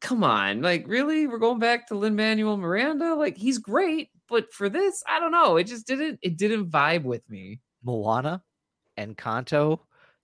come 0.00 0.24
on, 0.24 0.62
like 0.62 0.86
really? 0.88 1.26
We're 1.26 1.36
going 1.36 1.58
back 1.58 1.88
to 1.88 1.98
Lin 1.98 2.16
Manuel 2.16 2.56
Miranda? 2.56 3.14
Like 3.14 3.36
he's 3.36 3.58
great, 3.58 4.08
but 4.26 4.50
for 4.54 4.70
this, 4.70 5.02
I 5.06 5.20
don't 5.20 5.32
know. 5.32 5.58
It 5.58 5.64
just 5.64 5.86
didn't 5.86 6.18
it 6.22 6.38
didn't 6.38 6.70
vibe 6.70 7.04
with 7.04 7.28
me. 7.28 7.60
Moana 7.84 8.42
and 9.00 9.16
Encanto, 9.16 9.80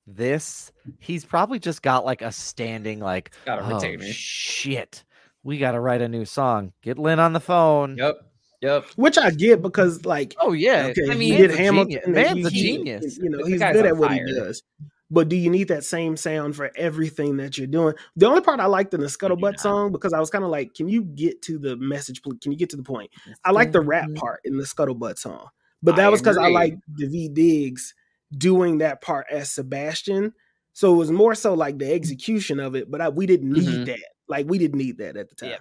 this 0.06 0.70
he's 1.00 1.24
probably 1.24 1.58
just 1.58 1.82
got 1.82 2.04
like 2.04 2.22
a 2.22 2.30
standing 2.30 3.00
like 3.00 3.32
oh, 3.48 3.80
shit. 4.02 5.04
We 5.42 5.58
gotta 5.58 5.80
write 5.80 6.00
a 6.02 6.08
new 6.08 6.24
song. 6.24 6.72
Get 6.82 6.98
Lin 6.98 7.18
on 7.18 7.32
the 7.32 7.40
phone. 7.40 7.96
Yep. 7.96 8.16
Yep. 8.62 8.84
Which 8.96 9.18
I 9.18 9.30
get 9.30 9.62
because, 9.62 10.04
like, 10.04 10.34
Oh 10.40 10.52
yeah. 10.52 10.86
okay, 10.90 11.02
I 11.08 11.12
you 11.12 11.18
mean, 11.18 11.36
get 11.36 11.50
Hamilton. 11.50 11.92
Hamilton. 11.92 12.00
and 12.04 12.14
Man's 12.14 12.46
a 12.46 12.50
he- 12.50 12.62
genius. 12.62 13.18
You 13.18 13.28
know, 13.30 13.44
he's 13.44 13.60
good 13.60 13.76
on 13.76 13.86
at 13.86 13.96
what 13.96 14.08
fire. 14.08 14.26
he 14.26 14.34
does. 14.34 14.62
But 15.08 15.28
do 15.28 15.36
you 15.36 15.50
need 15.50 15.68
that 15.68 15.84
same 15.84 16.16
sound 16.16 16.56
for 16.56 16.72
everything 16.74 17.36
that 17.36 17.56
you're 17.56 17.68
doing? 17.68 17.94
The 18.16 18.26
only 18.26 18.40
part 18.40 18.58
I 18.58 18.66
liked 18.66 18.92
in 18.92 19.00
the 19.00 19.06
Scuttlebutt 19.06 19.60
song 19.60 19.92
because 19.92 20.12
I 20.12 20.18
was 20.18 20.30
kind 20.30 20.42
of 20.42 20.50
like, 20.50 20.74
can 20.74 20.88
you 20.88 21.02
get 21.04 21.42
to 21.42 21.58
the 21.58 21.76
message? 21.76 22.22
pl- 22.22 22.32
Can 22.42 22.50
you 22.50 22.58
get 22.58 22.70
to 22.70 22.76
the 22.76 22.82
point? 22.82 23.10
I 23.44 23.52
like 23.52 23.70
the 23.70 23.80
rap 23.82 24.12
part 24.16 24.40
in 24.44 24.56
the 24.56 24.64
Scuttlebutt 24.64 25.16
song, 25.18 25.46
but 25.80 25.94
that 25.94 26.06
I 26.06 26.08
was 26.08 26.20
because 26.20 26.38
I 26.38 26.44
agree. 26.48 26.54
like 26.54 26.74
Daveed 26.98 27.34
Diggs 27.34 27.94
doing 28.36 28.78
that 28.78 29.00
part 29.02 29.26
as 29.30 29.50
Sebastian. 29.52 30.32
So 30.72 30.92
it 30.94 30.96
was 30.96 31.10
more 31.10 31.34
so 31.34 31.54
like 31.54 31.78
the 31.78 31.92
execution 31.92 32.60
of 32.60 32.74
it, 32.74 32.90
but 32.90 33.00
I, 33.00 33.08
we 33.08 33.26
didn't 33.26 33.50
need 33.52 33.64
Mhm. 33.64 33.86
that. 33.86 34.04
Like 34.28 34.46
we 34.48 34.58
didn't 34.58 34.78
need 34.78 34.98
that 34.98 35.16
at 35.16 35.28
the 35.28 35.34
time. 35.34 35.50
Yeah. 35.50 35.56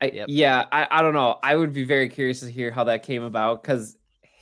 I, 0.00 0.06
Yep. 0.06 0.26
Yeah, 0.28 0.64
I, 0.72 0.86
I 0.90 1.02
don't 1.02 1.14
know. 1.14 1.38
I 1.42 1.56
would 1.56 1.72
be 1.72 1.84
very 1.84 2.08
curious 2.08 2.40
to 2.40 2.50
hear 2.50 2.70
how 2.70 2.84
that 2.84 3.02
came 3.02 3.22
about 3.22 3.62
because 3.62 3.96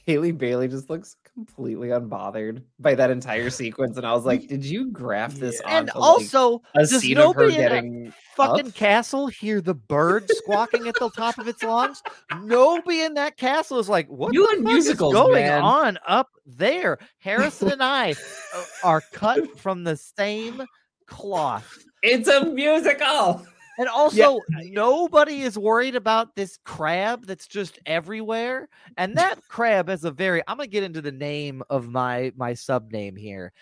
Halle 0.06 0.32
Bailey 0.32 0.68
just 0.68 0.88
looks 0.90 1.16
completely 1.34 1.88
unbothered 1.88 2.62
by 2.78 2.94
that 2.94 3.10
entire 3.10 3.50
sequence, 3.62 3.96
and 3.96 4.06
I 4.06 4.12
was 4.12 4.24
like, 4.24 4.46
"Did 4.46 4.64
you 4.64 4.90
graph 4.90 5.34
this?" 5.34 5.60
And 5.66 5.90
onto, 5.90 5.98
like, 5.98 6.08
also, 6.08 6.62
a 6.74 6.80
does 6.80 7.00
scene 7.00 7.18
of 7.18 7.34
her 7.34 7.48
nobody 7.48 7.62
in 7.62 8.12
fucking 8.36 8.68
up? 8.68 8.74
castle 8.74 9.26
hear 9.28 9.60
the 9.60 9.74
bird 9.74 10.30
squawking 10.30 10.88
at 10.88 10.94
the 10.98 11.10
top 11.10 11.38
of 11.38 11.48
its 11.48 11.62
lungs? 11.62 12.02
Nobody 12.42 13.02
in 13.02 13.14
that 13.14 13.36
castle 13.36 13.78
is 13.78 13.88
like, 13.88 14.08
what 14.08 14.34
You 14.34 14.48
the 14.56 14.62
musicals, 14.62 15.12
is 15.14 15.20
going 15.20 15.44
man." 15.44 15.62
on 15.62 15.98
up 16.06 16.28
there? 16.46 16.98
Harrison 17.18 17.72
and 17.72 17.82
I 17.82 18.12
uh, 18.12 18.64
are 18.84 19.02
cut 19.12 19.58
from 19.58 19.84
the 19.84 19.96
same 19.96 20.62
cloth. 21.06 21.78
It's 22.02 22.28
a 22.28 22.44
musical. 22.46 23.46
And 23.82 23.88
also, 23.88 24.38
nobody 24.70 25.42
is 25.42 25.58
worried 25.58 25.96
about 25.96 26.36
this 26.36 26.56
crab 26.64 27.26
that's 27.26 27.48
just 27.48 27.80
everywhere. 27.84 28.68
And 28.96 29.16
that 29.16 29.40
crab 29.48 29.88
has 29.88 30.04
a 30.04 30.12
very 30.12 30.40
I'm 30.46 30.56
gonna 30.56 30.68
get 30.68 30.84
into 30.84 31.02
the 31.02 31.10
name 31.10 31.64
of 31.68 31.88
my 31.88 32.32
my 32.36 32.54
sub 32.54 32.92
name 32.92 33.16
here. 33.16 33.52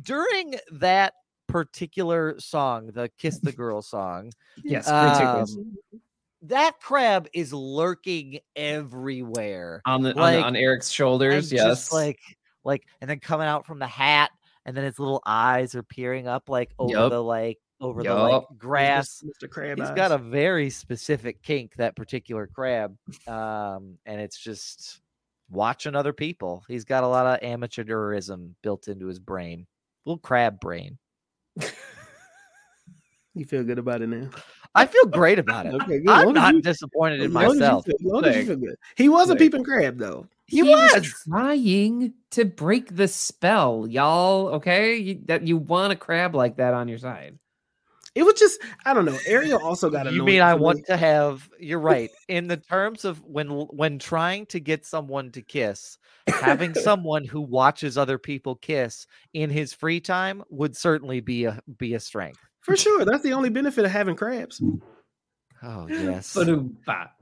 During 0.00 0.54
that 0.72 1.12
particular 1.46 2.40
song, 2.40 2.86
the 2.94 3.10
Kiss 3.18 3.38
the 3.40 3.52
Girl 3.60 3.82
song, 3.82 4.32
Yes, 4.64 4.88
Um, 4.88 5.76
that 6.40 6.80
crab 6.80 7.28
is 7.34 7.52
lurking 7.52 8.38
everywhere. 8.56 9.82
on 9.84 10.00
the 10.00 10.14
like, 10.14 10.38
on, 10.38 10.44
on 10.44 10.56
Eric's 10.56 10.88
shoulders. 10.88 11.52
Yes, 11.52 11.64
just 11.64 11.92
like 11.92 12.18
like 12.64 12.86
and 13.02 13.10
then 13.10 13.20
coming 13.20 13.46
out 13.46 13.66
from 13.66 13.78
the 13.78 13.86
hat, 13.86 14.30
and 14.64 14.74
then 14.74 14.84
his 14.84 14.98
little 14.98 15.20
eyes 15.26 15.74
are 15.74 15.82
peering 15.82 16.28
up 16.28 16.48
like 16.48 16.70
over 16.78 16.94
Yup. 16.94 17.10
the 17.10 17.22
like 17.22 17.58
over 17.80 18.02
the 18.02 18.14
like 18.14 18.42
grass. 18.58 19.22
Mr. 19.24 19.48
Crab. 19.48 19.78
He's 19.78 19.88
Eyes. 19.88 19.96
got 19.96 20.12
a 20.12 20.18
very 20.18 20.68
specific 20.70 21.42
kink, 21.42 21.74
that 21.76 21.96
particular 21.96 22.46
crab. 22.46 22.96
Um, 23.26 23.96
and 24.06 24.20
it's 24.20 24.38
just 24.38 25.00
watching 25.50 25.94
other 25.94 26.12
people. 26.12 26.62
He's 26.68 26.84
got 26.84 27.04
a 27.04 27.08
lot 27.08 27.26
of 27.26 27.40
amateurism 27.40 28.50
built 28.62 28.88
into 28.88 29.06
his 29.06 29.18
brain. 29.18 29.66
Little 30.04 30.18
crab 30.18 30.60
brain. 30.60 30.98
You 33.34 33.44
feel 33.44 33.62
good 33.62 33.78
about 33.78 34.02
it 34.02 34.08
now. 34.08 34.28
I 34.74 34.86
feel 34.86 35.04
great 35.06 35.38
about 35.38 35.66
it. 35.66 35.74
Okay, 35.74 36.00
good. 36.00 36.08
I'm 36.08 36.24
Long 36.26 36.34
not 36.34 36.54
you- 36.54 36.62
disappointed 36.62 37.20
in 37.20 37.26
as 37.26 37.28
you 37.28 37.32
myself. 37.58 37.86
feel- 37.86 37.94
as 37.94 38.02
long 38.04 38.24
as 38.24 38.34
you 38.34 38.40
Like- 38.40 38.46
feel 38.48 38.56
good. 38.56 38.76
He 38.96 39.08
was 39.08 39.30
a 39.30 39.36
peeping 39.36 39.62
crab 39.64 39.98
though. 39.98 40.26
He 40.46 40.62
was 40.64 40.92
was. 40.94 41.14
trying 41.28 42.12
to 42.32 42.44
break 42.44 42.96
the 42.96 43.06
spell, 43.06 43.86
y'all. 43.88 44.48
Okay, 44.48 44.96
you, 44.96 45.20
that 45.26 45.46
you 45.46 45.56
want 45.58 45.92
a 45.92 45.96
crab 45.96 46.34
like 46.34 46.56
that 46.56 46.74
on 46.74 46.88
your 46.88 46.98
side. 46.98 47.38
It 48.14 48.24
was 48.24 48.34
just 48.34 48.60
I 48.84 48.92
don't 48.92 49.04
know. 49.04 49.18
Ariel 49.26 49.60
also 49.62 49.88
got 49.88 50.12
You 50.12 50.24
mean 50.24 50.42
I 50.42 50.54
me. 50.54 50.60
want 50.60 50.86
to 50.86 50.96
have? 50.96 51.48
You're 51.60 51.78
right. 51.78 52.10
In 52.28 52.48
the 52.48 52.56
terms 52.56 53.04
of 53.04 53.22
when 53.24 53.48
when 53.48 53.98
trying 53.98 54.46
to 54.46 54.58
get 54.60 54.84
someone 54.84 55.30
to 55.32 55.42
kiss, 55.42 55.96
having 56.26 56.74
someone 56.74 57.24
who 57.24 57.40
watches 57.40 57.96
other 57.96 58.18
people 58.18 58.56
kiss 58.56 59.06
in 59.32 59.48
his 59.50 59.72
free 59.72 60.00
time 60.00 60.42
would 60.50 60.76
certainly 60.76 61.20
be 61.20 61.44
a 61.44 61.60
be 61.78 61.94
a 61.94 62.00
strength. 62.00 62.40
for 62.60 62.76
sure. 62.76 63.04
That's 63.04 63.22
the 63.22 63.32
only 63.32 63.48
benefit 63.50 63.84
of 63.84 63.90
having 63.92 64.16
crabs. 64.16 64.60
Oh 65.62 65.86
yes, 65.88 66.36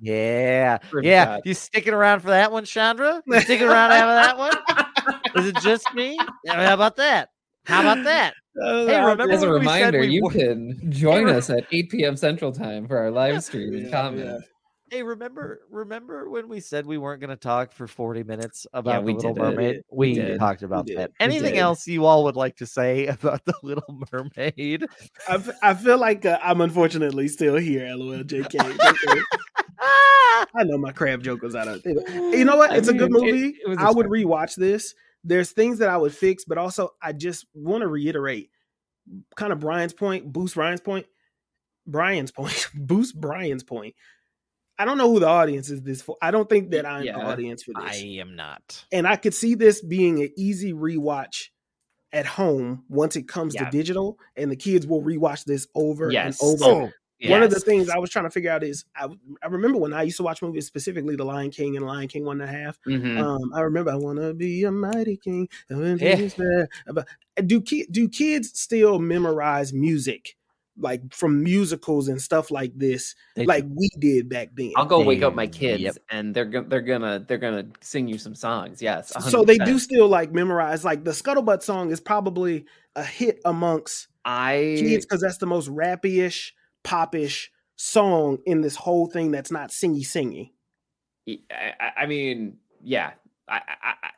yeah, 0.01 0.79
yeah. 1.03 1.39
You 1.45 1.55
sticking 1.55 1.93
around 1.93 2.21
for 2.21 2.29
that 2.29 2.51
one, 2.53 2.65
Chandra? 2.65 3.21
You 3.27 3.41
sticking 3.41 3.67
around 3.69 3.91
having 3.91 4.15
that 4.15 4.39
one? 4.39 4.53
Is 5.37 5.49
it 5.49 5.57
just 5.57 5.93
me? 5.95 6.17
How 6.49 6.73
about 6.75 6.97
that? 6.97 7.31
How 7.69 7.81
about 7.83 8.05
that? 8.05 8.35
Hey, 8.61 9.01
remember 9.01 9.31
As 9.33 9.45
a 9.45 9.47
when 9.47 9.53
we 9.53 9.59
reminder, 9.61 10.01
we 10.01 10.09
you 10.09 10.25
were- 10.25 10.33
can 10.33 10.81
join 10.91 11.27
re- 11.27 11.33
us 11.35 11.49
at 11.49 11.65
8 11.71 11.91
p.m. 11.91 12.17
Central 12.17 12.51
Time 12.51 12.89
for 12.89 12.99
our 12.99 13.09
live 13.13 13.45
stream 13.45 13.73
and 13.73 13.85
Yeah, 13.85 13.91
comment. 13.91 14.43
Hey, 14.91 15.05
remember 15.05 15.61
remember 15.71 16.29
when 16.29 16.49
we 16.49 16.59
said 16.59 16.85
we 16.85 16.99
weren't 16.99 17.21
going 17.21 17.31
to 17.31 17.37
talk 17.37 17.71
for 17.73 17.87
40 17.87 18.25
minutes 18.25 18.67
about 18.73 19.05
we 19.05 19.13
the 19.13 19.19
Little 19.19 19.35
did 19.35 19.41
it. 19.41 19.45
Mermaid? 19.45 19.83
We 19.93 20.19
We, 20.19 20.39
talked 20.39 20.63
about 20.65 20.87
did. 20.87 20.97
that. 20.99 21.11
Anything 21.21 21.57
else 21.59 21.87
you 21.87 22.05
all 22.05 22.25
would 22.25 22.35
like 22.35 22.57
to 22.57 22.67
say 22.67 23.07
about 23.07 23.45
the 23.45 23.55
Little 23.63 24.01
Mermaid? 24.13 24.85
I, 25.29 25.35
f- 25.35 25.51
I 25.63 25.75
feel 25.75 25.99
like 25.99 26.27
uh, 26.27 26.41
I'm 26.43 26.61
unfortunately 26.61 27.29
still 27.29 27.57
here. 27.57 27.87
LOL, 27.95 28.25
JK. 28.25 28.49
JK. 28.49 29.23
I 29.81 30.65
know 30.65 30.79
my 30.79 30.91
crab 30.91 31.23
joke 31.23 31.43
was 31.43 31.55
out 31.55 31.69
of. 31.69 31.85
You 31.85 32.45
know 32.45 32.57
what? 32.57 32.73
I 32.73 32.77
It's 32.79 32.89
a 32.89 32.93
good 32.95 33.11
mean, 33.13 33.29
it- 33.29 33.33
movie. 33.35 33.57
it 33.65 33.69
was 33.69 33.79
I 33.79 33.91
would 33.91 34.07
expected. 34.07 34.27
rewatch 34.27 34.55
this. 34.57 34.95
There's 35.29 35.51
things 35.53 35.79
that 35.79 35.89
I 35.91 35.97
would 35.97 36.15
fix, 36.15 36.45
but 36.45 36.59
also 36.59 36.91
I 37.03 37.13
just 37.13 37.47
want 37.55 37.83
to 37.83 37.87
reiterate, 37.89 38.51
kind 39.37 39.53
of 39.53 39.61
Bryan's 39.61 39.93
point, 39.93 40.33
boost 40.33 40.55
Bryan's 40.55 40.81
point, 40.81 41.07
Bryan's 41.87 42.33
point, 42.33 42.69
boost 42.75 43.19
Bryan's 43.21 43.63
point. 43.63 43.95
I 44.79 44.85
don't 44.85 44.97
know 44.99 45.11
who 45.13 45.19
the 45.21 45.27
audience 45.29 45.71
is 45.71 45.83
this 45.83 46.01
for. 46.01 46.17
I 46.23 46.31
don't 46.31 46.49
think 46.49 46.71
that 46.71 46.87
I'm 46.87 47.05
the 47.05 47.13
audience 47.15 47.63
for 47.65 47.73
this. 47.75 47.95
I 48.01 48.07
am 48.21 48.37
not. 48.37 48.85
and 48.93 49.07
I 49.09 49.17
could 49.17 49.35
see 49.35 49.55
this 49.55 49.83
being 49.83 50.23
an 50.23 50.31
easy 50.37 50.73
rewatch 50.73 51.49
at 52.13 52.25
home 52.27 52.85
once 52.89 53.17
it 53.17 53.29
comes 53.29 53.55
Yeah. 53.55 53.65
to 53.65 53.71
digital, 53.71 54.19
and 54.37 54.51
the 54.51 54.57
kids 54.57 54.87
will 54.87 55.03
rewatch 55.03 55.45
this 55.45 55.67
over 55.75 56.11
Yes. 56.11 56.41
and 56.41 56.63
over. 56.63 56.65
Oh, 56.87 56.91
One 57.27 57.43
of 57.43 57.51
the 57.51 57.59
things 57.61 57.89
I 57.91 57.99
was 57.99 58.11
trying 58.11 58.27
to 58.27 58.31
figure 58.31 58.51
out 58.51 58.63
is 58.63 58.85
I, 58.95 59.09
I 59.43 59.47
remember 59.49 59.79
when 59.79 59.93
I 59.93 60.03
used 60.03 60.19
to 60.19 60.23
watch 60.23 60.41
movies, 60.41 60.67
specifically 60.67 61.17
The 61.17 61.25
Lion 61.25 61.51
King 61.51 61.77
and 61.77 61.85
Lion 61.85 62.07
King 62.09 62.25
One 62.25 62.41
and 62.41 62.49
a 62.49 62.53
Half. 62.53 62.79
Mhm. 62.87 63.19
Um, 63.19 63.53
I 63.55 63.61
remember 63.63 63.91
I 63.91 63.97
want 63.97 64.19
to 64.21 64.35
be 64.35 64.63
a 64.65 64.71
mighty 64.71 65.17
king. 65.17 65.49
Yeah. 65.69 66.65
But 66.87 67.09
do 67.47 67.61
ki- 67.61 67.89
do 67.91 68.09
kids 68.09 68.59
still 68.59 68.99
memorize 68.99 69.73
music 69.73 70.37
like 70.81 71.13
from 71.13 71.43
musicals 71.43 72.07
and 72.07 72.23
stuff 72.23 72.53
like 72.53 72.71
this, 72.79 73.17
They 73.35 73.47
like 73.47 73.65
we 73.69 73.89
did 73.99 74.29
back 74.29 74.51
then? 74.55 74.73
I'll 74.77 74.87
go 74.87 75.03
wake 75.03 75.23
up 75.23 75.35
my 75.35 75.43
Yep. 75.43 75.53
kids, 75.53 75.99
and 76.09 76.33
they're 76.33 76.45
gonna 76.45 76.69
they're 76.69 76.81
gonna 76.83 77.25
they're 77.27 77.37
gonna 77.39 77.67
sing 77.81 78.07
you 78.07 78.17
some 78.17 78.37
songs. 78.37 78.81
Yes, 78.81 79.13
so 79.29 79.43
they 79.43 79.59
do 79.59 79.81
still 79.81 80.07
like 80.07 80.31
memorize. 80.33 80.85
Like 80.85 81.03
the 81.03 81.11
Scuttlebutt 81.11 81.65
song 81.65 81.91
is 81.91 81.99
probably 82.01 82.65
a 82.95 83.03
hit 83.03 83.41
amongst 83.45 84.07
I 84.25 84.77
kids 84.79 85.05
because 85.05 85.21
that's 85.21 85.39
the 85.39 85.47
most 85.47 85.69
rappy-ish, 85.69 86.55
pop-ish 86.85 87.51
song 87.77 88.39
in 88.47 88.61
this 88.61 88.77
whole 88.77 89.07
thing 89.07 89.31
that's 89.31 89.51
not 89.51 89.71
singy 89.71 90.01
singy. 90.07 90.51
I, 91.29 91.73
I- 91.81 91.93
I 92.03 92.07
mean, 92.07 92.59
yeah, 92.83 93.13
I, 93.49 93.57
I, 93.57 93.61
I, 93.83 93.95
I 94.05 94.11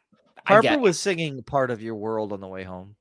Harper 0.46 0.62
get 0.62 0.80
was 0.80 0.98
singing 0.98 1.42
part 1.42 1.70
of 1.70 1.82
your 1.82 1.94
world 1.94 2.32
on 2.32 2.40
the 2.40 2.48
way 2.48 2.64
home. 2.64 2.96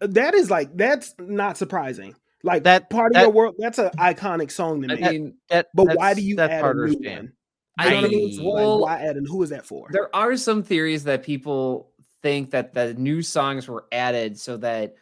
That 0.00 0.34
is 0.34 0.50
like 0.50 0.76
that's 0.76 1.14
not 1.18 1.56
surprising. 1.58 2.14
Like 2.44 2.64
That- 2.64 2.88
that 2.88 2.90
part 2.90 3.12
of 3.12 3.14
that- 3.14 3.22
your 3.22 3.30
world, 3.32 3.54
that's 3.58 3.78
an 3.78 3.90
iconic 3.98 4.50
song 4.50 4.82
to 4.82 4.92
I 4.92 4.96
me. 4.96 5.02
mean, 5.18 5.34
That, 5.50 5.68
but 5.74 5.96
why 5.96 6.14
do 6.14 6.22
you 6.22 6.36
that's 6.36 6.52
add 6.52 6.64
a 6.64 6.74
new 6.74 7.00
jam. 7.00 7.16
one? 7.16 7.32
I 7.78 7.84
You 7.86 7.90
know 7.90 7.96
what 7.96 8.04
I 8.04 8.08
mean? 8.08 8.32
So, 8.36 8.42
like, 8.42 8.54
well, 8.54 8.80
why 8.80 8.98
add 9.00 9.16
and 9.16 9.26
who 9.26 9.42
is 9.42 9.50
that 9.50 9.64
for? 9.66 9.88
there 9.92 10.14
are 10.14 10.36
some 10.36 10.62
theories 10.62 11.04
that 11.04 11.22
people 11.22 11.90
think 12.22 12.50
that 12.50 12.74
the 12.74 12.94
new 12.94 13.22
songs 13.22 13.66
were 13.66 13.86
added 13.92 14.38
so 14.38 14.56
that 14.58 14.90
v- 14.90 15.00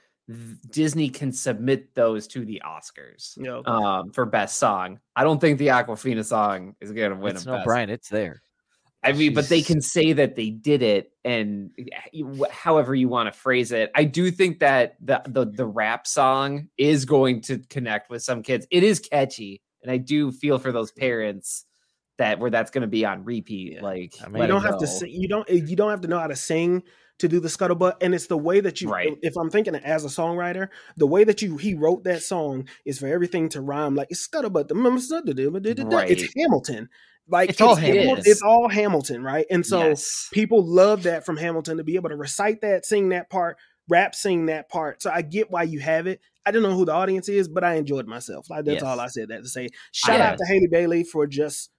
Disney 0.70 1.08
can 1.08 1.32
submit 1.32 1.94
those 1.94 2.26
to 2.28 2.44
the 2.44 2.62
Oscars 2.64 3.36
You 3.36 3.44
know, 3.44 3.64
um, 3.64 4.10
for 4.12 4.26
best 4.26 4.58
song. 4.58 5.00
I 5.16 5.24
don't 5.24 5.40
think 5.40 5.58
the 5.58 5.68
Awkwafina 5.68 6.24
song 6.24 6.76
is 6.80 6.92
going 6.92 7.10
to 7.10 7.16
win 7.16 7.36
It's 7.36 7.44
a 7.44 7.48
no 7.48 7.56
best. 7.56 7.66
Bryan. 7.66 7.90
It's 7.90 8.08
there. 8.08 8.42
I 9.02 9.12
mean, 9.12 9.32
but 9.32 9.48
they 9.48 9.62
can 9.62 9.80
say 9.80 10.12
that 10.12 10.36
they 10.36 10.50
did 10.50 10.82
it, 10.82 11.12
and 11.24 11.70
however 12.50 12.94
you 12.94 13.08
want 13.08 13.32
to 13.32 13.38
phrase 13.38 13.72
it, 13.72 13.90
I 13.94 14.04
do 14.04 14.30
think 14.30 14.58
that 14.58 14.96
the, 15.00 15.22
the 15.26 15.46
the 15.46 15.64
rap 15.64 16.06
song 16.06 16.68
is 16.76 17.06
going 17.06 17.40
to 17.42 17.60
connect 17.70 18.10
with 18.10 18.22
some 18.22 18.42
kids. 18.42 18.66
It 18.70 18.82
is 18.82 18.98
catchy, 18.98 19.62
and 19.82 19.90
I 19.90 19.96
do 19.96 20.30
feel 20.30 20.58
for 20.58 20.70
those 20.70 20.92
parents 20.92 21.64
that 22.18 22.38
where 22.38 22.50
that's 22.50 22.70
going 22.70 22.82
to 22.82 22.88
be 22.88 23.06
on 23.06 23.24
repeat. 23.24 23.72
Yeah. 23.76 23.82
Like, 23.82 24.12
I 24.22 24.28
mean, 24.28 24.42
you 24.42 24.48
don't 24.48 24.62
have 24.62 24.78
to 24.78 24.86
sing. 24.86 25.10
You 25.10 25.28
don't. 25.28 25.48
You 25.48 25.76
don't 25.76 25.90
have 25.90 26.02
to 26.02 26.08
know 26.08 26.18
how 26.18 26.26
to 26.26 26.36
sing 26.36 26.82
to 27.20 27.28
do 27.28 27.40
the 27.40 27.48
scuttlebutt, 27.48 27.94
and 28.00 28.14
it's 28.14 28.26
the 28.26 28.36
way 28.36 28.60
that 28.60 28.80
you. 28.80 28.90
Right. 28.90 29.16
If 29.22 29.36
I'm 29.36 29.50
thinking 29.50 29.74
as 29.76 30.04
a 30.04 30.08
songwriter, 30.08 30.68
the 30.96 31.06
way 31.06 31.24
that 31.24 31.40
you 31.42 31.56
he 31.56 31.74
wrote 31.74 32.04
that 32.04 32.22
song 32.22 32.68
is 32.84 32.98
for 32.98 33.06
everything 33.06 33.48
to 33.50 33.60
rhyme 33.60 33.94
like 33.94 34.08
it's 34.10 34.26
scuttlebutt. 34.26 34.68
The 34.68 34.74
it's 36.10 36.34
Hamilton. 36.36 36.88
Like 37.28 37.50
It's 37.50 37.60
all 37.60 37.76
Hamil- 37.76 38.00
Hamilton. 38.00 38.24
It's 38.26 38.42
all 38.42 38.68
Hamilton, 38.68 39.22
right? 39.22 39.46
And 39.50 39.64
so 39.64 39.88
Yes. 39.88 40.28
people 40.32 40.64
love 40.66 41.04
that 41.04 41.24
from 41.24 41.36
Hamilton 41.36 41.76
to 41.76 41.84
be 41.84 41.94
able 41.94 42.08
to 42.08 42.16
recite 42.16 42.60
that, 42.62 42.84
sing 42.84 43.10
that 43.10 43.30
part, 43.30 43.56
rap, 43.88 44.14
sing 44.16 44.46
that 44.46 44.68
part. 44.68 45.00
So 45.02 45.10
I 45.10 45.22
get 45.22 45.50
why 45.50 45.62
you 45.62 45.78
have 45.78 46.08
it. 46.08 46.20
I 46.44 46.50
don't 46.50 46.62
know 46.62 46.74
who 46.74 46.84
the 46.84 46.92
audience 46.92 47.28
is, 47.28 47.48
but 47.48 47.62
I 47.62 47.74
enjoyed 47.74 48.08
myself. 48.08 48.50
Like 48.50 48.64
that's 48.64 48.82
Yes. 48.82 48.82
all 48.82 48.98
I 48.98 49.06
said 49.06 49.28
that 49.28 49.42
to 49.42 49.48
say. 49.48 49.68
Shout 49.92 50.20
out 50.20 50.38
Yes. 50.38 50.38
to 50.40 50.46
Halle 50.54 50.68
Bailey 50.70 51.04
for 51.04 51.26
just 51.28 51.70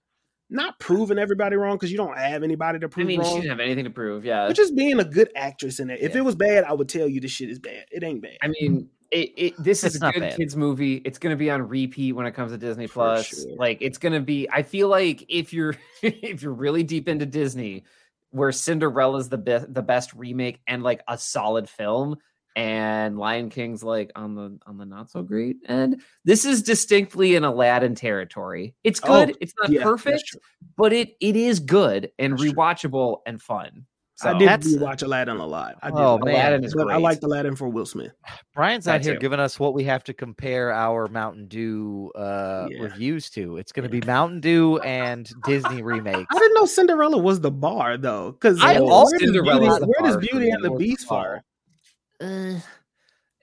not 0.52 0.78
proving 0.78 1.18
everybody 1.18 1.56
wrong 1.56 1.76
because 1.76 1.90
you 1.90 1.96
don't 1.96 2.16
have 2.16 2.42
anybody 2.42 2.78
to 2.78 2.88
prove. 2.88 3.06
I 3.06 3.16
prove 3.16 3.18
mean, 3.18 3.26
she 3.28 3.34
didn't 3.40 3.50
have 3.50 3.60
anything 3.60 3.84
to 3.84 3.90
prove. 3.90 4.24
Yeah. 4.24 4.46
But 4.46 4.56
just 4.56 4.76
being 4.76 5.00
a 5.00 5.04
good 5.04 5.30
actress 5.34 5.80
in 5.80 5.90
it. 5.90 6.00
If 6.00 6.12
Yeah. 6.12 6.18
it 6.18 6.24
was 6.24 6.34
bad, 6.36 6.64
I 6.64 6.72
would 6.72 6.88
tell 6.88 7.08
you 7.08 7.20
this 7.20 7.30
shit 7.30 7.50
is 7.50 7.58
bad. 7.58 7.86
It 7.90 8.02
ain't 8.04 8.22
bad. 8.22 8.36
I 8.42 8.48
mean, 8.48 8.88
it, 9.10 9.32
it 9.36 9.54
this 9.58 9.84
is 9.84 9.96
a 9.96 10.12
good 10.12 10.20
bad. 10.20 10.36
kids 10.36 10.54
movie. 10.56 10.96
It's 11.04 11.18
going 11.18 11.32
to 11.32 11.36
be 11.36 11.50
on 11.50 11.66
repeat 11.68 12.12
when 12.12 12.26
it 12.26 12.32
comes 12.32 12.52
to 12.52 12.58
Disney 12.58 12.86
For 12.86 12.94
Plus. 12.94 13.26
sure. 13.26 13.56
Like 13.56 13.78
it's 13.80 13.98
going 13.98 14.12
to 14.14 14.20
be. 14.20 14.48
I 14.50 14.62
feel 14.62 14.88
like 14.88 15.24
if 15.28 15.52
you're 15.52 15.74
if 16.02 16.42
you're 16.42 16.52
really 16.54 16.82
deep 16.82 17.08
into 17.08 17.26
Disney, 17.26 17.84
where 18.30 18.52
Cinderella's 18.52 19.28
the 19.28 19.38
best 19.38 19.72
the 19.72 19.82
best 19.82 20.14
remake 20.14 20.60
and 20.66 20.82
like 20.82 21.02
a 21.08 21.18
solid 21.18 21.68
film, 21.68 22.16
and 22.56 23.18
Lion 23.18 23.48
King's 23.50 23.82
like 23.82 24.10
on 24.16 24.34
the 24.34 24.58
on 24.66 24.76
the 24.78 24.84
not 24.84 25.10
so 25.10 25.22
great 25.22 25.56
end. 25.68 26.02
This 26.24 26.44
is 26.44 26.62
distinctly 26.62 27.34
in 27.36 27.44
Aladdin 27.44 27.94
territory. 27.94 28.74
It's 28.84 29.00
Oh, 29.04 29.26
good. 29.26 29.36
it's 29.40 29.54
not 29.60 29.70
yeah, 29.70 29.82
perfect, 29.82 30.36
but 30.76 30.92
it 30.92 31.16
it 31.20 31.36
is 31.36 31.60
good 31.60 32.10
and 32.18 32.32
That's 32.34 32.42
true. 32.42 32.52
rewatchable 32.52 33.18
and 33.26 33.40
fun. 33.40 33.86
So 34.16 34.28
I 34.30 34.38
did 34.38 34.46
That's- 34.48 34.72
rewatch 34.76 35.02
Aladdin 35.02 35.38
a 35.38 35.46
lot. 35.46 35.76
I 35.82 35.90
did. 35.90 35.98
Oh, 35.98 36.14
like 36.16 36.24
man. 36.26 36.34
Aladdin 36.36 36.64
is 36.64 36.74
But 36.74 36.82
I 36.82 36.92
great. 36.92 37.02
liked 37.02 37.24
Aladdin 37.24 37.56
for 37.56 37.68
Will 37.68 37.86
Smith. 37.86 38.12
Bryan's 38.54 38.86
out 38.86 39.02
here 39.02 39.14
too. 39.14 39.18
giving 39.18 39.40
us 39.40 39.58
what 39.58 39.74
we 39.74 39.82
have 39.84 40.04
to 40.04 40.14
compare 40.14 40.70
our 40.72 41.08
Mountain 41.08 41.48
Dew 41.48 42.12
uh, 42.14 42.68
Yeah. 42.70 42.82
reviews 42.82 43.30
to. 43.30 43.56
It's 43.56 43.72
going 43.72 43.82
to 43.82 43.88
be 43.88 44.06
Mountain 44.06 44.38
Dew 44.40 44.78
and 44.80 45.28
Disney 45.44 45.82
remakes. 45.82 46.26
I 46.30 46.38
didn't 46.38 46.54
know 46.54 46.66
Cinderella 46.66 47.18
was 47.18 47.40
the 47.40 47.50
bar 47.50 47.96
though, 47.96 48.30
because 48.32 48.62
I 48.62 48.74
where, 48.78 48.92
also- 48.92 49.16
does 49.18 49.22
Beauty, 49.22 49.38
the 49.38 49.44
where 49.44 49.58
does 49.58 49.78
bar 49.80 50.12
for 50.12 50.18
Beauty 50.20 50.50
and 50.50 50.62
the 50.62 50.70
Beast 50.70 51.06
fall? 51.08 51.38
Uh, 52.22 52.60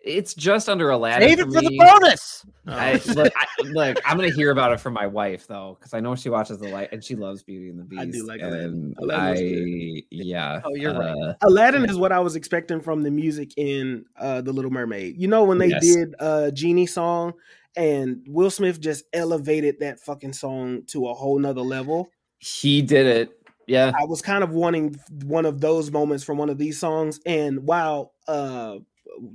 it's 0.01 0.33
just 0.33 0.69
under 0.69 0.89
Aladdin. 0.91 1.27
Save 1.27 1.39
it 1.39 1.45
for 1.45 1.61
the 1.61 1.69
me. 1.69 1.77
bonus. 1.77 2.45
I, 2.65 3.01
look, 3.13 3.33
I, 3.35 3.63
look, 3.63 3.97
I'm 4.05 4.15
gonna 4.17 4.31
hear 4.31 4.51
about 4.51 4.71
it 4.71 4.79
from 4.79 4.93
my 4.93 5.05
wife 5.05 5.45
though, 5.45 5.75
because 5.77 5.93
I 5.93 5.99
know 5.99 6.15
she 6.15 6.29
watches 6.29 6.59
the 6.59 6.69
light 6.69 6.89
and 6.93 7.03
she 7.03 7.15
loves 7.15 7.43
Beauty 7.43 7.69
and 7.69 7.79
the 7.79 7.83
Beast. 7.83 8.01
I 8.01 8.05
do 8.05 8.25
like 8.25 8.41
Aladdin. 8.41 8.95
Aladdin 8.99 9.97
I, 9.97 10.03
yeah. 10.09 10.61
Oh, 10.63 10.73
you're 10.73 10.93
right. 10.97 11.09
uh, 11.09 11.33
Aladdin 11.41 11.89
is 11.89 11.97
what 11.97 12.11
I 12.11 12.19
was 12.19 12.35
expecting 12.35 12.79
from 12.79 13.03
the 13.03 13.11
music 13.11 13.51
in 13.57 14.05
uh, 14.17 14.41
the 14.41 14.53
Little 14.53 14.71
Mermaid. 14.71 15.17
You 15.17 15.27
know 15.27 15.43
when 15.43 15.57
they 15.57 15.67
Yes. 15.67 15.81
did 15.83 16.15
uh, 16.19 16.51
Genie 16.51 16.85
song 16.85 17.33
and 17.75 18.25
Will 18.27 18.49
Smith 18.51 18.79
just 18.79 19.03
elevated 19.13 19.79
that 19.81 19.99
fucking 19.99 20.33
song 20.33 20.83
to 20.87 21.07
a 21.09 21.13
whole 21.13 21.37
nother 21.37 21.61
level. 21.61 22.09
He 22.39 22.81
did 22.81 23.05
it. 23.05 23.38
Yeah. 23.69 23.91
I 23.95 24.05
was 24.05 24.21
kind 24.21 24.43
of 24.43 24.49
wanting 24.51 24.95
one 25.23 25.45
of 25.45 25.61
those 25.61 25.91
moments 25.91 26.23
from 26.23 26.37
one 26.37 26.49
of 26.49 26.57
these 26.57 26.79
songs. 26.79 27.19
And 27.25 27.65
while 27.65 28.13
uh, 28.27 28.79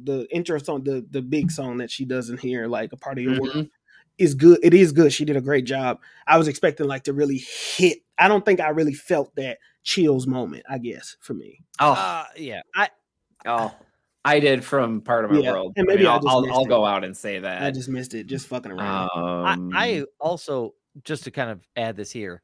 the 0.03 0.27
intro 0.31 0.59
song, 0.59 0.85
the 0.85 1.07
the 1.11 1.23
big 1.23 1.51
song 1.51 1.79
that 1.79 1.91
she 1.91 2.05
does 2.05 2.31
in 2.31 2.39
here, 2.39 2.67
like 2.67 2.93
a 2.93 2.97
part 2.97 3.19
of 3.19 3.25
your 3.25 3.41
world, 3.41 3.55
Mhm. 3.55 3.71
is 4.19 4.35
good. 4.35 4.59
It 4.63 4.75
is 4.75 4.93
good. 4.93 5.13
She 5.13 5.25
did 5.25 5.37
a 5.37 5.41
great 5.41 5.65
job. 5.67 6.01
I 6.27 6.39
was 6.39 6.49
expecting 6.49 6.87
like 6.87 7.05
to 7.05 7.13
really 7.13 7.39
hit. 7.77 7.99
I 8.19 8.29
don't 8.29 8.45
think 8.45 8.61
I 8.61 8.69
really 8.71 8.95
felt 8.95 9.35
that 9.37 9.59
chills 9.83 10.27
moment. 10.27 10.65
I 10.69 10.79
guess 10.79 11.17
for 11.21 11.35
me. 11.35 11.61
Oh, 11.81 11.93
Uh, 11.93 12.25
yeah, 12.37 12.63
I 12.75 12.89
oh, 13.47 13.73
I 14.25 14.41
did 14.41 14.65
from 14.65 15.01
part 15.03 15.25
of 15.25 15.31
my 15.31 15.41
Yeah, 15.41 15.53
world. 15.53 15.75
and 15.77 15.87
maybe 15.87 16.07
I 16.07 16.15
I 16.15 16.19
will 16.19 16.29
I'll, 16.29 16.53
I'll 16.53 16.65
go 16.65 16.85
out 16.87 17.05
and 17.05 17.17
say 17.17 17.39
that. 17.39 17.63
I 17.63 17.71
just 17.71 17.89
missed 17.89 18.15
it. 18.15 18.27
Just 18.27 18.47
fucking 18.47 18.73
around. 18.73 19.11
um, 19.17 19.71
I, 19.75 20.01
I 20.01 20.05
also 20.21 20.75
just 21.03 21.25
to 21.25 21.31
kind 21.31 21.51
of 21.51 21.61
add 21.77 21.97
this 21.97 22.11
here. 22.11 22.41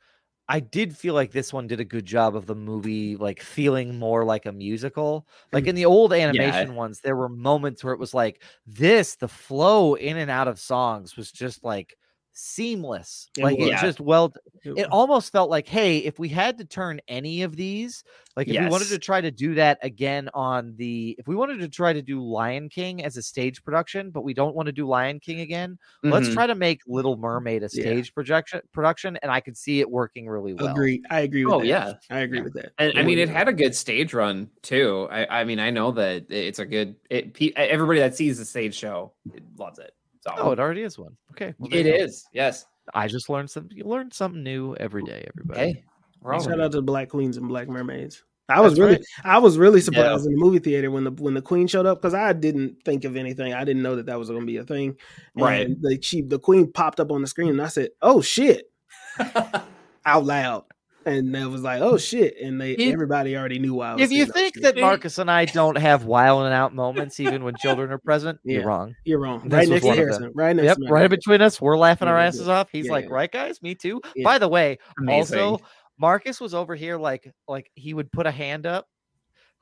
I 0.51 0.59
did 0.59 0.97
feel 0.97 1.15
like 1.15 1.31
this 1.31 1.53
one 1.53 1.69
did 1.69 1.79
a 1.79 1.85
good 1.85 2.05
job 2.05 2.35
of 2.35 2.47
the 2.47 2.57
movie, 2.57 3.15
like 3.15 3.41
feeling 3.41 4.01
more 4.01 4.25
like 4.25 4.47
a 4.47 4.53
musical. 4.53 5.29
Like 5.53 5.69
in 5.69 5.75
mm. 5.75 5.77
the 5.77 5.85
old 5.85 6.13
animation 6.13 6.75
ones, 6.75 6.99
there 6.99 7.15
were 7.15 7.29
moments 7.29 7.85
where 7.85 7.93
it 7.93 8.01
was 8.01 8.15
like 8.15 8.43
this, 8.67 9.15
the 9.15 9.29
flow 9.29 9.95
in 9.95 10.17
and 10.17 10.29
out 10.29 10.49
of 10.49 10.59
songs 10.59 11.17
was 11.17 11.31
just 11.31 11.63
like 11.63 11.97
seamless. 12.32 13.31
It 13.36 13.43
like 13.44 13.59
it 13.59 13.78
just 13.81 14.01
well, 14.01 14.32
It 14.65 14.78
it 14.78 14.86
almost 14.90 15.32
felt 15.32 15.51
like, 15.51 15.66
hey, 15.69 15.98
if 15.98 16.19
we 16.19 16.28
had 16.28 16.59
to 16.59 16.65
turn 16.65 17.01
any 17.09 17.43
of 17.43 17.57
these, 17.57 18.05
like 18.36 18.48
if 18.48 18.59
we 18.59 18.66
wanted 18.66 18.89
to 18.90 18.98
try 18.98 19.20
to 19.20 19.31
do 19.31 19.55
that 19.55 19.78
again 19.82 20.28
on 20.35 20.74
the, 20.77 21.16
if 21.19 21.27
we 21.27 21.35
wanted 21.35 21.59
to 21.61 21.69
try 21.69 21.93
to 21.93 22.02
do 22.02 22.23
Lion 22.23 22.69
King 22.69 23.02
as 23.05 23.16
a 23.16 23.23
stage 23.23 23.62
production, 23.65 24.11
but 24.11 24.23
we 24.23 24.35
don't 24.35 24.55
want 24.55 24.66
to 24.66 24.73
do 24.73 24.86
Lion 24.86 25.20
King 25.20 25.40
again, 25.40 25.78
let's 26.02 26.28
mhm. 26.28 26.35
try 26.35 26.47
to 26.47 26.55
make 26.55 26.81
Little 26.86 27.16
Mermaid 27.16 27.62
a 27.62 27.69
Yeah. 27.73 27.82
stage 27.82 28.15
projection 28.15 28.61
production, 28.73 29.16
and 29.19 29.31
I 29.31 29.40
could 29.40 29.57
see 29.57 29.81
it 29.81 29.90
working 29.90 30.28
really 30.28 30.55
well. 30.55 30.73
agree. 30.73 31.02
I 31.11 31.20
agree 31.20 31.44
with 31.44 31.55
Oh 31.55 31.61
that. 31.61 31.66
yeah. 31.66 31.94
I 32.11 32.20
agree 32.20 32.39
Yeah. 32.39 32.44
with 32.44 32.55
that. 32.55 32.73
And 32.78 32.98
I 32.98 33.02
mean, 33.02 33.19
it 33.19 33.28
had 33.28 33.48
a 33.48 33.52
good 33.52 33.74
stage 33.74 34.15
run 34.15 34.51
too. 34.62 35.09
I, 35.11 35.40
I 35.40 35.44
mean, 35.44 35.59
I 35.59 35.70
know 35.70 35.90
that 35.93 36.27
it's 36.31 36.59
a 36.59 36.66
good. 36.66 36.97
It, 37.11 37.36
everybody 37.57 38.01
that 38.01 38.15
sees 38.16 38.39
the 38.39 38.44
stage 38.44 38.74
show 38.74 39.12
it 39.35 39.43
loves 39.59 39.78
it. 39.78 39.93
So 40.21 40.33
Oh, 40.37 40.51
it 40.53 40.61
already 40.61 40.83
is 40.83 40.99
one. 40.99 41.17
Okay, 41.33 41.55
well, 41.59 41.71
there 41.71 41.81
it 41.81 41.87
you 41.87 42.07
go. 42.07 42.13
Yes. 42.33 42.67
I 42.95 43.07
just 43.09 43.29
learned 43.29 43.51
something. 43.51 43.77
You 43.77 43.85
learn 43.85 44.11
something 44.11 44.43
new 44.43 44.75
every 44.77 45.03
day, 45.03 45.27
everybody. 45.29 45.61
Hey, 45.61 45.85
we're 46.21 46.35
all 46.35 46.43
Shout 46.43 46.61
out 46.61 46.73
to 46.73 46.79
the 46.79 46.83
Black 46.83 47.09
Queens 47.09 47.37
and 47.37 47.49
Black 47.49 47.69
Mermaids. 47.69 48.25
I 48.51 48.61
was 48.61 48.73
That's 48.73 48.81
really, 48.81 48.93
right. 48.95 49.05
I 49.25 49.39
was 49.39 49.59
really 49.59 49.81
surprised 49.81 50.27
in 50.27 50.33
the 50.33 50.39
movie 50.39 50.59
theater 50.59 50.91
when 50.91 51.05
the 51.05 51.13
when 51.13 51.35
the 51.35 51.43
Queen 51.43 51.69
showed 51.69 51.87
up 51.87 52.01
because 52.01 52.15
I 52.15 52.33
didn't 52.33 52.83
think 52.85 53.05
of 53.05 53.17
anything. 53.17 53.55
I 53.55 53.65
didn't 53.65 53.83
know 53.83 53.95
that 53.97 54.07
that 54.07 54.19
was 54.19 54.29
going 54.29 54.41
to 54.41 54.47
be 54.47 54.57
a 54.57 54.65
thing. 54.65 54.97
Right. 55.37 55.69
The 55.81 55.99
she, 56.03 56.23
the 56.23 56.39
Queen 56.39 56.71
popped 56.73 56.99
up 56.99 57.13
on 57.13 57.21
the 57.21 57.29
screen, 57.29 57.51
and 57.51 57.63
I 57.63 57.69
said, 57.69 57.91
"Oh 58.03 58.21
shit!" 58.21 58.71
out 60.05 60.25
loud, 60.25 60.65
and 61.07 61.37
I 61.37 61.47
was 61.47 61.63
like, 61.63 61.81
"Oh 61.81 61.97
shit!" 61.97 62.35
And 62.43 62.61
they 62.61 62.73
If- 62.73 62.93
everybody 62.93 63.37
already 63.37 63.59
knew 63.59 63.75
why. 63.75 63.91
I 63.91 63.95
was 63.95 64.03
If 64.03 64.11
you 64.13 64.25
"Oh, 64.25 64.33
think 64.33 64.55
shit." 64.55 64.63
that 64.65 64.75
Hey. 64.77 64.81
Marcus 64.83 65.19
and 65.19 65.31
I 65.31 65.45
don't 65.47 65.77
have 65.79 66.05
wild 66.05 66.45
and 66.45 66.55
out 66.55 66.75
moments, 66.75 67.19
even 67.21 67.43
when 67.45 67.55
children 67.57 67.91
are 67.93 67.99
present, 67.99 68.39
Yeah. 68.45 68.59
you're 68.59 68.67
wrong. 68.67 68.95
you're 69.05 69.19
wrong, 69.21 69.49
this 69.49 69.53
right 69.53 69.69
was 69.69 69.71
next 69.71 69.83
to 69.83 69.87
one 69.89 69.93
of 69.93 69.97
them. 69.97 70.07
Harrison, 70.07 70.33
right 70.35 70.57
next 70.57 70.67
Yep, 70.67 70.77
to 70.79 70.93
right 70.93 71.05
in 71.05 71.11
between 71.11 71.41
us, 71.43 71.61
we're 71.61 71.79
laughing 71.79 72.09
our 72.09 72.17
Yeah, 72.17 72.23
yeah, 72.23 72.29
asses 72.29 72.49
off. 72.49 72.69
He's 72.71 72.87
yeah, 72.87 72.93
like, 72.93 73.05
yeah. 73.07 73.15
"Right, 73.15 73.31
guys, 73.33 73.61
me 73.63 73.75
too." 73.75 74.01
Yeah. 74.15 74.25
By 74.25 74.39
the 74.39 74.49
way, 74.49 74.79
Amazing. 74.99 75.39
also 75.39 75.65
Marcus 75.99 76.41
was 76.41 76.55
over 76.55 76.75
here 76.75 76.97
like 76.97 77.31
like 77.49 77.71
he 77.75 77.93
would 77.95 78.11
put 78.13 78.27
a 78.27 78.31
hand 78.31 78.67
up 78.67 78.87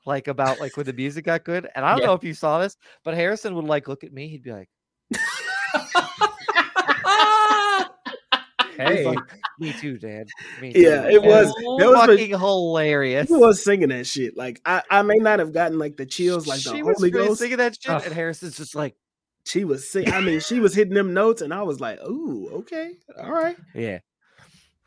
like 0.05 0.27
about 0.29 0.59
like 0.59 0.77
when 0.77 0.85
the 0.85 0.93
music 0.93 1.25
got 1.25 1.43
good. 1.43 1.67
And 1.75 1.85
I 1.85 1.91
don't 1.91 1.99
Yeah. 2.01 2.07
know 2.07 2.13
if 2.13 2.23
you 2.23 2.33
saw 2.33 2.59
this, 2.59 2.77
but 3.03 3.13
Harrison 3.13 3.53
would 3.55 3.65
like 3.65 3.87
look 3.87 4.03
at 4.05 4.13
me, 4.13 4.27
he'd 4.29 4.43
be 4.43 4.51
like, 4.53 4.69
he's 5.09 5.19
hey, 8.87 9.05
like, 9.05 9.19
me 9.59 9.73
too, 9.73 9.97
Dad. 9.97 10.27
Me 10.61 10.73
too. 10.73 10.79
Yeah, 10.81 11.07
it 11.07 11.21
was- 11.21 11.53
And 11.57 11.79
that 11.79 11.89
was 11.89 12.05
for- 12.05 12.11
fucking 12.17 12.29
hilarious. 12.29 13.27
He 13.29 13.35
was 13.35 13.63
singing 13.63 13.89
that 13.89 14.07
shit. 14.07 14.35
Like 14.37 14.61
I, 14.65 14.83
I 14.89 15.01
may 15.01 15.17
not 15.17 15.39
have 15.39 15.53
gotten 15.53 15.77
like 15.79 15.97
the 15.97 16.05
chills, 16.05 16.47
like 16.47 16.61
the 16.61 16.81
was 16.83 16.97
Holy 16.97 17.11
really 17.11 17.27
Ghost. 17.29 17.39
singing 17.41 17.57
that 17.57 17.75
shit, 17.81 17.91
Ugh. 17.91 18.01
and 18.05 18.13
Harrison's 18.13 18.57
just 18.57 18.75
like, 18.75 18.95
She 19.45 19.63
was 19.65 19.89
sing. 19.89 20.11
I 20.11 20.21
mean, 20.21 20.39
she 20.39 20.59
was 20.59 20.73
hitting 20.75 20.93
them 20.93 21.13
notes, 21.13 21.41
and 21.41 21.53
I 21.53 21.63
was 21.63 21.79
like, 21.79 21.99
"Ooh, 22.03 22.49
okay, 22.59 22.91
all 23.17 23.31
right." 23.31 23.57
yeah. 23.73 23.99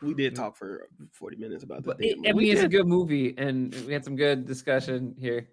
We 0.03 0.15
did 0.15 0.33
mm. 0.33 0.37
talk 0.37 0.57
for 0.57 0.89
forty 1.13 1.37
minutes 1.37 1.65
about 1.65 1.85
but 1.85 1.99
that. 1.99 2.05
it, 2.07 2.19
I 2.29 2.33
we 2.33 2.45
mean, 2.45 2.53
it's 2.53 2.63
a 2.63 2.69
good 2.69 2.87
movie, 2.87 3.35
and 3.39 3.75
we 3.87 3.93
had 3.93 4.05
some 4.05 4.17
good 4.17 4.47
discussion 4.47 5.15
here. 5.19 5.49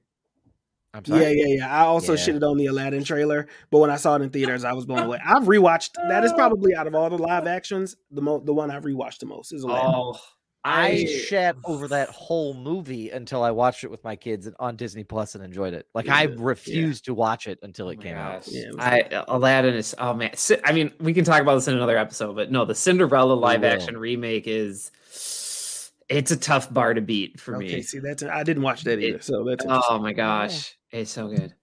I'm 0.94 1.06
sorry. 1.06 1.22
Yeah, 1.22 1.30
yeah, 1.30 1.56
yeah. 1.58 1.74
I 1.82 1.86
also 1.86 2.14
Yeah. 2.14 2.18
shitted 2.20 2.44
on 2.50 2.58
the 2.58 2.66
Aladdin 2.68 3.04
trailer, 3.04 3.48
but 3.70 3.78
when 3.80 3.90
I 3.92 3.98
saw 3.98 4.16
it 4.16 4.22
in 4.24 4.30
theaters, 4.32 4.64
I 4.64 4.74
was 4.74 4.86
blown 4.86 5.04
away. 5.04 5.20
I've 5.24 5.44
rewatched. 5.44 5.92
That 6.08 6.24
is 6.24 6.32
oh. 6.32 6.36
probably 6.36 6.74
out 6.76 6.88
of 6.88 6.96
all 6.96 7.10
the 7.10 7.18
live 7.18 7.46
actions, 7.48 7.96
the 8.12 8.22
mo- 8.22 8.40
the 8.44 8.54
one 8.54 8.72
I've 8.72 8.84
rewatched 8.84 9.20
the 9.20 9.28
most 9.28 9.52
is 9.54 9.64
Aladdin. 9.64 9.92
Oh, 9.94 10.20
I 10.66 10.88
I 10.88 11.06
shat 11.06 11.56
over 11.64 11.88
that 11.88 12.10
whole 12.10 12.54
movie 12.54 13.12
until 13.12 13.44
I 13.44 13.52
watched 13.52 13.84
it 13.86 13.92
with 13.92 14.04
my 14.04 14.16
kids 14.18 14.50
on 14.60 14.76
Disney 14.76 15.04
Plus 15.06 15.36
and 15.36 15.44
enjoyed 15.44 15.74
it. 15.74 15.88
Like 15.94 16.08
Yeah, 16.08 16.16
I 16.18 16.24
yeah. 16.24 16.36
refused 16.38 17.06
to 17.06 17.14
watch 17.14 17.48
it 17.48 17.60
until 17.62 17.86
Oh 17.88 17.90
it 17.92 17.98
my 18.00 18.04
came 18.04 18.18
out. 18.18 18.46
Yeah, 18.48 18.64
it 18.64 18.76
was 18.76 18.84
I 18.86 19.24
Aladdin 19.30 19.76
is 19.76 19.96
oh 20.00 20.14
man. 20.16 20.32
I 20.66 20.72
mean, 20.74 20.92
we 21.00 21.14
can 21.14 21.24
talk 21.24 21.42
about 21.42 21.56
this 21.56 21.68
in 21.70 21.76
another 21.76 21.98
episode, 21.98 22.36
but 22.36 22.52
no, 22.52 22.66
the 22.66 22.76
Cinderella 22.76 23.34
live 23.34 23.62
will. 23.62 23.70
action 23.70 23.96
remake 23.98 24.48
is 24.48 24.92
it's 26.10 26.32
a 26.32 26.38
tough 26.38 26.74
bar 26.74 26.94
to 26.96 27.02
beat 27.02 27.40
for 27.40 27.56
okay, 27.56 27.76
me. 27.76 27.82
see 27.84 28.00
that's 28.00 28.24
I 28.24 28.44
didn't 28.44 28.64
watch 28.64 28.84
that 28.84 29.00
either, 29.00 29.18
It- 29.18 29.24
so 29.24 29.44
that's 29.46 29.64
Oh 29.68 30.00
my 30.00 30.12
gosh, 30.12 30.76
it's 30.92 31.12
so 31.12 31.28
good. 31.28 31.54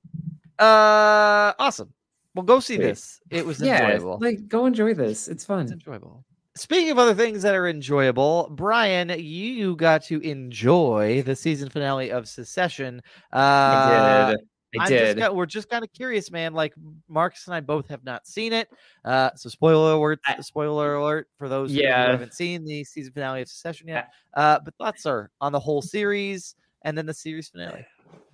Uh, 0.59 1.53
awesome. 1.59 1.93
Well, 2.35 2.45
go 2.45 2.61
see 2.61 2.77
Sweet. 2.77 2.83
this. 2.85 3.21
It 3.31 3.45
was 3.47 3.61
Yeah, 3.61 3.91
enjoyable. 3.91 4.19
like 4.21 4.49
go 4.49 4.67
enjoy 4.67 4.95
this. 4.95 5.29
It's 5.29 5.29
It's 5.29 5.45
fun. 5.45 5.71
enjoyable. 5.73 6.25
Speaking 6.55 6.91
of 6.91 6.99
other 6.99 7.15
things 7.15 7.43
that 7.43 7.55
are 7.55 7.69
enjoyable, 7.69 8.49
Bryan, 8.51 9.11
you 9.19 9.77
got 9.77 10.03
to 10.05 10.21
enjoy 10.21 11.23
the 11.23 11.37
season 11.37 11.69
finale 11.69 12.11
of 12.11 12.27
Succession. 12.29 13.03
Uh, 13.33 13.37
I 13.37 14.31
did. 14.31 14.41
I 14.81 14.89
did. 14.89 15.19
Just 15.19 15.35
we're 15.35 15.47
just 15.47 15.69
kind 15.71 15.85
of 15.85 15.93
curious, 15.93 16.31
man. 16.31 16.53
Like 16.55 16.75
Marcus 17.09 17.47
and 17.47 17.55
I 17.55 17.61
both 17.61 17.89
have 17.89 18.05
not 18.05 18.27
seen 18.27 18.53
it. 18.55 18.69
Uh, 19.05 19.31
so 19.37 19.49
spoiler 19.51 19.93
alert! 19.95 20.21
I- 20.27 20.41
spoiler 20.41 20.95
alert 20.97 21.29
for 21.39 21.49
those 21.49 21.73
who 21.73 21.79
Yeah. 21.81 22.11
haven't 22.11 22.33
seen 22.35 22.65
the 22.65 22.85
season 22.85 23.13
finale 23.13 23.43
of 23.43 23.49
Succession 23.49 23.89
yet. 23.89 24.09
Uh, 24.35 24.59
but 24.65 24.75
thoughts, 24.77 25.05
are 25.07 25.31
on 25.41 25.53
the 25.53 25.61
whole 25.61 25.83
series 25.83 26.55
and 26.83 26.97
then 26.97 27.05
the 27.07 27.15
series 27.15 27.49
finale. 27.49 27.87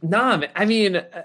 Nah, 0.03 0.43
I 0.57 0.65
mean, 0.65 0.97
uh, 0.97 1.23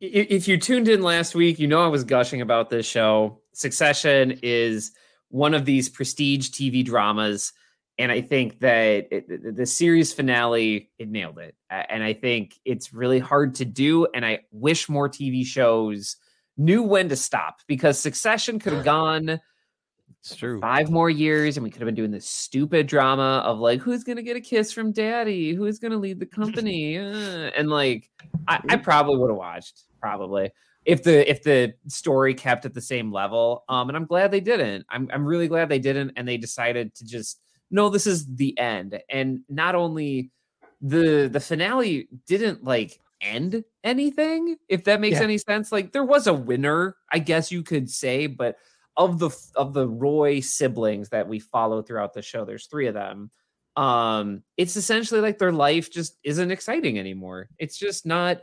if 0.00 0.46
you 0.46 0.58
tuned 0.58 0.88
in 0.88 1.02
last 1.02 1.34
week, 1.34 1.58
you 1.58 1.66
know 1.66 1.82
I 1.82 1.86
was 1.88 2.04
gushing 2.04 2.42
about 2.42 2.68
this 2.68 2.84
show. 2.84 3.40
Succession 3.54 4.38
is 4.42 4.92
one 5.30 5.54
of 5.54 5.64
these 5.64 5.88
prestige 5.88 6.50
TV 6.50 6.84
dramas, 6.84 7.52
and 7.98 8.12
I 8.12 8.20
think 8.20 8.60
that 8.60 9.06
it, 9.10 9.28
the- 9.28 9.52
the 9.52 9.66
series 9.66 10.12
finale 10.12 10.90
it 10.98 11.08
nailed 11.08 11.38
it. 11.38 11.54
And 11.70 12.02
I 12.02 12.12
think 12.12 12.58
it's 12.66 12.92
really 12.92 13.18
hard 13.20 13.54
to 13.56 13.64
do, 13.64 14.06
and 14.14 14.24
I 14.26 14.40
wish 14.50 14.88
more 14.90 15.08
TV 15.08 15.46
shows 15.46 16.16
knew 16.58 16.82
when 16.82 17.08
to 17.08 17.16
stop 17.16 17.60
because 17.66 17.98
Succession 17.98 18.58
could 18.58 18.74
have 18.74 18.84
gone 18.84 19.40
It's 20.22 20.36
true. 20.36 20.60
five 20.60 20.90
more 20.90 21.08
years 21.08 21.56
and 21.56 21.64
we 21.64 21.70
could 21.70 21.80
have 21.80 21.86
been 21.86 21.94
doing 21.94 22.10
this 22.10 22.28
stupid 22.28 22.86
drama 22.86 23.42
of 23.44 23.58
like 23.58 23.80
who's 23.80 24.04
gonna 24.04 24.22
get 24.22 24.36
a 24.36 24.40
kiss 24.40 24.70
from 24.72 24.92
daddy? 24.92 25.54
Who's 25.54 25.78
gonna 25.78 25.96
lead 25.96 26.20
the 26.20 26.26
company? 26.26 26.98
Uh, 26.98 27.50
and 27.56 27.70
like 27.70 28.10
i, 28.46 28.60
I 28.68 28.76
probably 28.76 29.16
would 29.16 29.30
have 29.30 29.38
watched 29.38 29.84
probably 30.00 30.50
if 30.84 31.02
the 31.02 31.28
if 31.30 31.42
the 31.42 31.72
story 31.88 32.34
kept 32.34 32.66
at 32.66 32.74
the 32.74 32.80
same 32.82 33.10
level. 33.10 33.64
Um 33.70 33.88
and 33.88 33.96
i'm 33.96 34.04
glad 34.04 34.30
they 34.30 34.40
didn't. 34.40 34.84
I'm, 34.90 35.08
I'm 35.10 35.24
really 35.24 35.48
glad 35.48 35.68
they 35.70 35.78
didn't 35.78 36.12
and 36.16 36.28
they 36.28 36.36
decided 36.36 36.94
to 36.96 37.06
just 37.06 37.40
no 37.70 37.88
this 37.88 38.06
is 38.06 38.26
the 38.26 38.58
end. 38.58 39.00
And 39.08 39.40
not 39.48 39.74
only 39.74 40.30
the 40.82 41.30
the 41.32 41.40
finale 41.40 42.08
didn't 42.26 42.62
like 42.62 43.00
end 43.22 43.64
anything 43.84 44.56
if 44.68 44.84
that 44.84 45.00
makes 45.00 45.18
Yeah. 45.18 45.24
any 45.24 45.38
sense. 45.38 45.72
Like 45.72 45.92
there 45.92 46.04
was 46.04 46.26
a 46.26 46.34
winner 46.34 46.96
i 47.10 47.18
guess 47.18 47.50
you 47.50 47.62
could 47.62 47.88
say 47.88 48.26
but 48.26 48.56
of 48.96 49.18
the 49.18 49.30
of 49.54 49.72
the 49.72 49.88
Roy 49.88 50.40
siblings 50.40 51.08
that 51.10 51.28
we 51.28 51.38
follow 51.38 51.82
throughout 51.82 52.12
the 52.12 52.22
show, 52.22 52.44
there's 52.44 52.66
three 52.66 52.86
of 52.86 52.94
them. 52.94 53.30
Um, 53.76 54.42
it's 54.56 54.76
essentially 54.76 55.20
like 55.20 55.38
their 55.38 55.52
life 55.52 55.90
just 55.90 56.18
isn't 56.24 56.50
exciting 56.50 56.98
anymore. 56.98 57.48
It's 57.58 57.78
just 57.78 58.06
not. 58.06 58.40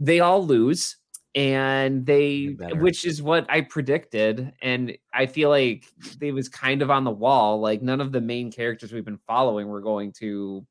They 0.00 0.20
all 0.20 0.46
lose, 0.46 0.96
and 1.34 2.06
they, 2.06 2.56
which 2.74 3.04
is 3.04 3.20
what 3.20 3.46
I 3.48 3.62
predicted, 3.62 4.52
and 4.62 4.96
I 5.12 5.26
feel 5.26 5.48
like 5.48 5.86
they 6.18 6.30
was 6.30 6.48
kind 6.48 6.82
of 6.82 6.90
on 6.90 7.02
the 7.02 7.10
wall. 7.10 7.60
Like 7.60 7.82
none 7.82 8.00
of 8.00 8.12
the 8.12 8.20
main 8.20 8.52
characters 8.52 8.92
we've 8.92 9.04
been 9.04 9.18
following 9.26 9.66
were 9.66 9.80
going 9.80 10.12
to 10.20 10.64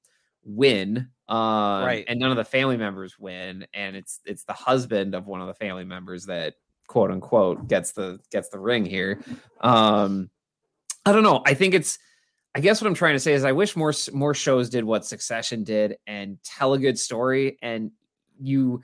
win, 0.45 1.10
um, 1.30 1.84
Right. 1.84 2.06
And 2.07 2.19
none 2.19 2.31
of 2.31 2.38
the 2.38 2.45
family 2.45 2.77
members 2.77 3.19
win, 3.19 3.68
and 3.73 3.95
it's 3.95 4.22
it's 4.26 4.45
the 4.45 4.53
husband 4.53 5.14
of 5.14 5.27
one 5.27 5.41
of 5.41 5.48
the 5.48 5.53
family 5.53 5.84
members 5.84 6.26
that 6.27 6.56
quote 6.88 7.11
unquote 7.11 7.68
gets 7.68 7.91
the 7.91 8.19
gets 8.31 8.49
the 8.49 8.59
ring 8.59 8.85
here. 8.85 9.22
Um 9.61 10.30
I 11.05 11.11
don't 11.11 11.23
know. 11.23 11.41
I 11.45 11.53
think 11.53 11.73
it's 11.73 11.99
I 12.55 12.59
guess 12.59 12.81
what 12.81 12.88
I'm 12.88 12.95
trying 12.95 13.14
to 13.14 13.19
say 13.19 13.34
is 13.34 13.43
I 13.43 13.51
wish 13.51 13.76
more 13.76 13.93
more 14.14 14.34
shows 14.34 14.69
did 14.69 14.84
what 14.84 15.05
Succession 15.05 15.64
did 15.64 15.97
and 16.07 16.38
tell 16.43 16.73
a 16.73 16.80
good 16.80 16.97
story 16.97 17.57
and 17.61 17.91
you 18.39 18.81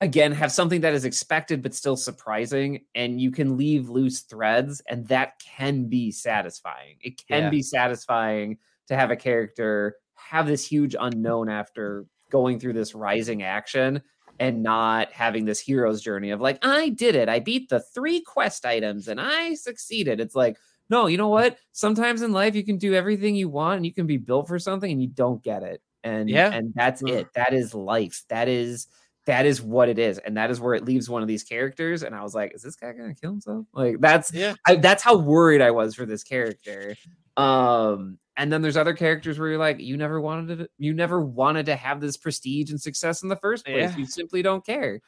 again 0.00 0.30
have 0.32 0.52
something 0.52 0.82
that 0.82 0.92
is 0.94 1.04
expected 1.04 1.62
but 1.62 1.74
still 1.74 1.96
surprising 1.96 2.84
and 2.94 3.20
you 3.20 3.30
can 3.30 3.56
leave 3.56 3.88
loose 3.88 4.20
threads 4.20 4.82
and 4.88 5.08
that 5.08 5.38
can 5.40 5.86
be 5.88 6.10
satisfying. 6.10 6.96
It 7.00 7.20
can 7.26 7.44
Yeah. 7.44 7.50
be 7.50 7.62
satisfying 7.62 8.58
to 8.88 8.96
have 8.96 9.10
a 9.10 9.16
character 9.16 9.96
have 10.14 10.46
this 10.46 10.66
huge 10.66 10.94
unknown 10.98 11.48
after 11.48 12.06
going 12.30 12.58
through 12.58 12.72
this 12.72 12.94
rising 12.94 13.42
action 13.42 14.02
and 14.38 14.62
not 14.62 15.12
having 15.12 15.44
this 15.44 15.60
hero's 15.60 16.00
journey 16.02 16.30
of 16.30 16.40
like 16.40 16.58
I 16.64 16.90
did 16.90 17.14
it. 17.14 17.28
I 17.28 17.40
beat 17.40 17.68
the 17.68 17.80
three 17.80 18.20
quest 18.20 18.64
items 18.66 19.08
and 19.08 19.20
I 19.20 19.54
succeeded. 19.54 20.20
It's 20.20 20.34
like 20.34 20.56
no, 20.88 21.06
you 21.08 21.16
know 21.18 21.28
what? 21.28 21.58
Sometimes 21.72 22.22
in 22.22 22.32
life 22.32 22.54
you 22.54 22.64
can 22.64 22.78
do 22.78 22.94
everything 22.94 23.34
you 23.34 23.48
want 23.48 23.78
and 23.78 23.86
you 23.86 23.92
can 23.92 24.06
be 24.06 24.18
built 24.18 24.46
for 24.46 24.58
something 24.58 24.90
and 24.90 25.02
you 25.02 25.08
don't 25.08 25.42
get 25.42 25.62
it. 25.64 25.82
And 26.04 26.28
Yeah. 26.30 26.52
and 26.52 26.72
that's 26.76 27.02
Mm. 27.02 27.10
it. 27.20 27.28
That 27.34 27.52
is 27.52 27.74
life. 27.74 28.22
That 28.28 28.48
is 28.48 28.86
that 29.26 29.44
is 29.44 29.60
what 29.60 29.88
it 29.88 29.98
is. 29.98 30.18
And 30.18 30.36
that 30.36 30.52
is 30.52 30.60
where 30.60 30.74
it 30.74 30.84
leaves 30.84 31.10
one 31.10 31.20
of 31.22 31.26
these 31.26 31.42
characters. 31.42 32.04
And 32.04 32.14
I 32.14 32.22
was 32.22 32.32
like, 32.32 32.54
is 32.54 32.62
this 32.62 32.76
guy 32.76 32.92
gonna 32.92 33.14
kill 33.14 33.32
himself? 33.32 33.66
Like 33.72 34.00
that's 34.00 34.32
Yeah. 34.32 34.54
I, 34.66 34.76
that's 34.76 35.02
how 35.02 35.16
worried 35.16 35.60
I 35.62 35.72
was 35.72 35.96
for 35.96 36.06
this 36.06 36.22
character. 36.22 36.94
Um, 37.36 38.18
and 38.36 38.52
then 38.52 38.62
there's 38.62 38.76
other 38.76 38.94
characters 38.94 39.38
where 39.38 39.48
you're 39.48 39.58
like, 39.58 39.80
you 39.80 39.96
never 39.96 40.20
wanted 40.20 40.58
to, 40.58 40.68
you 40.78 40.92
never 40.92 41.20
wanted 41.20 41.66
to 41.66 41.76
have 41.76 42.00
this 42.00 42.16
prestige 42.16 42.70
and 42.70 42.80
success 42.80 43.22
in 43.22 43.28
the 43.28 43.36
first 43.36 43.64
place. 43.64 43.90
Yeah. 43.90 43.96
You 43.96 44.06
simply 44.06 44.42
don't 44.42 44.64
care. 44.64 45.00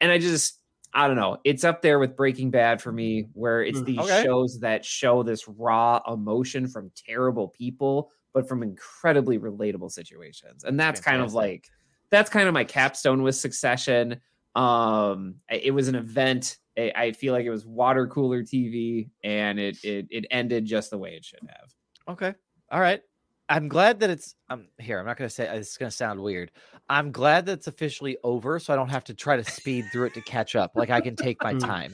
And 0.00 0.12
I 0.12 0.18
just, 0.18 0.60
I 0.94 1.06
don't 1.06 1.16
know. 1.16 1.38
It's 1.44 1.64
up 1.64 1.82
there 1.82 1.98
with 1.98 2.16
Breaking 2.16 2.50
Bad 2.50 2.80
for 2.80 2.92
me, 2.92 3.28
where 3.32 3.62
it's 3.62 3.80
Mm, 3.80 3.84
these 3.84 3.98
okay. 3.98 4.22
shows 4.22 4.60
that 4.60 4.84
show 4.84 5.22
this 5.22 5.46
raw 5.46 6.00
emotion 6.10 6.66
from 6.66 6.90
terrible 6.96 7.48
people, 7.48 8.10
but 8.32 8.48
from 8.48 8.62
incredibly 8.62 9.38
relatable 9.38 9.90
situations. 9.90 10.64
And 10.64 10.78
that's 10.80 11.00
kind 11.00 11.20
of 11.20 11.34
like 11.34 11.68
that's 12.10 12.30
kind 12.30 12.48
of 12.48 12.54
my 12.54 12.64
capstone 12.64 13.22
with 13.22 13.34
Succession. 13.34 14.20
Um, 14.54 15.36
it 15.50 15.74
was 15.74 15.88
an 15.88 15.94
event. 15.94 16.56
I, 16.78 16.92
I 16.96 17.12
feel 17.12 17.32
like 17.32 17.44
it 17.44 17.50
was 17.50 17.66
water 17.66 18.06
cooler 18.06 18.42
TV, 18.42 19.10
and 19.24 19.58
it 19.58 19.82
it 19.84 20.06
it 20.10 20.26
ended 20.30 20.64
just 20.64 20.90
the 20.90 20.98
way 20.98 21.14
it 21.14 21.24
should 21.24 21.40
have. 21.48 21.74
Okay. 22.08 22.34
All 22.70 22.80
right. 22.80 23.00
I'm 23.50 23.68
glad 23.68 24.00
that 24.00 24.10
it's 24.10 24.34
um 24.50 24.68
here. 24.78 24.98
I'm 24.98 25.06
not 25.06 25.16
gonna 25.16 25.30
say 25.30 25.48
it's 25.56 25.76
gonna 25.76 25.90
sound 25.90 26.20
weird. 26.20 26.50
I'm 26.90 27.12
glad 27.12 27.46
that 27.46 27.52
it's 27.52 27.66
officially 27.66 28.18
over, 28.22 28.58
so 28.58 28.72
I 28.72 28.76
don't 28.76 28.90
have 28.90 29.04
to 29.04 29.14
try 29.14 29.36
to 29.36 29.44
speed 29.44 29.86
through 29.92 30.06
it 30.06 30.14
to 30.14 30.20
catch 30.20 30.54
up. 30.54 30.72
Like 30.74 30.90
I 30.90 31.00
can 31.00 31.16
take 31.16 31.42
my 31.42 31.54
Mm. 31.58 31.60
time. 31.60 31.92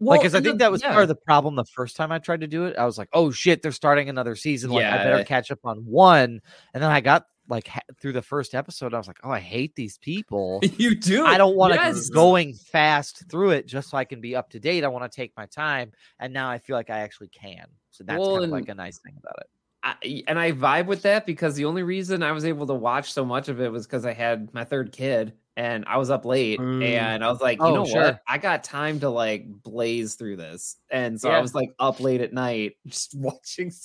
like, 0.00 0.20
because 0.20 0.34
I 0.34 0.40
think 0.40 0.54
the- 0.58 0.64
that 0.64 0.72
was 0.72 0.82
yeah. 0.82 0.90
part 0.92 1.02
of 1.02 1.08
the 1.08 1.14
problem 1.14 1.54
the 1.54 1.64
first 1.64 1.96
time 1.96 2.10
I 2.12 2.18
tried 2.18 2.40
to 2.40 2.46
do 2.48 2.64
it. 2.66 2.76
I 2.76 2.84
was 2.84 2.98
like, 2.98 3.08
oh 3.12 3.30
shit, 3.30 3.62
they're 3.62 3.72
starting 3.72 4.08
another 4.08 4.34
season. 4.36 4.70
Like 4.70 4.84
I 4.84 4.96
better 4.98 5.18
Yeah. 5.18 5.24
catch 5.24 5.50
up 5.52 5.60
on 5.64 5.78
one. 5.86 6.40
And 6.74 6.82
then 6.82 6.90
I 6.90 7.00
got 7.00 7.24
like 7.48 7.68
ha- 7.68 7.80
through 8.00 8.12
the 8.12 8.22
first 8.22 8.54
episode. 8.54 8.94
I 8.94 8.98
was 8.98 9.06
like, 9.06 9.18
oh, 9.24 9.30
I 9.30 9.40
hate 9.40 9.74
these 9.76 9.98
people. 9.98 10.60
you 10.78 10.94
do. 10.94 11.24
I 11.26 11.38
don't 11.38 11.56
want 11.56 11.72
to 11.74 11.80
Yes. 11.80 12.08
going 12.10 12.54
fast 12.54 13.24
through 13.30 13.50
it 13.50 13.66
just 13.66 13.90
so 13.90 13.96
I 13.96 14.04
can 14.04 14.20
be 14.20 14.34
up 14.36 14.50
to 14.50 14.60
date. 14.60 14.84
I 14.84 14.88
want 14.88 15.10
to 15.10 15.14
take 15.14 15.32
my 15.36 15.46
time. 15.46 15.92
And 16.18 16.32
now 16.32 16.50
I 16.50 16.58
feel 16.58 16.76
like 16.76 16.90
I 16.90 16.98
actually 17.00 17.28
can. 17.28 17.66
So 17.90 18.04
that's 18.04 18.18
Well, 18.20 18.32
kind 18.34 18.44
of 18.44 18.50
like 18.50 18.68
a 18.68 18.74
nice 18.74 18.98
thing 18.98 19.14
about 19.18 19.34
it. 19.38 19.46
I, 19.82 20.22
and 20.26 20.36
I 20.38 20.50
vibe 20.50 20.86
with 20.86 21.02
that 21.02 21.26
because 21.26 21.54
the 21.54 21.64
only 21.64 21.84
reason 21.84 22.22
I 22.24 22.32
was 22.32 22.44
able 22.44 22.66
to 22.66 22.74
watch 22.74 23.12
so 23.12 23.24
much 23.24 23.48
of 23.48 23.60
it 23.60 23.70
was 23.70 23.86
because 23.86 24.04
I 24.04 24.12
had 24.12 24.52
my 24.52 24.64
third 24.64 24.90
kid 24.90 25.34
and 25.56 25.84
I 25.86 25.96
was 25.98 26.10
up 26.10 26.24
late 26.24 26.58
Mm. 26.58 26.84
and 26.84 27.24
I 27.24 27.30
was 27.30 27.40
like, 27.40 27.58
you 27.60 27.64
Oh, 27.66 27.74
know 27.76 27.86
sure. 27.86 28.02
what? 28.02 28.20
I 28.26 28.38
got 28.38 28.64
time 28.64 28.98
to 29.00 29.08
like 29.10 29.46
blaze 29.48 30.16
through 30.16 30.36
this. 30.38 30.76
And 30.90 31.20
so 31.20 31.30
I 31.30 31.40
was 31.40 31.54
like 31.54 31.70
up 31.78 32.00
late 32.00 32.20
at 32.20 32.32
night 32.32 32.72
just 32.86 33.14
watching 33.16 33.70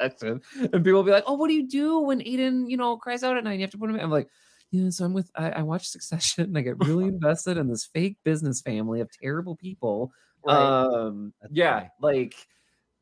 Succession. 0.00 0.40
And 0.60 0.72
people 0.84 0.94
will 0.94 1.02
be 1.04 1.10
like, 1.10 1.24
oh, 1.26 1.34
what 1.34 1.48
do 1.48 1.54
you 1.54 1.66
do 1.68 2.00
when 2.00 2.20
Aiden, 2.20 2.68
you 2.70 2.76
know, 2.76 2.96
cries 2.96 3.22
out 3.22 3.36
at 3.36 3.44
night? 3.44 3.52
and 3.52 3.60
You 3.60 3.64
have 3.64 3.70
to 3.72 3.78
put 3.78 3.88
him 3.90 3.96
in. 3.96 4.02
I'm 4.02 4.10
like, 4.10 4.28
yeah, 4.70 4.90
so 4.90 5.04
I'm 5.04 5.12
with, 5.12 5.30
I, 5.34 5.50
I 5.50 5.62
watch 5.62 5.86
Succession 5.88 6.44
and 6.44 6.58
I 6.58 6.60
get 6.62 6.84
really 6.84 7.04
invested 7.08 7.56
in 7.56 7.68
this 7.68 7.84
fake 7.84 8.16
business 8.24 8.60
family 8.60 9.00
of 9.00 9.10
terrible 9.10 9.56
people. 9.56 10.12
Um, 10.46 11.32
That's 11.40 11.52
yeah, 11.54 11.78
funny. 11.80 11.90
like 12.00 12.34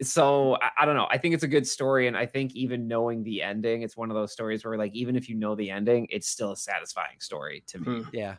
so 0.03 0.57
I, 0.61 0.71
I 0.81 0.85
don't 0.87 0.97
know. 0.97 1.07
I 1.11 1.19
think 1.19 1.35
it's 1.35 1.45
a 1.45 1.49
good 1.49 1.67
story, 1.67 2.09
and 2.09 2.17
I 2.17 2.27
think 2.27 2.55
even 2.55 2.89
knowing 2.89 3.23
the 3.23 3.43
ending, 3.43 3.83
it's 3.83 3.97
one 3.97 4.11
of 4.11 4.15
those 4.17 4.33
stories 4.33 4.65
where 4.65 4.77
like 4.77 4.95
even 4.95 5.15
if 5.15 5.29
you 5.29 5.37
know 5.37 5.55
the 5.55 5.71
ending, 5.71 6.07
it's 6.11 6.29
still 6.29 6.53
a 6.53 6.57
satisfying 6.57 7.21
story 7.21 7.63
to 7.69 7.79
me. 7.79 7.87
Mm. 7.87 8.07
Yeah. 8.13 8.35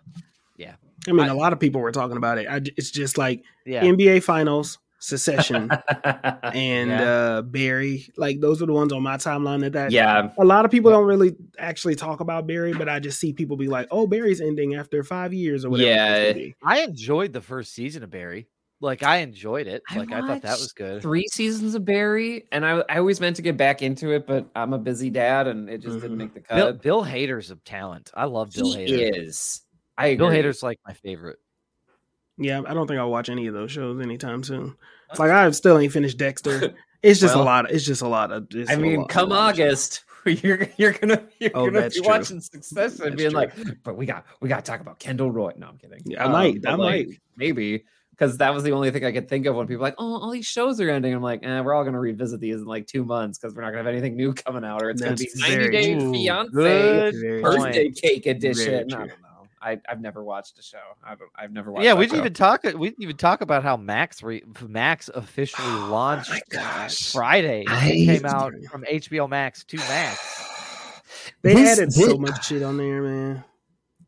I 1.07 1.11
mean, 1.11 1.25
I- 1.25 1.27
a 1.27 1.35
lot 1.35 1.53
of 1.53 1.59
people 1.59 1.81
were 1.81 1.91
talking 1.91 2.17
about 2.17 2.37
it. 2.39 2.47
I, 2.49 2.59
j- 2.59 2.73
it's 2.77 2.89
just 2.91 3.17
like 3.17 3.43
Yeah. 3.65 3.83
NBA 3.83 4.23
Finals, 4.23 4.79
Succession, 5.05 5.69
and 6.43 6.89
Yeah. 6.89 7.03
uh 7.03 7.41
Barry. 7.43 8.07
Like 8.17 8.39
those 8.39 8.61
are 8.61 8.65
the 8.65 8.73
ones 8.73 8.91
on 8.91 9.03
my 9.03 9.17
timeline 9.17 9.61
that 9.61 9.73
that. 9.73 9.91
yeah, 9.91 10.31
A 10.37 10.45
lot 10.45 10.65
of 10.65 10.71
people 10.71 10.91
don't 10.91 11.05
really 11.05 11.35
actually 11.59 11.95
talk 11.95 12.19
about 12.19 12.47
Barry, 12.47 12.73
but 12.73 12.89
I 12.89 12.99
just 12.99 13.19
see 13.19 13.31
people 13.33 13.55
be 13.57 13.67
like, 13.67 13.87
"Oh, 13.91 14.07
Barry's 14.07 14.41
ending 14.41 14.75
after 14.75 15.03
five 15.03 15.33
years 15.33 15.63
or 15.65 15.69
whatever." 15.69 15.89
Yeah. 16.39 16.47
I 16.63 16.81
enjoyed 16.81 17.33
the 17.33 17.41
first 17.41 17.73
season 17.73 18.03
of 18.03 18.09
Barry. 18.09 18.47
Like 18.81 19.03
I 19.03 19.17
enjoyed 19.17 19.67
it. 19.67 19.83
I 19.89 19.97
Like 19.99 20.11
I, 20.11 20.19
thought 20.21 20.41
that 20.41 20.59
was 20.59 20.73
good. 20.73 21.01
three 21.01 21.27
seasons 21.31 21.75
of 21.75 21.85
Barry, 21.85 22.45
and 22.51 22.65
I 22.65 22.83
I 22.89 22.97
always 22.97 23.21
meant 23.21 23.35
to 23.37 23.41
get 23.41 23.57
back 23.57 23.81
into 23.81 24.11
it, 24.11 24.27
but 24.27 24.47
I'm 24.55 24.73
a 24.73 24.77
busy 24.77 25.09
dad, 25.09 25.47
and 25.47 25.69
it 25.69 25.81
just 25.81 26.01
didn't 26.01 26.15
Mhm. 26.15 26.19
make 26.19 26.33
the 26.33 26.41
Bill, 26.41 26.73
cut. 26.73 26.81
Bill 26.81 27.03
Hader's 27.05 27.51
a 27.51 27.55
talent. 27.57 28.11
I 28.13 28.25
love 28.25 28.51
Bill 28.53 28.73
he 28.73 28.85
Hader. 28.85 29.17
is. 29.27 29.61
I 29.97 30.07
agree. 30.07 30.27
Bill 30.27 30.35
Hader's 30.35 30.61
like 30.63 30.79
my 30.85 30.93
favorite. 30.93 31.37
Yeah, 32.37 32.63
I 32.67 32.73
don't 32.73 32.85
think 32.85 32.99
I'll 32.99 33.09
watch 33.09 33.29
any 33.29 33.47
of 33.47 33.53
those 33.53 33.71
shows 33.71 34.01
anytime 34.01 34.43
soon. 34.43 34.75
It's 35.11 35.19
like 35.19 35.31
I 35.31 35.49
still 35.51 35.77
ain't 35.77 35.93
finished 35.93 36.17
Dexter. 36.17 36.73
It's 37.03 37.19
just 37.19 37.35
Well, 37.35 37.43
a 37.43 37.45
lot. 37.45 37.65
Of, 37.69 37.75
It's 37.75 37.85
just 37.85 38.01
a 38.01 38.07
lot 38.07 38.31
of. 38.31 38.47
I 38.67 38.75
mean, 38.77 39.01
lot- 39.01 39.09
come 39.09 39.29
lot 39.29 39.51
of 39.51 39.55
shows. 39.57 39.67
August, 39.67 40.03
you're 40.43 40.67
you're 40.77 40.93
gonna 40.93 41.21
you're 41.39 41.51
Oh, 41.53 41.69
gonna 41.69 41.87
be 41.89 41.99
true. 41.99 42.03
watching 42.07 42.41
Success 42.41 42.99
and 42.99 43.11
That's 43.11 43.15
being 43.15 43.29
true. 43.29 43.39
like, 43.39 43.53
but 43.83 43.95
we 43.95 44.07
got 44.07 44.25
we 44.41 44.49
got 44.49 44.65
to 44.65 44.71
talk 44.71 44.79
about 44.81 44.97
Kendall 44.97 45.29
Roy. 45.31 45.51
No, 45.55 45.67
I'm 45.67 45.77
kidding. 45.77 46.01
Yeah, 46.05 46.25
I 46.25 46.29
might, 46.31 46.63
but, 46.63 46.71
I 46.71 46.75
like, 46.75 47.07
might. 47.07 47.19
maybe 47.37 47.85
because 48.09 48.37
that 48.37 48.55
was 48.55 48.63
the 48.63 48.71
only 48.71 48.89
thing 48.89 49.05
I 49.05 49.11
could 49.11 49.29
think 49.29 49.45
of 49.45 49.55
when 49.55 49.67
people 49.67 49.83
like, 49.83 49.93
oh, 49.99 50.19
all 50.21 50.31
these 50.31 50.47
shows 50.47 50.79
are 50.81 50.89
ending. 50.89 51.13
I'm 51.13 51.21
like, 51.21 51.45
eh, 51.45 51.59
we're 51.59 51.75
all 51.75 51.83
gonna 51.83 51.99
revisit 51.99 52.39
these 52.39 52.55
in 52.55 52.65
like 52.65 52.87
two 52.87 53.05
months 53.05 53.37
because 53.37 53.53
we're 53.53 53.61
not 53.61 53.67
gonna 53.69 53.83
have 53.83 53.87
anything 53.87 54.15
new 54.15 54.33
coming 54.33 54.65
out, 54.65 54.81
or 54.81 54.89
it's 54.89 55.01
gonna 55.03 55.15
be 55.15 55.29
90 55.37 55.69
Day. 55.69 55.99
Fiance 55.99 57.41
birthday 57.41 57.91
cake 57.91 58.25
edition. 58.25 58.89
I 59.65 59.69
true. 59.69 59.75
don't 59.75 59.85
know. 59.85 59.89
I, 59.89 59.91
I've 59.93 60.01
never 60.01 60.23
watched 60.23 60.59
a 60.59 60.61
show. 60.61 60.77
I 61.03 61.15
don't, 61.15 61.29
I've 61.35 61.51
never 61.51 61.71
watched. 61.71 61.85
Yeah, 61.85 61.93
we 61.93 62.05
didn't 62.05 62.15
show. 62.17 62.19
even 62.21 62.33
talk. 62.33 62.65
Uh, 62.65 62.73
we 62.77 62.89
didn't 62.89 63.03
even 63.03 63.17
talk 63.17 63.41
about 63.41 63.63
how 63.63 63.75
Max 63.77 64.21
re, 64.23 64.43
Max 64.67 65.09
officially 65.13 65.67
Oh 65.67 65.87
launched 65.91 66.31
gosh. 66.49 67.11
Friday. 67.11 67.65
I- 67.67 67.87
it 67.89 68.05
came 68.05 68.25
out 68.25 68.53
from 68.71 68.83
HBO 68.83 69.27
Max 69.29 69.63
to 69.65 69.77
Max. 69.77 71.31
They 71.41 71.53
This- 71.55 71.79
added 71.79 71.91
this- 71.91 72.05
so 72.05 72.17
much 72.17 72.45
shit 72.45 72.63
on 72.63 72.77
there, 72.77 73.01
man. 73.01 73.43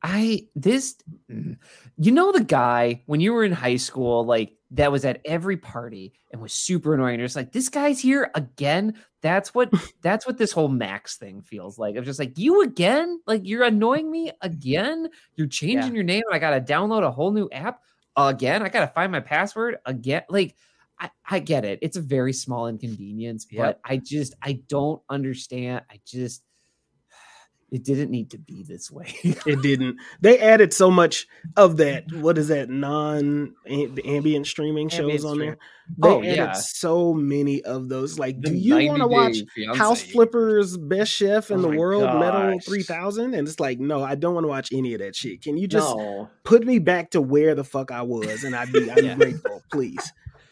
I 0.04 0.48
this 0.56 0.96
mm, 1.32 1.58
you 1.98 2.12
know 2.12 2.32
the 2.32 2.44
guy 2.44 3.04
when 3.06 3.20
you 3.20 3.34
were 3.34 3.44
in 3.44 3.52
high 3.52 3.78
school 3.78 4.26
like 4.26 4.54
that 4.72 4.92
was 4.92 5.06
at 5.06 5.22
every 5.24 5.58
party 5.58 6.14
and 6.32 6.42
was 6.42 6.54
super 6.54 6.94
annoying. 6.94 7.20
You're 7.20 7.28
just 7.28 7.36
like 7.36 7.52
this 7.52 7.70
guy's 7.70 8.00
here 8.00 8.30
again. 8.36 8.96
That's 9.22 9.54
what 9.54 9.72
that's 10.02 10.28
what 10.28 10.38
this 10.38 10.52
whole 10.52 10.68
Max 10.68 11.18
thing 11.18 11.42
feels 11.42 11.78
like. 11.80 11.96
I'm 11.96 12.04
just 12.04 12.20
like 12.20 12.38
you 12.38 12.62
again. 12.64 13.22
Like 13.26 13.42
you're 13.46 13.64
annoying 13.64 14.12
me 14.12 14.32
again. 14.42 15.10
You're 15.36 15.48
changing 15.48 15.96
your 15.96 16.04
name. 16.04 16.24
And 16.28 16.36
I 16.36 16.40
gotta 16.40 16.62
download 16.62 17.04
a 17.04 17.12
whole 17.12 17.32
new 17.32 17.50
app 17.52 17.82
again. 18.16 18.62
I 18.62 18.70
gotta 18.70 18.88
find 18.88 19.12
my 19.12 19.22
password 19.22 19.78
again. 19.86 20.24
Like 20.30 20.56
I, 21.00 21.10
I 21.30 21.40
get 21.40 21.64
it. 21.64 21.80
It's 21.82 21.98
a 21.98 22.02
very 22.02 22.34
small 22.34 22.68
inconvenience, 22.68 23.46
but 23.46 23.58
Yep. 23.58 23.82
I 23.86 23.98
just 23.98 24.36
I 24.42 24.54
don't 24.68 25.02
understand. 25.10 25.84
I 25.90 26.00
just 26.06 26.44
it 27.70 27.84
didn't 27.84 28.12
need 28.12 28.30
to 28.32 28.38
be 28.38 28.64
this 28.64 28.90
way. 28.90 29.14
It 29.24 29.62
didn't. 29.62 29.98
They 30.22 30.40
added 30.40 30.74
so 30.74 30.90
much 30.90 31.28
of 31.58 31.78
that. 31.78 32.12
What 32.14 32.38
is 32.38 32.48
that? 32.48 32.70
Non 32.70 33.54
ambient 33.68 34.48
streaming 34.48 34.90
shows 34.90 35.00
Ambient 35.02 35.26
on 35.26 35.34
stream. 35.36 35.50
there. 35.50 35.58
Oh, 36.04 36.22
they 36.22 36.28
Oh, 36.30 36.32
added 36.32 36.36
yeah. 36.38 36.52
so 36.54 37.14
many 37.14 37.64
of 37.64 37.90
those. 37.90 38.18
Like, 38.20 38.40
The 38.42 38.50
do 38.50 38.56
you 38.56 38.88
want 38.88 39.02
to 39.02 39.08
watch 39.08 39.38
Fiancé. 39.58 39.76
House 39.76 40.02
Flippers 40.02 40.78
Best 40.78 41.12
Chef 41.12 41.52
in 41.52 41.60
Oh 41.60 41.62
the 41.64 41.70
my 41.70 41.78
World 41.78 42.20
Metal 42.20 42.60
3000? 42.60 43.34
And 43.34 43.48
it's 43.48 43.60
like, 43.60 43.80
no, 43.80 44.04
I 44.04 44.16
don't 44.16 44.34
want 44.34 44.44
to 44.46 44.50
watch 44.50 44.70
any 44.74 44.94
of 44.94 45.00
that 45.02 45.16
shit. 45.16 45.42
Can 45.42 45.58
you 45.58 45.68
just 45.68 45.94
no. 45.96 46.30
put 46.44 46.66
me 46.66 46.80
back 46.80 47.12
to 47.12 47.22
where 47.22 47.54
the 47.56 47.64
fuck 47.64 47.92
I 47.92 48.02
was? 48.02 48.44
And 48.44 48.56
I'd 48.56 48.72
be, 48.72 48.90
I'd 48.90 48.96
be 48.98 49.06
Yeah. 49.08 49.16
grateful, 49.16 49.62
please. 49.72 50.12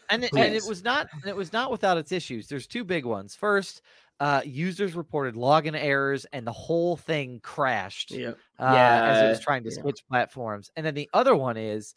and 0.09 0.23
it, 0.23 0.31
and 0.35 0.53
it 0.53 0.63
was 0.67 0.83
not 0.83 1.07
and 1.13 1.25
it 1.25 1.35
was 1.35 1.51
not 1.51 1.71
without 1.71 1.97
its 1.97 2.11
issues. 2.11 2.47
There's 2.47 2.67
two 2.67 2.83
big 2.83 3.05
ones. 3.05 3.35
First, 3.35 3.81
uh, 4.19 4.41
users 4.45 4.95
reported 4.95 5.35
login 5.35 5.75
errors 5.75 6.25
and 6.31 6.47
the 6.47 6.51
whole 6.51 6.95
thing 6.95 7.39
crashed 7.41 8.11
Yeah. 8.11 8.31
uh, 8.59 8.63
as 8.75 9.21
it 9.23 9.27
was 9.29 9.39
trying 9.39 9.63
to 9.63 9.69
yeah. 9.69 9.81
switch 9.81 10.05
platforms. 10.09 10.71
And 10.75 10.85
then 10.85 10.93
the 10.95 11.09
other 11.13 11.35
one 11.35 11.57
is 11.57 11.95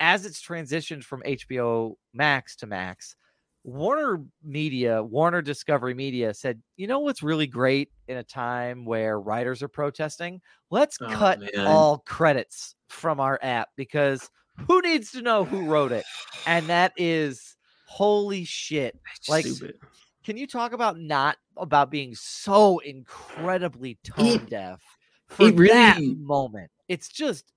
as 0.00 0.26
it's 0.26 0.42
transitioned 0.42 1.02
from 1.04 1.22
HBO 1.22 1.94
Max 2.12 2.56
to 2.56 2.66
Max, 2.66 3.16
Warner 3.64 4.22
Media, 4.44 5.02
Warner 5.02 5.42
Discovery 5.42 5.94
Media 5.94 6.34
said, 6.34 6.62
you 6.76 6.86
know 6.86 7.00
what's 7.00 7.22
really 7.22 7.46
great 7.46 7.90
in 8.06 8.18
a 8.18 8.22
time 8.22 8.84
where 8.84 9.18
writers 9.18 9.62
are 9.62 9.68
protesting? 9.68 10.40
Let's 10.70 10.98
Oh, 11.00 11.08
cut 11.08 11.40
man. 11.40 11.66
all 11.66 11.98
credits 12.06 12.74
from 12.90 13.18
our 13.18 13.40
app 13.42 13.70
because 13.76 14.30
who 14.68 14.80
needs 14.82 15.10
to 15.12 15.22
know 15.22 15.44
who 15.44 15.64
wrote 15.66 15.90
it? 15.92 16.04
And 16.46 16.66
that 16.66 16.92
is 16.96 17.56
holy 17.88 18.44
shit. 18.44 18.98
Like, 19.28 19.46
Stupid. 19.46 19.78
Can 20.26 20.36
you 20.36 20.48
talk 20.48 20.72
about 20.72 20.98
not 20.98 21.36
about 21.56 21.88
being 21.88 22.12
so 22.16 22.80
incredibly 22.80 23.96
tone 24.02 24.44
deaf 24.46 24.82
for 25.28 25.48
it 25.48 25.56
that 25.56 26.00
moment? 26.02 26.68
It's 26.88 27.08
just 27.08 27.52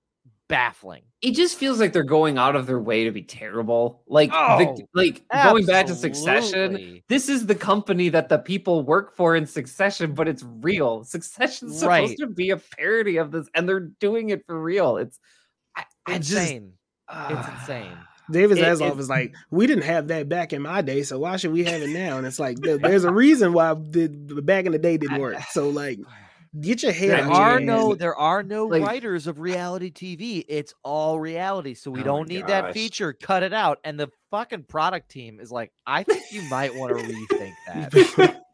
baffling. 0.48 1.02
It 1.20 1.32
just 1.32 1.58
feels 1.58 1.80
like 1.80 1.92
they're 1.92 2.04
going 2.04 2.38
out 2.38 2.54
of 2.54 2.68
their 2.68 2.78
way 2.78 3.04
to 3.04 3.10
be 3.10 3.22
terrible. 3.22 4.04
Like 4.06 4.30
Oh, 4.32 4.56
the, 4.56 4.84
like 4.94 5.24
going 5.42 5.66
back 5.66 5.86
to 5.86 5.96
Succession, 5.96 7.02
this 7.08 7.28
is 7.28 7.44
the 7.44 7.56
company 7.56 8.08
that 8.08 8.28
the 8.28 8.38
people 8.38 8.84
work 8.84 9.16
for 9.16 9.34
in 9.34 9.46
Succession, 9.46 10.14
but 10.14 10.28
it's 10.28 10.44
real. 10.44 11.02
Succession's 11.02 11.80
supposed 11.80 12.10
Right. 12.10 12.18
to 12.18 12.28
be 12.28 12.50
a 12.50 12.56
parody 12.56 13.16
of 13.16 13.32
this, 13.32 13.48
and 13.52 13.68
they're 13.68 13.80
doing 13.80 14.30
it 14.30 14.46
for 14.46 14.60
real. 14.62 14.96
It's 14.96 15.18
I, 15.74 15.84
I 16.06 16.18
just 16.18 16.30
insane. 16.34 16.74
ah. 17.08 17.36
it's 17.36 17.60
insane. 17.62 17.98
David 18.30 18.58
It- 18.58 18.64
Zaslav 18.64 18.92
it- 18.92 18.98
is 19.00 19.08
like, 19.08 19.34
we 19.50 19.66
didn't 19.66 19.84
have 19.84 20.08
that 20.08 20.28
back 20.28 20.52
in 20.52 20.62
my 20.62 20.82
day, 20.82 21.02
so 21.02 21.18
why 21.18 21.36
should 21.36 21.52
we 21.52 21.64
have 21.64 21.82
it 21.82 21.90
now? 21.90 22.18
And 22.18 22.26
it's 22.26 22.38
like, 22.38 22.58
there's 22.60 23.04
a 23.04 23.12
reason 23.12 23.52
why 23.52 23.74
the, 23.74 24.06
the 24.08 24.42
back 24.42 24.66
in 24.66 24.72
the 24.72 24.78
day 24.78 24.96
didn't 24.96 25.20
work. 25.20 25.36
So 25.50 25.68
like, 25.70 25.98
get 26.60 26.82
your 26.82 26.90
head 26.92 27.10
There 27.10 27.20
out 27.24 27.32
are 27.32 27.54
ass. 27.58 27.62
no 27.62 27.94
there 27.94 28.16
are 28.16 28.42
no 28.42 28.66
Like- 28.66 28.82
writers 28.82 29.26
of 29.26 29.38
reality 29.40 29.90
TV. 29.92 30.44
It's 30.48 30.74
all 30.82 31.20
reality. 31.20 31.74
So 31.74 31.90
we 31.90 32.00
Oh 32.00 32.04
don't 32.04 32.28
need 32.28 32.46
that 32.48 32.72
feature. 32.74 33.12
Cut 33.12 33.42
it 33.42 33.52
out. 33.52 33.78
And 33.84 33.98
the 34.00 34.08
fucking 34.30 34.64
product 34.64 35.10
team 35.10 35.38
is 35.40 35.50
like, 35.52 35.70
I 35.86 36.02
think 36.02 36.24
you 36.32 36.42
might 36.50 36.74
want 36.74 36.96
to 36.98 37.04
rethink 37.04 37.52
that. 37.68 38.36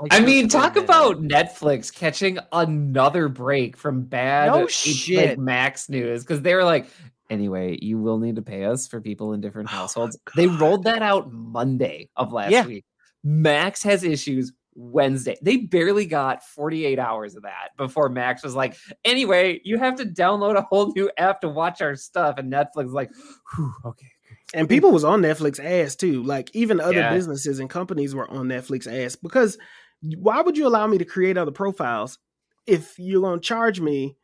Like, 0.00 0.12
I 0.12 0.18
mean, 0.18 0.48
talk 0.48 0.74
minute. 0.74 0.86
about 0.86 1.22
Netflix 1.22 1.94
catching 1.94 2.40
another 2.50 3.28
break 3.28 3.76
from 3.76 4.02
bad 4.02 4.48
No 4.48 4.56
H- 4.56 4.62
like, 4.62 4.70
shit. 4.70 5.38
Max 5.38 5.88
news 5.88 6.24
because 6.24 6.42
they 6.42 6.52
were 6.52 6.64
like, 6.64 6.88
anyway, 7.30 7.78
you 7.80 7.98
will 7.98 8.18
need 8.18 8.36
to 8.36 8.42
pay 8.42 8.64
us 8.64 8.86
for 8.86 9.00
people 9.00 9.32
in 9.32 9.40
different 9.40 9.70
Oh 9.72 9.76
households. 9.78 10.18
They 10.36 10.46
rolled 10.46 10.84
that 10.84 11.02
out 11.02 11.32
Monday 11.32 12.08
of 12.16 12.32
last 12.32 12.52
Yeah. 12.52 12.66
week. 12.66 12.84
Max 13.22 13.82
has 13.82 14.04
issues 14.04 14.52
Wednesday. 14.74 15.36
They 15.40 15.56
barely 15.58 16.04
got 16.04 16.42
48 16.42 16.98
hours 16.98 17.36
of 17.36 17.42
that 17.44 17.70
before 17.76 18.08
Max 18.08 18.42
was 18.42 18.54
like, 18.54 18.76
anyway, 19.04 19.60
you 19.64 19.78
have 19.78 19.96
to 19.96 20.04
download 20.04 20.56
a 20.56 20.62
whole 20.62 20.92
new 20.94 21.10
app 21.16 21.40
to 21.42 21.48
watch 21.48 21.80
our 21.80 21.94
stuff. 21.96 22.38
And 22.38 22.52
Netflix 22.52 22.92
like, 22.92 23.10
okay. 23.84 24.06
And 24.52 24.68
people 24.68 24.90
was 24.92 25.04
on 25.04 25.22
Netflix 25.22 25.62
ass 25.64 25.96
too. 25.96 26.22
Like 26.22 26.50
even 26.54 26.80
other 26.80 27.00
Yeah. 27.00 27.10
businesses 27.10 27.58
and 27.60 27.70
companies 27.70 28.14
were 28.14 28.28
on 28.30 28.46
Netflix 28.46 28.86
ass 28.86 29.16
because 29.16 29.58
why 30.18 30.40
would 30.42 30.56
you 30.58 30.66
allow 30.66 30.86
me 30.86 30.98
to 30.98 31.04
create 31.04 31.38
other 31.38 31.50
profiles 31.52 32.18
if 32.66 32.98
you're 32.98 33.22
gonna 33.22 33.40
charge 33.40 33.80
me 33.80 34.16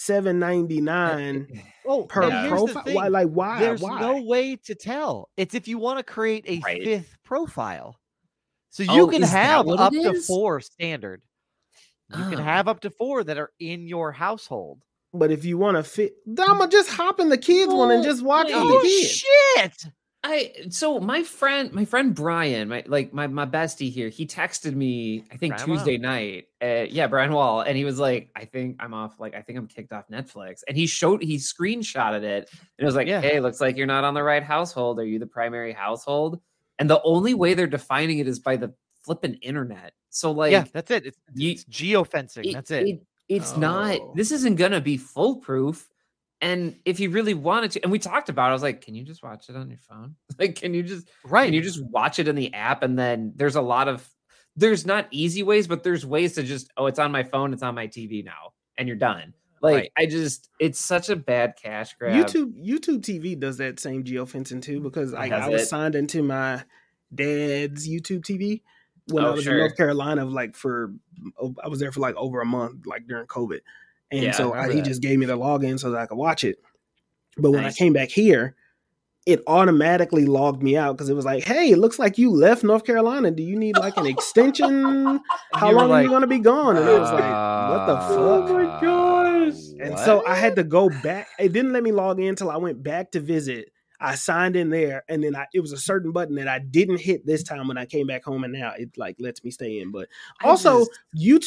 seven 0.00 0.38
ninety 0.38 0.80
nine 0.80 1.62
Oh, 1.86 2.04
per 2.04 2.22
and 2.30 2.48
profile? 2.48 2.82
Why? 2.92 3.08
Like 3.08 3.28
why? 3.28 3.58
There's 3.60 3.80
why? 3.80 4.00
no 4.00 4.22
way 4.22 4.56
to 4.56 4.74
tell. 4.74 5.28
It's 5.36 5.54
if 5.54 5.68
you 5.68 5.78
want 5.78 5.98
to 5.98 6.02
create 6.04 6.44
a 6.48 6.60
Right. 6.64 6.82
fifth 6.82 7.16
profile. 7.24 7.96
So 8.70 8.82
you 8.82 9.02
Oh, 9.02 9.06
can 9.08 9.22
have 9.22 9.68
up 9.68 9.92
to 9.92 10.20
four 10.22 10.60
standard. 10.60 11.22
You 12.10 12.24
can 12.30 12.38
Ah. 12.40 12.44
have 12.44 12.68
up 12.68 12.80
to 12.80 12.90
four 12.90 13.24
that 13.24 13.36
are 13.38 13.52
in 13.60 13.86
your 13.86 14.12
household. 14.12 14.80
But 15.12 15.32
if 15.32 15.44
you 15.44 15.58
want 15.58 15.76
to 15.76 15.82
fit, 15.82 16.14
I'ma 16.38 16.66
just 16.68 16.88
hop 16.90 17.18
in 17.20 17.28
the 17.28 17.38
kids 17.38 17.72
one 17.74 17.90
and 17.90 18.02
just 18.04 18.22
watch 18.22 18.46
like- 18.50 18.54
with 18.62 18.72
Oh 18.72 18.80
the 18.82 18.88
kids. 18.88 19.10
shit! 19.10 19.92
I 20.22 20.52
so 20.68 21.00
my 21.00 21.22
friend, 21.22 21.72
my 21.72 21.86
friend 21.86 22.14
Brian, 22.14 22.68
my 22.68 22.82
like 22.86 23.12
my 23.14 23.26
my 23.26 23.46
bestie 23.46 23.90
here, 23.90 24.10
he 24.10 24.26
texted 24.26 24.74
me, 24.74 25.24
I 25.32 25.36
think 25.38 25.54
Brian 25.54 25.68
Wall. 25.70 25.78
Tuesday 25.78 25.96
night. 25.96 26.48
Uh, 26.62 26.86
yeah, 26.90 27.06
Brian 27.06 27.32
Wall, 27.32 27.62
and 27.62 27.74
he 27.74 27.86
was 27.86 27.98
like, 27.98 28.28
I 28.36 28.44
think 28.44 28.76
I'm 28.80 28.92
off, 28.92 29.18
like 29.18 29.34
I 29.34 29.40
think 29.40 29.58
I'm 29.58 29.66
kicked 29.66 29.92
off 29.94 30.08
Netflix. 30.08 30.60
And 30.68 30.76
he 30.76 30.86
showed 30.86 31.22
he 31.22 31.36
screenshotted 31.36 32.22
it 32.22 32.50
and 32.52 32.60
it 32.78 32.84
was 32.84 32.94
like, 32.96 33.08
Yeah. 33.08 33.22
Hey, 33.22 33.40
looks 33.40 33.62
like 33.62 33.78
you're 33.78 33.86
not 33.86 34.04
on 34.04 34.12
the 34.12 34.22
right 34.22 34.42
household. 34.42 34.98
Are 35.00 35.06
you 35.06 35.18
the 35.18 35.26
primary 35.26 35.72
household? 35.72 36.38
And 36.78 36.88
the 36.88 37.00
only 37.02 37.32
way 37.34 37.54
they're 37.54 37.66
defining 37.66 38.18
it 38.18 38.28
is 38.28 38.38
by 38.38 38.56
the 38.56 38.74
flipping 39.02 39.34
internet. 39.36 39.94
So 40.10 40.32
like 40.32 40.52
yeah, 40.52 40.64
that's 40.72 40.90
it. 40.90 41.06
It's, 41.06 41.18
you- 41.34 41.52
it's 41.52 41.64
geofencing. 41.64 42.52
that's 42.52 42.70
it. 42.70 43.00
it's 43.30 43.54
Oh. 43.54 43.58
not. 43.60 44.16
This 44.16 44.32
isn't 44.32 44.56
gonna 44.56 44.82
be 44.82 44.98
foolproof. 44.98 45.88
And 46.42 46.76
if 46.86 47.00
you 47.00 47.10
really 47.10 47.34
wanted 47.34 47.72
to, 47.72 47.82
and 47.82 47.92
we 47.92 47.98
talked 47.98 48.30
about, 48.30 48.46
it, 48.46 48.50
I 48.50 48.52
was 48.54 48.62
like, 48.62 48.80
can 48.80 48.94
you 48.94 49.04
just 49.04 49.22
watch 49.22 49.48
it 49.48 49.56
on 49.56 49.68
your 49.68 49.78
phone? 49.78 50.16
Like, 50.38 50.56
can 50.56 50.72
you 50.72 50.82
just 50.82 51.08
right. 51.24 51.44
can 51.44 51.52
you 51.54 51.60
just 51.60 51.84
watch 51.84 52.18
it 52.18 52.28
in 52.28 52.34
the 52.34 52.54
app? 52.54 52.82
And 52.82 52.98
then 52.98 53.34
there's 53.36 53.56
a 53.56 53.60
lot 53.60 53.88
of 53.88 54.08
there's 54.56 54.86
not 54.86 55.06
easy 55.10 55.42
ways, 55.42 55.66
but 55.66 55.82
there's 55.82 56.06
ways 56.06 56.34
to 56.34 56.42
just 56.42 56.70
oh, 56.76 56.86
it's 56.86 56.98
on 56.98 57.12
my 57.12 57.24
phone, 57.24 57.52
it's 57.52 57.62
on 57.62 57.74
my 57.74 57.88
TV 57.88 58.24
now, 58.24 58.52
and 58.78 58.88
you're 58.88 58.96
done. 58.96 59.34
Like 59.62 59.74
Right. 59.74 59.92
I 59.98 60.06
just 60.06 60.48
it's 60.58 60.80
such 60.80 61.10
a 61.10 61.16
bad 61.16 61.54
cash 61.62 61.94
grab. 61.98 62.14
YouTube 62.14 62.54
YouTube 62.58 63.00
TV 63.02 63.38
does 63.38 63.58
that 63.58 63.78
same 63.78 64.04
geofencing 64.04 64.62
too 64.62 64.80
mm, 64.80 64.82
because 64.82 65.12
like 65.12 65.32
I 65.32 65.48
was 65.48 65.62
it? 65.62 65.66
signed 65.66 65.94
into 65.94 66.22
my 66.22 66.64
dad's 67.14 67.86
YouTube 67.86 68.22
TV 68.22 68.62
when 69.08 69.24
oh, 69.24 69.28
I 69.28 69.30
Oh, 69.30 69.34
was 69.34 69.44
sure. 69.44 69.52
in 69.52 69.58
North 69.58 69.76
Carolina 69.76 70.24
like 70.24 70.56
for 70.56 70.94
oh, 71.38 71.54
I 71.62 71.68
was 71.68 71.80
there 71.80 71.92
for 71.92 72.00
like 72.00 72.16
over 72.16 72.40
a 72.40 72.46
month 72.46 72.86
like 72.86 73.06
during 73.06 73.26
COVID. 73.26 73.60
And 74.10 74.22
Yeah, 74.22 74.32
so 74.32 74.52
I, 74.52 74.62
remember 74.62 74.74
he 74.74 74.82
just 74.82 75.02
gave 75.02 75.18
me 75.18 75.26
the 75.26 75.38
login 75.38 75.78
so 75.78 75.90
that 75.90 76.00
I 76.00 76.06
could 76.06 76.18
watch 76.18 76.44
it. 76.44 76.58
But 77.36 77.52
when 77.52 77.62
Nice. 77.62 77.74
I 77.74 77.78
came 77.78 77.92
back 77.92 78.08
here, 78.10 78.56
it 79.26 79.42
automatically 79.46 80.24
logged 80.26 80.62
me 80.62 80.76
out 80.76 80.96
because 80.96 81.08
it 81.08 81.14
was 81.14 81.24
like, 81.24 81.44
"Hey, 81.44 81.70
it 81.70 81.78
looks 81.78 81.98
like 81.98 82.18
you 82.18 82.30
left 82.30 82.64
North 82.64 82.84
Carolina. 82.84 83.30
Do 83.30 83.42
you 83.42 83.56
need 83.56 83.76
like 83.76 83.96
an 83.96 84.06
extension? 84.06 85.20
How 85.54 85.70
you 85.70 85.76
were 85.76 85.82
long 85.82 85.92
are 85.92 86.02
you 86.02 86.08
going 86.08 86.22
to 86.22 86.26
be 86.26 86.38
gone?" 86.38 86.76
And 86.76 86.88
it 86.88 86.98
was 86.98 87.12
like, 87.12 87.22
"What 87.22 87.86
the 87.86 87.96
fuck?" 88.00 88.50
Oh 88.50 88.54
my 88.54 88.80
gosh. 88.80 89.54
And 89.78 89.98
so 89.98 90.24
I 90.26 90.34
had 90.34 90.56
to 90.56 90.64
go 90.64 90.88
back. 91.02 91.28
It 91.38 91.52
didn't 91.52 91.72
let 91.72 91.82
me 91.82 91.92
log 91.92 92.18
in 92.18 92.28
until 92.28 92.50
I 92.50 92.56
went 92.56 92.82
back 92.82 93.12
to 93.12 93.20
visit. 93.20 93.70
I 94.00 94.14
signed 94.14 94.56
in 94.56 94.70
there, 94.70 95.04
and 95.08 95.22
then 95.22 95.36
I, 95.36 95.46
it 95.52 95.60
was 95.60 95.72
a 95.72 95.76
certain 95.78 96.10
button 96.12 96.36
that 96.36 96.48
I 96.48 96.58
didn't 96.58 97.00
hit 97.00 97.26
this 97.26 97.42
time 97.42 97.68
when 97.68 97.76
I 97.76 97.84
came 97.84 98.06
back 98.06 98.24
home, 98.24 98.44
and 98.44 98.52
now 98.52 98.72
it 98.78 98.96
like 98.96 99.16
lets 99.18 99.44
me 99.44 99.50
stay 99.50 99.80
in. 99.80 99.90
But 99.92 100.08
also 100.42 100.86
just- 100.86 100.90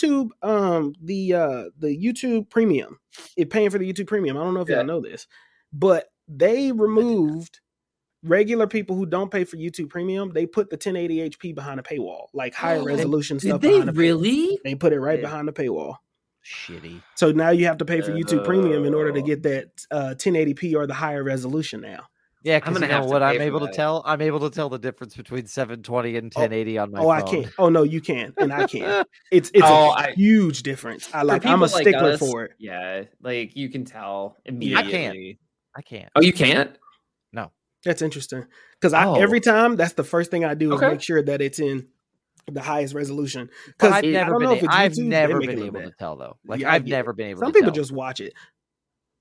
YouTube, 0.04 0.30
um, 0.44 0.94
the 1.02 1.34
uh 1.34 1.64
the 1.80 1.88
YouTube 1.98 2.50
Premium, 2.50 3.00
it 3.36 3.50
paying 3.50 3.70
for 3.72 3.78
the 3.80 3.92
YouTube 3.92 4.08
Premium. 4.08 4.38
I 4.38 4.42
don't 4.44 4.54
know 4.54 4.62
if 4.62 4.70
Yeah. 4.70 4.78
y'all 4.78 4.86
know 4.86 5.02
this, 5.02 5.28
but 5.74 6.12
they 6.28 6.72
removed 6.72 7.60
regular 8.24 8.68
people 8.68 8.96
who 8.96 9.06
don't 9.06 9.30
pay 9.32 9.44
for 9.44 9.58
YouTube 9.58 9.90
Premium. 9.90 10.32
They 10.32 10.46
put 10.46 10.70
the 10.70 10.78
1080p 10.78 11.54
behind 11.54 11.80
a 11.80 11.84
paywall, 11.84 12.28
like 12.34 12.54
higher 12.54 12.78
Did- 12.80 12.86
resolution 12.88 13.38
did 13.38 13.48
stuff. 13.50 13.62
they 13.62 13.72
behind 13.72 13.90
the 13.90 13.92
paywall. 13.94 13.98
really? 13.98 14.60
They 14.64 14.76
put 14.76 14.94
it 14.94 15.00
right 15.00 15.20
Yeah. 15.20 15.26
behind 15.26 15.48
the 15.48 15.54
paywall. 15.54 15.96
shitty. 16.46 17.02
So 17.16 17.32
now 17.32 17.52
you 17.52 17.66
have 17.68 17.78
to 17.78 17.86
pay 17.86 18.02
for 18.02 18.12
YouTube 18.12 18.44
Premium 18.44 18.84
in 18.84 18.94
order 18.94 19.14
to 19.14 19.22
Oh. 19.22 19.26
get 19.26 19.44
that 19.44 19.86
uh, 19.92 20.14
1080p 20.18 20.76
or 20.76 20.86
the 20.86 20.94
higher 20.94 21.24
resolution 21.24 21.80
now. 21.80 22.04
Yeah, 22.44 22.56
I'm 22.56 22.60
because 22.62 22.74
gonna 22.80 22.86
you 22.94 23.00
know 23.00 23.06
what 23.08 23.24
I'm 23.24 23.40
able 23.42 23.60
to 23.62 23.66
that. 23.68 23.74
tell. 23.74 24.04
I'm 24.06 24.22
able 24.22 24.40
to 24.42 24.50
tell 24.50 24.68
the 24.70 24.78
difference 24.78 25.16
between 25.16 25.46
720 25.48 26.18
and 26.18 26.34
Oh, 26.36 26.42
1080 26.42 26.78
on 26.78 26.92
my 26.92 27.00
oh, 27.00 27.04
phone. 27.04 27.06
oh, 27.06 27.20
phone. 27.20 27.28
I 27.28 27.32
can't. 27.44 27.54
Oh 27.58 27.70
no, 27.70 27.84
you 27.84 28.02
can, 28.02 28.34
and 28.38 28.52
I 28.54 28.68
can't. 28.68 29.08
It's 29.32 29.50
it's 29.54 29.64
Oh, 29.66 29.92
a 29.92 29.94
I- 29.94 30.14
huge 30.16 30.64
difference. 30.64 31.08
I 31.14 31.20
For 31.22 31.26
like. 31.26 31.46
I'm 31.46 31.62
a 31.62 31.66
like 31.68 31.82
stickler 31.88 32.12
us, 32.12 32.20
for 32.20 32.44
it. 32.46 32.52
Yeah, 32.60 33.04
like 33.22 33.56
you 33.56 33.70
can 33.70 33.86
tell 33.86 34.38
immediately. 34.46 34.78
I 34.78 34.82
immediately. 34.82 35.40
can't. 35.76 35.76
I 35.76 35.82
can't. 35.82 36.12
Oh, 36.16 36.22
you 36.22 36.34
can't? 36.34 36.78
No, 37.32 37.52
that's 37.86 38.02
interesting 38.02 38.46
because 38.80 38.94
I 38.94 39.06
Oh. 39.06 39.16
every 39.16 39.40
time 39.40 39.76
that's 39.78 39.94
the 39.94 40.04
first 40.04 40.30
thing 40.30 40.44
I 40.44 40.54
do 40.54 40.74
is 40.74 40.82
Okay. 40.82 40.92
make 40.92 41.02
sure 41.02 41.22
that 41.24 41.42
it's 41.42 41.60
in 41.60 41.88
the 42.52 42.62
highest 42.62 42.94
resolution. 42.94 43.50
Because 43.68 43.94
I've 43.94 44.04
never 44.04 44.32
don't 44.32 44.40
been. 44.42 44.50
know 44.50 44.56
if 44.56 44.62
a- 44.64 44.66
it's 44.66 44.76
I've 44.76 44.92
YouTube, 44.92 45.06
never 45.06 45.40
been 45.40 45.60
able 45.60 45.80
bad. 45.80 45.86
to 45.86 45.92
tell 45.98 46.18
though. 46.18 46.38
Like 46.46 46.60
Yeah, 46.60 46.72
I 46.72 46.76
I've 46.76 46.84
get 46.86 46.92
never 46.92 47.14
been 47.14 47.28
able. 47.30 47.40
To. 47.40 47.46
Some 47.46 47.54
people 47.54 47.68
tell. 47.72 47.76
just 47.82 47.94
watch 47.94 48.20
it. 48.20 48.34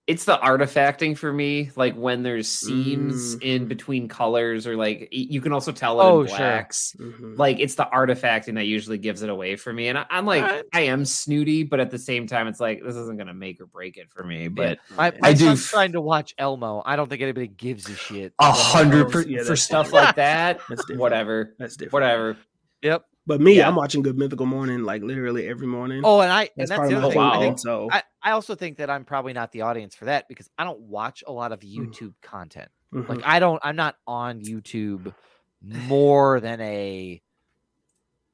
It's 0.09 0.25
the 0.25 0.37
artifacting 0.37 1.17
for 1.17 1.33
me. 1.33 1.71
Like 1.77 1.95
when 1.95 2.25
there's 2.25 2.49
seams 2.49 3.37
Mm. 3.37 3.43
in 3.43 3.67
between 3.69 4.09
colors, 4.09 4.67
or 4.67 4.75
like 4.77 5.09
you 5.13 5.41
can 5.41 5.53
also 5.53 5.71
tell 5.71 6.01
it 6.01 6.05
Oh, 6.05 6.23
in 6.23 6.27
sure. 6.27 6.37
blacks. 6.39 6.97
Mhm. 6.99 7.39
Like 7.39 7.61
it's 7.61 7.77
the 7.77 7.85
artifacting 7.93 8.55
that 8.57 8.65
usually 8.67 8.99
gives 8.99 9.23
it 9.23 9.31
away 9.31 9.55
for 9.55 9.73
me. 9.73 9.87
And 9.89 9.97
I, 9.99 10.07
I'm 10.11 10.27
like, 10.27 10.43
Alright. 10.43 10.65
I 10.73 10.81
am 10.83 11.05
snooty, 11.05 11.63
but 11.63 11.79
at 11.79 11.91
the 11.93 11.99
same 11.99 12.27
time, 12.27 12.49
it's 12.49 12.59
like 12.59 12.83
this 12.83 12.97
isn't 12.97 13.17
gonna 13.17 13.33
make 13.33 13.61
or 13.61 13.67
break 13.67 13.97
it 13.97 14.11
for 14.11 14.25
me. 14.25 14.49
But 14.49 14.79
My, 14.97 15.13
Yeah. 15.13 15.19
my 15.21 15.29
I 15.29 15.33
do 15.35 15.45
son's 15.47 15.65
f- 15.65 15.71
trying 15.71 15.93
to 15.93 16.01
watch 16.01 16.35
Elmo. 16.37 16.83
I 16.85 16.97
don't 16.97 17.09
think 17.09 17.23
anybody 17.23 17.47
gives 17.47 17.89
a 17.89 17.95
shit. 17.95 18.33
a 18.41 18.51
hundred 18.53 19.11
per- 19.13 19.23
Yeah, 19.23 19.45
for 19.45 19.55
stuff 19.55 19.93
like 19.93 20.17
that, 20.17 20.59
That's 20.69 20.89
whatever, 20.97 21.55
That's 21.61 21.77
different. 21.77 21.93
whatever. 21.93 22.37
Yep. 22.83 23.05
But 23.27 23.41
me, 23.41 23.57
Yeah. 23.59 23.69
I'm 23.69 23.77
watching 23.77 24.03
Good 24.03 24.19
Mythical 24.19 24.47
Morning 24.47 24.83
like 24.83 25.03
literally 25.03 25.47
every 25.49 25.67
morning. 25.67 26.03
Oh, 26.05 26.21
and 26.21 26.33
I 26.33 26.43
and 26.43 26.51
that's 26.57 26.71
that's 26.71 26.79
part 26.79 26.91
the 26.91 26.97
of 26.97 27.05
other 27.05 27.15
my 27.15 27.15
thing. 27.15 27.21
Oh, 27.21 27.23
I 27.23 27.37
wow. 27.37 27.41
think 27.41 27.59
So 27.61 27.89
I, 27.91 28.03
I 28.23 28.31
also 28.33 28.55
think 28.55 28.79
that 28.79 28.91
I'm 28.91 29.05
probably 29.05 29.33
not 29.33 29.53
the 29.53 29.61
audience 29.63 29.95
for 29.95 30.07
that 30.07 30.29
because 30.29 30.51
I 30.59 30.65
don't 30.65 30.81
watch 30.81 31.23
a 31.27 31.33
lot 31.33 31.53
of 31.53 31.61
Mm. 31.61 31.93
YouTube 31.93 32.15
content. 32.23 32.69
mhm. 32.93 33.09
Like 33.09 33.21
I 33.25 33.39
don't 33.39 33.61
I'm 33.63 33.77
not 33.77 33.97
on 34.07 34.41
YouTube 34.41 35.15
more 35.63 36.41
than 36.41 36.61
a 36.61 37.23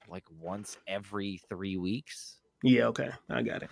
like 0.09 0.25
once 0.41 0.79
every 0.87 1.41
three 1.51 1.77
weeks. 1.77 2.37
yeah, 2.63 2.87
okay, 2.87 3.11
I 3.29 3.43
got 3.43 3.63
it. 3.63 3.71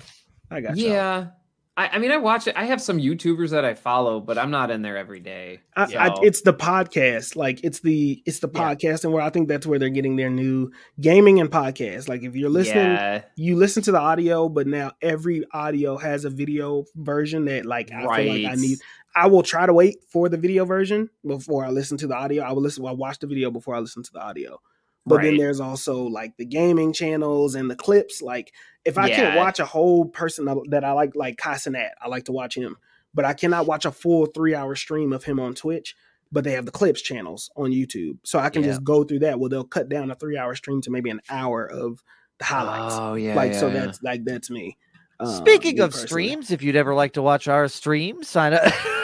I 0.51 0.61
got 0.61 0.77
you. 0.77 0.87
Yeah. 0.89 1.29
I, 1.79 1.89
I 1.89 1.99
mean, 1.99 2.11
I 2.11 2.17
watch 2.17 2.47
it. 2.47 2.57
I 2.57 2.65
have 2.65 2.81
some 2.81 2.99
YouTubers 2.99 3.51
that 3.51 3.65
I 3.67 3.75
follow, 3.75 4.19
but 4.19 4.39
I'm 4.39 4.51
not 4.51 4.71
in 4.71 4.81
there 4.81 4.97
every 4.97 5.21
day. 5.21 5.61
I, 5.77 5.83
I, 5.99 6.15
it's 6.23 6.41
the 6.41 6.55
podcast, 6.55 7.37
like 7.37 7.63
it's 7.63 7.81
the 7.81 8.23
it's 8.25 8.39
the 8.39 8.49
Yeah. 8.53 8.75
podcast, 8.75 9.05
and 9.05 9.13
where 9.13 9.23
I 9.23 9.29
think 9.29 9.47
that's 9.49 9.67
where 9.67 9.79
they're 9.79 9.91
getting 9.91 10.17
their 10.17 10.31
new 10.31 10.71
gaming 11.01 11.39
and 11.39 11.51
podcast. 11.51 12.09
Like 12.09 12.23
if 12.23 12.35
you're 12.35 12.49
listening, 12.49 12.93
Yeah, 12.93 13.23
you 13.37 13.57
listen 13.57 13.83
to 13.83 13.93
the 13.93 14.01
audio, 14.01 14.49
but 14.49 14.67
now 14.67 14.93
every 15.03 15.45
audio 15.53 15.99
has 15.99 16.25
a 16.25 16.31
video 16.31 16.85
version 16.95 17.45
that 17.45 17.67
like 17.67 17.93
I 17.93 18.01
feel 18.17 18.33
like 18.33 18.45
I 18.53 18.55
need. 18.55 18.79
I 19.15 19.27
will 19.27 19.43
try 19.43 19.67
to 19.67 19.73
wait 19.75 19.97
for 20.09 20.29
the 20.31 20.37
video 20.39 20.65
version 20.65 21.11
before 21.27 21.65
I 21.65 21.71
listen 21.71 21.97
to 21.99 22.07
the 22.07 22.15
audio. 22.15 22.43
I 22.43 22.53
will 22.53 22.63
listen. 22.63 22.87
I 22.87 22.93
watch 22.93 23.19
the 23.19 23.27
video 23.27 23.51
before 23.51 23.75
I 23.75 23.81
listen 23.81 24.03
to 24.03 24.13
the 24.13 24.21
audio. 24.21 24.61
But 25.07 25.23
then 25.23 25.37
there's 25.37 25.61
also 25.61 26.03
like 26.05 26.37
the 26.37 26.45
gaming 26.45 26.93
channels 26.93 27.55
and 27.55 27.71
the 27.71 27.77
clips. 27.77 28.21
Like 28.21 28.53
if 28.85 28.99
I 28.99 29.09
can't 29.09 29.37
watch 29.37 29.61
a 29.61 29.65
whole 29.65 30.07
person 30.07 30.45
that 30.71 30.85
I 30.85 30.93
like, 30.93 31.15
like 31.15 31.37
Casanat, 31.37 31.91
I 32.03 32.09
like 32.09 32.25
to 32.25 32.33
watch 32.33 32.57
him. 32.57 32.77
But 33.15 33.25
I 33.25 33.33
cannot 33.33 33.67
watch 33.67 33.85
a 33.85 33.93
full 33.93 34.27
three 34.27 34.55
hour 34.55 34.75
stream 34.75 35.13
of 35.13 35.25
him 35.25 35.39
on 35.41 35.55
Twitch. 35.55 35.95
But 36.33 36.43
they 36.43 36.53
have 36.53 36.67
the 36.67 36.73
clips 36.73 37.01
channels 37.03 37.51
on 37.57 37.71
YouTube, 37.71 38.19
so 38.25 38.41
I 38.41 38.51
can 38.51 38.63
Yeah. 38.63 38.71
just 38.71 38.83
go 38.83 39.05
through 39.05 39.21
that. 39.21 39.39
Well, 39.39 39.49
they'll 39.49 39.63
cut 39.63 39.89
down 39.89 40.11
a 40.11 40.17
three 40.17 40.37
hour 40.37 40.57
stream 40.57 40.81
to 40.83 40.91
maybe 40.91 41.09
an 41.09 41.21
hour 41.31 41.65
of 41.65 42.03
the 42.41 42.45
highlights 42.45 42.95
Oh 42.99 43.15
yeah. 43.15 43.35
like 43.37 43.55
so 43.55 43.69
yeah, 43.69 43.75
yeah. 43.75 43.81
that's 43.87 44.03
like 44.03 44.25
that's 44.25 44.51
me 44.51 44.77
Um, 45.21 45.29
Speaking 45.37 45.79
of 45.81 45.91
personally. 45.93 46.07
streams, 46.09 46.51
if 46.51 46.63
you'd 46.63 46.75
ever 46.77 46.95
like 46.95 47.13
to 47.13 47.23
watch 47.23 47.47
our 47.47 47.69
stream, 47.69 48.25
sign 48.25 48.55
up. 48.55 48.65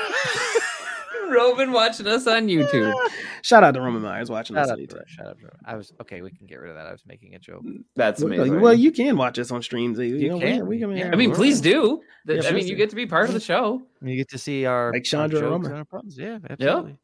Roman 1.33 1.73
watching 1.73 2.07
us 2.07 2.27
on 2.27 2.47
YouTube. 2.49 2.95
shout 3.43 3.65
out 3.65 3.73
to 3.75 3.81
roman 3.81 4.03
myers 4.03 4.31
watching 4.31 4.55
Shout 4.57 4.65
us 4.67 4.71
out 4.71 4.79
on 4.79 4.87
to 4.87 4.95
YouTube. 4.95 5.07
Shut 5.07 5.27
up. 5.27 5.37
Ro- 5.43 5.51
I 5.65 5.75
was 5.77 5.93
okay. 6.01 6.23
We 6.23 6.31
can 6.31 6.47
get 6.47 6.61
rid 6.61 6.71
of 6.71 6.77
that. 6.77 6.87
I 6.87 6.93
was 6.93 7.03
making 7.07 7.35
a 7.35 7.39
joke. 7.39 7.63
That's 7.97 8.23
well, 8.23 8.33
amazing. 8.33 8.61
well, 8.61 8.75
you 8.75 8.93
can 8.93 9.17
watch 9.17 9.39
us 9.39 9.51
on 9.51 9.63
streams 9.63 9.99
you, 9.99 10.05
You 10.17 10.29
know, 10.31 10.39
can. 10.41 10.67
we, 10.67 10.77
we 10.77 10.79
can 10.81 10.97
Yeah. 10.97 11.11
I 11.13 11.17
mean, 11.17 11.31
we're- 11.31 11.37
please 11.37 11.61
do. 11.61 12.01
Yeah, 12.27 12.35
I 12.37 12.39
mean, 12.41 12.53
please 12.53 12.71
you 12.71 12.77
get 12.77 12.91
to 12.91 12.97
be 12.97 13.07
part 13.07 13.29
of 13.29 13.35
the 13.35 13.41
show. 13.41 13.83
You 14.01 14.17
get 14.17 14.29
to 14.31 14.39
see 14.39 14.65
our 14.67 14.93
Like 14.93 15.05
Chandra 15.05 15.41
Roman. 15.43 15.71
and 15.71 15.79
our 15.79 15.85
problems. 15.85 16.17
Yeah, 16.19 16.39
absolutely. 16.49 16.97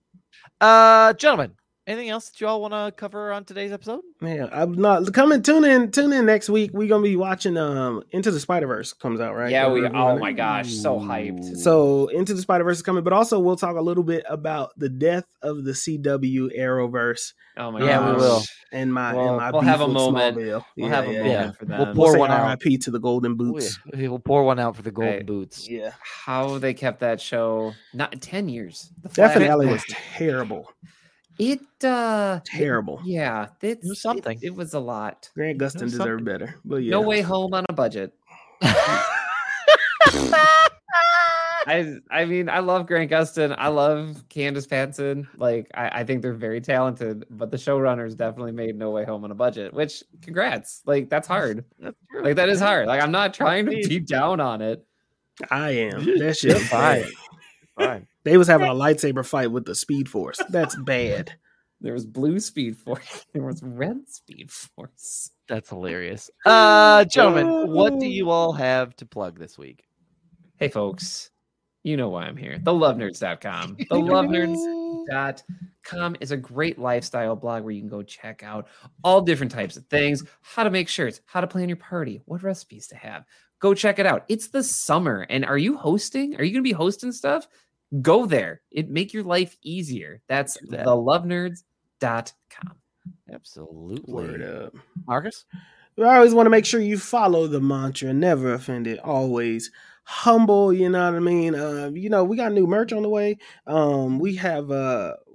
Uh, 0.60 1.12
gentlemen, 1.14 1.52
anything 1.88 2.08
else 2.10 2.28
that 2.28 2.40
you 2.40 2.46
all 2.46 2.60
want 2.60 2.72
to 2.74 2.92
cover 2.96 3.32
on 3.32 3.44
today's 3.44 3.72
episode? 3.72 4.00
man 4.20 4.48
i'm 4.52 4.72
not 4.74 5.12
coming 5.12 5.42
tune 5.42 5.64
in 5.64 5.90
tune 5.90 6.12
in 6.12 6.26
next 6.26 6.48
week 6.50 6.70
we're 6.74 6.88
gonna 6.88 7.02
be 7.02 7.16
watching 7.16 7.56
um 7.56 8.02
into 8.10 8.30
the 8.30 8.38
spider-verse 8.40 8.92
comes 8.94 9.20
out 9.20 9.34
right 9.34 9.50
Yeah, 9.50 9.70
we. 9.70 9.84
Oh 9.86 10.18
my 10.18 10.32
gosh, 10.32 10.72
so 10.72 10.98
hyped. 11.00 11.56
so 11.56 12.08
into 12.08 12.34
the 12.34 12.42
spider-verse 12.42 12.76
is 12.78 12.82
coming 12.82 13.02
but 13.04 13.12
also 13.12 13.38
we'll 13.40 13.56
talk 13.56 13.76
a 13.76 13.80
little 13.80 14.04
bit 14.04 14.24
about 14.28 14.70
the 14.76 14.88
death 14.88 15.24
of 15.42 15.64
the 15.64 15.72
cw 15.72 16.56
arrowverse 16.58 17.32
Oh 17.60 17.72
my 17.72 17.84
Yeah, 17.84 18.12
we 18.12 18.16
will. 18.18 18.42
and 18.70 18.94
my 18.94 19.12
Well, 19.14 19.28
and 19.30 19.36
my 19.38 19.50
we'll 19.50 19.62
have 19.62 19.80
a 19.80 19.88
moment. 19.88 20.36
Smallville. 20.36 20.64
We'll 20.76 20.88
have 20.90 21.08
a 21.08 21.12
yeah, 21.12 21.18
moment 21.18 21.32
yeah. 21.32 21.50
for 21.50 21.64
that. 21.64 21.78
We'll 21.80 21.94
pour 21.94 22.10
We'll 22.12 22.20
one 22.20 22.30
out. 22.30 22.62
RIP 22.64 22.80
to 22.82 22.92
the 22.92 23.00
golden 23.00 23.34
boots. 23.34 23.80
We, 23.86 23.90
boots 23.98 24.08
will 24.10 24.20
pour 24.20 24.44
one 24.44 24.60
out 24.60 24.76
for 24.76 24.82
the 24.82 24.92
golden 24.92 25.14
Right. 25.14 25.26
boots. 25.26 25.68
yeah 25.68 25.90
How 26.00 26.58
they 26.58 26.72
kept 26.72 27.00
that 27.00 27.20
show 27.20 27.72
not 27.92 28.20
ten 28.20 28.48
years. 28.48 28.92
The 29.02 29.08
finale 29.28 29.66
was 29.66 29.82
terrible 29.88 30.70
It 31.38 31.60
uh 31.84 32.40
terrible 32.44 33.00
Yeah, 33.04 33.46
it's, 33.62 33.86
was 33.88 34.00
something. 34.00 34.38
It, 34.42 34.48
it 34.48 34.54
was 34.54 34.74
a 34.74 34.80
lot. 34.80 35.30
grant 35.34 35.58
gustin 35.58 35.80
deserved 35.80 36.20
something. 36.20 36.24
better 36.24 36.56
but 36.64 36.76
yeah 36.82 36.90
No 36.90 37.00
way 37.02 37.20
home 37.20 37.54
on 37.54 37.64
a 37.68 37.72
budget. 37.72 38.12
I 41.66 41.98
I 42.10 42.24
mean 42.24 42.48
I 42.48 42.60
love 42.60 42.86
Grant 42.86 43.10
Gustin. 43.10 43.54
I 43.58 43.68
love 43.68 44.24
Candice 44.30 44.68
Patton. 44.68 45.28
Like 45.36 45.70
I, 45.74 46.00
I 46.00 46.04
think 46.04 46.22
they're 46.22 46.32
very 46.32 46.60
talented, 46.60 47.26
but 47.30 47.50
the 47.50 47.56
showrunners 47.58 48.16
definitely 48.16 48.52
made 48.52 48.74
No 48.76 48.90
Way 48.90 49.04
Home 49.04 49.22
on 49.24 49.30
a 49.30 49.34
budget. 49.34 49.74
Which 49.74 50.02
congrats. 50.22 50.80
Like 50.86 51.10
that's 51.10 51.28
hard. 51.28 51.64
That's 51.78 51.96
true. 52.10 52.24
Like 52.24 52.36
that 52.36 52.48
is 52.48 52.58
hard. 52.60 52.86
Like 52.86 53.02
I'm 53.02 53.12
not 53.12 53.34
trying 53.34 53.66
to 53.66 53.72
be 53.72 54.00
down 54.00 54.40
on 54.40 54.62
it. 54.62 54.84
I 55.50 55.70
am. 55.70 56.04
That 56.18 56.36
shit 56.38 56.56
Fine. 56.62 57.04
Fine. 57.76 58.06
They 58.28 58.36
was 58.36 58.46
having 58.46 58.68
a 58.68 58.74
lightsaber 58.74 59.24
fight 59.24 59.50
with 59.50 59.64
the 59.64 59.74
Speed 59.74 60.06
Force. 60.06 60.38
That's 60.50 60.76
bad. 60.84 61.32
There 61.80 61.94
was 61.94 62.04
blue 62.04 62.38
speed 62.40 62.76
force. 62.76 63.24
There 63.32 63.42
was 63.42 63.62
red 63.62 64.06
speed 64.06 64.50
force. 64.50 65.30
That's 65.48 65.70
hilarious. 65.70 66.30
Uh, 66.44 67.06
gentlemen, 67.06 67.72
what 67.72 67.98
do 67.98 68.06
you 68.06 68.28
all 68.28 68.52
have 68.52 68.94
to 68.96 69.06
plug 69.06 69.38
this 69.38 69.56
week? 69.56 69.84
Hey 70.56 70.68
folks, 70.68 71.30
you 71.84 71.96
know 71.96 72.10
why 72.10 72.24
I'm 72.24 72.36
here. 72.36 72.58
TheLoveNerds.com. 72.64 73.76
TheLoveNerds.com 73.76 76.16
is 76.20 76.32
a 76.32 76.36
great 76.36 76.78
lifestyle 76.78 77.34
blog 77.34 77.62
where 77.62 77.72
you 77.72 77.80
can 77.80 77.88
go 77.88 78.02
check 78.02 78.42
out 78.42 78.68
all 79.04 79.22
different 79.22 79.52
types 79.52 79.78
of 79.78 79.86
things, 79.86 80.22
how 80.42 80.64
to 80.64 80.70
make 80.70 80.88
shirts, 80.88 81.22
how 81.24 81.40
to 81.40 81.46
plan 81.46 81.70
your 81.70 81.76
party, 81.76 82.20
what 82.26 82.42
recipes 82.42 82.88
to 82.88 82.96
have. 82.96 83.24
Go 83.60 83.72
check 83.72 83.98
it 83.98 84.06
out. 84.06 84.24
It's 84.28 84.48
the 84.48 84.62
summer. 84.62 85.26
And 85.30 85.46
are 85.46 85.58
you 85.58 85.78
hosting? 85.78 86.36
Are 86.36 86.44
you 86.44 86.52
going 86.52 86.62
to 86.62 86.68
be 86.68 86.72
hosting 86.72 87.12
stuff? 87.12 87.48
Go 88.02 88.26
there. 88.26 88.60
It 88.70 88.90
make 88.90 89.12
your 89.14 89.22
life 89.24 89.56
easier. 89.62 90.20
That's 90.28 90.58
Do 90.58 90.66
that. 90.76 90.86
thelovenerds.com. 90.86 92.76
Absolutely. 93.32 94.12
Word 94.12 94.42
up. 94.42 94.74
Marcus? 95.06 95.44
We 95.96 96.04
always 96.04 96.34
want 96.34 96.46
to 96.46 96.50
make 96.50 96.64
sure 96.64 96.80
you 96.80 96.98
follow 96.98 97.46
the 97.46 97.60
mantra, 97.60 98.12
never 98.12 98.52
offended, 98.52 98.98
always 99.00 99.70
humble. 100.04 100.72
You 100.72 100.88
know 100.88 101.04
what 101.10 101.16
I 101.16 101.20
mean? 101.20 101.54
Uh, 101.54 101.90
you 101.92 102.08
know, 102.08 102.24
we 102.24 102.36
got 102.36 102.52
new 102.52 102.66
merch 102.66 102.92
on 102.92 103.02
the 103.02 103.08
way. 103.08 103.38
Um, 103.66 104.18
we 104.18 104.36
have 104.36 104.70
uh 104.70 105.14
what? 105.26 105.27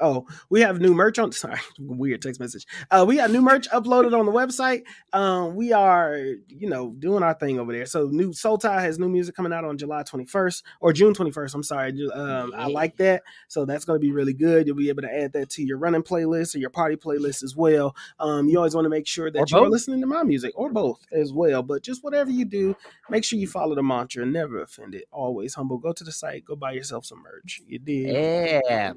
Oh, 0.00 0.26
we 0.48 0.60
have 0.62 0.80
new 0.80 0.94
merch 0.94 1.18
on. 1.18 1.32
Sorry, 1.40 1.58
weird 1.78 2.22
text 2.22 2.40
message. 2.40 2.66
Uh, 2.90 3.04
we 3.06 3.16
got 3.16 3.30
new 3.30 3.42
merch 3.42 3.68
uploaded 3.70 4.18
on 4.18 4.26
the 4.26 4.32
website. 4.32 4.84
Um, 5.12 5.54
we 5.54 5.72
are, 5.72 6.16
you 6.48 6.68
know, 6.68 6.90
doing 6.98 7.22
our 7.22 7.34
thing 7.34 7.58
over 7.58 7.72
there. 7.72 7.86
So, 7.86 8.06
new 8.06 8.32
Soul 8.32 8.58
Tie 8.58 8.82
has 8.82 8.98
new 8.98 9.08
music 9.08 9.34
coming 9.34 9.52
out 9.52 9.64
on 9.64 9.78
July 9.78 10.02
21st 10.02 10.62
or 10.80 10.92
June 10.92 11.14
21st. 11.14 11.54
I'm 11.54 11.62
sorry. 11.62 12.10
Um, 12.12 12.52
I 12.56 12.66
like 12.66 12.96
that. 12.96 13.22
So 13.48 13.64
that's 13.64 13.84
going 13.84 13.98
to 13.98 14.00
be 14.00 14.12
really 14.12 14.32
good. 14.32 14.66
You'll 14.66 14.76
be 14.76 14.88
able 14.88 15.02
to 15.02 15.14
add 15.14 15.32
that 15.32 15.50
to 15.50 15.62
your 15.62 15.78
running 15.78 16.02
playlist 16.02 16.54
or 16.54 16.58
your 16.58 16.70
party 16.70 16.96
playlist 16.96 17.42
as 17.42 17.56
well. 17.56 17.94
Um, 18.18 18.48
you 18.48 18.58
always 18.58 18.74
want 18.74 18.84
to 18.84 18.90
make 18.90 19.06
sure 19.06 19.30
that 19.30 19.50
you're 19.50 19.68
listening 19.68 20.00
to 20.00 20.06
my 20.06 20.22
music 20.22 20.52
or 20.54 20.70
both 20.70 21.04
as 21.12 21.32
well. 21.32 21.62
But 21.62 21.82
just 21.82 22.04
whatever 22.04 22.30
you 22.30 22.44
do, 22.44 22.76
make 23.08 23.24
sure 23.24 23.38
you 23.38 23.46
follow 23.46 23.74
the 23.74 23.82
mantra. 23.82 24.24
Never 24.26 24.62
offended, 24.62 25.04
always 25.10 25.54
humble. 25.54 25.78
Go 25.78 25.92
to 25.92 26.04
the 26.04 26.12
site. 26.12 26.44
Go 26.44 26.56
buy 26.56 26.72
yourself 26.72 27.04
some 27.04 27.22
merch. 27.22 27.62
You 27.66 27.78
did. 27.78 28.08
Yeah, 28.14 28.60
yeah, 28.68 28.92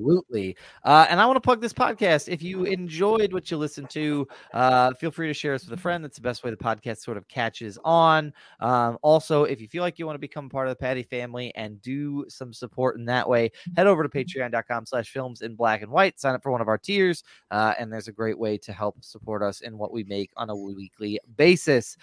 absolutely. 0.00 0.56
Uh, 0.84 1.06
and 1.08 1.20
I 1.20 1.26
want 1.26 1.36
to 1.36 1.40
plug 1.40 1.60
this 1.60 1.72
podcast. 1.72 2.28
If 2.28 2.42
you 2.42 2.64
enjoyed 2.64 3.32
what 3.32 3.50
you 3.50 3.56
listened 3.56 3.90
to, 3.90 4.26
uh, 4.54 4.94
feel 4.94 5.10
free 5.10 5.28
to 5.28 5.34
share 5.34 5.54
us 5.54 5.64
with 5.64 5.78
a 5.78 5.80
friend. 5.80 6.02
That's 6.02 6.16
the 6.16 6.22
best 6.22 6.42
way 6.42 6.50
the 6.50 6.56
podcast 6.56 6.98
sort 6.98 7.16
of 7.16 7.28
catches 7.28 7.78
on. 7.84 8.32
Um, 8.60 8.98
also, 9.02 9.44
if 9.44 9.60
you 9.60 9.68
feel 9.68 9.82
like 9.82 9.98
you 9.98 10.06
want 10.06 10.14
to 10.14 10.20
become 10.20 10.48
part 10.48 10.68
of 10.68 10.72
the 10.72 10.76
Patty 10.76 11.02
family 11.02 11.52
and 11.54 11.80
do 11.82 12.24
some 12.28 12.52
support 12.52 12.96
in 12.96 13.04
that 13.06 13.28
way, 13.28 13.50
head 13.76 13.86
over 13.86 14.02
to 14.02 14.08
patreon.com 14.08 14.86
slash 14.86 15.10
films 15.10 15.42
in 15.42 15.54
black 15.54 15.82
and 15.82 15.90
white. 15.90 16.18
Sign 16.18 16.34
up 16.34 16.42
for 16.42 16.52
one 16.52 16.60
of 16.60 16.68
our 16.68 16.78
tiers. 16.78 17.22
Uh, 17.50 17.74
and 17.78 17.92
there's 17.92 18.08
a 18.08 18.12
great 18.12 18.38
way 18.38 18.56
to 18.58 18.72
help 18.72 19.04
support 19.04 19.42
us 19.42 19.60
in 19.60 19.76
what 19.76 19.92
we 19.92 20.04
make 20.04 20.30
on 20.36 20.50
a 20.50 20.56
weekly 20.56 21.18
basis. 21.36 21.96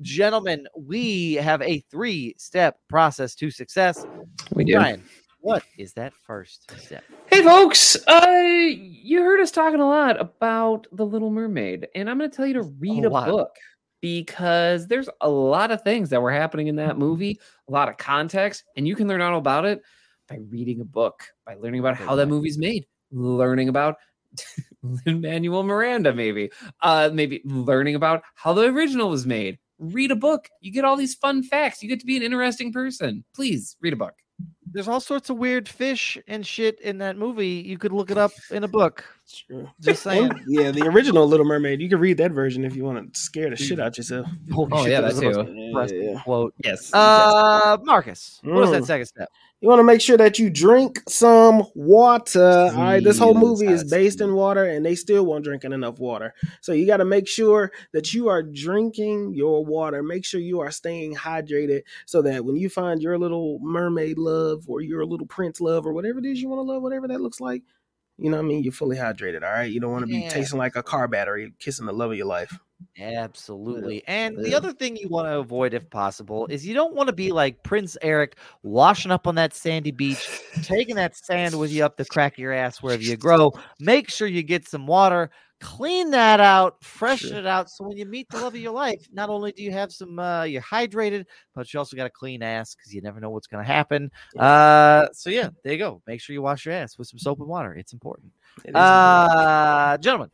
Gentlemen, 0.00 0.66
we 0.76 1.34
have 1.34 1.60
a 1.62 1.80
three 1.90 2.34
step 2.38 2.78
process 2.88 3.34
to 3.34 3.50
success. 3.50 4.06
We 4.54 4.64
do. 4.64 4.74
Bryan, 4.74 5.02
what 5.42 5.64
is 5.76 5.92
that 5.94 6.14
first 6.14 6.70
step? 6.80 7.04
Hey, 7.26 7.42
folks. 7.42 7.96
Uh, 8.06 8.68
you 8.70 9.22
heard 9.22 9.40
us 9.40 9.50
talking 9.50 9.80
a 9.80 9.88
lot 9.88 10.18
about 10.20 10.86
The 10.92 11.04
Little 11.04 11.30
Mermaid, 11.30 11.88
and 11.94 12.08
I'm 12.08 12.16
going 12.16 12.30
to 12.30 12.36
tell 12.36 12.46
you 12.46 12.54
to 12.54 12.62
read 12.62 13.04
A 13.04 13.08
a, 13.08 13.10
book 13.10 13.56
because 14.00 14.86
there's 14.86 15.08
a 15.20 15.28
lot 15.28 15.72
of 15.72 15.82
things 15.82 16.10
that 16.10 16.22
were 16.22 16.30
happening 16.30 16.68
in 16.68 16.76
that 16.76 16.96
movie, 16.96 17.40
a 17.68 17.72
lot 17.72 17.88
of 17.88 17.96
context, 17.98 18.64
and 18.76 18.86
you 18.86 18.94
can 18.94 19.08
learn 19.08 19.20
all 19.20 19.36
about 19.36 19.64
it 19.64 19.82
by 20.28 20.38
reading 20.48 20.80
a 20.80 20.84
book, 20.84 21.24
by 21.44 21.54
learning 21.56 21.80
about 21.80 21.96
how 21.96 22.14
that 22.14 22.28
movie's 22.28 22.56
made, 22.56 22.86
learning 23.10 23.68
about 23.68 23.96
Lin 24.82 25.20
Manuel 25.20 25.64
Miranda, 25.64 26.14
maybe, 26.14 26.50
uh, 26.82 27.10
maybe 27.12 27.42
learning 27.44 27.96
about 27.96 28.22
how 28.36 28.52
the 28.52 28.62
original 28.62 29.10
was 29.10 29.26
made, 29.26 29.58
read 29.80 30.12
a 30.12 30.16
book. 30.16 30.48
You 30.60 30.70
get 30.70 30.84
all 30.84 30.96
these 30.96 31.16
fun 31.16 31.42
facts. 31.42 31.82
You 31.82 31.88
get 31.88 31.98
to 31.98 32.06
be 32.06 32.16
an 32.16 32.22
interesting 32.22 32.72
person. 32.72 33.24
Please 33.34 33.76
read 33.80 33.92
a 33.92 33.96
book. 33.96 34.14
There's 34.72 34.88
all 34.88 35.00
sorts 35.00 35.30
of 35.30 35.36
weird 35.38 35.68
fish 35.68 36.18
and 36.26 36.46
shit 36.46 36.80
in 36.80 36.98
that 36.98 37.16
movie. 37.16 37.62
You 37.66 37.78
could 37.78 37.92
look 37.92 38.10
it 38.10 38.18
up 38.18 38.30
in 38.50 38.64
a 38.64 38.68
book. 38.68 39.04
Sure. 39.26 39.70
Just 39.80 40.02
saying. 40.04 40.30
And, 40.30 40.40
yeah, 40.46 40.70
the 40.70 40.82
original 40.88 41.26
Little 41.26 41.46
Mermaid. 41.46 41.80
You 41.80 41.88
can 41.88 41.98
read 42.00 42.16
that 42.18 42.32
version 42.32 42.64
if 42.64 42.74
you 42.74 42.84
want 42.84 43.12
to 43.14 43.18
scare 43.20 43.50
the 43.50 43.56
shit 43.56 43.78
out 43.80 43.96
yourself. 43.96 44.26
Holy 44.52 44.70
Oh, 44.72 44.82
shit, 44.82 44.92
yeah, 44.92 45.00
that 45.00 45.06
was 45.14 45.20
that 45.20 45.46
too. 45.46 45.94
Yeah, 45.96 46.12
yeah. 46.12 46.22
quote. 46.22 46.54
Yes. 46.64 46.92
Uh, 46.92 47.76
Marcus, 47.82 48.40
what 48.42 48.54
was 48.54 48.70
that 48.70 48.82
Mm. 48.82 48.86
second 48.86 49.06
step? 49.06 49.28
You 49.62 49.68
want 49.68 49.78
to 49.78 49.84
make 49.84 50.00
sure 50.00 50.16
that 50.16 50.40
you 50.40 50.50
drink 50.50 51.00
some 51.08 51.62
water. 51.76 52.72
All 52.74 52.82
right, 52.82 53.02
this 53.02 53.16
whole 53.16 53.34
movie 53.34 53.68
is 53.68 53.84
based 53.84 54.20
in 54.20 54.34
water, 54.34 54.64
and 54.64 54.84
they 54.84 54.96
still 54.96 55.24
won't 55.24 55.44
drinking 55.44 55.70
enough 55.70 56.00
water. 56.00 56.34
So 56.60 56.72
you 56.72 56.84
got 56.84 56.96
to 56.96 57.04
make 57.04 57.28
sure 57.28 57.70
that 57.92 58.12
you 58.12 58.28
are 58.28 58.42
drinking 58.42 59.34
your 59.34 59.64
water. 59.64 60.02
Make 60.02 60.24
sure 60.24 60.40
you 60.40 60.58
are 60.58 60.72
staying 60.72 61.14
hydrated, 61.14 61.82
so 62.06 62.22
that 62.22 62.44
when 62.44 62.56
you 62.56 62.68
find 62.68 63.00
your 63.00 63.16
little 63.18 63.60
mermaid 63.62 64.18
love 64.18 64.68
or 64.68 64.80
your 64.80 65.06
little 65.06 65.28
prince 65.28 65.60
love 65.60 65.86
or 65.86 65.92
whatever 65.92 66.18
it 66.18 66.26
is 66.26 66.42
you 66.42 66.48
want 66.48 66.58
to 66.58 66.64
love, 66.72 66.82
whatever 66.82 67.06
that 67.06 67.20
looks 67.20 67.40
like, 67.40 67.62
you 68.18 68.30
know 68.30 68.38
what 68.38 68.44
I 68.44 68.48
mean. 68.48 68.64
You're 68.64 68.72
fully 68.72 68.96
hydrated. 68.96 69.44
All 69.44 69.52
right, 69.52 69.70
you 69.70 69.78
don't 69.78 69.92
want 69.92 70.04
to 70.04 70.12
Yeah. 70.12 70.22
be 70.22 70.28
tasting 70.28 70.58
like 70.58 70.74
a 70.74 70.82
car 70.82 71.06
battery, 71.06 71.52
kissing 71.60 71.86
the 71.86 71.92
love 71.92 72.10
of 72.10 72.16
your 72.16 72.26
life. 72.26 72.58
Absolutely. 72.98 74.02
And 74.06 74.36
the 74.36 74.54
other 74.54 74.72
thing 74.72 74.96
you 74.96 75.08
want 75.08 75.26
to 75.26 75.38
avoid, 75.38 75.74
if 75.74 75.88
possible, 75.90 76.46
is 76.46 76.66
you 76.66 76.74
don't 76.74 76.94
want 76.94 77.08
to 77.08 77.12
be 77.12 77.32
like 77.32 77.62
Prince 77.62 77.96
Eric 78.02 78.36
washing 78.62 79.10
up 79.10 79.26
on 79.26 79.34
that 79.36 79.54
sandy 79.54 79.90
beach, 79.90 80.40
taking 80.62 80.94
that 80.96 81.16
sand 81.16 81.58
with 81.58 81.72
you 81.72 81.84
up 81.84 81.96
the 81.96 82.04
crack 82.04 82.34
of 82.34 82.38
your 82.38 82.52
ass 82.52 82.82
wherever 82.82 83.02
you 83.02 83.16
grow. 83.16 83.52
Make 83.80 84.10
sure 84.10 84.26
you 84.28 84.42
get 84.42 84.68
some 84.68 84.86
water, 84.86 85.30
clean 85.60 86.10
that 86.10 86.40
out, 86.40 86.82
freshen 86.82 87.30
Sure. 87.30 87.38
it 87.38 87.46
out. 87.46 87.70
So 87.70 87.84
when 87.86 87.96
you 87.96 88.04
meet 88.04 88.28
the 88.30 88.38
love 88.38 88.54
of 88.54 88.60
your 88.60 88.72
life, 88.72 89.06
not 89.12 89.28
only 89.30 89.52
do 89.52 89.62
you 89.62 89.70
have 89.72 89.92
some, 89.92 90.18
uh, 90.18 90.42
you're 90.42 90.60
hydrated, 90.62 91.24
but 91.54 91.72
you 91.72 91.78
also 91.78 91.96
got 91.96 92.06
a 92.06 92.10
clean 92.10 92.42
ass 92.42 92.74
because 92.74 92.92
you 92.92 93.00
never 93.00 93.20
know 93.20 93.30
what's 93.30 93.46
going 93.46 93.64
to 93.64 93.72
happen. 93.72 94.10
Uh, 94.38 95.06
so 95.12 95.30
yeah, 95.30 95.50
there 95.62 95.72
you 95.72 95.78
go. 95.78 96.02
Make 96.06 96.20
sure 96.20 96.34
you 96.34 96.42
wash 96.42 96.66
your 96.66 96.74
ass 96.74 96.98
with 96.98 97.08
some 97.08 97.18
soap 97.18 97.38
and 97.40 97.48
water. 97.48 97.74
It's 97.74 97.92
important. 97.92 98.32
It 98.64 98.70
is 98.70 98.74
important. 98.74 98.76
Uh, 98.76 99.98
gentlemen, 99.98 100.30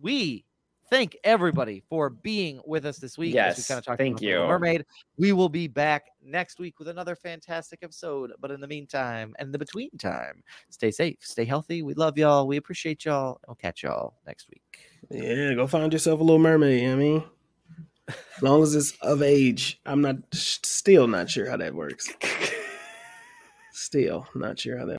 we 0.00 0.44
thank 0.90 1.16
everybody 1.24 1.82
for 1.88 2.10
being 2.10 2.60
with 2.66 2.84
us 2.84 2.98
this 2.98 3.16
week. 3.16 3.34
as 3.36 3.56
we 3.56 3.60
Yes, 3.60 3.68
kind 3.68 3.78
of 3.78 3.84
talked 3.84 3.98
thank 3.98 4.16
about 4.16 4.22
you. 4.22 4.38
Mermaid. 4.40 4.84
We 5.16 5.32
will 5.32 5.48
be 5.48 5.68
back 5.68 6.06
next 6.22 6.58
week 6.58 6.78
with 6.78 6.88
another 6.88 7.16
fantastic 7.16 7.80
episode. 7.82 8.32
But 8.40 8.50
in 8.50 8.60
the 8.60 8.68
meantime, 8.68 9.34
and 9.38 9.52
the 9.52 9.58
between 9.58 9.90
time, 9.98 10.42
stay 10.68 10.90
safe, 10.90 11.18
stay 11.20 11.44
healthy. 11.44 11.82
We 11.82 11.94
love 11.94 12.18
y'all. 12.18 12.46
We 12.46 12.56
appreciate 12.56 13.04
y'all. 13.04 13.40
We'll 13.46 13.54
catch 13.54 13.82
y'all 13.82 14.14
next 14.26 14.48
week. 14.48 14.62
Yeah, 15.10 15.54
go 15.54 15.66
find 15.66 15.92
yourself 15.92 16.20
a 16.20 16.22
little 16.22 16.38
mermaid. 16.38 16.82
You 16.82 16.88
know 16.88 16.96
what 16.96 17.02
I 17.02 17.04
mean, 17.04 17.24
as 18.36 18.42
long 18.42 18.62
as 18.62 18.74
it's 18.74 18.92
of 19.00 19.22
age, 19.22 19.80
I'm 19.86 20.02
not 20.02 20.16
still 20.32 21.06
not 21.06 21.30
sure 21.30 21.48
how 21.48 21.56
that 21.56 21.74
works. 21.74 22.12
Still 23.72 24.26
not 24.34 24.58
sure 24.58 24.76
how 24.76 24.84
that. 24.84 24.88